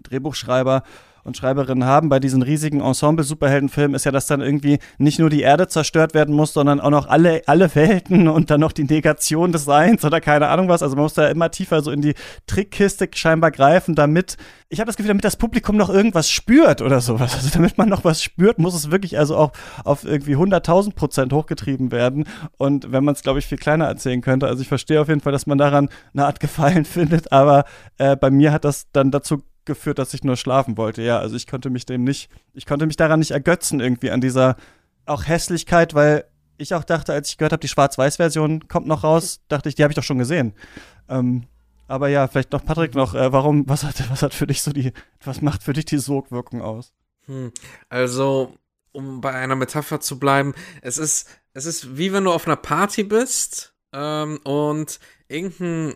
Drehbuchschreiber 0.02 0.82
und 1.28 1.36
Schreiberinnen 1.36 1.84
haben 1.84 2.08
bei 2.08 2.20
diesen 2.20 2.42
riesigen 2.42 2.80
Ensemble-Superheldenfilmen, 2.80 3.94
ist 3.94 4.04
ja, 4.04 4.10
dass 4.10 4.26
dann 4.26 4.40
irgendwie 4.40 4.78
nicht 4.96 5.18
nur 5.18 5.30
die 5.30 5.42
Erde 5.42 5.68
zerstört 5.68 6.14
werden 6.14 6.34
muss, 6.34 6.54
sondern 6.54 6.80
auch 6.80 6.90
noch 6.90 7.06
alle, 7.06 7.42
alle 7.46 7.74
Welten 7.74 8.28
und 8.28 8.50
dann 8.50 8.60
noch 8.60 8.72
die 8.72 8.84
Negation 8.84 9.52
des 9.52 9.64
Seins 9.64 10.04
oder 10.04 10.20
keine 10.20 10.48
Ahnung 10.48 10.68
was. 10.68 10.82
Also 10.82 10.96
man 10.96 11.04
muss 11.04 11.14
da 11.14 11.28
immer 11.28 11.50
tiefer 11.50 11.82
so 11.82 11.90
in 11.90 12.00
die 12.00 12.14
Trickkiste 12.46 13.08
scheinbar 13.14 13.50
greifen, 13.50 13.94
damit, 13.94 14.36
ich 14.70 14.80
habe 14.80 14.86
das 14.86 14.96
Gefühl, 14.96 15.08
damit 15.08 15.24
das 15.24 15.36
Publikum 15.36 15.76
noch 15.76 15.90
irgendwas 15.90 16.30
spürt 16.30 16.80
oder 16.80 17.00
sowas. 17.00 17.34
Also 17.34 17.50
damit 17.52 17.78
man 17.78 17.88
noch 17.88 18.04
was 18.04 18.22
spürt, 18.22 18.58
muss 18.58 18.74
es 18.74 18.90
wirklich 18.90 19.18
also 19.18 19.36
auch 19.36 19.52
auf 19.84 20.04
irgendwie 20.04 20.34
100.000 20.34 20.94
Prozent 20.94 21.32
hochgetrieben 21.32 21.92
werden. 21.92 22.24
Und 22.56 22.90
wenn 22.90 23.04
man 23.04 23.14
es, 23.14 23.22
glaube 23.22 23.38
ich, 23.38 23.46
viel 23.46 23.58
kleiner 23.58 23.84
erzählen 23.84 24.22
könnte, 24.22 24.46
also 24.46 24.62
ich 24.62 24.68
verstehe 24.68 25.00
auf 25.00 25.08
jeden 25.08 25.20
Fall, 25.20 25.32
dass 25.32 25.46
man 25.46 25.58
daran 25.58 25.90
eine 26.14 26.24
Art 26.24 26.40
Gefallen 26.40 26.84
findet, 26.86 27.32
aber 27.32 27.64
äh, 27.98 28.16
bei 28.16 28.30
mir 28.30 28.52
hat 28.52 28.64
das 28.64 28.86
dann 28.92 29.10
dazu 29.10 29.42
geführt, 29.68 30.00
dass 30.00 30.12
ich 30.14 30.24
nur 30.24 30.36
schlafen 30.36 30.76
wollte. 30.76 31.02
Ja, 31.02 31.20
also 31.20 31.36
ich 31.36 31.46
konnte 31.46 31.70
mich 31.70 31.86
dem 31.86 32.02
nicht, 32.02 32.28
ich 32.54 32.66
konnte 32.66 32.86
mich 32.86 32.96
daran 32.96 33.20
nicht 33.20 33.30
ergötzen 33.30 33.78
irgendwie 33.78 34.10
an 34.10 34.20
dieser 34.20 34.56
auch 35.06 35.26
Hässlichkeit, 35.28 35.94
weil 35.94 36.24
ich 36.56 36.74
auch 36.74 36.82
dachte, 36.82 37.12
als 37.12 37.30
ich 37.30 37.38
gehört 37.38 37.52
habe, 37.52 37.60
die 37.60 37.68
Schwarz-Weiß-Version 37.68 38.66
kommt 38.66 38.88
noch 38.88 39.04
raus, 39.04 39.40
dachte 39.46 39.68
ich, 39.68 39.76
die 39.76 39.84
habe 39.84 39.92
ich 39.92 39.96
doch 39.96 40.02
schon 40.02 40.18
gesehen. 40.18 40.52
Ähm, 41.08 41.44
aber 41.86 42.08
ja, 42.08 42.26
vielleicht 42.26 42.52
noch 42.52 42.64
Patrick 42.64 42.94
noch, 42.94 43.14
äh, 43.14 43.32
warum, 43.32 43.68
was 43.68 43.84
hat, 43.84 44.10
was 44.10 44.22
hat 44.22 44.34
für 44.34 44.46
dich 44.46 44.62
so 44.62 44.72
die, 44.72 44.92
was 45.24 45.40
macht 45.40 45.62
für 45.62 45.72
dich 45.72 45.84
die 45.84 45.98
Sogwirkung 45.98 46.60
aus? 46.60 46.92
Hm, 47.26 47.52
also, 47.88 48.54
um 48.92 49.20
bei 49.20 49.32
einer 49.32 49.54
Metapher 49.54 50.00
zu 50.00 50.18
bleiben, 50.18 50.54
es 50.82 50.98
ist, 50.98 51.28
es 51.54 51.64
ist 51.64 51.96
wie 51.96 52.12
wenn 52.12 52.24
du 52.24 52.32
auf 52.32 52.46
einer 52.46 52.56
Party 52.56 53.04
bist 53.04 53.72
ähm, 53.92 54.38
und 54.44 54.98
irgendein 55.28 55.94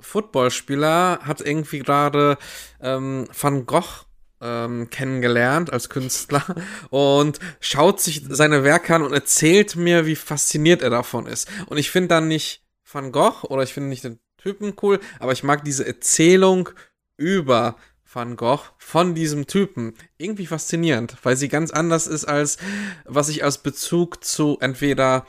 Footballspieler 0.00 1.20
hat 1.22 1.40
irgendwie 1.40 1.80
gerade 1.80 2.38
ähm, 2.80 3.26
Van 3.38 3.66
Gogh 3.66 4.06
ähm, 4.40 4.88
kennengelernt 4.90 5.72
als 5.72 5.88
Künstler 5.88 6.44
und 6.90 7.38
schaut 7.60 8.00
sich 8.00 8.22
seine 8.28 8.64
Werke 8.64 8.94
an 8.94 9.02
und 9.02 9.12
erzählt 9.12 9.76
mir, 9.76 10.06
wie 10.06 10.16
fasziniert 10.16 10.82
er 10.82 10.90
davon 10.90 11.26
ist. 11.26 11.48
Und 11.66 11.78
ich 11.78 11.90
finde 11.90 12.08
dann 12.08 12.28
nicht 12.28 12.64
Van 12.90 13.12
Gogh 13.12 13.44
oder 13.44 13.62
ich 13.62 13.74
finde 13.74 13.88
nicht 13.88 14.04
den 14.04 14.18
Typen 14.38 14.74
cool, 14.82 15.00
aber 15.18 15.32
ich 15.32 15.42
mag 15.42 15.64
diese 15.64 15.86
Erzählung 15.86 16.70
über 17.16 17.76
Van 18.12 18.36
Gogh 18.36 18.64
von 18.78 19.14
diesem 19.14 19.46
Typen 19.46 19.94
irgendwie 20.16 20.46
faszinierend, 20.46 21.16
weil 21.22 21.36
sie 21.36 21.48
ganz 21.48 21.70
anders 21.70 22.06
ist 22.06 22.24
als 22.24 22.56
was 23.04 23.28
ich 23.28 23.44
als 23.44 23.58
Bezug 23.58 24.24
zu 24.24 24.58
entweder 24.60 25.26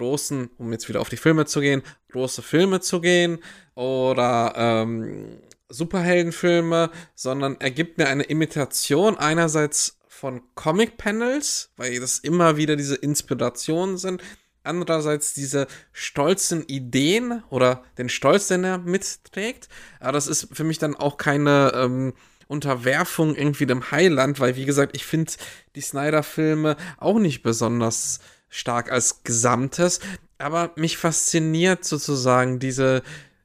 großen, 0.00 0.48
um 0.56 0.72
jetzt 0.72 0.88
wieder 0.88 1.02
auf 1.02 1.10
die 1.10 1.18
Filme 1.18 1.44
zu 1.44 1.60
gehen, 1.60 1.82
große 2.10 2.40
Filme 2.40 2.80
zu 2.80 3.02
gehen 3.02 3.38
oder 3.74 4.54
ähm, 4.56 5.38
Superheldenfilme, 5.68 6.90
sondern 7.14 7.56
er 7.60 7.70
gibt 7.70 7.98
mir 7.98 8.08
eine 8.08 8.22
Imitation 8.24 9.18
einerseits 9.18 9.98
von 10.08 10.40
Comic-Panels, 10.54 11.72
weil 11.76 12.00
das 12.00 12.18
immer 12.18 12.56
wieder 12.56 12.76
diese 12.76 12.96
Inspirationen 12.96 13.98
sind, 13.98 14.22
andererseits 14.64 15.34
diese 15.34 15.66
stolzen 15.92 16.64
Ideen 16.66 17.42
oder 17.50 17.84
den 17.98 18.08
Stolz, 18.08 18.48
den 18.48 18.64
er 18.64 18.78
mitträgt. 18.78 19.68
Aber 20.00 20.12
das 20.12 20.26
ist 20.26 20.48
für 20.52 20.64
mich 20.64 20.78
dann 20.78 20.96
auch 20.96 21.18
keine 21.18 21.72
ähm, 21.74 22.14
Unterwerfung 22.48 23.34
irgendwie 23.36 23.66
dem 23.66 23.90
Heiland, 23.90 24.40
weil 24.40 24.56
wie 24.56 24.64
gesagt, 24.64 24.96
ich 24.96 25.04
finde 25.04 25.32
die 25.76 25.82
Snyder-Filme 25.82 26.76
auch 26.96 27.18
nicht 27.18 27.42
besonders 27.42 28.20
stark 28.50 28.92
als 28.92 29.24
Gesamtes, 29.24 30.00
aber 30.38 30.72
mich 30.76 30.98
fasziniert 30.98 31.84
sozusagen 31.84 32.58
diese 32.58 33.02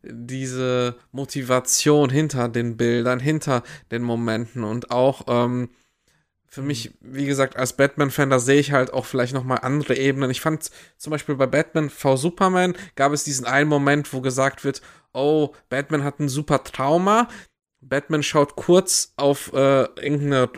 diese 0.08 0.95
Motivation 1.12 2.10
hinter 2.10 2.47
den 2.49 2.78
Bildern, 2.78 3.20
hinter 3.20 3.64
den 3.91 4.03
Momenten 4.03 4.64
und 4.64 4.91
auch 4.91 5.24
ähm, 5.28 5.70
für 6.56 6.62
mich, 6.62 6.93
wie 7.01 7.26
gesagt, 7.26 7.58
als 7.58 7.74
Batman-Fan, 7.74 8.30
da 8.30 8.39
sehe 8.39 8.60
ich 8.60 8.72
halt 8.72 8.93
auch 8.93 9.06
vielleicht 9.06 9.34
nochmal 9.34 9.60
andere 9.62 9.97
Ebenen. 9.97 10.32
Ich 10.32 10.39
fand 10.39 10.70
zum 10.97 11.12
Beispiel 11.12 11.36
bei 11.36 11.47
Batman 11.47 11.89
v 11.89 12.16
Superman 12.16 12.76
gab 12.95 13.12
es 13.12 13.26
diesen 13.26 13.45
einen 13.45 13.68
Moment, 13.68 14.14
wo 14.14 14.22
gesagt 14.22 14.64
wird, 14.64 14.82
oh, 15.14 15.53
Batman 15.68 16.06
hat 16.06 16.20
ein 16.20 16.30
super 16.30 16.64
Trauma. 16.64 17.28
Batman 17.82 18.24
schaut 18.24 18.56
kurz 18.56 19.12
auf 19.18 19.51
äh, 19.53 19.84
irgendeine 20.01 20.49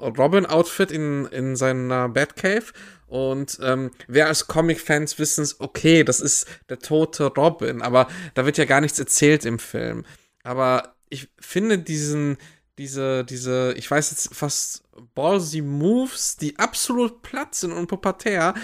Robin-Outfit 0.00 0.92
in, 0.92 1.26
in 1.26 1.56
seiner 1.56 2.08
Batcave 2.08 2.72
und 3.12 3.58
ähm, 3.62 3.90
wer 4.08 4.28
als 4.28 4.46
Comic-Fans 4.46 5.18
wissen, 5.18 5.46
okay, 5.58 6.02
das 6.02 6.18
ist 6.18 6.46
der 6.70 6.78
tote 6.78 7.26
Robin, 7.26 7.82
aber 7.82 8.08
da 8.32 8.46
wird 8.46 8.56
ja 8.56 8.64
gar 8.64 8.80
nichts 8.80 8.98
erzählt 8.98 9.44
im 9.44 9.58
Film. 9.58 10.06
Aber 10.44 10.94
ich 11.10 11.28
finde 11.38 11.78
diesen, 11.78 12.38
diese, 12.78 13.22
diese, 13.22 13.74
ich 13.76 13.90
weiß 13.90 14.12
jetzt 14.12 14.34
fast 14.34 14.84
ballsy 15.14 15.60
Moves, 15.60 16.38
die 16.38 16.58
absolut 16.58 17.20
platt 17.20 17.54
sind 17.54 17.72
und 17.72 17.86
pubertär, 17.86 18.54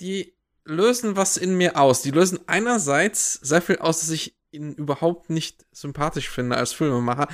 die 0.00 0.34
lösen 0.66 1.16
was 1.16 1.38
in 1.38 1.56
mir 1.56 1.80
aus. 1.80 2.02
Die 2.02 2.10
lösen 2.10 2.40
einerseits 2.46 3.32
sehr 3.40 3.62
viel 3.62 3.78
aus, 3.78 4.00
dass 4.00 4.10
ich 4.10 4.36
ihn 4.50 4.74
überhaupt 4.74 5.30
nicht 5.30 5.64
sympathisch 5.72 6.28
finde 6.28 6.58
als 6.58 6.74
Filmemacher, 6.74 7.28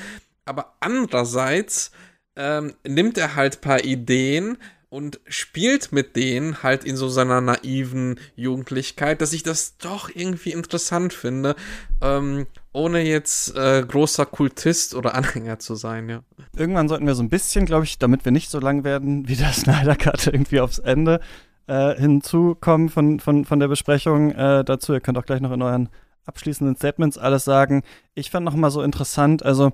aber 0.45 0.77
andererseits 0.79 1.91
ähm, 2.37 2.77
nimmt 2.87 3.19
er 3.19 3.35
halt 3.35 3.61
paar 3.61 3.83
Ideen, 3.83 4.57
und 4.91 5.21
spielt 5.27 5.93
mit 5.93 6.17
denen 6.17 6.65
halt 6.65 6.85
in 6.85 6.97
so 6.97 7.09
seiner 7.09 7.41
naiven 7.41 8.19
Jugendlichkeit, 8.35 9.23
dass 9.23 9.33
ich 9.33 9.45
das 9.45 9.79
doch 9.79 10.11
irgendwie 10.13 10.51
interessant 10.51 11.15
finde, 11.15 11.55
ähm, 12.03 12.47
ohne 12.73 13.01
jetzt 13.01 13.57
äh, 13.57 13.85
großer 13.87 14.27
Kultist 14.27 14.97
oder 14.97 15.15
Anhänger 15.21 15.61
zu 15.61 15.77
sein, 15.77 16.09
ja. 16.09 16.23
Irgendwann 16.57 16.89
sollten 16.89 17.07
wir 17.07 17.15
so 17.15 17.23
ein 17.23 17.31
bisschen, 17.31 17.67
glaube 17.67 17.85
ich, 17.85 17.99
damit 17.99 18.25
wir 18.25 18.33
nicht 18.33 18.51
so 18.51 18.59
lang 18.59 18.83
werden 18.83 19.29
wie 19.29 19.37
der 19.37 19.53
Snyder 19.53 19.95
Cut 19.95 20.27
irgendwie 20.27 20.61
aufs 20.61 20.81
Ende 20.81 21.21
äh, 21.69 21.95
hinzukommen 21.95 22.89
von, 22.89 23.21
von, 23.21 23.45
von 23.45 23.61
der 23.61 23.69
Besprechung 23.69 24.33
äh, 24.33 24.65
dazu. 24.65 24.93
Ihr 24.93 25.01
könnt 25.01 25.19
auch 25.19 25.27
gleich 25.27 25.41
noch 25.41 25.53
in 25.53 25.63
euren 25.63 25.89
abschließenden 26.27 26.75
Statements 26.75 27.17
alles 27.17 27.45
sagen. 27.45 27.83
Ich 28.15 28.31
fand 28.31 28.45
noch 28.45 28.57
mal 28.57 28.71
so 28.71 28.83
interessant, 28.83 29.45
also 29.45 29.73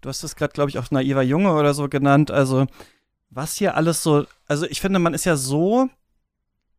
du 0.00 0.08
hast 0.08 0.24
es 0.24 0.36
gerade, 0.36 0.52
glaube 0.54 0.70
ich, 0.70 0.78
auch 0.78 0.90
naiver 0.90 1.22
Junge 1.22 1.52
oder 1.52 1.74
so 1.74 1.88
genannt, 1.88 2.30
also 2.30 2.66
was 3.34 3.56
hier 3.56 3.76
alles 3.76 4.02
so, 4.02 4.26
also 4.46 4.66
ich 4.66 4.80
finde, 4.80 4.98
man 4.98 5.14
ist 5.14 5.24
ja 5.24 5.36
so 5.36 5.88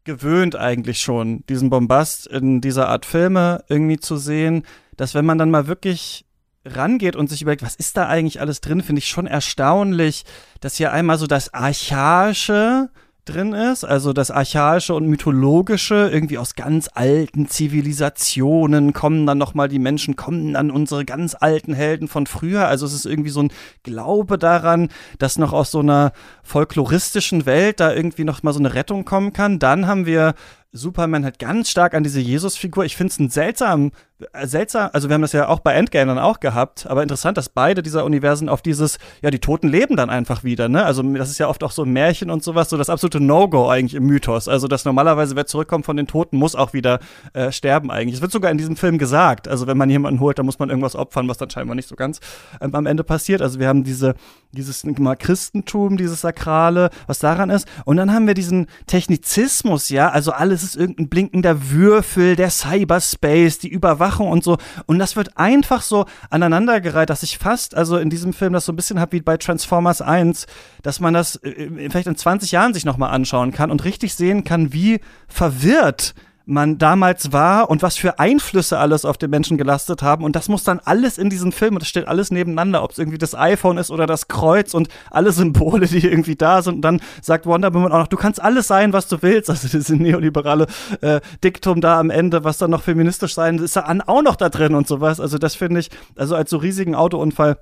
gewöhnt 0.04 0.56
eigentlich 0.56 1.00
schon, 1.00 1.46
diesen 1.48 1.70
Bombast 1.70 2.28
in 2.28 2.62
dieser 2.62 2.90
Art 2.90 3.06
Filme 3.06 3.64
irgendwie 3.68 4.00
zu 4.00 4.18
sehen, 4.18 4.64
dass 4.98 5.14
wenn 5.16 5.26
man 5.26 5.38
dann 5.38 5.52
mal 5.52 5.68
wirklich 5.68 6.26
rangeht 6.64 7.16
und 7.16 7.30
sich 7.30 7.42
überlegt, 7.42 7.64
was 7.64 7.76
ist 7.76 7.98
da 7.98 8.08
eigentlich 8.08 8.40
alles 8.40 8.62
drin, 8.62 8.82
finde 8.82 9.00
ich 9.00 9.08
schon 9.08 9.28
erstaunlich, 9.28 10.24
dass 10.62 10.78
hier 10.78 10.92
einmal 10.92 11.18
so 11.18 11.28
das 11.28 11.54
Archaische 11.54 12.90
drin 13.26 13.54
ist, 13.54 13.84
also 13.84 14.14
das 14.14 14.32
Archaische 14.32 14.94
und 14.94 15.08
Mythologische, 15.08 16.10
irgendwie 16.12 16.38
aus 16.38 16.56
ganz 16.56 16.90
alten 16.94 17.48
Zivilisationen 17.48 18.94
kommen 18.94 19.26
dann 19.26 19.38
nochmal 19.38 19.68
die 19.68 19.80
Menschen, 19.80 20.16
kommen 20.16 20.54
dann 20.54 20.72
unsere 20.72 21.06
ganz 21.06 21.36
alten 21.40 21.74
Helden 21.74 22.08
von 22.08 22.28
früher. 22.28 22.68
Also 22.68 22.86
es 22.86 22.94
ist 22.94 23.06
irgendwie 23.06 23.32
so 23.32 23.42
ein 23.42 23.52
Glaube 23.84 24.38
daran, 24.38 24.90
dass 25.18 25.38
noch 25.38 25.54
aus 25.54 25.72
so 25.72 25.80
einer 25.80 26.14
folkloristischen 26.44 27.46
Welt 27.46 27.80
da 27.80 27.94
irgendwie 27.94 28.24
nochmal 28.24 28.54
so 28.54 28.60
eine 28.60 28.74
Rettung 28.74 29.06
kommen 29.06 29.34
kann. 29.34 29.60
Dann 29.60 29.88
haben 29.88 30.06
wir 30.06 30.36
Superman 30.72 31.24
halt 31.24 31.40
ganz 31.40 31.70
stark 31.70 31.94
an 31.94 32.04
diese 32.04 32.20
Jesus-Figur. 32.20 32.86
Ich 32.86 32.96
finde 32.96 33.12
es 33.12 33.20
ein 33.20 33.30
seltsam, 33.30 33.88
äh, 33.88 34.15
seltsam, 34.44 34.90
also 34.94 35.10
wir 35.10 35.14
haben 35.14 35.22
das 35.22 35.34
ja 35.34 35.50
auch 35.50 35.60
bei 35.60 35.74
Endgame 35.74 36.08
dann 36.08 36.20
auch 36.20 36.40
gehabt, 36.40 36.88
aber 36.88 37.04
interessant, 37.04 37.38
dass 37.38 37.50
beide 37.50 37.84
dieser 37.84 38.06
Universen 38.06 38.48
auf 38.48 38.62
dieses, 38.62 38.98
ja, 39.22 39.30
die 39.30 39.40
Toten 39.40 39.68
leben 39.68 39.98
dann 39.98 40.10
einfach 40.10 40.46
wieder, 40.46 40.70
ne? 40.70 40.86
Also 40.86 41.04
das 41.04 41.30
ist 41.30 41.38
ja 41.38 41.50
oft 41.50 41.64
auch 41.66 41.72
so 41.72 41.84
ein 41.84 41.92
Märchen 41.92 42.30
und 42.30 42.42
sowas, 42.42 42.70
so 42.70 42.78
das 42.78 42.90
absolute 42.90 43.20
No-Go 43.20 43.68
eigentlich 43.68 43.94
im 43.96 44.06
Mythos. 44.06 44.48
Also, 44.48 44.70
dass 44.70 44.86
normalerweise 44.86 45.36
wer 45.36 45.46
zurückkommt 45.46 45.86
von 45.86 45.98
den 45.98 46.08
Toten, 46.08 46.38
muss 46.38 46.56
auch 46.56 46.72
wieder 46.72 47.00
äh, 47.34 47.52
sterben 47.52 47.92
eigentlich. 47.92 48.16
Es 48.16 48.22
wird 48.22 48.32
sogar 48.32 48.52
in 48.52 48.58
diesem 48.58 48.78
Film 48.78 48.98
gesagt, 48.98 49.50
also 49.50 49.68
wenn 49.68 49.78
man 49.78 49.90
jemanden 49.90 50.22
holt, 50.22 50.40
dann 50.40 50.46
muss 50.46 50.60
man 50.60 50.70
irgendwas 50.70 50.96
opfern, 50.96 51.28
was 51.28 51.38
dann 51.38 51.50
scheinbar 51.50 51.76
nicht 51.76 51.90
so 51.90 51.98
ganz 51.98 52.22
ähm, 52.62 52.74
am 52.74 52.86
Ende 52.86 53.04
passiert. 53.04 53.42
Also 53.42 53.60
wir 53.60 53.68
haben 53.68 53.84
diese, 53.84 54.16
dieses 54.54 54.86
mal 54.86 55.16
Christentum, 55.16 55.98
dieses 55.98 56.22
Sakrale, 56.22 56.90
was 57.08 57.20
daran 57.20 57.50
ist. 57.50 57.68
Und 57.84 57.98
dann 57.98 58.14
haben 58.14 58.28
wir 58.28 58.34
diesen 58.34 58.68
Technizismus, 58.88 59.90
ja, 59.90 60.10
also 60.10 60.32
alles 60.32 60.64
ist 60.64 60.78
irgendein 60.78 61.10
blinkender 61.10 61.70
Würfel, 61.70 62.38
der 62.38 62.50
Cyberspace, 62.50 63.60
die 63.60 63.68
Überwachung 63.68 64.05
und 64.10 64.44
so. 64.44 64.58
Und 64.86 65.00
das 65.00 65.16
wird 65.16 65.38
einfach 65.38 65.82
so 65.82 66.06
aneinandergereiht, 66.30 67.10
dass 67.10 67.24
ich 67.24 67.38
fast, 67.38 67.76
also 67.76 67.98
in 67.98 68.10
diesem 68.10 68.34
Film 68.34 68.54
das 68.54 68.66
so 68.66 68.74
ein 68.74 68.76
bisschen 68.76 69.00
habe 69.00 69.14
wie 69.14 69.22
bei 69.22 69.38
Transformers 69.38 70.02
1, 70.02 70.48
dass 70.84 71.00
man 71.00 71.14
das 71.14 71.38
äh, 71.44 71.90
vielleicht 71.90 72.08
in 72.08 72.16
20 72.16 72.52
Jahren 72.52 72.74
sich 72.74 72.86
nochmal 72.86 73.12
anschauen 73.12 73.52
kann 73.52 73.72
und 73.72 73.84
richtig 73.84 74.16
sehen 74.16 74.44
kann, 74.44 74.74
wie 74.74 75.00
verwirrt 75.28 76.14
man 76.46 76.78
damals 76.78 77.34
war 77.34 77.70
und 77.70 77.82
was 77.82 77.98
für 77.98 78.20
Einflüsse 78.20 78.78
alles 78.78 79.04
auf 79.04 79.18
den 79.18 79.30
Menschen 79.30 79.58
gelastet 79.58 80.02
haben. 80.02 80.24
Und 80.24 80.36
das 80.36 80.48
muss 80.48 80.64
dann 80.64 80.80
alles 80.84 81.18
in 81.18 81.30
diesem 81.30 81.52
Film, 81.52 81.76
und 81.76 81.82
das 81.82 81.90
steht 81.90 82.08
alles 82.08 82.32
nebeneinander, 82.32 82.84
ob 82.84 82.92
es 82.92 83.00
irgendwie 83.00 83.18
das 83.18 83.36
iPhone 83.36 83.78
ist 83.78 83.90
oder 83.92 84.06
das 84.06 84.28
Kreuz 84.28 84.74
und 84.74 84.90
alle 85.10 85.32
Symbole, 85.32 85.88
die 85.88 86.06
irgendwie 86.06 86.36
da 86.36 86.62
sind. 86.62 86.76
Und 86.76 86.82
dann 86.82 87.02
sagt 87.22 87.46
Wonder 87.46 87.74
Woman 87.74 87.92
auch 87.92 88.00
noch, 88.00 88.08
du 88.08 88.18
kannst 88.18 88.42
alles 88.42 88.68
sein, 88.68 88.94
was 88.94 89.08
du 89.08 89.22
willst. 89.22 89.50
Also 89.50 89.68
diese 89.68 89.96
neoliberale 89.96 90.68
äh, 91.02 91.22
Diktum 91.44 91.82
da 91.82 92.00
am 92.00 92.10
Ende, 92.10 92.44
was 92.44 92.58
dann 92.58 92.72
noch 92.72 92.84
feministisch 92.84 93.34
sein, 93.34 93.58
ist 93.58 93.76
da 93.76 93.86
auch 94.06 94.22
noch 94.22 94.36
da 94.36 94.50
drin 94.50 94.76
und 94.76 94.88
sowas. 94.88 95.20
Also 95.20 95.38
das 95.38 95.56
finde 95.56 95.80
ich, 95.80 95.90
also 96.16 96.36
als 96.36 96.50
so 96.50 96.58
riesigen 96.58 96.94
Autounfall 96.96 97.58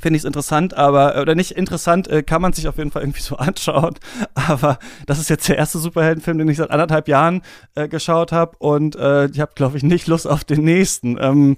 finde 0.00 0.16
ich 0.16 0.22
es 0.22 0.26
interessant, 0.26 0.74
aber, 0.74 1.16
äh, 1.16 1.20
oder 1.20 1.34
nicht 1.34 1.52
interessant, 1.52 2.08
äh, 2.08 2.22
kann 2.22 2.42
man 2.42 2.52
sich 2.52 2.68
auf 2.68 2.78
jeden 2.78 2.90
Fall 2.90 3.02
irgendwie 3.02 3.20
so 3.20 3.36
anschauen. 3.38 3.94
Aber 4.34 4.78
das 5.06 5.18
ist 5.18 5.30
jetzt 5.30 5.48
der 5.48 5.58
erste 5.58 5.78
Superheldenfilm, 5.78 6.38
den 6.38 6.48
ich 6.48 6.58
seit 6.58 6.70
anderthalb 6.70 7.08
Jahren 7.08 7.42
äh, 7.74 7.88
geschaut 7.88 8.32
habe 8.32 8.56
und 8.58 8.96
äh, 8.96 9.26
ich 9.26 9.40
habe, 9.40 9.52
glaube 9.54 9.76
ich, 9.76 9.82
nicht 9.82 10.06
Lust 10.06 10.26
auf 10.26 10.44
den 10.44 10.64
nächsten. 10.64 11.16
Ähm, 11.20 11.56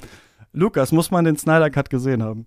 Lukas, 0.53 0.93
muss 0.93 1.11
man 1.11 1.25
den 1.25 1.37
Snyder 1.37 1.71
Cut 1.71 1.91
gesehen 1.91 2.23
haben? 2.23 2.47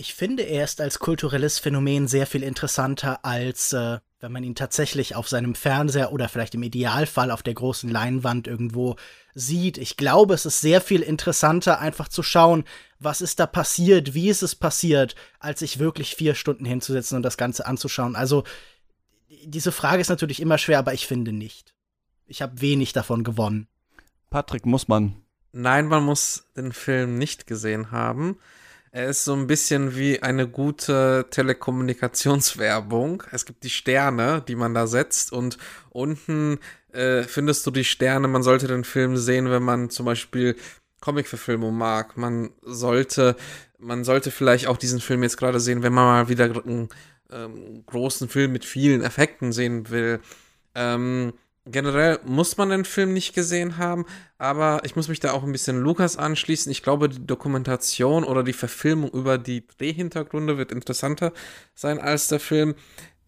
Ich 0.00 0.14
finde, 0.14 0.44
er 0.44 0.62
ist 0.62 0.80
als 0.80 1.00
kulturelles 1.00 1.58
Phänomen 1.58 2.06
sehr 2.06 2.28
viel 2.28 2.44
interessanter 2.44 3.24
als 3.24 3.72
äh, 3.72 3.98
wenn 4.20 4.30
man 4.30 4.44
ihn 4.44 4.54
tatsächlich 4.54 5.16
auf 5.16 5.28
seinem 5.28 5.56
Fernseher 5.56 6.12
oder 6.12 6.28
vielleicht 6.28 6.54
im 6.54 6.62
Idealfall 6.62 7.32
auf 7.32 7.42
der 7.42 7.54
großen 7.54 7.90
Leinwand 7.90 8.46
irgendwo 8.46 8.94
sieht. 9.34 9.76
Ich 9.76 9.96
glaube, 9.96 10.34
es 10.34 10.46
ist 10.46 10.60
sehr 10.60 10.80
viel 10.80 11.00
interessanter, 11.00 11.80
einfach 11.80 12.06
zu 12.06 12.22
schauen, 12.22 12.62
was 13.00 13.20
ist 13.20 13.40
da 13.40 13.48
passiert, 13.48 14.14
wie 14.14 14.28
ist 14.28 14.44
es 14.44 14.54
passiert, 14.54 15.16
als 15.40 15.58
sich 15.58 15.80
wirklich 15.80 16.14
vier 16.14 16.36
Stunden 16.36 16.64
hinzusetzen 16.64 17.16
und 17.16 17.24
das 17.24 17.36
Ganze 17.36 17.66
anzuschauen. 17.66 18.14
Also, 18.14 18.44
diese 19.46 19.72
Frage 19.72 20.00
ist 20.00 20.10
natürlich 20.10 20.38
immer 20.38 20.58
schwer, 20.58 20.78
aber 20.78 20.94
ich 20.94 21.08
finde 21.08 21.32
nicht. 21.32 21.74
Ich 22.28 22.40
habe 22.40 22.60
wenig 22.60 22.92
davon 22.92 23.24
gewonnen. 23.24 23.66
Patrick, 24.30 24.64
muss 24.64 24.86
man? 24.86 25.16
Nein, 25.50 25.88
man 25.88 26.04
muss 26.04 26.44
den 26.56 26.70
Film 26.70 27.18
nicht 27.18 27.48
gesehen 27.48 27.90
haben. 27.90 28.38
Er 28.90 29.08
ist 29.08 29.24
so 29.24 29.34
ein 29.34 29.46
bisschen 29.46 29.96
wie 29.96 30.22
eine 30.22 30.48
gute 30.48 31.26
Telekommunikationswerbung. 31.30 33.22
Es 33.32 33.44
gibt 33.44 33.64
die 33.64 33.70
Sterne, 33.70 34.42
die 34.46 34.54
man 34.54 34.74
da 34.74 34.86
setzt 34.86 35.32
und 35.32 35.58
unten 35.90 36.58
äh, 36.92 37.22
findest 37.24 37.66
du 37.66 37.70
die 37.70 37.84
Sterne. 37.84 38.28
Man 38.28 38.42
sollte 38.42 38.66
den 38.66 38.84
Film 38.84 39.16
sehen, 39.16 39.50
wenn 39.50 39.62
man 39.62 39.90
zum 39.90 40.06
Beispiel 40.06 40.56
Comic-Verfilmung 41.00 41.76
mag. 41.76 42.16
Man 42.16 42.50
sollte, 42.62 43.36
man 43.78 44.04
sollte 44.04 44.30
vielleicht 44.30 44.66
auch 44.66 44.76
diesen 44.76 45.00
Film 45.00 45.22
jetzt 45.22 45.36
gerade 45.36 45.60
sehen, 45.60 45.82
wenn 45.82 45.92
man 45.92 46.04
mal 46.04 46.28
wieder 46.28 46.44
einen 46.44 46.88
ähm, 47.30 47.84
großen 47.86 48.28
Film 48.28 48.52
mit 48.52 48.64
vielen 48.64 49.02
Effekten 49.02 49.52
sehen 49.52 49.90
will. 49.90 50.20
Ähm, 50.74 51.34
generell 51.70 52.18
muss 52.24 52.56
man 52.56 52.70
den 52.70 52.84
Film 52.84 53.12
nicht 53.12 53.34
gesehen 53.34 53.76
haben, 53.76 54.06
aber 54.38 54.80
ich 54.84 54.96
muss 54.96 55.08
mich 55.08 55.20
da 55.20 55.32
auch 55.32 55.44
ein 55.44 55.52
bisschen 55.52 55.80
Lukas 55.80 56.16
anschließen. 56.16 56.70
Ich 56.72 56.82
glaube, 56.82 57.08
die 57.08 57.26
Dokumentation 57.26 58.24
oder 58.24 58.42
die 58.42 58.52
Verfilmung 58.52 59.10
über 59.10 59.38
die 59.38 59.66
Drehhintergründe 59.66 60.58
wird 60.58 60.72
interessanter 60.72 61.32
sein 61.74 61.98
als 61.98 62.28
der 62.28 62.40
Film. 62.40 62.74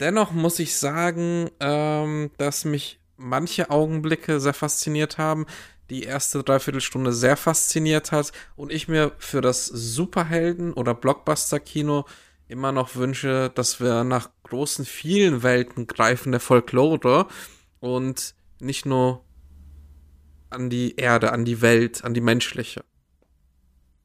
Dennoch 0.01 0.33
muss 0.33 0.59
ich 0.59 0.77
sagen, 0.77 1.51
ähm, 1.61 2.31
dass 2.39 2.65
mich 2.65 3.01
manche 3.17 3.71
Augenblicke 3.71 4.41
sehr 4.41 4.55
fasziniert 4.55 5.19
haben, 5.19 5.47
die 5.91 6.05
erste 6.05 6.43
Dreiviertelstunde 6.43 7.13
sehr 7.13 7.37
fasziniert 7.37 8.13
hat 8.13 8.33
und 8.57 8.73
ich 8.73 8.89
mir 8.89 9.13
für 9.19 9.41
das 9.41 9.67
Superhelden- 9.67 10.73
oder 10.73 10.95
Blockbuster-Kino 10.95 12.07
immer 12.49 12.73
noch 12.73 12.97
wünsche, 12.97 13.51
dass 13.55 13.81
wir 13.81 14.05
nach 14.05 14.31
großen, 14.45 14.85
vielen 14.85 15.43
Welten 15.43 15.87
greifen 15.87 16.33
der 16.33 16.41
Folklore 16.41 16.99
und 17.81 18.35
nicht 18.61 18.87
nur 18.87 19.25
an 20.51 20.71
die 20.71 20.97
Erde, 20.97 21.33
an 21.33 21.45
die 21.45 21.61
Welt, 21.63 22.05
an 22.05 22.15
die 22.15 22.21
menschliche. 22.21 22.85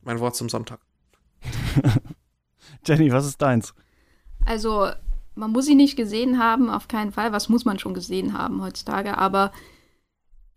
Mein 0.02 0.20
Wort 0.20 0.36
zum 0.36 0.50
Sonntag. 0.50 0.80
Jenny, 2.86 3.12
was 3.12 3.26
ist 3.26 3.42
deins? 3.42 3.74
Also, 4.46 4.92
man 5.34 5.52
muss 5.52 5.66
sie 5.66 5.76
nicht 5.76 5.98
gesehen 5.98 6.40
haben, 6.40 6.70
auf 6.70 6.88
keinen 6.88 7.12
Fall. 7.12 7.32
Was 7.32 7.50
muss 7.50 7.66
man 7.66 7.80
schon 7.80 7.94
gesehen 7.94 8.38
haben 8.38 8.62
heutzutage? 8.62 9.18
Aber 9.18 9.52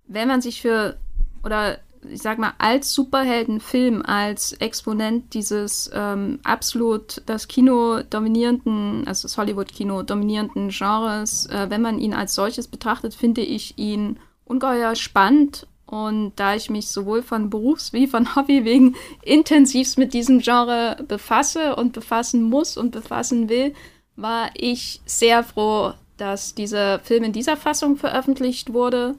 wenn 0.07 0.29
man 0.29 0.41
sich 0.41 0.61
für, 0.61 0.99
oder 1.43 1.79
ich 2.11 2.23
sag 2.23 2.39
mal, 2.39 2.55
als 2.59 2.93
Superheldenfilm, 2.93 4.03
als 4.03 4.53
Exponent 4.55 5.35
dieses 5.35 5.91
ähm, 5.95 6.41
absolut 6.45 7.23
das 7.27 7.49
Kino 7.49 8.03
dominierenden, 8.03 9.07
also 9.07 9.29
das 9.29 9.37
Hollywood-Kino 9.37 10.03
dominierenden 10.03 10.69
Genres, 10.71 11.47
äh, 11.47 11.67
wenn 11.69 11.83
man 11.83 11.99
ihn 11.99 12.15
als 12.15 12.35
solches 12.35 12.69
betrachtet, 12.69 13.15
finde 13.15 13.41
ich 13.41 13.79
ihn 13.79 14.19
ungeheuer 14.45 14.95
spannend. 14.95 15.67
Und 15.87 16.33
da 16.37 16.55
ich 16.55 16.69
mich 16.69 16.89
sowohl 16.89 17.23
von 17.23 17.49
Berufs- 17.49 17.93
wie 17.93 18.07
von 18.07 18.35
Hobby 18.37 18.65
wegen 18.65 18.97
intensivst 19.23 19.97
mit 19.97 20.13
diesem 20.13 20.41
Genre 20.41 21.03
befasse 21.09 21.77
und 21.77 21.93
befassen 21.93 22.43
muss 22.43 22.77
und 22.77 22.91
befassen 22.91 23.49
will, 23.49 23.75
war 24.17 24.51
ich 24.55 25.01
sehr 25.07 25.43
froh, 25.45 25.93
dass 26.17 26.55
dieser 26.55 26.99
Film 26.99 27.25
in 27.25 27.33
dieser 27.33 27.57
Fassung 27.57 27.97
veröffentlicht 27.97 28.73
wurde 28.73 29.15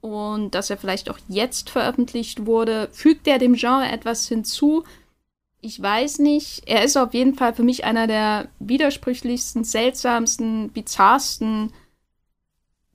und 0.00 0.54
dass 0.54 0.70
er 0.70 0.76
vielleicht 0.76 1.10
auch 1.10 1.18
jetzt 1.28 1.70
veröffentlicht 1.70 2.46
wurde. 2.46 2.88
Fügt 2.92 3.26
er 3.26 3.38
dem 3.38 3.54
Genre 3.54 3.86
etwas 3.86 4.28
hinzu? 4.28 4.84
Ich 5.60 5.80
weiß 5.80 6.20
nicht. 6.20 6.62
Er 6.66 6.84
ist 6.84 6.96
auf 6.96 7.14
jeden 7.14 7.34
Fall 7.34 7.54
für 7.54 7.64
mich 7.64 7.84
einer 7.84 8.06
der 8.06 8.48
widersprüchlichsten, 8.60 9.64
seltsamsten, 9.64 10.70
bizarrsten 10.70 11.72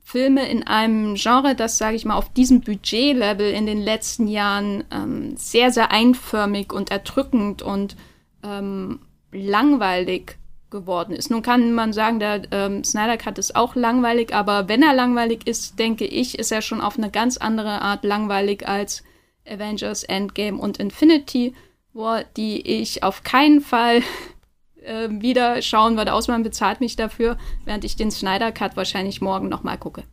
Filme 0.01 0.47
in 0.49 0.63
einem 0.63 1.15
Genre, 1.15 1.55
das, 1.55 1.77
sage 1.77 1.95
ich 1.95 2.05
mal, 2.05 2.15
auf 2.15 2.31
diesem 2.31 2.61
Budgetlevel 2.61 3.51
in 3.51 3.65
den 3.65 3.81
letzten 3.81 4.27
Jahren 4.27 4.84
ähm, 4.91 5.35
sehr, 5.38 5.71
sehr 5.71 5.91
einförmig 5.91 6.71
und 6.71 6.91
erdrückend 6.91 7.61
und 7.61 7.95
ähm, 8.43 8.99
langweilig 9.31 10.38
geworden 10.74 11.16
ist. 11.16 11.32
Nun 11.32 11.41
kann 11.41 11.72
man 11.72 11.94
sagen, 11.94 12.20
der 12.20 12.41
ähm, 12.52 12.84
Snyder 12.84 13.16
Cut 13.16 13.38
ist 13.38 13.56
auch 13.56 13.76
langweilig, 13.76 14.36
aber 14.36 14.68
wenn 14.68 14.84
er 14.84 14.94
langweilig 14.94 15.48
ist, 15.48 15.80
denke 15.80 16.04
ich, 16.04 16.38
ist 16.38 16.52
er 16.52 16.62
schon 16.62 16.82
auf 16.82 16.98
eine 16.98 17.10
ganz 17.10 17.38
andere 17.38 17.82
Art 17.82 18.04
langweilig 18.04 18.68
als 18.68 19.04
Avengers 19.48 20.04
Endgame 20.04 20.58
und 20.58 20.78
Infinity 20.78 21.54
War, 21.94 22.26
die 22.36 22.60
ich 22.82 23.04
auf 23.04 23.24
keinen 23.24 23.62
Fall 23.62 24.02
äh, 24.84 25.08
wieder 25.10 25.62
schauen 25.62 25.95
würde, 25.95 26.14
außer 26.14 26.34
man 26.34 26.44
bezahlt 26.44 26.82
mich 26.82 26.98
dafür, 26.98 27.38
während 27.64 27.86
ich 27.86 27.95
den 27.95 28.12
Snyder 28.12 28.52
Cut 28.52 28.76
wahrscheinlich 28.76 29.22
morgen 29.22 29.48
nochmal 29.48 29.78
gucke. 29.78 30.04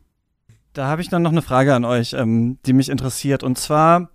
Da 0.73 0.87
habe 0.87 1.03
ich 1.03 1.09
dann 1.09 1.23
noch 1.23 1.33
eine 1.33 1.43
Frage 1.43 1.75
an 1.75 1.85
euch, 1.85 2.13
ähm, 2.13 2.59
die 2.67 2.75
mich 2.75 2.91
interessiert. 2.91 3.43
Und 3.43 3.59
zwar 3.59 4.11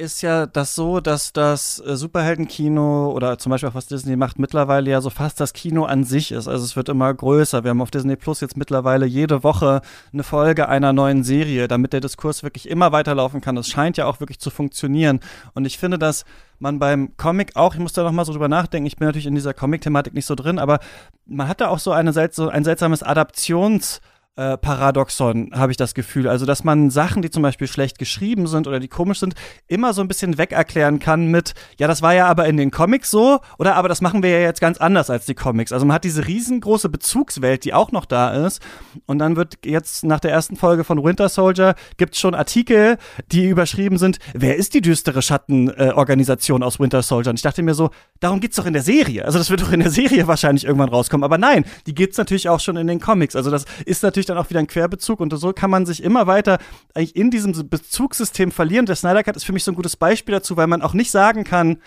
ist 0.00 0.22
ja 0.22 0.46
das 0.46 0.74
so, 0.74 1.00
dass 1.00 1.32
das 1.32 1.80
äh, 1.86 1.94
Superheldenkino 1.94 3.12
oder 3.12 3.38
zum 3.38 3.50
Beispiel 3.50 3.68
auch 3.68 3.74
was 3.74 3.86
Disney 3.86 4.16
macht, 4.16 4.38
mittlerweile 4.38 4.90
ja 4.90 5.00
so 5.00 5.10
fast 5.10 5.38
das 5.38 5.52
Kino 5.52 5.84
an 5.84 6.04
sich 6.04 6.32
ist. 6.32 6.48
Also 6.48 6.64
es 6.64 6.74
wird 6.74 6.88
immer 6.88 7.12
größer. 7.12 7.62
Wir 7.62 7.70
haben 7.70 7.82
auf 7.82 7.90
Disney 7.90 8.16
Plus 8.16 8.40
jetzt 8.40 8.56
mittlerweile 8.56 9.06
jede 9.06 9.44
Woche 9.44 9.82
eine 10.12 10.22
Folge 10.22 10.68
einer 10.68 10.92
neuen 10.92 11.22
Serie, 11.22 11.68
damit 11.68 11.92
der 11.92 12.00
Diskurs 12.00 12.42
wirklich 12.42 12.68
immer 12.68 12.90
weiterlaufen 12.90 13.40
kann. 13.40 13.54
Das 13.54 13.68
scheint 13.68 13.96
ja 13.98 14.06
auch 14.06 14.20
wirklich 14.20 14.40
zu 14.40 14.50
funktionieren. 14.50 15.20
Und 15.54 15.66
ich 15.66 15.78
finde, 15.78 15.98
dass 15.98 16.24
man 16.58 16.78
beim 16.78 17.16
Comic 17.16 17.54
auch, 17.54 17.74
ich 17.74 17.80
muss 17.80 17.92
da 17.92 18.02
noch 18.02 18.12
mal 18.12 18.24
so 18.24 18.32
drüber 18.32 18.48
nachdenken, 18.48 18.86
ich 18.86 18.96
bin 18.96 19.06
natürlich 19.06 19.26
in 19.26 19.34
dieser 19.34 19.54
Comic-Thematik 19.54 20.14
nicht 20.14 20.26
so 20.26 20.34
drin, 20.34 20.58
aber 20.58 20.80
man 21.26 21.46
hat 21.46 21.60
da 21.60 21.68
auch 21.68 21.78
so, 21.78 21.92
eine, 21.92 22.12
so 22.32 22.48
ein 22.48 22.64
seltsames 22.64 23.02
Adaptions- 23.02 24.00
äh, 24.36 24.56
Paradoxon, 24.56 25.50
habe 25.52 25.72
ich 25.72 25.76
das 25.76 25.94
Gefühl. 25.94 26.28
Also, 26.28 26.46
dass 26.46 26.64
man 26.64 26.90
Sachen, 26.90 27.22
die 27.22 27.30
zum 27.30 27.42
Beispiel 27.42 27.66
schlecht 27.66 27.98
geschrieben 27.98 28.46
sind 28.46 28.66
oder 28.66 28.80
die 28.80 28.88
komisch 28.88 29.20
sind, 29.20 29.34
immer 29.66 29.92
so 29.92 30.00
ein 30.02 30.08
bisschen 30.08 30.38
wegerklären 30.38 30.98
kann 30.98 31.26
mit, 31.26 31.54
ja, 31.78 31.88
das 31.88 32.00
war 32.00 32.14
ja 32.14 32.26
aber 32.26 32.46
in 32.46 32.56
den 32.56 32.70
Comics 32.70 33.10
so, 33.10 33.40
oder 33.58 33.74
aber 33.74 33.88
das 33.88 34.00
machen 34.00 34.22
wir 34.22 34.30
ja 34.30 34.40
jetzt 34.40 34.60
ganz 34.60 34.78
anders 34.78 35.10
als 35.10 35.26
die 35.26 35.34
Comics. 35.34 35.72
Also 35.72 35.84
man 35.84 35.94
hat 35.94 36.04
diese 36.04 36.26
riesengroße 36.26 36.88
Bezugswelt, 36.88 37.64
die 37.64 37.74
auch 37.74 37.92
noch 37.92 38.04
da 38.04 38.46
ist. 38.46 38.62
Und 39.06 39.18
dann 39.18 39.36
wird 39.36 39.58
jetzt 39.64 40.04
nach 40.04 40.20
der 40.20 40.30
ersten 40.30 40.56
Folge 40.56 40.84
von 40.84 41.02
Winter 41.02 41.28
Soldier 41.28 41.74
gibt 41.96 42.14
es 42.14 42.20
schon 42.20 42.34
Artikel, 42.34 42.98
die 43.32 43.48
überschrieben 43.48 43.98
sind, 43.98 44.18
wer 44.32 44.56
ist 44.56 44.74
die 44.74 44.80
düstere 44.80 45.22
Schattenorganisation 45.22 46.62
äh, 46.62 46.64
aus 46.64 46.78
Winter 46.80 47.02
Soldier? 47.02 47.30
Und 47.30 47.36
ich 47.36 47.42
dachte 47.42 47.62
mir 47.62 47.74
so, 47.74 47.90
darum 48.20 48.40
geht's 48.40 48.56
doch 48.56 48.66
in 48.66 48.72
der 48.72 48.82
Serie. 48.82 49.24
Also 49.24 49.38
das 49.38 49.50
wird 49.50 49.62
doch 49.62 49.72
in 49.72 49.80
der 49.80 49.90
Serie 49.90 50.26
wahrscheinlich 50.26 50.64
irgendwann 50.64 50.88
rauskommen. 50.88 51.24
Aber 51.24 51.36
nein, 51.36 51.64
die 51.86 51.94
gibt's 51.94 52.16
natürlich 52.16 52.48
auch 52.48 52.60
schon 52.60 52.76
in 52.76 52.86
den 52.86 53.00
Comics. 53.00 53.36
Also 53.36 53.50
das 53.50 53.64
ist 53.84 54.02
natürlich 54.02 54.19
dann 54.26 54.38
auch 54.38 54.50
wieder 54.50 54.60
ein 54.60 54.66
Querbezug 54.66 55.20
und 55.20 55.34
so 55.36 55.52
kann 55.52 55.70
man 55.70 55.86
sich 55.86 56.02
immer 56.02 56.26
weiter 56.26 56.58
eigentlich 56.94 57.16
in 57.16 57.30
diesem 57.30 57.68
Bezugssystem 57.68 58.50
verlieren. 58.50 58.86
Der 58.86 58.96
Snyder 58.96 59.22
Cut 59.22 59.36
ist 59.36 59.44
für 59.44 59.52
mich 59.52 59.64
so 59.64 59.72
ein 59.72 59.76
gutes 59.76 59.96
Beispiel 59.96 60.34
dazu, 60.34 60.56
weil 60.56 60.66
man 60.66 60.82
auch 60.82 60.94
nicht 60.94 61.10
sagen 61.10 61.44
kann, 61.44 61.78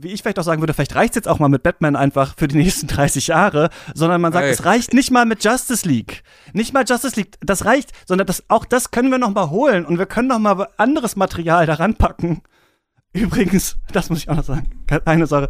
wie 0.00 0.08
ich 0.08 0.22
vielleicht 0.22 0.38
auch 0.38 0.44
sagen 0.44 0.62
würde, 0.62 0.74
vielleicht 0.74 0.94
reicht 0.94 1.12
es 1.12 1.16
jetzt 1.16 1.28
auch 1.28 1.38
mal 1.38 1.48
mit 1.48 1.62
Batman 1.62 1.96
einfach 1.96 2.34
für 2.36 2.48
die 2.48 2.56
nächsten 2.56 2.86
30 2.88 3.28
Jahre, 3.28 3.70
sondern 3.94 4.20
man 4.20 4.32
sagt, 4.32 4.44
hey. 4.44 4.52
es 4.52 4.64
reicht 4.64 4.94
nicht 4.94 5.10
mal 5.10 5.26
mit 5.26 5.44
Justice 5.44 5.86
League. 5.86 6.22
Nicht 6.52 6.72
mal 6.72 6.84
Justice 6.86 7.16
League, 7.16 7.36
das 7.40 7.64
reicht, 7.64 7.90
sondern 8.06 8.26
das, 8.26 8.44
auch 8.48 8.64
das 8.64 8.90
können 8.90 9.10
wir 9.10 9.18
noch 9.18 9.34
mal 9.34 9.50
holen 9.50 9.84
und 9.84 9.98
wir 9.98 10.06
können 10.06 10.28
noch 10.28 10.38
mal 10.38 10.68
anderes 10.76 11.16
Material 11.16 11.66
daran 11.66 11.96
packen. 11.96 12.42
Übrigens, 13.12 13.76
das 13.92 14.10
muss 14.10 14.20
ich 14.20 14.28
auch 14.28 14.36
noch 14.36 14.44
sagen, 14.44 14.70
eine 15.04 15.26
Sache 15.26 15.48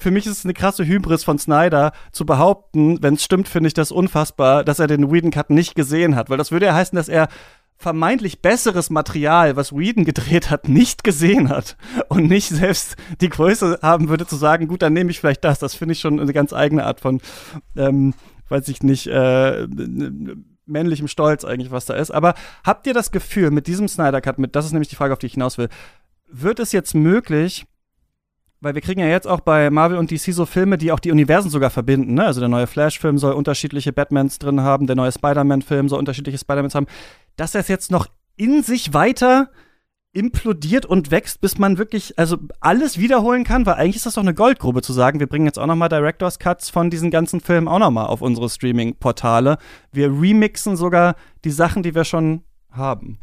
für 0.00 0.10
mich 0.10 0.26
ist 0.26 0.38
es 0.38 0.44
eine 0.44 0.54
krasse 0.54 0.86
Hybris 0.86 1.24
von 1.24 1.38
Snyder 1.38 1.92
zu 2.10 2.24
behaupten, 2.24 3.02
wenn 3.02 3.14
es 3.14 3.24
stimmt, 3.24 3.48
finde 3.48 3.68
ich 3.68 3.74
das 3.74 3.92
unfassbar, 3.92 4.64
dass 4.64 4.78
er 4.78 4.86
den 4.86 5.12
Whedon 5.12 5.30
Cut 5.30 5.50
nicht 5.50 5.74
gesehen 5.74 6.16
hat, 6.16 6.30
weil 6.30 6.38
das 6.38 6.50
würde 6.50 6.66
ja 6.66 6.74
heißen, 6.74 6.96
dass 6.96 7.08
er 7.08 7.28
vermeintlich 7.76 8.42
besseres 8.42 8.90
Material, 8.90 9.56
was 9.56 9.72
Whedon 9.72 10.04
gedreht 10.04 10.50
hat, 10.50 10.68
nicht 10.68 11.04
gesehen 11.04 11.48
hat 11.48 11.76
und 12.08 12.28
nicht 12.28 12.48
selbst 12.48 12.96
die 13.20 13.28
Größe 13.28 13.78
haben 13.82 14.08
würde 14.08 14.26
zu 14.26 14.36
sagen, 14.36 14.68
gut, 14.68 14.82
dann 14.82 14.92
nehme 14.92 15.10
ich 15.10 15.20
vielleicht 15.20 15.44
das. 15.44 15.58
Das 15.58 15.74
finde 15.74 15.92
ich 15.92 16.00
schon 16.00 16.20
eine 16.20 16.32
ganz 16.32 16.52
eigene 16.52 16.84
Art 16.84 17.00
von, 17.00 17.20
ähm, 17.76 18.12
weiß 18.48 18.68
ich 18.68 18.82
nicht, 18.82 19.06
äh, 19.06 19.66
männlichem 20.66 21.08
Stolz 21.08 21.44
eigentlich, 21.44 21.70
was 21.70 21.86
da 21.86 21.94
ist. 21.94 22.10
Aber 22.10 22.34
habt 22.64 22.86
ihr 22.86 22.94
das 22.94 23.12
Gefühl 23.12 23.50
mit 23.50 23.66
diesem 23.66 23.88
Snyder 23.88 24.20
Cut, 24.20 24.38
mit, 24.38 24.56
das 24.56 24.66
ist 24.66 24.72
nämlich 24.72 24.88
die 24.88 24.96
Frage, 24.96 25.12
auf 25.12 25.18
die 25.18 25.26
ich 25.26 25.34
hinaus 25.34 25.56
will, 25.56 25.68
wird 26.32 26.58
es 26.60 26.72
jetzt 26.72 26.94
möglich, 26.94 27.66
weil 28.60 28.74
wir 28.74 28.82
kriegen 28.82 29.00
ja 29.00 29.06
jetzt 29.06 29.26
auch 29.26 29.40
bei 29.40 29.70
Marvel 29.70 29.98
und 29.98 30.10
DC 30.10 30.34
so 30.34 30.46
Filme, 30.46 30.76
die 30.78 30.92
auch 30.92 31.00
die 31.00 31.12
Universen 31.12 31.50
sogar 31.50 31.70
verbinden. 31.70 32.14
Ne? 32.14 32.26
Also 32.26 32.40
der 32.40 32.48
neue 32.48 32.66
Flash-Film 32.66 33.18
soll 33.18 33.32
unterschiedliche 33.32 33.92
Batmans 33.92 34.38
drin 34.38 34.60
haben, 34.60 34.86
der 34.86 34.96
neue 34.96 35.12
Spider-Man-Film 35.12 35.88
soll 35.88 35.98
unterschiedliche 35.98 36.38
Spider-Mans 36.38 36.74
haben. 36.74 36.86
Dass 37.36 37.52
das 37.52 37.68
jetzt 37.68 37.90
noch 37.90 38.06
in 38.36 38.62
sich 38.62 38.92
weiter 38.92 39.50
implodiert 40.12 40.86
und 40.86 41.10
wächst, 41.10 41.40
bis 41.40 41.58
man 41.58 41.78
wirklich 41.78 42.18
also 42.18 42.36
alles 42.58 42.98
wiederholen 42.98 43.44
kann, 43.44 43.64
weil 43.64 43.74
eigentlich 43.74 43.96
ist 43.96 44.06
das 44.06 44.14
doch 44.14 44.22
eine 44.22 44.34
Goldgrube 44.34 44.82
zu 44.82 44.92
sagen, 44.92 45.20
wir 45.20 45.28
bringen 45.28 45.46
jetzt 45.46 45.58
auch 45.58 45.66
noch 45.66 45.76
mal 45.76 45.88
Directors 45.88 46.38
Cuts 46.38 46.68
von 46.68 46.90
diesen 46.90 47.10
ganzen 47.10 47.40
Filmen 47.40 47.68
auch 47.68 47.78
noch 47.78 47.90
mal 47.90 48.06
auf 48.06 48.20
unsere 48.20 48.50
Streaming 48.50 48.96
Portale. 48.96 49.58
Wir 49.92 50.08
remixen 50.08 50.76
sogar 50.76 51.14
die 51.44 51.50
Sachen, 51.50 51.82
die 51.82 51.94
wir 51.94 52.04
schon 52.04 52.42
haben. 52.70 53.18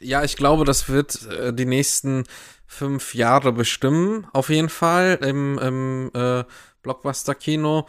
Ja, 0.00 0.24
ich 0.24 0.36
glaube, 0.36 0.64
das 0.64 0.88
wird 0.88 1.26
äh, 1.26 1.52
die 1.52 1.66
nächsten 1.66 2.24
fünf 2.66 3.14
Jahre 3.14 3.52
bestimmen, 3.52 4.26
auf 4.32 4.48
jeden 4.48 4.68
Fall 4.68 5.18
im, 5.22 5.58
im 5.58 6.10
äh, 6.14 6.44
Blockbuster-Kino. 6.82 7.86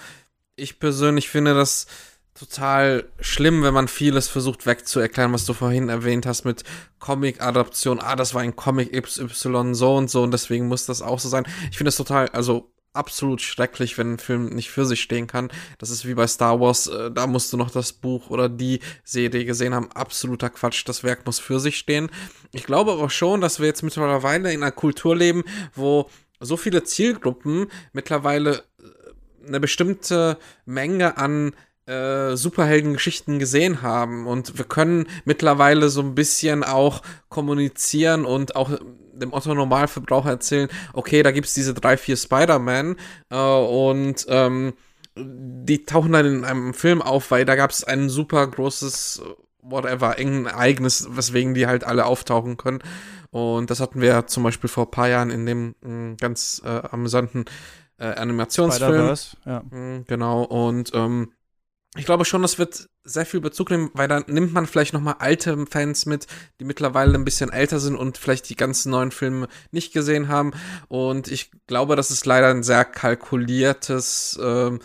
Ich 0.56 0.80
persönlich 0.80 1.30
finde 1.30 1.54
das 1.54 1.88
total 2.34 3.06
schlimm, 3.20 3.64
wenn 3.64 3.74
man 3.74 3.88
vieles 3.88 4.28
versucht 4.28 4.66
wegzuerklären, 4.66 5.32
was 5.34 5.46
du 5.46 5.54
vorhin 5.54 5.90
erwähnt 5.90 6.26
hast 6.26 6.44
mit 6.44 6.64
Comic-Adaption. 7.00 8.00
Ah, 8.00 8.16
das 8.16 8.34
war 8.34 8.42
ein 8.42 8.56
Comic 8.56 8.92
XY 8.92 9.74
so 9.76 9.96
und 9.96 10.10
so 10.10 10.24
und 10.24 10.32
deswegen 10.32 10.68
muss 10.68 10.86
das 10.86 11.02
auch 11.02 11.20
so 11.20 11.30
sein. 11.30 11.46
Ich 11.70 11.78
finde 11.78 11.90
das 11.90 11.98
total, 11.98 12.30
also 12.30 12.71
absolut 12.94 13.42
schrecklich, 13.42 13.98
wenn 13.98 14.14
ein 14.14 14.20
Film 14.20 14.48
nicht 14.48 14.70
für 14.70 14.86
sich 14.86 15.02
stehen 15.02 15.28
kann. 15.28 15.50
Das 15.78 15.90
ist 15.90 16.06
wie 16.06 16.14
bei 16.14 16.28
Star 16.28 16.60
Wars, 16.60 16.88
äh, 16.88 17.12
da 17.12 17.28
musst 17.28 17.52
du 17.54 17.58
noch 17.58 17.72
das 17.72 17.94
Buch 17.94 18.30
oder 18.30 18.50
die 18.50 18.80
Serie 19.04 19.46
gesehen 19.46 19.74
haben. 19.74 19.92
Absoluter 19.92 20.50
Quatsch, 20.50 20.84
das 20.88 21.04
Werk 21.04 21.26
muss 21.26 21.40
für 21.40 21.60
sich 21.60 21.78
stehen. 21.78 22.10
Ich 22.52 22.66
glaube 22.66 22.92
aber 22.92 23.10
schon, 23.10 23.42
dass 23.42 23.60
wir 23.60 23.68
jetzt 23.68 23.84
mittlerweile 23.84 24.52
in 24.52 24.62
einer 24.62 24.72
Kultur 24.72 25.16
leben, 25.16 25.44
wo 25.74 26.10
so 26.40 26.58
viele 26.58 26.84
Zielgruppen 26.84 27.68
mittlerweile 27.94 28.64
äh, 28.80 29.48
eine 29.48 29.60
bestimmte 29.60 30.38
Menge 30.66 31.18
an 31.18 31.54
äh, 31.92 32.38
Superheldengeschichten 32.38 33.38
gesehen 33.38 33.82
haben 33.82 34.26
und 34.26 34.58
wir 34.58 34.66
können 34.66 35.08
mittlerweile 35.26 35.90
so 35.90 36.02
ein 36.02 36.16
bisschen 36.16 36.64
auch 36.64 37.02
kommunizieren 37.28 38.24
und 38.24 38.56
auch 38.56 38.72
dem 39.14 39.34
Otto 39.34 39.54
Normalverbraucher 39.54 40.30
erzählen, 40.30 40.70
okay, 40.94 41.22
da 41.22 41.32
gibt's 41.32 41.54
diese 41.54 41.74
drei, 41.74 41.98
vier 41.98 42.16
Spider-Man 42.16 42.96
äh, 43.30 43.36
und 43.36 44.26
ähm, 44.30 44.74
die 45.18 45.84
tauchen 45.84 46.14
dann 46.14 46.26
in 46.26 46.46
einem 46.46 46.74
Film 46.74 47.02
auf, 47.02 47.30
weil 47.32 47.44
da 47.44 47.56
gab 47.56 47.72
es 47.72 47.84
ein 47.84 48.10
super 48.10 48.48
großes 48.48 49.22
whatever, 49.62 50.18
irgendein 50.18 50.54
Ereignis, 50.54 51.08
weswegen 51.12 51.54
die 51.54 51.68
halt 51.68 51.84
alle 51.84 52.06
auftauchen 52.06 52.58
können. 52.58 52.80
Und 53.30 53.70
das 53.70 53.80
hatten 53.80 54.02
wir 54.02 54.28
zum 54.28 54.44
Beispiel 54.44 54.70
vor 54.70 54.86
ein 54.86 54.92
paar 54.92 55.10
Jahren 55.10 55.30
in 55.30 55.46
dem 55.46 55.76
mh, 55.82 55.90
mm, 55.90 56.18
ganz 56.18 56.62
äh, 56.66 56.88
amüsanten 56.90 57.46
äh, 57.98 58.06
Animationsfilm. 58.06 59.16
Ja. 59.46 59.64
Mh, 59.70 59.78
mm, 59.78 60.06
genau, 60.08 60.44
und 60.44 60.92
ähm, 60.94 61.32
ich 61.98 62.06
glaube 62.06 62.24
schon, 62.24 62.42
das 62.42 62.58
wird 62.58 62.90
sehr 63.04 63.26
viel 63.26 63.42
Bezug 63.42 63.70
nehmen, 63.70 63.92
weil 63.94 64.08
da 64.08 64.22
nimmt 64.22 64.54
man 64.54 64.66
vielleicht 64.66 64.94
nochmal 64.94 65.16
alte 65.20 65.66
Fans 65.70 66.06
mit, 66.06 66.26
die 66.60 66.66
mittlerweile 66.66 67.16
ein 67.16 67.26
bisschen 67.26 67.52
älter 67.52 67.80
sind 67.80 67.98
und 67.98 68.18
vielleicht 68.18 68.50
die 68.50 68.56
ganzen 68.56 68.92
neuen 68.92 69.12
Filme 69.12 69.50
nicht 69.72 69.92
gesehen 69.92 70.30
haben. 70.30 70.54
Und 70.88 71.30
ich 71.30 71.52
glaube, 71.68 71.98
das 71.98 72.10
ist 72.10 72.26
leider 72.26 72.50
ein 72.50 72.64
sehr 72.64 72.86
kalkuliertes, 72.86 74.40
ähm, 74.42 74.80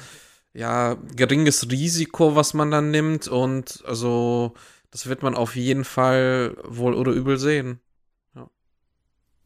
ja, 0.53 0.97
geringes 1.15 1.71
Risiko, 1.71 2.35
was 2.35 2.55
man 2.55 2.73
dann 2.73 2.91
nimmt. 2.91 3.29
Und 3.29 3.85
also, 3.87 4.55
das 4.91 5.07
wird 5.07 5.23
man 5.23 5.37
auf 5.37 5.55
jeden 5.55 5.85
Fall 5.85 6.57
wohl 6.65 6.95
oder 6.95 7.13
übel 7.13 7.39
sehen. 7.39 7.81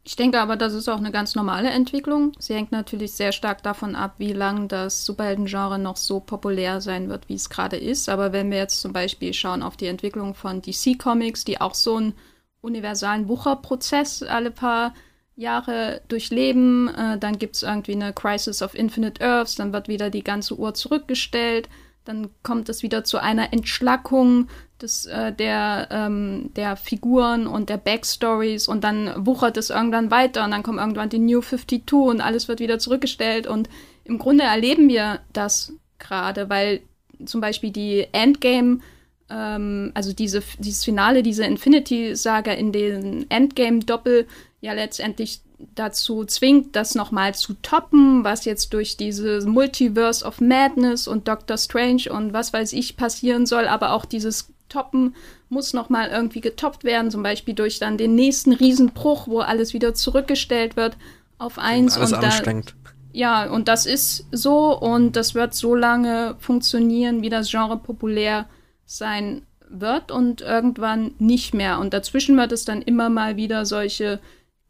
Ich 0.03 0.17
denke 0.17 0.41
aber, 0.41 0.57
das 0.57 0.73
ist 0.73 0.89
auch 0.89 0.97
eine 0.97 1.13
ganz 1.13 1.35
normale 1.35 1.69
Entwicklung. 1.69 2.33
Sie 2.39 2.55
hängt 2.55 2.73
natürlich 2.73 3.13
sehr 3.13 3.33
stark 3.33 3.63
davon 3.63 3.95
ab, 3.95 4.15
wie 4.19 4.33
lange 4.33 4.67
das 4.67 5.05
Superhelden-Genre 5.05 5.79
noch 5.79 5.97
so 5.97 6.21
populär 6.21 6.81
sein 6.81 7.11
wird, 7.11 7.29
wie 7.29 7.35
es 7.35 7.51
gerade 7.51 7.77
ist. 7.77 8.09
Aber 8.09 8.33
wenn 8.33 8.51
wir 8.51 8.59
jetzt 8.59 8.81
zum 8.81 8.95
Beispiel 8.95 9.35
schauen 9.35 9.63
auf 9.63 9.77
die 9.77 9.87
Entwicklung 9.87 10.35
von 10.35 10.63
DC 10.63 10.99
Comics, 10.99 11.45
die 11.45 11.61
auch 11.61 11.75
so 11.75 11.97
einen 11.97 12.15
universalen 12.63 13.29
Wucherprozess 13.29 14.23
alle 14.23 14.51
paar 14.51 14.95
Jahre 15.37 16.01
durchleben, 16.09 16.89
äh, 16.89 17.19
dann 17.19 17.39
gibt 17.39 17.57
es 17.57 17.63
irgendwie 17.63 17.93
eine 17.93 18.13
Crisis 18.13 18.63
of 18.63 18.75
Infinite 18.75 19.23
Earths, 19.23 19.55
dann 19.55 19.73
wird 19.73 19.89
wieder 19.89 20.11
die 20.11 20.25
ganze 20.25 20.57
Uhr 20.57 20.75
zurückgestellt 20.75 21.69
dann 22.05 22.31
kommt 22.43 22.69
es 22.69 22.83
wieder 22.83 23.05
zu 23.05 23.19
einer 23.19 23.53
Entschlackung 23.53 24.49
des, 24.81 25.07
äh, 25.07 25.33
der, 25.33 25.89
ähm, 25.91 26.51
der 26.57 26.77
Figuren 26.77 27.47
und 27.47 27.69
der 27.69 27.77
Backstories 27.77 28.69
und 28.69 28.83
dann 28.83 29.13
wuchert 29.27 29.57
es 29.57 29.71
irgendwann 29.71 30.11
weiter 30.11 30.45
und 30.45 30.51
dann 30.51 30.63
kommt 30.63 30.79
irgendwann 30.79 31.11
die 31.11 31.19
New 31.19 31.41
52 31.41 31.93
und 31.93 32.21
alles 32.21 32.49
wird 32.49 32.61
wieder 32.61 32.79
zurückgestellt 32.79 33.47
und 33.47 33.69
im 34.05 34.19
Grunde 34.19 34.45
erleben 34.45 34.89
wir 34.89 35.21
das 35.33 35.75
gerade, 35.99 36.49
weil 36.49 36.81
zum 37.25 37.41
Beispiel 37.41 37.71
die 37.71 38.07
Endgame, 38.13 38.81
ähm, 39.29 39.93
also 39.95 40.13
diese, 40.13 40.43
dieses 40.59 40.85
Finale, 40.85 41.23
diese 41.23 41.45
Infinity-Saga 41.45 42.53
in 42.53 42.73
den 42.73 43.31
Endgame-Doppel 43.31 44.27
ja 44.61 44.73
letztendlich 44.73 45.43
dazu 45.75 46.25
zwingt, 46.25 46.77
das 46.77 46.95
nochmal 46.95 47.35
zu 47.35 47.55
toppen, 47.63 48.25
was 48.25 48.45
jetzt 48.45 48.73
durch 48.73 48.97
diese 48.97 49.47
Multiverse 49.47 50.25
of 50.25 50.41
Madness 50.41 51.09
und 51.09 51.29
Doctor 51.29 51.59
Strange 51.59 52.05
und 52.11 52.33
was 52.33 52.53
weiß 52.53 52.73
ich 52.73 52.97
passieren 52.97 53.47
soll, 53.47 53.67
aber 53.67 53.93
auch 53.93 54.05
dieses 54.05 54.53
Toppen 54.69 55.15
muss 55.49 55.73
nochmal 55.73 56.11
irgendwie 56.11 56.41
getoppt 56.41 56.85
werden, 56.85 57.11
zum 57.11 57.23
Beispiel 57.23 57.55
durch 57.55 57.79
dann 57.79 57.99
den 57.99 58.15
nächsten 58.15 58.53
Riesenbruch, 58.53 59.27
wo 59.27 59.41
alles 59.41 59.75
wieder 59.75 59.95
zurückgestellt 59.95 60.77
wird 60.77 60.97
auf 61.39 61.59
eins. 61.59 61.97
Alles 61.97 62.13
und 62.13 62.25
anstrengend. 62.25 62.75
Da, 62.85 62.91
ja, 63.13 63.51
und 63.51 63.67
das 63.69 63.87
ist 63.87 64.27
so 64.31 64.79
und 64.79 65.17
das 65.17 65.35
wird 65.35 65.55
so 65.55 65.75
lange 65.75 66.37
funktionieren, 66.39 67.23
wie 67.23 67.29
das 67.29 67.51
Genre 67.51 67.77
populär 67.77 68.47
sein 68.87 69.43
wird 69.69 70.11
und 70.11 70.41
irgendwann 70.41 71.13
nicht 71.19 71.55
mehr. 71.55 71.79
Und 71.79 71.95
dazwischen 71.95 72.37
wird 72.37 72.53
es 72.53 72.65
dann 72.65 72.83
immer 72.83 73.09
mal 73.09 73.37
wieder 73.37 73.67
solche 73.67 74.21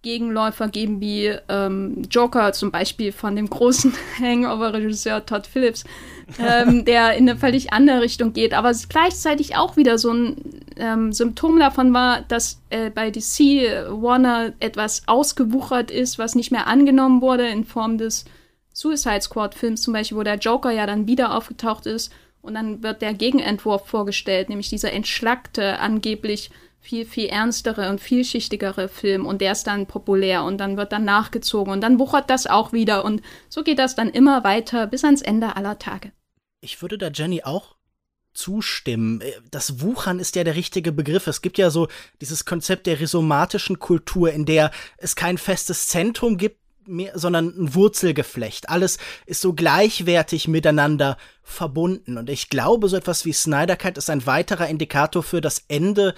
Gegenläufer 0.03 0.69
geben 0.69 1.01
wie 1.01 1.35
ähm, 1.49 2.03
Joker 2.11 2.53
zum 2.53 2.71
Beispiel 2.71 3.13
von 3.13 3.37
dem 3.37 3.51
großen 3.51 3.93
Hangover-Regisseur 4.21 5.27
Todd 5.27 5.47
Phillips, 5.47 5.85
ähm, 6.39 6.85
der 6.87 7.15
in 7.15 7.29
eine 7.29 7.39
völlig 7.39 7.73
andere 7.73 8.01
Richtung 8.01 8.33
geht, 8.33 8.55
aber 8.55 8.73
gleichzeitig 8.89 9.57
auch 9.57 9.77
wieder 9.77 9.99
so 9.99 10.13
ein 10.13 10.37
ähm, 10.77 11.13
Symptom 11.13 11.59
davon 11.59 11.93
war, 11.93 12.23
dass 12.23 12.61
äh, 12.71 12.91
bei 12.91 13.11
DC 13.11 13.91
Warner 13.91 14.53
etwas 14.61 15.03
ausgewuchert 15.07 15.91
ist, 15.91 16.19
was 16.19 16.35
nicht 16.35 16.51
mehr 16.51 16.67
angenommen 16.67 17.21
wurde 17.21 17.47
in 17.49 17.65
Form 17.65 17.99
des 17.99 18.25
Suicide 18.73 19.21
Squad-Films 19.21 19.83
zum 19.83 19.93
Beispiel, 19.93 20.17
wo 20.17 20.23
der 20.23 20.39
Joker 20.39 20.71
ja 20.71 20.87
dann 20.87 21.07
wieder 21.07 21.35
aufgetaucht 21.37 21.87
ist 21.87 22.11
und 22.41 22.55
dann 22.55 22.83
wird 22.83 23.03
der 23.03 23.13
Gegenentwurf 23.13 23.87
vorgestellt, 23.87 24.49
nämlich 24.49 24.71
dieser 24.71 24.93
entschlackte, 24.93 25.79
angeblich 25.79 26.51
viel, 26.81 27.05
viel 27.05 27.27
ernstere 27.27 27.91
und 27.91 28.01
vielschichtigere 28.01 28.89
Film 28.89 29.27
und 29.27 29.41
der 29.41 29.53
ist 29.53 29.67
dann 29.67 29.87
populär 29.87 30.45
und 30.45 30.59
dann 30.59 30.77
wird 30.77 30.93
dann 30.93 31.05
nachgezogen 31.05 31.73
und 31.73 31.83
dann 31.83 31.99
wuchert 31.99 32.31
das 32.31 32.47
auch 32.47 32.73
wieder 32.73 33.05
und 33.05 33.23
so 33.49 33.63
geht 33.63 33.79
das 33.79 33.95
dann 33.95 34.09
immer 34.09 34.45
weiter 34.45 34.87
bis 34.87 35.05
ans 35.05 35.23
Ende 35.23 35.57
aller 35.57 35.79
Tage. 35.79 36.13
Ich 36.61 36.83
würde 36.83 36.99
da 36.99 37.09
Jenny 37.09 37.43
auch 37.43 37.77
zustimmen. 38.33 39.23
Das 39.51 39.81
Wuchern 39.83 40.19
ist 40.19 40.37
ja 40.37 40.45
der 40.45 40.55
richtige 40.55 40.93
Begriff. 40.93 41.27
Es 41.27 41.43
gibt 41.43 41.59
ja 41.59 41.71
so 41.71 41.89
dieses 42.21 42.45
Konzept 42.45 42.87
der 42.87 43.01
rhizomatischen 43.01 43.79
Kultur, 43.79 44.33
in 44.33 44.45
der 44.47 44.71
es 44.99 45.17
kein 45.17 45.37
festes 45.37 45.89
Zentrum 45.89 46.37
gibt, 46.37 46.61
mehr, 46.87 47.19
sondern 47.19 47.49
ein 47.49 47.75
Wurzelgeflecht. 47.75 48.69
Alles 48.69 48.99
ist 49.27 49.41
so 49.41 49.53
gleichwertig 49.53 50.49
miteinander 50.49 51.17
verbunden. 51.43 52.19
Und 52.19 52.31
ich 52.31 52.49
glaube, 52.49 52.89
so 52.89 52.97
etwas 52.97 53.25
wie 53.25 53.33
Snyder 53.33 53.77
Cut 53.77 53.99
ist 53.99 54.11
ein 54.11 54.27
weiterer 54.27 54.69
Indikator 54.69 55.23
für 55.23 55.41
das 55.41 55.65
Ende 55.69 56.15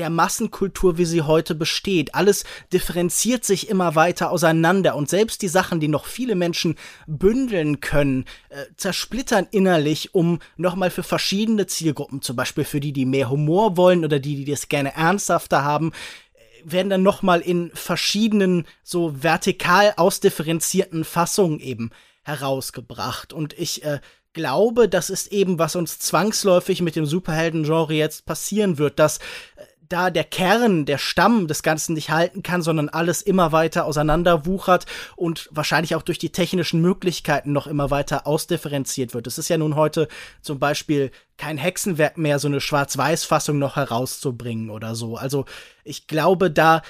der 0.00 0.08
Massenkultur, 0.08 0.96
wie 0.96 1.04
sie 1.04 1.20
heute 1.20 1.54
besteht. 1.54 2.14
Alles 2.14 2.44
differenziert 2.72 3.44
sich 3.44 3.68
immer 3.68 3.94
weiter 3.96 4.30
auseinander 4.30 4.96
und 4.96 5.10
selbst 5.10 5.42
die 5.42 5.48
Sachen, 5.48 5.78
die 5.78 5.88
noch 5.88 6.06
viele 6.06 6.34
Menschen 6.34 6.76
bündeln 7.06 7.80
können, 7.80 8.24
äh, 8.48 8.64
zersplittern 8.78 9.46
innerlich, 9.50 10.14
um 10.14 10.38
nochmal 10.56 10.90
für 10.90 11.02
verschiedene 11.02 11.66
Zielgruppen, 11.66 12.22
zum 12.22 12.34
Beispiel 12.34 12.64
für 12.64 12.80
die, 12.80 12.94
die 12.94 13.04
mehr 13.04 13.28
Humor 13.28 13.76
wollen 13.76 14.02
oder 14.02 14.18
die, 14.20 14.36
die 14.42 14.50
das 14.50 14.68
gerne 14.68 14.94
ernsthafter 14.94 15.64
haben, 15.64 15.92
äh, 15.92 16.72
werden 16.72 16.88
dann 16.88 17.02
nochmal 17.02 17.42
in 17.42 17.70
verschiedenen, 17.74 18.66
so 18.82 19.22
vertikal 19.22 19.92
ausdifferenzierten 19.98 21.04
Fassungen 21.04 21.60
eben 21.60 21.90
herausgebracht. 22.22 23.34
Und 23.34 23.52
ich 23.58 23.84
äh, 23.84 24.00
glaube, 24.32 24.88
das 24.88 25.10
ist 25.10 25.32
eben, 25.32 25.58
was 25.58 25.76
uns 25.76 25.98
zwangsläufig 25.98 26.80
mit 26.80 26.96
dem 26.96 27.04
Superhelden-Genre 27.04 27.94
jetzt 27.94 28.24
passieren 28.24 28.78
wird, 28.78 28.98
dass 28.98 29.18
äh, 29.18 29.64
da 29.90 30.10
der 30.10 30.24
Kern, 30.24 30.86
der 30.86 30.98
Stamm 30.98 31.46
des 31.46 31.62
Ganzen 31.62 31.94
nicht 31.94 32.10
halten 32.10 32.42
kann, 32.42 32.62
sondern 32.62 32.88
alles 32.88 33.20
immer 33.20 33.52
weiter 33.52 33.84
auseinanderwuchert 33.84 34.86
und 35.16 35.48
wahrscheinlich 35.52 35.94
auch 35.94 36.02
durch 36.02 36.18
die 36.18 36.30
technischen 36.30 36.80
Möglichkeiten 36.80 37.52
noch 37.52 37.66
immer 37.66 37.90
weiter 37.90 38.26
ausdifferenziert 38.26 39.12
wird. 39.12 39.26
Es 39.26 39.36
ist 39.36 39.48
ja 39.48 39.58
nun 39.58 39.74
heute 39.74 40.08
zum 40.40 40.58
Beispiel 40.58 41.10
kein 41.36 41.58
Hexenwerk 41.58 42.16
mehr, 42.16 42.38
so 42.38 42.48
eine 42.48 42.60
Schwarz-Weiß-Fassung 42.60 43.58
noch 43.58 43.76
herauszubringen 43.76 44.70
oder 44.70 44.94
so. 44.94 45.16
Also 45.16 45.44
ich 45.84 46.06
glaube, 46.06 46.50
da 46.50 46.82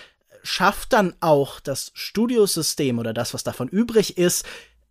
schafft 0.43 0.93
dann 0.93 1.15
auch 1.21 1.61
das 1.61 1.93
Studiosystem 1.95 2.99
oder 2.99 3.13
das, 3.13 3.35
was 3.35 3.45
davon 3.45 3.69
übrig 3.69 4.19
ist, 4.19 4.45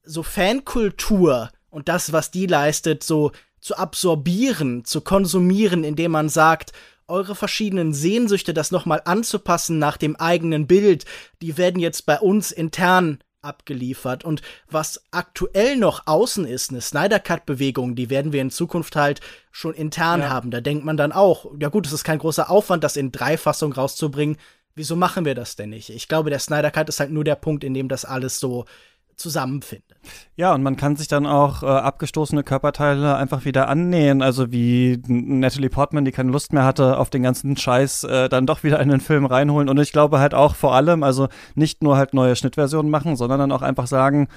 so 0.04 0.24
Fankultur 0.24 1.52
und 1.70 1.88
das, 1.88 2.12
was 2.12 2.32
die 2.32 2.48
leistet, 2.48 3.04
so 3.04 3.32
zu 3.60 3.76
absorbieren, 3.76 4.86
zu 4.86 5.02
konsumieren, 5.02 5.84
indem 5.84 6.12
man 6.12 6.30
sagt, 6.30 6.72
eure 7.10 7.36
verschiedenen 7.36 7.94
Sehnsüchte, 7.94 8.54
das 8.54 8.72
nochmal 8.72 9.02
anzupassen 9.06 9.80
nach 9.80 9.98
dem 9.98 10.16
eigenen 10.16 10.68
Bild, 10.68 11.06
die 11.42 11.58
werden 11.58 11.80
jetzt 11.80 12.06
bei 12.06 12.20
uns 12.20 12.52
intern 12.52 13.20
abgeliefert. 13.42 14.26
Und 14.26 14.42
was 14.70 15.04
aktuell 15.12 15.78
noch 15.78 16.08
außen 16.08 16.46
ist, 16.46 16.72
eine 16.72 16.82
Snyder 16.82 17.20
Cut-Bewegung, 17.20 17.96
die 17.96 18.10
werden 18.10 18.34
wir 18.34 18.42
in 18.42 18.52
Zukunft 18.52 18.96
halt 18.96 19.22
schon 19.52 19.74
intern 19.74 20.22
ja. 20.22 20.30
haben. 20.30 20.52
Da 20.52 20.62
denkt 20.62 20.86
man 20.86 20.98
dann 20.98 21.12
auch, 21.12 21.46
ja 21.60 21.70
gut, 21.70 21.88
es 21.88 21.94
ist 21.94 22.04
kein 22.04 22.20
großer 22.20 22.50
Aufwand, 22.50 22.84
das 22.84 22.98
in 22.98 23.12
drei 23.12 23.38
Fassungen 23.38 23.74
rauszubringen. 23.74 24.38
Wieso 24.76 24.96
machen 24.96 25.26
wir 25.26 25.36
das 25.36 25.56
denn 25.56 25.72
nicht? 25.72 25.90
Ich 25.90 26.08
glaube, 26.08 26.30
der 26.30 26.40
Snyder 26.40 26.72
Cut 26.72 26.90
ist 26.90 27.00
halt 27.00 27.12
nur 27.12 27.24
der 27.24 27.36
Punkt, 27.36 27.64
in 27.64 27.74
dem 27.74 27.90
das 27.90 28.06
alles 28.06 28.40
so 28.40 28.66
zusammenfindet. 29.20 29.86
Ja, 30.36 30.54
und 30.54 30.64
man 30.64 30.78
kann 30.78 30.96
sich 30.96 31.08
dann 31.08 31.26
auch 31.26 31.62
äh, 31.62 31.66
abgestoßene 31.66 32.44
Körperteile 32.44 33.16
einfach 33.16 33.46
wieder 33.46 33.68
annähen. 33.68 34.22
Also 34.22 34.52
wie 34.52 35.02
Natalie 35.08 35.70
Portman, 35.70 36.06
die 36.06 36.12
keine 36.12 36.32
Lust 36.32 36.54
mehr 36.54 36.64
hatte 36.64 36.98
auf 36.98 37.10
den 37.10 37.24
ganzen 37.24 37.58
Scheiß, 37.58 38.06
äh, 38.06 38.30
dann 38.30 38.46
doch 38.46 38.64
wieder 38.64 38.80
in 38.80 38.90
den 38.90 39.02
Film 39.02 39.26
reinholen. 39.26 39.70
Und 39.70 39.80
ich 39.80 39.92
glaube 39.92 40.20
halt 40.20 40.34
auch 40.34 40.56
vor 40.56 40.74
allem, 40.74 41.04
also 41.04 41.28
nicht 41.56 41.84
nur 41.84 41.98
halt 41.98 42.14
neue 42.14 42.36
Schnittversionen 42.36 42.90
machen, 42.90 43.16
sondern 43.16 43.40
dann 43.40 43.52
auch 43.52 43.62
einfach 43.62 43.88
sagen, 43.88 44.30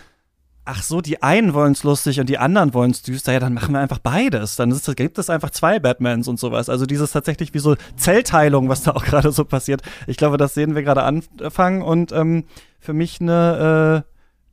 ach 0.65 0.83
so, 0.83 1.01
die 1.01 1.23
einen 1.23 1.55
wollen 1.55 1.73
es 1.73 1.83
lustig 1.83 2.21
und 2.21 2.29
die 2.29 2.39
anderen 2.39 2.73
wollen 2.75 2.93
es 2.93 3.03
düster, 3.03 3.33
ja, 3.33 3.41
dann 3.41 3.55
machen 3.55 3.75
wir 3.75 3.81
einfach 3.81 3.99
beides. 3.99 4.57
Dann 4.57 4.71
ist, 4.71 4.95
gibt 4.97 5.19
es 5.19 5.31
einfach 5.31 5.51
zwei 5.51 5.81
Batmans 5.81 6.29
und 6.29 6.39
sowas. 6.39 6.69
Also 6.69 6.87
dieses 6.87 7.13
tatsächlich 7.13 7.53
wie 7.55 7.59
so 7.59 7.77
Zellteilung, 7.97 8.69
was 8.69 8.83
da 8.83 8.93
auch 8.93 9.05
gerade 9.05 9.33
so 9.33 9.45
passiert. 9.45 9.83
Ich 10.07 10.17
glaube, 10.17 10.37
das 10.37 10.55
sehen 10.55 10.75
wir 10.75 10.83
gerade 10.83 11.03
anfangen 11.03 11.83
und 11.83 12.13
ähm, 12.13 12.45
für 12.79 12.93
mich 12.93 13.21
eine 13.21 14.05
äh, 14.05 14.12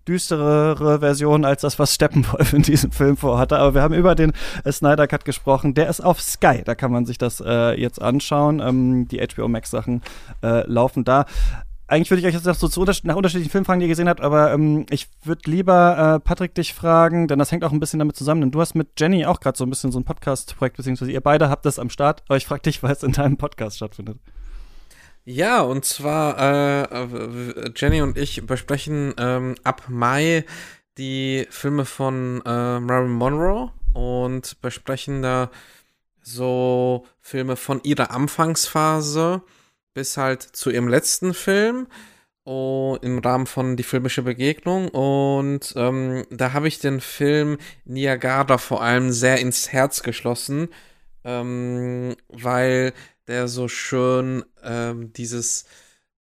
düsterere 0.09 0.99
Version 0.99 1.45
als 1.45 1.61
das, 1.61 1.77
was 1.77 1.93
Steppenwolf 1.93 2.53
in 2.53 2.63
diesem 2.63 2.91
Film 2.91 3.15
vorhatte. 3.15 3.57
Aber 3.59 3.75
wir 3.75 3.83
haben 3.83 3.93
über 3.93 4.15
den 4.15 4.33
äh, 4.63 4.71
Snyder 4.71 5.07
Cut 5.07 5.23
gesprochen. 5.23 5.75
Der 5.75 5.87
ist 5.87 6.01
auf 6.01 6.19
Sky. 6.19 6.63
Da 6.65 6.73
kann 6.73 6.91
man 6.91 7.05
sich 7.05 7.19
das 7.19 7.41
äh, 7.45 7.79
jetzt 7.79 8.01
anschauen. 8.01 8.59
Ähm, 8.59 9.07
die 9.07 9.19
HBO 9.19 9.47
Max 9.47 9.69
Sachen 9.69 10.01
äh, 10.41 10.67
laufen 10.67 11.03
da. 11.03 11.25
eigentlich 11.87 12.09
würde 12.09 12.21
ich 12.21 12.27
euch 12.27 12.33
jetzt 12.33 12.45
noch 12.45 12.55
so 12.55 12.67
zu 12.67 12.83
nach 13.03 13.15
unterschiedlichen 13.15 13.51
Filmen 13.51 13.65
fragen, 13.65 13.79
die 13.79 13.85
ihr 13.85 13.89
gesehen 13.89 14.09
habt, 14.09 14.21
aber 14.21 14.51
ähm, 14.51 14.85
ich 14.89 15.07
würde 15.23 15.49
lieber 15.49 16.15
äh, 16.15 16.19
Patrick 16.19 16.55
dich 16.55 16.73
fragen, 16.73 17.27
denn 17.27 17.37
das 17.37 17.51
hängt 17.51 17.63
auch 17.63 17.71
ein 17.71 17.79
bisschen 17.79 17.99
damit 17.99 18.15
zusammen. 18.15 18.41
Denn 18.41 18.51
du 18.51 18.61
hast 18.61 18.73
mit 18.73 18.99
Jenny 18.99 19.25
auch 19.25 19.39
gerade 19.39 19.57
so 19.57 19.63
ein 19.63 19.69
bisschen 19.69 19.91
so 19.91 19.99
ein 19.99 20.05
Podcast-Projekt, 20.05 20.77
beziehungsweise 20.77 21.11
ihr 21.11 21.21
beide 21.21 21.49
habt 21.49 21.65
das 21.65 21.77
am 21.77 21.89
Start, 21.91 22.23
aber 22.27 22.37
ich 22.37 22.47
frage 22.47 22.63
dich, 22.63 22.81
weil 22.81 22.93
es 22.93 23.03
in 23.03 23.11
deinem 23.11 23.37
Podcast 23.37 23.77
stattfindet. 23.77 24.17
Ja, 25.31 25.61
und 25.61 25.85
zwar 25.85 26.39
äh, 26.39 27.71
Jenny 27.75 28.01
und 28.01 28.17
ich 28.17 28.47
besprechen 28.47 29.13
ähm, 29.19 29.53
ab 29.63 29.83
Mai 29.87 30.43
die 30.97 31.45
Filme 31.51 31.85
von 31.85 32.41
äh, 32.47 32.79
Marilyn 32.79 33.11
Monroe 33.11 33.71
und 33.93 34.59
besprechen 34.63 35.21
da 35.21 35.51
so 36.23 37.05
Filme 37.21 37.57
von 37.57 37.79
ihrer 37.83 38.09
Anfangsphase 38.09 39.43
bis 39.93 40.17
halt 40.17 40.41
zu 40.41 40.71
ihrem 40.71 40.87
letzten 40.87 41.35
Film 41.35 41.85
oh, 42.43 42.97
im 43.03 43.19
Rahmen 43.19 43.45
von 43.45 43.77
Die 43.77 43.83
filmische 43.83 44.23
Begegnung. 44.23 44.87
Und 44.87 45.73
ähm, 45.75 46.25
da 46.31 46.53
habe 46.53 46.67
ich 46.67 46.79
den 46.79 47.01
Film 47.01 47.59
Niagara 47.85 48.57
vor 48.57 48.81
allem 48.81 49.11
sehr 49.11 49.37
ins 49.37 49.71
Herz 49.71 50.01
geschlossen, 50.01 50.69
ähm, 51.23 52.15
weil 52.29 52.93
der 53.29 53.47
so 53.47 53.69
schön 53.69 54.43
ähm, 54.63 55.13
dieses, 55.13 55.63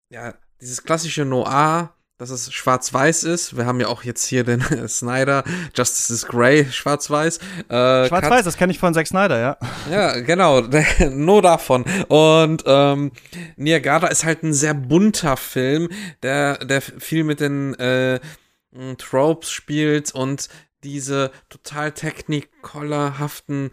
ja, 0.09 0.33
dieses 0.61 0.83
klassische 0.83 1.25
Noir 1.25 1.93
dass 2.23 2.29
es 2.29 2.53
schwarz-weiß 2.53 3.23
ist. 3.23 3.57
Wir 3.57 3.65
haben 3.65 3.81
ja 3.81 3.87
auch 3.87 4.03
jetzt 4.03 4.25
hier 4.25 4.43
den 4.45 4.61
Snyder, 4.87 5.43
Justice 5.75 6.13
is 6.13 6.25
Grey, 6.25 6.65
schwarz-weiß. 6.65 7.37
Äh, 7.67 8.07
schwarz-weiß, 8.07 8.45
das 8.45 8.55
kenne 8.55 8.71
ich 8.71 8.79
von 8.79 8.93
Zack 8.93 9.07
Snyder, 9.07 9.39
ja. 9.39 9.57
Ja, 9.91 10.19
genau, 10.21 10.61
nur 11.11 11.41
davon. 11.41 11.83
Und 12.07 12.63
ähm, 12.65 13.11
Niagara 13.57 14.07
ist 14.07 14.23
halt 14.23 14.43
ein 14.43 14.53
sehr 14.53 14.73
bunter 14.73 15.35
Film, 15.35 15.89
der, 16.21 16.59
der 16.59 16.81
viel 16.81 17.25
mit 17.25 17.41
den 17.41 17.73
äh, 17.75 18.21
Tropes 18.97 19.51
spielt 19.51 20.13
und 20.15 20.47
diese 20.83 21.31
total 21.49 21.91
technikollerhaften 21.91 23.71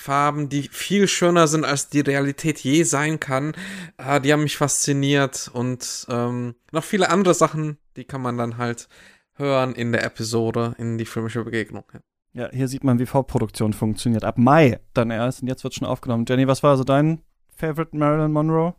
Farben, 0.00 0.48
die 0.48 0.62
viel 0.62 1.06
schöner 1.08 1.46
sind, 1.46 1.64
als 1.64 1.88
die 1.88 2.00
Realität 2.00 2.58
je 2.60 2.84
sein 2.84 3.20
kann. 3.20 3.52
Äh, 3.98 4.20
die 4.20 4.32
haben 4.32 4.42
mich 4.42 4.56
fasziniert 4.56 5.50
und 5.52 6.06
ähm, 6.08 6.54
noch 6.72 6.84
viele 6.84 7.10
andere 7.10 7.34
Sachen, 7.34 7.78
die 7.96 8.04
kann 8.04 8.22
man 8.22 8.38
dann 8.38 8.58
halt 8.58 8.88
hören 9.34 9.74
in 9.74 9.92
der 9.92 10.04
Episode, 10.04 10.74
in 10.78 10.98
die 10.98 11.04
filmische 11.04 11.44
Begegnung. 11.44 11.84
Ja. 11.92 12.00
Ja, 12.32 12.48
hier 12.52 12.68
sieht 12.68 12.84
man, 12.84 13.00
wie 13.00 13.06
Vorproduktion 13.06 13.72
funktioniert. 13.72 14.22
Ab 14.22 14.38
Mai 14.38 14.78
dann 14.94 15.10
erst 15.10 15.42
und 15.42 15.48
jetzt 15.48 15.64
wird 15.64 15.74
schon 15.74 15.88
aufgenommen. 15.88 16.24
Jenny, 16.28 16.46
was 16.46 16.62
war 16.62 16.70
also 16.70 16.84
dein 16.84 17.22
Favorite 17.56 17.96
Marilyn 17.96 18.32
Monroe? 18.32 18.74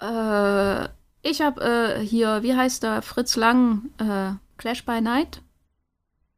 Äh, 0.00 0.88
ich 1.22 1.40
habe 1.40 1.60
äh, 1.62 2.00
hier, 2.00 2.42
wie 2.42 2.54
heißt 2.54 2.82
der, 2.82 3.02
Fritz 3.02 3.36
Lang, 3.36 3.90
äh, 3.98 4.32
Clash 4.56 4.84
by 4.84 5.00
Night? 5.00 5.42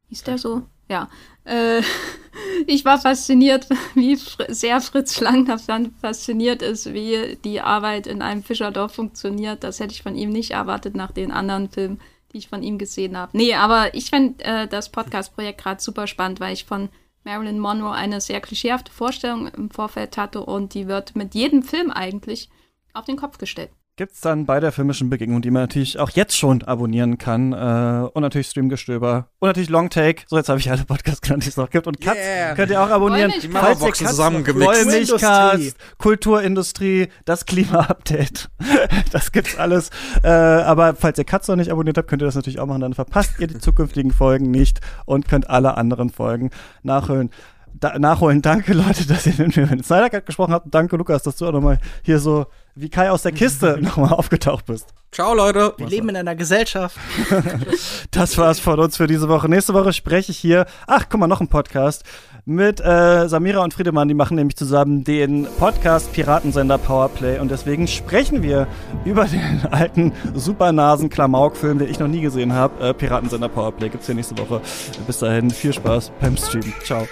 Hieß 0.09 0.23
der 0.23 0.37
so? 0.37 0.63
Ja. 0.87 1.09
Äh, 1.43 1.81
ich 2.67 2.85
war 2.85 2.99
fasziniert, 2.99 3.67
wie 3.95 4.15
sehr 4.15 4.81
Fritz 4.81 5.19
Lang 5.19 5.45
davon 5.45 5.93
fasziniert 6.01 6.61
ist, 6.61 6.93
wie 6.93 7.37
die 7.43 7.61
Arbeit 7.61 8.07
in 8.07 8.21
einem 8.21 8.43
Fischerdorf 8.43 8.93
funktioniert. 8.93 9.63
Das 9.63 9.79
hätte 9.79 9.93
ich 9.93 10.03
von 10.03 10.15
ihm 10.15 10.29
nicht 10.29 10.51
erwartet 10.51 10.95
nach 10.95 11.11
den 11.11 11.31
anderen 11.31 11.69
Filmen, 11.69 11.99
die 12.33 12.37
ich 12.37 12.47
von 12.47 12.63
ihm 12.63 12.77
gesehen 12.77 13.17
habe. 13.17 13.35
Nee, 13.37 13.53
aber 13.55 13.93
ich 13.93 14.09
finde 14.09 14.43
äh, 14.43 14.67
das 14.67 14.89
Podcast-Projekt 14.89 15.61
gerade 15.61 15.81
super 15.81 16.07
spannend, 16.07 16.39
weil 16.39 16.53
ich 16.53 16.65
von 16.65 16.89
Marilyn 17.23 17.59
Monroe 17.59 17.91
eine 17.91 18.19
sehr 18.19 18.41
klischeehafte 18.41 18.91
Vorstellung 18.91 19.47
im 19.49 19.69
Vorfeld 19.69 20.17
hatte 20.17 20.41
und 20.41 20.73
die 20.73 20.87
wird 20.87 21.15
mit 21.15 21.35
jedem 21.35 21.61
Film 21.61 21.91
eigentlich 21.91 22.49
auf 22.93 23.05
den 23.05 23.15
Kopf 23.15 23.37
gestellt 23.37 23.69
gibt 23.97 24.13
es 24.13 24.21
dann 24.21 24.45
bei 24.45 24.59
der 24.59 24.71
filmischen 24.71 25.09
Begegnung, 25.09 25.41
die 25.41 25.51
man 25.51 25.63
natürlich 25.63 25.99
auch 25.99 26.09
jetzt 26.11 26.37
schon 26.37 26.63
abonnieren 26.63 27.17
kann. 27.17 27.53
Äh, 27.53 28.07
und 28.13 28.21
natürlich 28.21 28.47
Streamgestöber. 28.47 29.27
Und 29.39 29.47
natürlich 29.47 29.69
Longtake. 29.69 30.23
So, 30.27 30.37
jetzt 30.37 30.49
habe 30.49 30.59
ich 30.59 30.71
alle 30.71 30.85
Podcasts 30.85 31.21
genannt, 31.21 31.43
die 31.43 31.49
es 31.49 31.57
noch 31.57 31.69
gibt. 31.69 31.87
Und 31.87 31.99
Cuts 31.99 32.17
yeah. 32.17 32.55
könnt 32.55 32.71
ihr 32.71 32.81
auch 32.81 32.89
abonnieren. 32.89 33.31
Die 33.41 33.47
Cuts 33.49 33.99
zusammengemixt. 33.99 35.75
Kulturindustrie, 35.97 37.09
das 37.25 37.45
Klima-Update. 37.45 38.49
das 39.11 39.31
gibt's 39.31 39.57
alles. 39.57 39.89
Äh, 40.23 40.29
aber 40.29 40.95
falls 40.95 41.17
ihr 41.17 41.25
Cuts 41.25 41.47
noch 41.47 41.57
nicht 41.57 41.71
abonniert 41.71 41.97
habt, 41.97 42.07
könnt 42.07 42.21
ihr 42.21 42.25
das 42.25 42.35
natürlich 42.35 42.59
auch 42.59 42.67
machen. 42.67 42.81
Dann 42.81 42.93
verpasst 42.93 43.33
ihr 43.39 43.47
die 43.47 43.59
zukünftigen 43.59 44.11
Folgen 44.11 44.51
nicht 44.51 44.79
und 45.05 45.27
könnt 45.27 45.49
alle 45.49 45.77
anderen 45.77 46.09
Folgen 46.09 46.49
nachhören 46.83 47.29
da, 47.73 47.97
nachholen. 47.97 48.41
Danke, 48.41 48.73
Leute, 48.73 49.07
dass 49.07 49.25
ihr 49.25 49.33
mit 49.37 49.55
mir 49.55 49.67
mit 49.67 49.85
Snyder 49.85 50.09
Cut 50.09 50.25
gesprochen 50.25 50.53
habt. 50.53 50.73
Danke, 50.73 50.97
Lukas, 50.97 51.23
dass 51.23 51.35
du 51.37 51.47
auch 51.47 51.51
nochmal 51.51 51.79
hier 52.03 52.19
so 52.19 52.47
wie 52.75 52.89
Kai 52.89 53.11
aus 53.11 53.23
der 53.23 53.31
Kiste 53.31 53.77
nochmal 53.81 54.13
aufgetaucht 54.13 54.65
bist. 54.65 54.87
Ciao, 55.11 55.33
Leute. 55.33 55.73
Wir 55.77 55.87
leben 55.87 56.07
in 56.07 56.15
einer 56.15 56.35
Gesellschaft. 56.35 56.95
das 58.11 58.37
war's 58.37 58.61
von 58.61 58.79
uns 58.79 58.95
für 58.95 59.07
diese 59.07 59.27
Woche. 59.27 59.49
Nächste 59.49 59.73
Woche 59.73 59.91
spreche 59.91 60.31
ich 60.31 60.37
hier, 60.37 60.65
ach, 60.87 61.07
guck 61.09 61.19
mal, 61.19 61.27
noch 61.27 61.41
ein 61.41 61.49
Podcast 61.49 62.05
mit 62.45 62.79
äh, 62.79 63.27
Samira 63.27 63.61
und 63.61 63.73
Friedemann. 63.73 64.07
Die 64.07 64.13
machen 64.13 64.35
nämlich 64.35 64.55
zusammen 64.55 65.03
den 65.03 65.47
Podcast 65.59 66.13
Piratensender 66.13 66.77
Powerplay. 66.77 67.39
Und 67.39 67.51
deswegen 67.51 67.89
sprechen 67.89 68.41
wir 68.41 68.67
über 69.03 69.25
den 69.25 69.65
alten 69.71 70.13
Supernasen-Klamauk-Film, 70.33 71.79
den 71.79 71.89
ich 71.89 71.99
noch 71.99 72.07
nie 72.07 72.21
gesehen 72.21 72.53
habe. 72.53 72.81
Äh, 72.89 72.93
Piratensender 72.93 73.49
Powerplay 73.49 73.89
gibt's 73.89 74.05
hier 74.05 74.15
nächste 74.15 74.37
Woche. 74.37 74.61
Bis 75.07 75.19
dahin, 75.19 75.49
viel 75.51 75.73
Spaß 75.73 76.13
beim 76.21 76.37
Stream. 76.37 76.71
Ciao. 76.85 77.05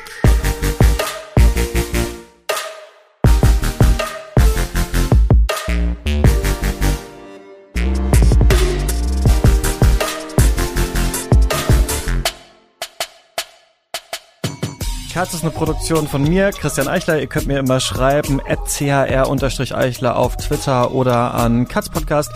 Katz 15.19 15.33
ist 15.33 15.41
eine 15.41 15.51
Produktion 15.51 16.07
von 16.07 16.23
mir, 16.23 16.51
Christian 16.51 16.87
Eichler. 16.87 17.19
Ihr 17.19 17.27
könnt 17.27 17.45
mir 17.45 17.59
immer 17.59 17.81
schreiben, 17.81 18.39
at 18.47 18.59
chr-eichler 18.69 20.15
auf 20.15 20.37
Twitter 20.37 20.93
oder 20.93 21.33
an 21.33 21.67
katzpodcast 21.67 22.31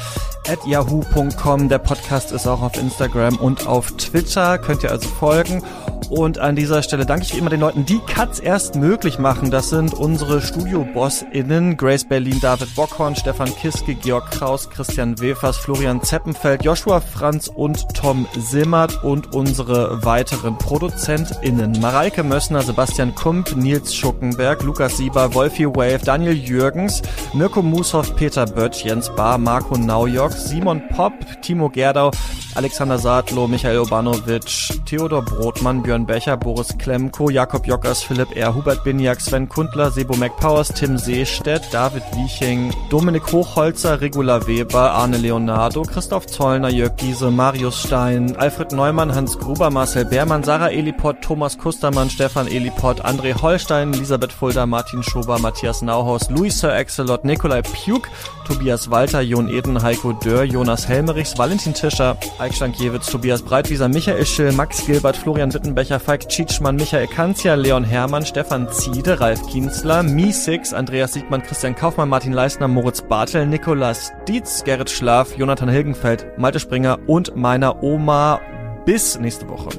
at 0.50 0.60
yahoo.com. 0.68 1.70
Der 1.70 1.78
Podcast 1.78 2.34
ist 2.34 2.46
auch 2.46 2.62
auf 2.62 2.76
Instagram 2.76 3.38
und 3.38 3.68
auf 3.68 3.94
Twitter. 3.94 4.58
Könnt 4.58 4.84
ihr 4.84 4.92
also 4.92 5.08
folgen. 5.08 5.64
Und 6.10 6.38
an 6.40 6.56
dieser 6.56 6.84
Stelle 6.84 7.06
danke 7.06 7.26
ich 7.26 7.34
wie 7.34 7.40
immer 7.40 7.50
den 7.50 7.60
Leuten, 7.60 7.86
die 7.86 8.00
Cuts 8.00 8.40
erst 8.40 8.76
möglich 8.76 9.20
machen. 9.20 9.52
Das 9.52 9.70
sind 9.70 9.94
unsere 9.94 10.42
Studio-BossInnen, 10.42 11.78
Grace 11.78 12.06
Berlin, 12.06 12.40
David 12.42 12.76
Bockhorn, 12.76 13.16
Stefan 13.16 13.54
Kiske, 13.56 13.96
Georg 13.96 14.32
Kraus, 14.32 14.70
Christian 14.70 15.20
Wefers, 15.20 15.58
Florian 15.58 16.02
Zeppenfeld, 16.02 16.64
Joshua 16.64 17.00
Franz 17.00 17.48
und 17.48 17.86
Tom 17.94 18.28
Simmert 18.38 19.04
und 19.04 19.34
unsere 19.34 20.04
weiteren 20.04 20.58
ProduzentInnen. 20.58 21.80
Mareike 21.80 22.24
Mössner, 22.24 22.62
Sebastian 22.62 23.16
Kump, 23.16 23.56
Nils 23.56 23.96
Schuckenberg, 23.96 24.64
Lukas 24.64 24.98
Sieber, 24.98 25.34
Wolfi 25.34 25.66
Wave, 25.68 26.00
Daniel 26.04 26.34
Jürgens, 26.34 27.02
Mirko 27.34 27.62
Mushoff, 27.62 28.16
Peter 28.16 28.46
Böttch, 28.46 28.84
Jens 28.84 29.10
Bahr, 29.16 29.38
Marco 29.38 29.78
Naujok, 29.78 30.32
Simon 30.34 30.88
Popp, 30.90 31.14
Timo 31.42 31.70
Gerdau, 31.70 32.12
Alexander 32.56 32.98
Sadlo, 32.98 33.48
Michael 33.48 33.80
Obanovic, 33.80 34.80
Theodor 34.86 35.24
Brotmann, 35.24 35.82
Björn 35.82 36.06
Becher, 36.06 36.38
Boris 36.38 36.78
Klemko, 36.78 37.32
Jakob 37.32 37.66
Jockers, 37.66 38.04
Philipp 38.04 38.30
R., 38.36 38.54
Hubert 38.54 38.84
Biniak, 38.84 39.20
Sven 39.20 39.50
Kundler, 39.50 39.90
Sebo 39.90 40.14
McPowers, 40.16 40.72
Tim 40.74 40.98
Seestedt, 40.98 41.64
David 41.72 42.04
Wieching, 42.14 42.72
Dominik 42.90 43.24
Hochholzer, 43.32 44.00
Regula 44.02 44.46
Weber, 44.48 44.92
Arne 44.92 45.18
Leonardo, 45.18 45.82
Christoph 45.82 46.28
Zollner, 46.28 46.70
Jörg 46.70 46.96
Giese, 46.98 47.32
Marius 47.32 47.84
Stein, 47.84 48.36
Alfred 48.36 48.72
Neumann, 48.72 49.16
Hans 49.16 49.38
Gruber, 49.40 49.72
Marcel 49.72 50.06
Beermann, 50.06 50.44
Sarah 50.44 50.72
Eliport, 50.72 51.22
Thomas 51.22 51.58
Kustermann, 51.58 52.10
Stefan 52.10 52.48
Eliport, 52.48 53.04
André 53.04 53.34
Holstein, 53.34 53.94
Elisabeth 53.94 54.32
Fulda, 54.32 54.68
Martin 54.68 55.02
Schober, 55.02 55.40
Matthias 55.40 55.82
Nauhaus, 55.82 56.30
Louis 56.30 56.52
Sir 56.52 56.72
Excelot, 56.72 57.26
Nikolai 57.26 57.62
Pjuk, 57.62 58.08
Tobias 58.46 58.90
Walter, 58.90 59.24
Jon 59.24 59.50
Eden, 59.50 59.82
Heiko 59.82 60.14
Dörr, 60.14 60.44
Jonas 60.44 60.88
Helmerichs, 60.88 61.36
Valentin 61.38 61.74
Tischer, 61.74 62.16
Eik 62.44 62.56
Stankiewicz, 62.56 63.10
Tobias 63.10 63.42
Breitwieser, 63.42 63.88
Michael 63.88 64.26
Schill, 64.26 64.52
Max 64.52 64.86
Gilbert, 64.86 65.16
Florian 65.16 65.54
Wittenbecher, 65.54 65.98
Falk 65.98 66.28
Tschitschmann, 66.28 66.76
Michael 66.76 67.08
Kanzia, 67.08 67.54
Leon 67.56 67.86
Hermann, 67.86 68.26
Stefan 68.26 68.70
Ziede, 68.70 69.18
Ralf 69.22 69.48
Kienzler, 69.48 70.02
Mi6, 70.02 70.74
Andreas 70.74 71.14
Siegmann, 71.14 71.42
Christian 71.42 71.74
Kaufmann, 71.74 72.10
Martin 72.10 72.34
Leisner, 72.34 72.68
Moritz 72.68 73.02
Bartel, 73.02 73.46
Nikolas 73.46 74.12
Dietz, 74.28 74.66
Gerrit 74.66 74.90
Schlaf, 74.90 75.38
Jonathan 75.38 75.70
Hilgenfeld, 75.70 76.38
Malte 76.38 76.60
Springer 76.60 77.00
und 77.08 77.34
meiner 77.38 77.82
Oma. 77.82 78.42
Bis 78.86 79.18
nächste 79.18 79.48
Woche. 79.48 79.70